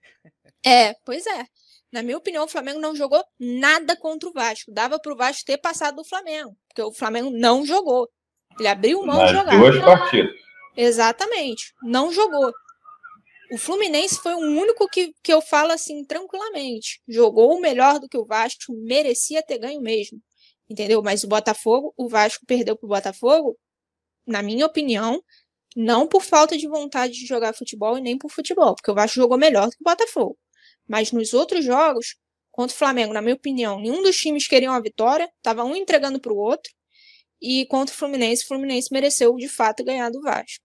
É, 0.63 0.93
pois 1.03 1.25
é. 1.25 1.47
Na 1.91 2.03
minha 2.03 2.17
opinião, 2.17 2.45
o 2.45 2.47
Flamengo 2.47 2.79
não 2.79 2.95
jogou 2.95 3.23
nada 3.39 3.95
contra 3.97 4.29
o 4.29 4.31
Vasco. 4.31 4.71
Dava 4.71 4.99
pro 4.99 5.15
Vasco 5.15 5.43
ter 5.43 5.57
passado 5.57 5.95
do 5.95 6.05
Flamengo, 6.05 6.55
porque 6.67 6.83
o 6.83 6.93
Flamengo 6.93 7.31
não 7.31 7.65
jogou. 7.65 8.07
Ele 8.59 8.67
abriu 8.67 9.03
mão 9.03 9.17
Nas 9.17 9.31
de 9.31 9.37
jogar. 9.37 9.59
duas 9.59 9.79
partidas. 9.79 10.35
Exatamente. 10.77 11.73
Não 11.81 12.11
jogou. 12.11 12.53
O 13.51 13.57
Fluminense 13.57 14.15
foi 14.15 14.33
o 14.33 14.39
único 14.39 14.87
que, 14.87 15.13
que 15.21 15.33
eu 15.33 15.41
falo 15.41 15.73
assim 15.73 16.05
tranquilamente. 16.05 17.01
Jogou 17.05 17.59
melhor 17.59 17.99
do 17.99 18.07
que 18.07 18.17
o 18.17 18.25
Vasco, 18.25 18.73
merecia 18.73 19.43
ter 19.43 19.57
ganho 19.57 19.81
mesmo. 19.81 20.21
Entendeu? 20.69 21.01
Mas 21.03 21.25
o 21.25 21.27
Botafogo, 21.27 21.93
o 21.97 22.07
Vasco 22.07 22.45
perdeu 22.45 22.77
pro 22.77 22.87
Botafogo, 22.87 23.57
na 24.25 24.41
minha 24.41 24.65
opinião, 24.65 25.21
não 25.75 26.07
por 26.07 26.23
falta 26.23 26.57
de 26.57 26.65
vontade 26.65 27.11
de 27.13 27.25
jogar 27.25 27.53
futebol 27.53 27.97
e 27.97 28.01
nem 28.01 28.17
por 28.17 28.31
futebol, 28.31 28.73
porque 28.73 28.89
o 28.89 28.95
Vasco 28.95 29.15
jogou 29.15 29.37
melhor 29.37 29.65
do 29.65 29.71
que 29.71 29.81
o 29.81 29.89
Botafogo. 29.89 30.37
Mas 30.87 31.11
nos 31.11 31.33
outros 31.33 31.65
jogos, 31.65 32.15
contra 32.51 32.73
o 32.73 32.77
Flamengo, 32.77 33.13
na 33.13 33.21
minha 33.21 33.35
opinião, 33.35 33.81
nenhum 33.81 34.01
dos 34.01 34.15
times 34.15 34.47
queria 34.47 34.69
uma 34.69 34.81
vitória, 34.81 35.29
tava 35.41 35.65
um 35.65 35.75
entregando 35.75 36.21
pro 36.21 36.37
outro. 36.37 36.71
E 37.41 37.65
contra 37.65 37.93
o 37.93 37.97
Fluminense, 37.97 38.45
o 38.45 38.47
Fluminense 38.47 38.87
mereceu 38.93 39.35
de 39.35 39.49
fato 39.49 39.83
ganhar 39.83 40.09
do 40.09 40.21
Vasco. 40.21 40.63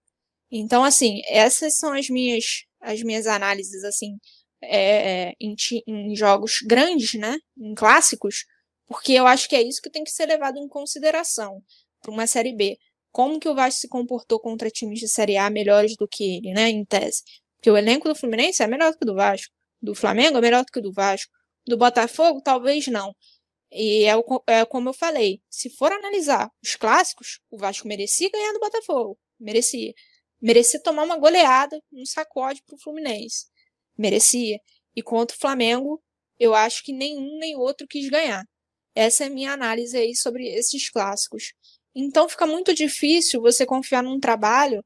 Então, 0.51 0.85
assim, 0.85 1.21
essas 1.29 1.77
são 1.77 1.93
as 1.93 2.09
minhas 2.09 2.65
as 2.87 3.03
minhas 3.03 3.27
análises 3.27 3.85
assim 3.85 4.17
é, 4.63 5.31
é, 5.31 5.35
em, 5.41 5.55
em, 5.87 6.17
jogos 6.17 6.61
grandes, 6.65 7.15
né, 7.15 7.37
em 7.59 7.75
clássicos, 7.75 8.47
porque 8.87 9.13
eu 9.13 9.27
acho 9.27 9.49
que 9.49 9.57
é 9.57 9.63
isso 9.63 9.83
que 9.83 9.91
tem 9.91 10.05
que 10.05 10.11
ser 10.11 10.27
levado 10.27 10.59
em 10.59 10.69
consideração 10.69 11.63
para 12.01 12.11
uma 12.11 12.27
série 12.27 12.55
B. 12.55 12.79
Como 13.13 13.41
que 13.41 13.49
o 13.49 13.55
Vasco 13.55 13.81
se 13.81 13.89
comportou 13.89 14.39
contra 14.39 14.71
times 14.71 15.01
de 15.01 15.09
série 15.09 15.37
A 15.37 15.51
melhores 15.51 15.97
do 15.97 16.07
que 16.07 16.37
ele, 16.37 16.53
né, 16.53 16.69
em 16.71 16.85
tese? 16.85 17.23
Porque 17.57 17.71
o 17.71 17.77
elenco 17.77 18.09
do 18.09 18.15
Fluminense 18.15 18.63
é 18.63 18.67
melhor 18.67 18.93
do 18.93 18.99
que 18.99 19.05
o 19.05 19.07
do 19.07 19.15
Vasco, 19.15 19.53
do 19.83 19.95
Flamengo 19.95 20.39
é 20.39 20.41
melhor 20.41 20.65
do 20.65 20.73
que 20.73 20.79
o 20.79 20.83
do 20.83 20.93
Vasco, 20.93 21.33
do 21.67 21.77
Botafogo 21.77 22.41
talvez 22.43 22.87
não. 22.87 23.15
E 23.73 24.05
é, 24.05 24.17
o, 24.17 24.25
é 24.47 24.65
como 24.65 24.91
eu 24.91 24.95
falei, 24.95 25.41
se 25.51 25.69
for 25.71 25.93
analisar 25.93 26.51
os 26.63 26.77
clássicos, 26.77 27.41
o 27.51 27.59
Vasco 27.59 27.89
merecia 27.89 28.31
ganhar 28.31 28.53
do 28.53 28.61
Botafogo, 28.61 29.19
merecia. 29.39 29.93
Merecia 30.41 30.83
tomar 30.83 31.05
uma 31.05 31.19
goleada, 31.19 31.81
um 31.93 32.05
sacode 32.05 32.63
pro 32.65 32.79
Fluminense. 32.79 33.47
Merecia. 33.97 34.61
E 34.95 35.03
contra 35.03 35.37
o 35.37 35.41
Flamengo, 35.41 36.03
eu 36.39 36.55
acho 36.55 36.83
que 36.85 36.93
nenhum 36.93 37.39
nem 37.39 37.57
outro 37.57 37.87
quis 37.87 38.09
ganhar. 38.09 38.45
Essa 38.95 39.25
é 39.25 39.27
a 39.27 39.31
minha 39.31 39.53
análise 39.53 39.97
aí 39.97 40.15
sobre 40.15 40.49
esses 40.49 40.91
clássicos. 40.91 41.53
Então 41.95 42.29
fica 42.29 42.47
muito 42.47 42.75
difícil 42.75 43.41
você 43.41 43.65
confiar 43.67 44.03
num 44.03 44.21
trabalho 44.21 44.85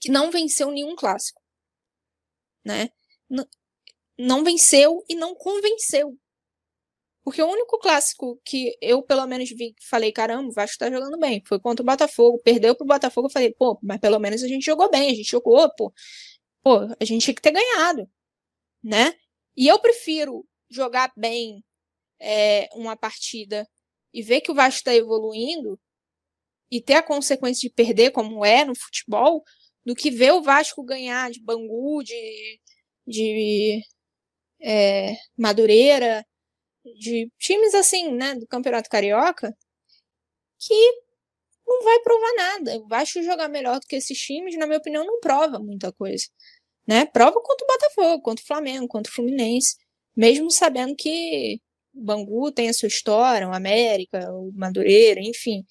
que 0.00 0.10
não 0.10 0.30
venceu 0.30 0.70
nenhum 0.70 0.94
clássico. 0.94 1.40
Né? 2.64 2.90
Não 4.18 4.44
venceu 4.44 5.04
e 5.08 5.14
não 5.14 5.34
convenceu. 5.34 6.16
Porque 7.26 7.42
o 7.42 7.50
único 7.50 7.76
clássico 7.80 8.40
que 8.44 8.78
eu, 8.80 9.02
pelo 9.02 9.26
menos, 9.26 9.50
vi, 9.50 9.74
falei, 9.90 10.12
caramba, 10.12 10.48
o 10.48 10.52
Vasco 10.52 10.78
tá 10.78 10.88
jogando 10.88 11.18
bem. 11.18 11.42
Foi 11.44 11.58
contra 11.58 11.82
o 11.82 11.86
Botafogo. 11.86 12.38
Perdeu 12.38 12.72
pro 12.76 12.86
Botafogo, 12.86 13.26
eu 13.26 13.32
falei, 13.32 13.52
pô, 13.52 13.76
mas 13.82 13.98
pelo 13.98 14.20
menos 14.20 14.44
a 14.44 14.46
gente 14.46 14.64
jogou 14.64 14.88
bem, 14.88 15.10
a 15.10 15.14
gente 15.14 15.28
jogou, 15.28 15.68
pô. 15.74 15.92
Pô, 16.62 16.82
a 17.00 17.04
gente 17.04 17.24
tinha 17.24 17.34
que 17.34 17.42
ter 17.42 17.50
ganhado, 17.50 18.08
né? 18.80 19.12
E 19.56 19.66
eu 19.66 19.76
prefiro 19.80 20.46
jogar 20.70 21.12
bem 21.16 21.64
é, 22.20 22.68
uma 22.74 22.96
partida 22.96 23.68
e 24.14 24.22
ver 24.22 24.40
que 24.40 24.52
o 24.52 24.54
Vasco 24.54 24.84
tá 24.84 24.94
evoluindo 24.94 25.80
e 26.70 26.80
ter 26.80 26.94
a 26.94 27.02
consequência 27.02 27.68
de 27.68 27.74
perder, 27.74 28.12
como 28.12 28.44
é 28.44 28.64
no 28.64 28.76
futebol, 28.76 29.42
do 29.84 29.96
que 29.96 30.12
ver 30.12 30.32
o 30.32 30.42
Vasco 30.42 30.80
ganhar 30.84 31.28
de 31.32 31.42
Bangu, 31.42 32.04
de, 32.04 32.60
de 33.04 33.82
é, 34.62 35.16
Madureira, 35.36 36.24
de 36.98 37.30
times 37.38 37.74
assim, 37.74 38.12
né, 38.12 38.34
do 38.34 38.46
Campeonato 38.46 38.88
Carioca, 38.88 39.56
que 40.58 40.92
não 41.66 41.82
vai 41.82 41.98
provar 42.00 42.34
nada. 42.36 42.78
O 42.78 42.88
Vasco 42.88 43.22
jogar 43.22 43.48
melhor 43.48 43.80
do 43.80 43.86
que 43.86 43.96
esses 43.96 44.18
times, 44.18 44.56
na 44.56 44.66
minha 44.66 44.78
opinião, 44.78 45.04
não 45.04 45.20
prova 45.20 45.58
muita 45.58 45.92
coisa. 45.92 46.26
Né? 46.86 47.04
Prova 47.06 47.40
contra 47.42 47.64
o 47.64 47.68
Botafogo, 47.68 48.22
contra 48.22 48.42
o 48.42 48.46
Flamengo, 48.46 48.88
contra 48.88 49.10
o 49.10 49.14
Fluminense, 49.14 49.76
mesmo 50.16 50.50
sabendo 50.50 50.94
que 50.96 51.60
o 51.94 52.02
Bangu 52.04 52.52
tem 52.52 52.68
a 52.68 52.74
sua 52.74 52.88
história, 52.88 53.48
o 53.48 53.54
América, 53.54 54.30
o 54.32 54.52
Madureira, 54.54 55.20
enfim. 55.20 55.64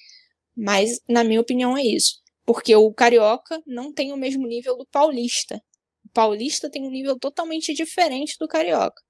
Mas, 0.56 1.00
na 1.10 1.24
minha 1.24 1.42
opinião, 1.42 1.78
é 1.78 1.84
isso. 1.84 2.22
Porque 2.46 2.76
o 2.76 2.94
Carioca 2.94 3.62
não 3.66 3.94
tem 3.94 4.14
o 4.14 4.18
mesmo 4.18 4.48
nível 4.48 4.78
do 4.78 4.86
Paulista. 4.88 5.62
O 6.06 6.10
Paulista 6.10 6.70
tem 6.70 6.84
um 6.84 6.92
nível 6.92 7.18
totalmente 7.20 7.74
diferente 7.74 8.38
do 8.40 8.48
Carioca, 8.48 9.02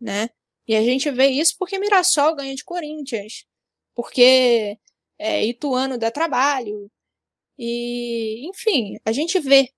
né? 0.00 0.28
E 0.70 0.76
a 0.76 0.84
gente 0.84 1.10
vê 1.10 1.26
isso 1.26 1.56
porque 1.58 1.80
Mirassol 1.80 2.36
ganha 2.36 2.54
de 2.54 2.62
Corinthians, 2.62 3.44
porque 3.92 4.78
é, 5.18 5.44
Ituano 5.44 5.98
dá 5.98 6.12
trabalho. 6.12 6.88
E, 7.58 8.48
enfim, 8.48 8.96
a 9.04 9.10
gente 9.10 9.40
vê, 9.40 9.68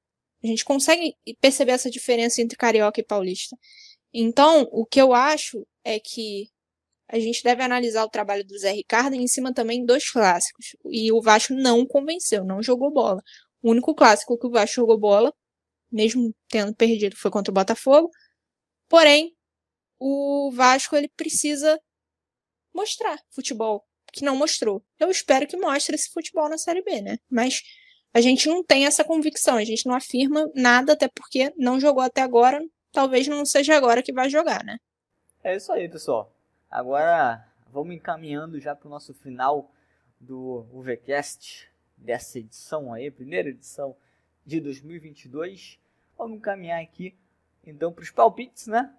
a 0.44 0.46
gente 0.46 0.62
consegue 0.66 1.16
perceber 1.40 1.72
essa 1.72 1.90
diferença 1.90 2.42
entre 2.42 2.58
carioca 2.58 3.00
e 3.00 3.04
paulista. 3.04 3.56
Então, 4.12 4.68
o 4.70 4.84
que 4.84 5.00
eu 5.00 5.14
acho 5.14 5.66
é 5.82 5.98
que 5.98 6.50
a 7.08 7.18
gente 7.18 7.42
deve 7.42 7.62
analisar 7.62 8.04
o 8.04 8.10
trabalho 8.10 8.44
do 8.44 8.58
Zé 8.58 8.72
Ricardo 8.72 9.14
em 9.14 9.26
cima 9.26 9.54
também 9.54 9.86
dos 9.86 10.10
clássicos. 10.10 10.76
E 10.90 11.10
o 11.10 11.22
Vasco 11.22 11.54
não 11.54 11.86
convenceu, 11.86 12.44
não 12.44 12.62
jogou 12.62 12.90
bola. 12.92 13.22
O 13.62 13.70
único 13.70 13.94
clássico 13.94 14.38
que 14.38 14.46
o 14.46 14.50
Vasco 14.50 14.76
jogou 14.76 14.98
bola, 14.98 15.32
mesmo 15.90 16.34
tendo 16.50 16.74
perdido, 16.74 17.16
foi 17.16 17.30
contra 17.30 17.50
o 17.50 17.54
Botafogo. 17.54 18.10
Porém, 18.90 19.34
o 20.02 20.50
Vasco 20.50 20.96
ele 20.96 21.08
precisa 21.08 21.80
mostrar 22.74 23.20
futebol 23.30 23.86
que 24.12 24.24
não 24.24 24.36
mostrou. 24.36 24.84
Eu 24.98 25.10
espero 25.10 25.46
que 25.46 25.56
mostre 25.56 25.94
esse 25.94 26.10
futebol 26.10 26.48
na 26.48 26.58
Série 26.58 26.82
B, 26.82 27.00
né? 27.00 27.18
Mas 27.30 27.62
a 28.12 28.20
gente 28.20 28.48
não 28.48 28.64
tem 28.64 28.84
essa 28.84 29.04
convicção, 29.04 29.56
a 29.56 29.64
gente 29.64 29.86
não 29.86 29.94
afirma 29.94 30.50
nada, 30.54 30.92
até 30.92 31.08
porque 31.08 31.52
não 31.56 31.78
jogou 31.78 32.02
até 32.02 32.20
agora, 32.20 32.60
talvez 32.90 33.28
não 33.28 33.46
seja 33.46 33.76
agora 33.76 34.02
que 34.02 34.12
vai 34.12 34.28
jogar, 34.28 34.64
né? 34.64 34.76
É 35.42 35.56
isso 35.56 35.72
aí, 35.72 35.88
pessoal. 35.88 36.34
Agora 36.70 37.46
vamos 37.70 37.94
encaminhando 37.94 38.60
já 38.60 38.74
para 38.74 38.88
o 38.88 38.90
nosso 38.90 39.14
final 39.14 39.72
do 40.20 40.66
UVCast, 40.72 41.70
dessa 41.96 42.38
edição 42.38 42.92
aí, 42.92 43.10
primeira 43.10 43.48
edição 43.48 43.96
de 44.44 44.60
2022. 44.60 45.78
Vamos 46.18 46.40
caminhar 46.42 46.82
aqui 46.82 47.16
então 47.64 47.92
para 47.92 48.02
os 48.02 48.10
palpites, 48.10 48.66
né? 48.66 48.92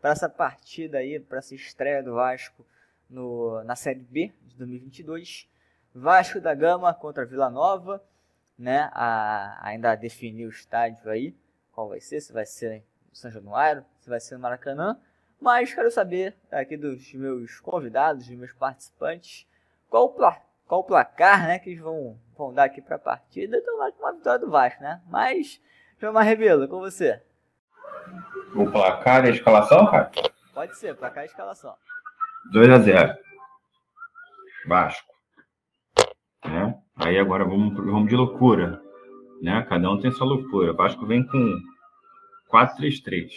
Para 0.00 0.10
essa 0.10 0.28
partida 0.28 0.98
aí, 0.98 1.18
para 1.18 1.38
essa 1.38 1.54
estreia 1.54 2.02
do 2.02 2.14
Vasco 2.14 2.64
no, 3.08 3.62
na 3.64 3.74
Série 3.74 4.00
B 4.00 4.32
de 4.46 4.56
2022. 4.56 5.48
Vasco 5.94 6.40
da 6.40 6.54
Gama 6.54 6.92
contra 6.94 7.24
Vila 7.24 7.50
Nova, 7.50 8.02
né? 8.58 8.90
A, 8.92 9.58
ainda 9.66 9.94
definir 9.94 10.46
o 10.46 10.50
estádio 10.50 11.10
aí, 11.10 11.34
qual 11.72 11.88
vai 11.88 12.00
ser, 12.00 12.20
se 12.20 12.32
vai 12.32 12.46
ser 12.46 12.82
no 13.08 13.16
São 13.16 13.30
Januário, 13.30 13.84
se 14.00 14.08
vai 14.08 14.20
ser 14.20 14.34
no 14.34 14.40
Maracanã. 14.40 14.98
Mas 15.40 15.72
quero 15.72 15.90
saber 15.90 16.36
aqui 16.50 16.76
dos 16.76 17.12
meus 17.14 17.60
convidados, 17.60 18.26
dos 18.26 18.36
meus 18.36 18.52
participantes, 18.52 19.46
qual 19.88 20.06
o, 20.06 20.08
pla 20.10 20.40
qual 20.66 20.80
o 20.80 20.84
placar 20.84 21.46
né, 21.46 21.58
que 21.58 21.70
eles 21.70 21.80
vão, 21.80 22.18
vão 22.36 22.52
dar 22.52 22.64
aqui 22.64 22.82
para 22.82 22.96
a 22.96 23.00
partida. 23.00 23.56
Então, 23.56 23.76
com 23.92 24.02
uma 24.02 24.12
vitória 24.12 24.38
do 24.38 24.50
Vasco, 24.50 24.82
né? 24.82 25.00
Mas, 25.06 25.60
João 25.98 26.14
Rebelo, 26.16 26.68
com 26.68 26.78
você. 26.78 27.22
O 28.54 28.70
placar 28.70 29.24
e 29.24 29.28
a 29.28 29.30
escalação, 29.30 29.86
cara? 29.86 30.10
Pode 30.54 30.76
ser, 30.76 30.94
placar 30.96 31.24
e 31.24 31.26
escalação. 31.26 31.74
2 32.52 32.70
a 32.70 32.78
0 32.78 33.14
Vasco. 34.66 35.12
Né? 36.44 36.78
Aí 36.96 37.18
agora 37.18 37.44
vamos, 37.44 37.74
vamos 37.74 38.08
de 38.08 38.16
loucura. 38.16 38.80
Né? 39.42 39.64
Cada 39.68 39.90
um 39.90 40.00
tem 40.00 40.10
sua 40.10 40.26
loucura. 40.26 40.72
Vasco 40.72 41.06
vem 41.06 41.26
com 41.26 41.60
4-3-3. 42.50 43.30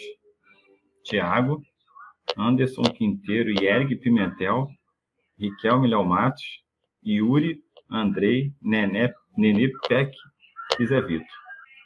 Thiago, 1.04 1.62
Anderson 2.36 2.82
Quinteiro, 2.82 3.50
Yerg 3.50 3.94
Pimentel, 3.96 4.68
Riquelme 5.38 5.88
Léo 5.88 6.04
Matos, 6.04 6.42
Yuri, 7.04 7.60
Andrei, 7.90 8.52
Nené, 8.62 9.12
Nenê 9.36 9.70
Peck 9.88 10.16
e 10.78 10.86
Zé 10.86 11.00
Vitor. 11.00 11.26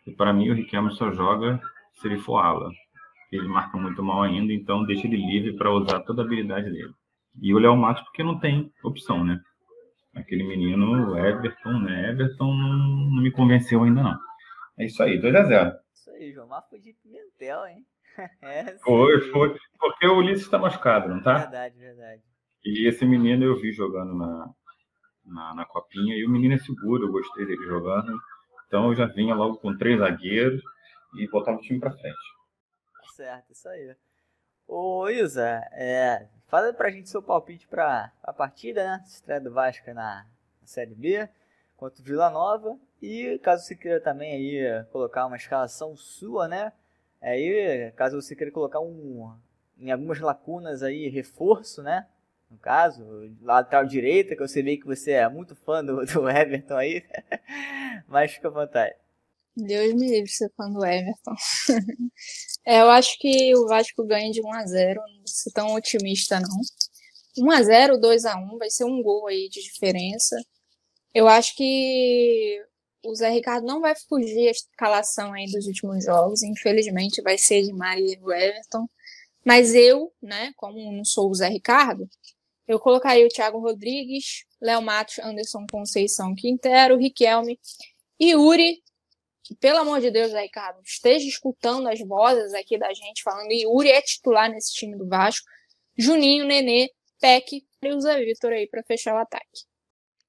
E 0.06 0.12
para 0.12 0.32
mim 0.32 0.50
o 0.50 0.54
Riquelme 0.54 0.92
só 0.94 1.10
joga 1.12 1.60
se 1.96 2.06
ele 2.06 2.18
for 2.18 2.38
ala. 2.38 2.70
Ele 3.32 3.48
marca 3.48 3.76
muito 3.76 4.02
mal 4.02 4.22
ainda, 4.22 4.52
então 4.52 4.84
deixa 4.84 5.06
ele 5.06 5.16
livre 5.16 5.56
para 5.56 5.72
usar 5.72 6.00
toda 6.00 6.22
a 6.22 6.24
habilidade 6.24 6.70
dele. 6.70 6.92
E 7.40 7.52
o 7.52 7.58
Léo 7.58 7.76
Matos 7.76 8.02
porque 8.04 8.22
não 8.22 8.38
tem 8.38 8.72
opção, 8.82 9.24
né? 9.24 9.40
Aquele 10.14 10.44
menino 10.44 11.18
Everton, 11.18 11.78
né? 11.80 12.10
Everton 12.10 12.46
não, 12.46 12.76
não 13.10 13.22
me 13.22 13.30
convenceu 13.30 13.82
ainda 13.82 14.02
não. 14.02 14.18
É 14.78 14.86
isso 14.86 15.02
aí, 15.02 15.20
2x0. 15.20 15.74
Isso 15.92 16.10
aí, 16.10 16.32
João 16.32 16.48
Marcos 16.48 16.82
de 16.82 16.94
Pimentel, 16.94 17.66
hein? 17.66 17.84
É, 18.40 18.78
foi, 18.78 19.20
foi. 19.30 19.54
Porque 19.78 20.06
o 20.06 20.16
Ulisses 20.16 20.44
está 20.44 20.58
machucado, 20.58 21.06
não 21.06 21.22
tá? 21.22 21.36
Verdade, 21.36 21.78
verdade. 21.78 22.22
E 22.64 22.88
esse 22.88 23.04
menino 23.04 23.44
eu 23.44 23.60
vi 23.60 23.72
jogando 23.72 24.14
na, 24.14 24.50
na, 25.22 25.54
na 25.54 25.64
copinha, 25.66 26.16
e 26.16 26.24
o 26.24 26.30
menino 26.30 26.54
é 26.54 26.58
seguro, 26.58 27.04
eu 27.04 27.12
gostei 27.12 27.44
dele 27.44 27.62
jogando. 27.66 28.18
Então 28.66 28.86
eu 28.86 28.94
já 28.94 29.04
vinha 29.04 29.34
logo 29.34 29.58
com 29.58 29.76
três 29.76 29.98
zagueiros 29.98 30.62
e 31.18 31.28
botava 31.28 31.58
o 31.58 31.60
time 31.60 31.80
para 31.80 31.92
frente. 31.92 32.16
Certo, 33.14 33.52
isso 33.52 33.68
aí. 33.68 33.96
Ô 34.68 35.08
Isa, 35.08 35.62
é, 35.72 36.26
fala 36.48 36.72
pra 36.72 36.90
gente 36.90 37.08
seu 37.08 37.22
palpite 37.22 37.66
pra, 37.68 38.12
pra 38.20 38.32
partida, 38.32 38.84
né? 38.84 39.04
Estreia 39.06 39.40
do 39.40 39.52
Vasco 39.52 39.86
na, 39.92 40.26
na 40.60 40.66
Série 40.66 40.94
B 40.94 41.28
contra 41.76 42.00
o 42.00 42.04
Vila 42.04 42.30
Nova. 42.30 42.78
E 43.00 43.38
caso 43.42 43.64
você 43.64 43.76
queira 43.76 44.00
também 44.00 44.32
aí 44.32 44.84
colocar 44.90 45.26
uma 45.26 45.36
escalação 45.36 45.96
sua, 45.96 46.48
né? 46.48 46.72
Aí, 47.20 47.92
caso 47.96 48.20
você 48.20 48.34
queira 48.34 48.52
colocar 48.52 48.80
um 48.80 49.34
em 49.78 49.90
algumas 49.90 50.20
lacunas 50.20 50.82
aí, 50.82 51.08
reforço, 51.08 51.82
né? 51.82 52.06
No 52.50 52.56
caso, 52.58 53.04
lateral 53.42 53.84
direita, 53.84 54.36
que 54.36 54.42
eu 54.42 54.48
sei 54.48 54.76
que 54.76 54.86
você 54.86 55.12
é 55.12 55.28
muito 55.28 55.54
fã 55.54 55.84
do, 55.84 56.04
do 56.04 56.28
Everton 56.30 56.76
aí. 56.76 57.04
Mas 58.06 58.32
fica 58.32 58.48
à 58.48 58.50
vontade. 58.50 58.94
Deus 59.56 59.94
me 59.94 60.10
livre 60.10 60.30
ser 60.30 60.50
fã 60.56 60.70
do 60.70 60.84
Everton. 60.84 61.34
é, 62.66 62.80
eu 62.80 62.90
acho 62.90 63.18
que 63.18 63.54
o 63.56 63.66
Vasco 63.66 64.04
ganha 64.04 64.30
de 64.30 64.42
1x0, 64.42 64.96
não 64.96 65.26
sou 65.26 65.52
tão 65.52 65.74
otimista 65.74 66.38
não. 66.40 66.60
1x0, 67.38 67.98
2x1, 68.00 68.58
vai 68.58 68.70
ser 68.70 68.84
um 68.84 69.02
gol 69.02 69.26
aí 69.26 69.48
de 69.48 69.62
diferença. 69.62 70.36
Eu 71.14 71.28
acho 71.28 71.54
que 71.56 72.62
o 73.04 73.14
Zé 73.14 73.30
Ricardo 73.30 73.66
não 73.66 73.80
vai 73.80 73.94
fugir 74.08 74.48
a 74.48 74.50
escalação 74.50 75.32
aí 75.32 75.46
dos 75.46 75.66
últimos 75.66 76.04
jogos. 76.04 76.42
Infelizmente, 76.42 77.22
vai 77.22 77.38
ser 77.38 77.62
de 77.62 77.72
Maria 77.72 78.14
e 78.14 78.22
o 78.22 78.32
Everton. 78.32 78.86
Mas 79.44 79.74
eu, 79.74 80.12
né, 80.20 80.52
como 80.56 80.92
não 80.92 81.04
sou 81.04 81.30
o 81.30 81.34
Zé 81.34 81.48
Ricardo, 81.48 82.08
eu 82.66 82.80
colocaria 82.80 83.24
o 83.24 83.28
Thiago 83.28 83.60
Rodrigues, 83.60 84.44
Léo 84.60 84.82
Matos, 84.82 85.18
Anderson 85.20 85.64
Conceição 85.70 86.34
Quintero, 86.34 86.96
Riquelme 86.96 87.58
Yuri. 88.20 88.82
Pelo 89.54 89.78
amor 89.78 90.00
de 90.00 90.10
Deus, 90.10 90.32
Ricardo, 90.32 90.80
esteja 90.82 91.26
escutando 91.26 91.88
as 91.88 92.00
vozes 92.00 92.52
aqui 92.54 92.78
da 92.78 92.92
gente 92.92 93.22
falando. 93.22 93.52
Yuri 93.52 93.90
é 93.90 94.02
titular 94.02 94.50
nesse 94.50 94.72
time 94.74 94.96
do 94.96 95.06
Vasco. 95.06 95.46
Juninho, 95.96 96.44
Nenê, 96.44 96.90
Peck 97.20 97.64
e 97.82 97.92
o 97.92 98.00
Zé 98.00 98.18
Vitor 98.24 98.52
aí 98.52 98.66
para 98.66 98.82
fechar 98.82 99.14
o 99.14 99.18
ataque. 99.18 99.64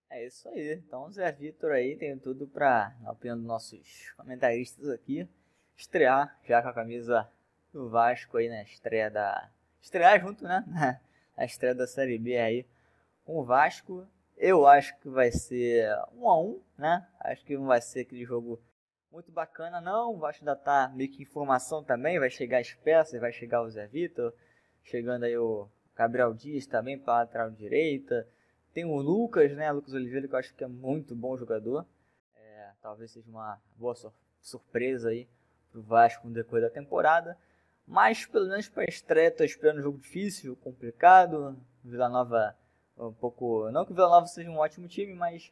É 0.10 0.26
isso 0.26 0.48
aí. 0.50 0.74
Então 0.74 1.06
o 1.06 1.12
Zé 1.12 1.32
Vitor 1.32 1.72
aí 1.72 1.96
tem 1.96 2.18
tudo 2.18 2.48
para, 2.48 2.96
na 3.02 3.12
opinião 3.12 3.38
dos 3.38 3.46
nossos 3.46 4.12
comentaristas 4.16 4.90
aqui, 4.90 5.28
estrear 5.76 6.40
já 6.48 6.62
com 6.62 6.70
a 6.70 6.74
camisa 6.74 7.30
do 7.74 7.90
Vasco 7.90 8.38
aí 8.38 8.50
na 8.50 8.64
estreia 8.64 9.10
da. 9.10 9.50
Estrear 9.82 10.20
junto, 10.20 10.44
né? 10.44 10.64
Na 11.38 11.46
estreia 11.46 11.76
da 11.76 11.86
Série 11.86 12.18
B 12.18 12.36
aí 12.36 12.66
com 13.24 13.38
o 13.38 13.44
Vasco. 13.44 14.08
Eu 14.36 14.66
acho 14.66 14.98
que 15.00 15.08
vai 15.08 15.32
ser 15.32 15.88
um 16.16 16.28
a 16.28 16.42
um, 16.42 16.60
né? 16.76 17.08
Acho 17.20 17.46
que 17.46 17.56
não 17.56 17.68
vai 17.68 17.80
ser 17.80 18.02
aquele 18.02 18.26
jogo 18.26 18.60
muito 19.18 19.32
bacana, 19.32 19.82
não. 19.82 20.14
O 20.14 20.20
Vasco 20.20 20.44
ainda 20.44 20.56
tá 20.56 20.92
meio 20.94 21.10
que 21.10 21.24
informação 21.24 21.84
também. 21.84 22.20
Vai 22.20 22.30
chegar 22.30 22.60
as 22.60 22.72
peças, 22.76 23.20
vai 23.20 23.32
chegar 23.32 23.64
o 23.64 23.70
Zé 23.70 23.88
Vitor, 23.88 24.32
chegando 24.84 25.24
aí 25.24 25.36
o 25.36 25.68
Gabriel 25.96 26.36
Dias 26.36 26.68
também 26.68 27.00
para 27.00 27.22
lateral 27.22 27.50
direita. 27.50 28.28
Tem 28.76 28.86
o 28.86 28.96
Lucas, 28.98 29.52
né? 29.54 29.72
Lucas 29.72 29.96
Oliveira, 29.96 30.28
que 30.28 30.36
eu 30.36 30.38
acho 30.38 30.54
que 30.54 30.64
é 30.64 30.68
muito 30.68 31.16
bom 31.16 31.36
jogador. 31.36 31.84
É, 32.36 32.72
talvez 32.80 33.10
seja 33.10 33.28
uma 33.28 33.60
boa 33.76 33.96
sur 33.96 34.14
surpresa 34.40 35.10
aí 35.10 35.28
pro 35.72 35.82
Vasco 35.82 36.28
no 36.28 36.34
decorrer 36.34 36.66
da 36.66 36.70
temporada. 36.70 37.36
Mas 37.88 38.24
pelo 38.28 38.48
menos 38.48 38.70
para 38.70 38.84
a 38.84 38.86
estreia, 38.86 39.32
tô 39.32 39.44
esperando 39.44 39.80
um 39.80 39.84
jogo 39.84 39.98
difícil, 39.98 40.56
complicado. 40.58 41.58
Vila 41.84 42.08
Nova 42.08 42.56
um 42.96 43.12
pouco. 43.12 43.72
Não 43.72 43.84
que 43.84 43.94
o 43.94 43.96
Vila 43.96 44.10
Nova 44.10 44.28
seja 44.28 44.48
um 44.52 44.60
ótimo 44.60 44.88
time, 44.88 45.16
mas 45.16 45.52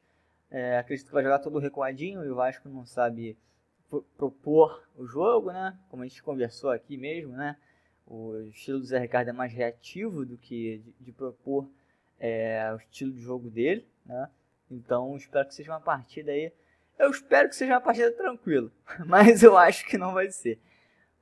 é, 0.52 0.78
acredito 0.78 1.08
que 1.08 1.14
vai 1.14 1.24
jogar 1.24 1.40
todo 1.40 1.58
recuadinho 1.58 2.24
e 2.24 2.30
o 2.30 2.36
Vasco 2.36 2.70
não 2.70 2.86
sabe 2.86 3.36
propor 4.02 4.84
o 4.96 5.06
jogo, 5.06 5.52
né? 5.52 5.78
Como 5.90 6.04
a 6.04 6.08
gente 6.08 6.24
conversou 6.24 6.70
aqui 6.70 6.98
mesmo, 6.98 7.34
né? 7.34 7.58
O 8.06 8.38
estilo 8.50 8.80
do 8.80 8.86
Zé 8.86 9.00
Ricardo 9.00 9.30
é 9.30 9.34
mais 9.34 9.52
reativo 9.52 10.26
do 10.26 10.38
que 10.38 10.80
de, 10.80 10.92
de 11.00 11.12
propor 11.12 11.70
é, 12.20 12.72
o 12.74 12.78
estilo 12.78 13.12
de 13.12 13.20
jogo 13.20 13.50
dele, 13.50 13.88
né? 14.06 14.30
Então 14.70 15.16
espero 15.16 15.48
que 15.48 15.56
seja 15.56 15.72
uma 15.72 15.82
partida 15.82 16.32
aí. 16.32 16.52
Eu 16.98 17.10
espero 17.10 17.50
que 17.50 17.56
seja 17.56 17.74
uma 17.74 17.82
partida 17.82 18.12
tranquila, 18.12 18.72
mas 19.06 19.44
eu 19.44 19.58
acho 19.58 19.86
que 19.86 19.98
não 19.98 20.14
vai 20.14 20.30
ser. 20.32 20.60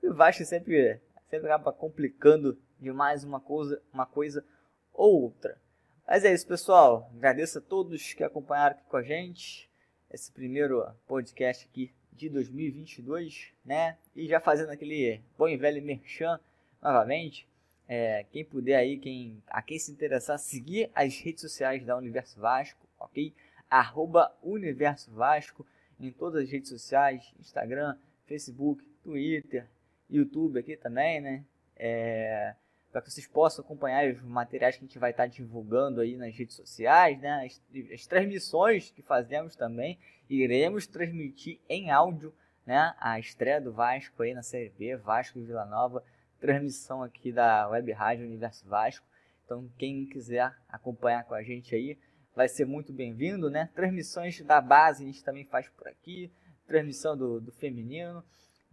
O 0.01 0.13
Vasco 0.13 0.43
sempre, 0.45 1.01
sempre 1.29 1.47
acaba 1.47 1.71
complicando 1.71 2.59
demais 2.79 3.23
uma 3.23 3.39
coisa, 3.39 3.81
uma 3.91 4.05
coisa 4.05 4.45
ou 4.93 5.23
outra. 5.23 5.57
Mas 6.05 6.25
é 6.25 6.33
isso, 6.33 6.45
pessoal. 6.45 7.09
Agradeço 7.15 7.59
a 7.59 7.61
todos 7.61 8.13
que 8.13 8.23
acompanharam 8.23 8.75
aqui 8.75 8.85
com 8.89 8.97
a 8.97 9.03
gente 9.03 9.71
esse 10.11 10.31
primeiro 10.31 10.85
podcast 11.07 11.65
aqui 11.65 11.91
de 12.15 12.29
2022, 12.29 13.53
né? 13.65 13.97
E 14.15 14.27
já 14.27 14.39
fazendo 14.39 14.69
aquele 14.69 15.21
bom 15.37 15.47
e 15.47 15.57
velho 15.57 15.81
merchan 15.81 16.39
novamente. 16.81 17.47
É, 17.87 18.25
quem 18.31 18.45
puder 18.45 18.77
aí, 18.77 18.97
quem, 18.97 19.41
a 19.47 19.61
quem 19.61 19.77
se 19.77 19.91
interessar, 19.91 20.39
seguir 20.39 20.89
as 20.95 21.17
redes 21.19 21.41
sociais 21.41 21.85
da 21.85 21.97
Universo 21.97 22.39
Vasco, 22.39 22.87
ok? 22.99 23.33
Arroba 23.69 24.33
Universo 24.41 25.11
Vasco 25.11 25.65
em 25.99 26.11
todas 26.11 26.43
as 26.43 26.49
redes 26.49 26.69
sociais, 26.69 27.33
Instagram, 27.39 27.97
Facebook, 28.25 28.83
Twitter, 29.03 29.67
YouTube 30.09 30.59
aqui 30.59 30.77
também, 30.77 31.21
né? 31.21 31.43
É, 31.75 32.55
para 32.93 33.01
que 33.01 33.11
vocês 33.11 33.27
possam 33.27 33.65
acompanhar 33.65 34.09
os 34.09 34.21
materiais 34.21 34.77
que 34.77 34.85
a 34.85 34.87
gente 34.87 34.97
vai 34.99 35.11
estar 35.11 35.27
divulgando 35.27 35.99
aí 35.99 36.15
nas 36.15 36.33
redes 36.33 36.55
sociais, 36.55 37.19
né? 37.19 37.45
As, 37.45 37.61
as 37.91 38.07
transmissões 38.07 38.91
que 38.91 39.01
fazemos 39.01 39.53
também, 39.57 39.99
iremos 40.29 40.87
transmitir 40.87 41.59
em 41.67 41.91
áudio, 41.91 42.33
né? 42.65 42.95
A 42.97 43.19
estreia 43.19 43.59
do 43.59 43.73
Vasco 43.73 44.23
aí 44.23 44.33
na 44.33 44.43
Série 44.43 44.69
B, 44.69 44.95
Vasco 44.95 45.37
e 45.37 45.43
Vila 45.43 45.65
Nova 45.65 46.01
transmissão 46.43 47.01
aqui 47.01 47.31
da 47.31 47.69
Web 47.69 47.89
Rádio 47.93 48.25
Universo 48.25 48.67
Vasco. 48.67 49.07
Então, 49.45 49.71
quem 49.77 50.05
quiser 50.05 50.53
acompanhar 50.67 51.23
com 51.23 51.33
a 51.33 51.41
gente 51.41 51.73
aí, 51.73 51.97
vai 52.35 52.49
ser 52.49 52.65
muito 52.65 52.91
bem-vindo, 52.91 53.49
né? 53.49 53.69
Transmissões 53.73 54.41
da 54.41 54.59
base 54.59 55.03
a 55.03 55.07
gente 55.07 55.23
também 55.23 55.45
faz 55.45 55.69
por 55.69 55.87
aqui, 55.87 56.29
transmissão 56.67 57.15
do, 57.15 57.39
do 57.39 57.53
feminino. 57.53 58.21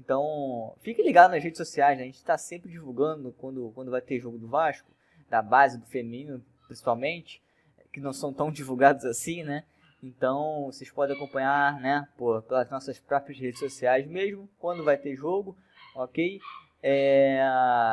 Então, 0.03 0.75
fique 0.81 1.03
ligado 1.03 1.33
nas 1.33 1.45
redes 1.45 1.59
sociais, 1.59 1.99
né? 1.99 2.05
a 2.05 2.07
gente 2.07 2.17
está 2.17 2.39
sempre 2.39 2.71
divulgando 2.71 3.35
quando, 3.39 3.71
quando 3.75 3.91
vai 3.91 4.01
ter 4.01 4.19
jogo 4.19 4.39
do 4.39 4.49
Vasco, 4.49 4.91
da 5.29 5.43
base 5.43 5.79
do 5.79 5.85
feminino, 5.87 6.43
principalmente. 6.67 7.43
que 7.93 8.01
não 8.01 8.13
são 8.13 8.33
tão 8.33 8.51
divulgados 8.51 9.05
assim, 9.05 9.43
né? 9.43 9.65
Então 10.03 10.65
vocês 10.67 10.91
podem 10.91 11.15
acompanhar, 11.15 11.79
né, 11.81 12.09
por, 12.17 12.43
pelas 12.43 12.71
nossas 12.71 12.99
próprias 12.99 13.39
redes 13.39 13.61
sociais 13.61 14.07
mesmo, 14.07 14.49
quando 14.59 14.83
vai 14.83 14.97
ter 14.97 15.15
jogo, 15.15 15.55
ok? 15.95 16.41
É, 16.83 17.43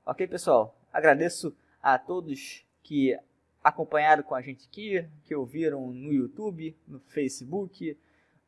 Ok, 0.06 0.26
pessoal? 0.26 0.74
Agradeço 0.92 1.54
a 1.82 1.98
todos 1.98 2.64
que 2.82 3.18
acompanharam 3.62 4.22
com 4.22 4.34
a 4.34 4.40
gente 4.40 4.66
aqui, 4.66 5.06
que 5.24 5.34
ouviram 5.34 5.92
no 5.92 6.10
YouTube, 6.12 6.74
no 6.86 7.00
Facebook, 7.00 7.98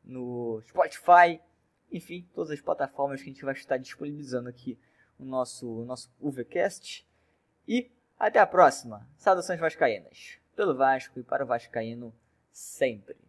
no 0.03 0.59
Spotify, 0.67 1.39
enfim, 1.91 2.27
todas 2.33 2.49
as 2.51 2.61
plataformas 2.61 3.21
que 3.21 3.29
a 3.29 3.33
gente 3.33 3.45
vai 3.45 3.53
estar 3.53 3.77
disponibilizando 3.77 4.49
aqui 4.49 4.79
o 5.19 5.23
nosso, 5.23 5.69
o 5.69 5.85
nosso 5.85 6.11
UVCast. 6.19 7.07
E 7.67 7.91
até 8.19 8.39
a 8.39 8.47
próxima. 8.47 9.07
Saudações 9.17 9.59
Vascaínas. 9.59 10.42
Pelo 10.55 10.75
Vasco 10.75 11.19
e 11.19 11.23
para 11.23 11.43
o 11.43 11.47
Vascaíno 11.47 12.13
sempre. 12.51 13.22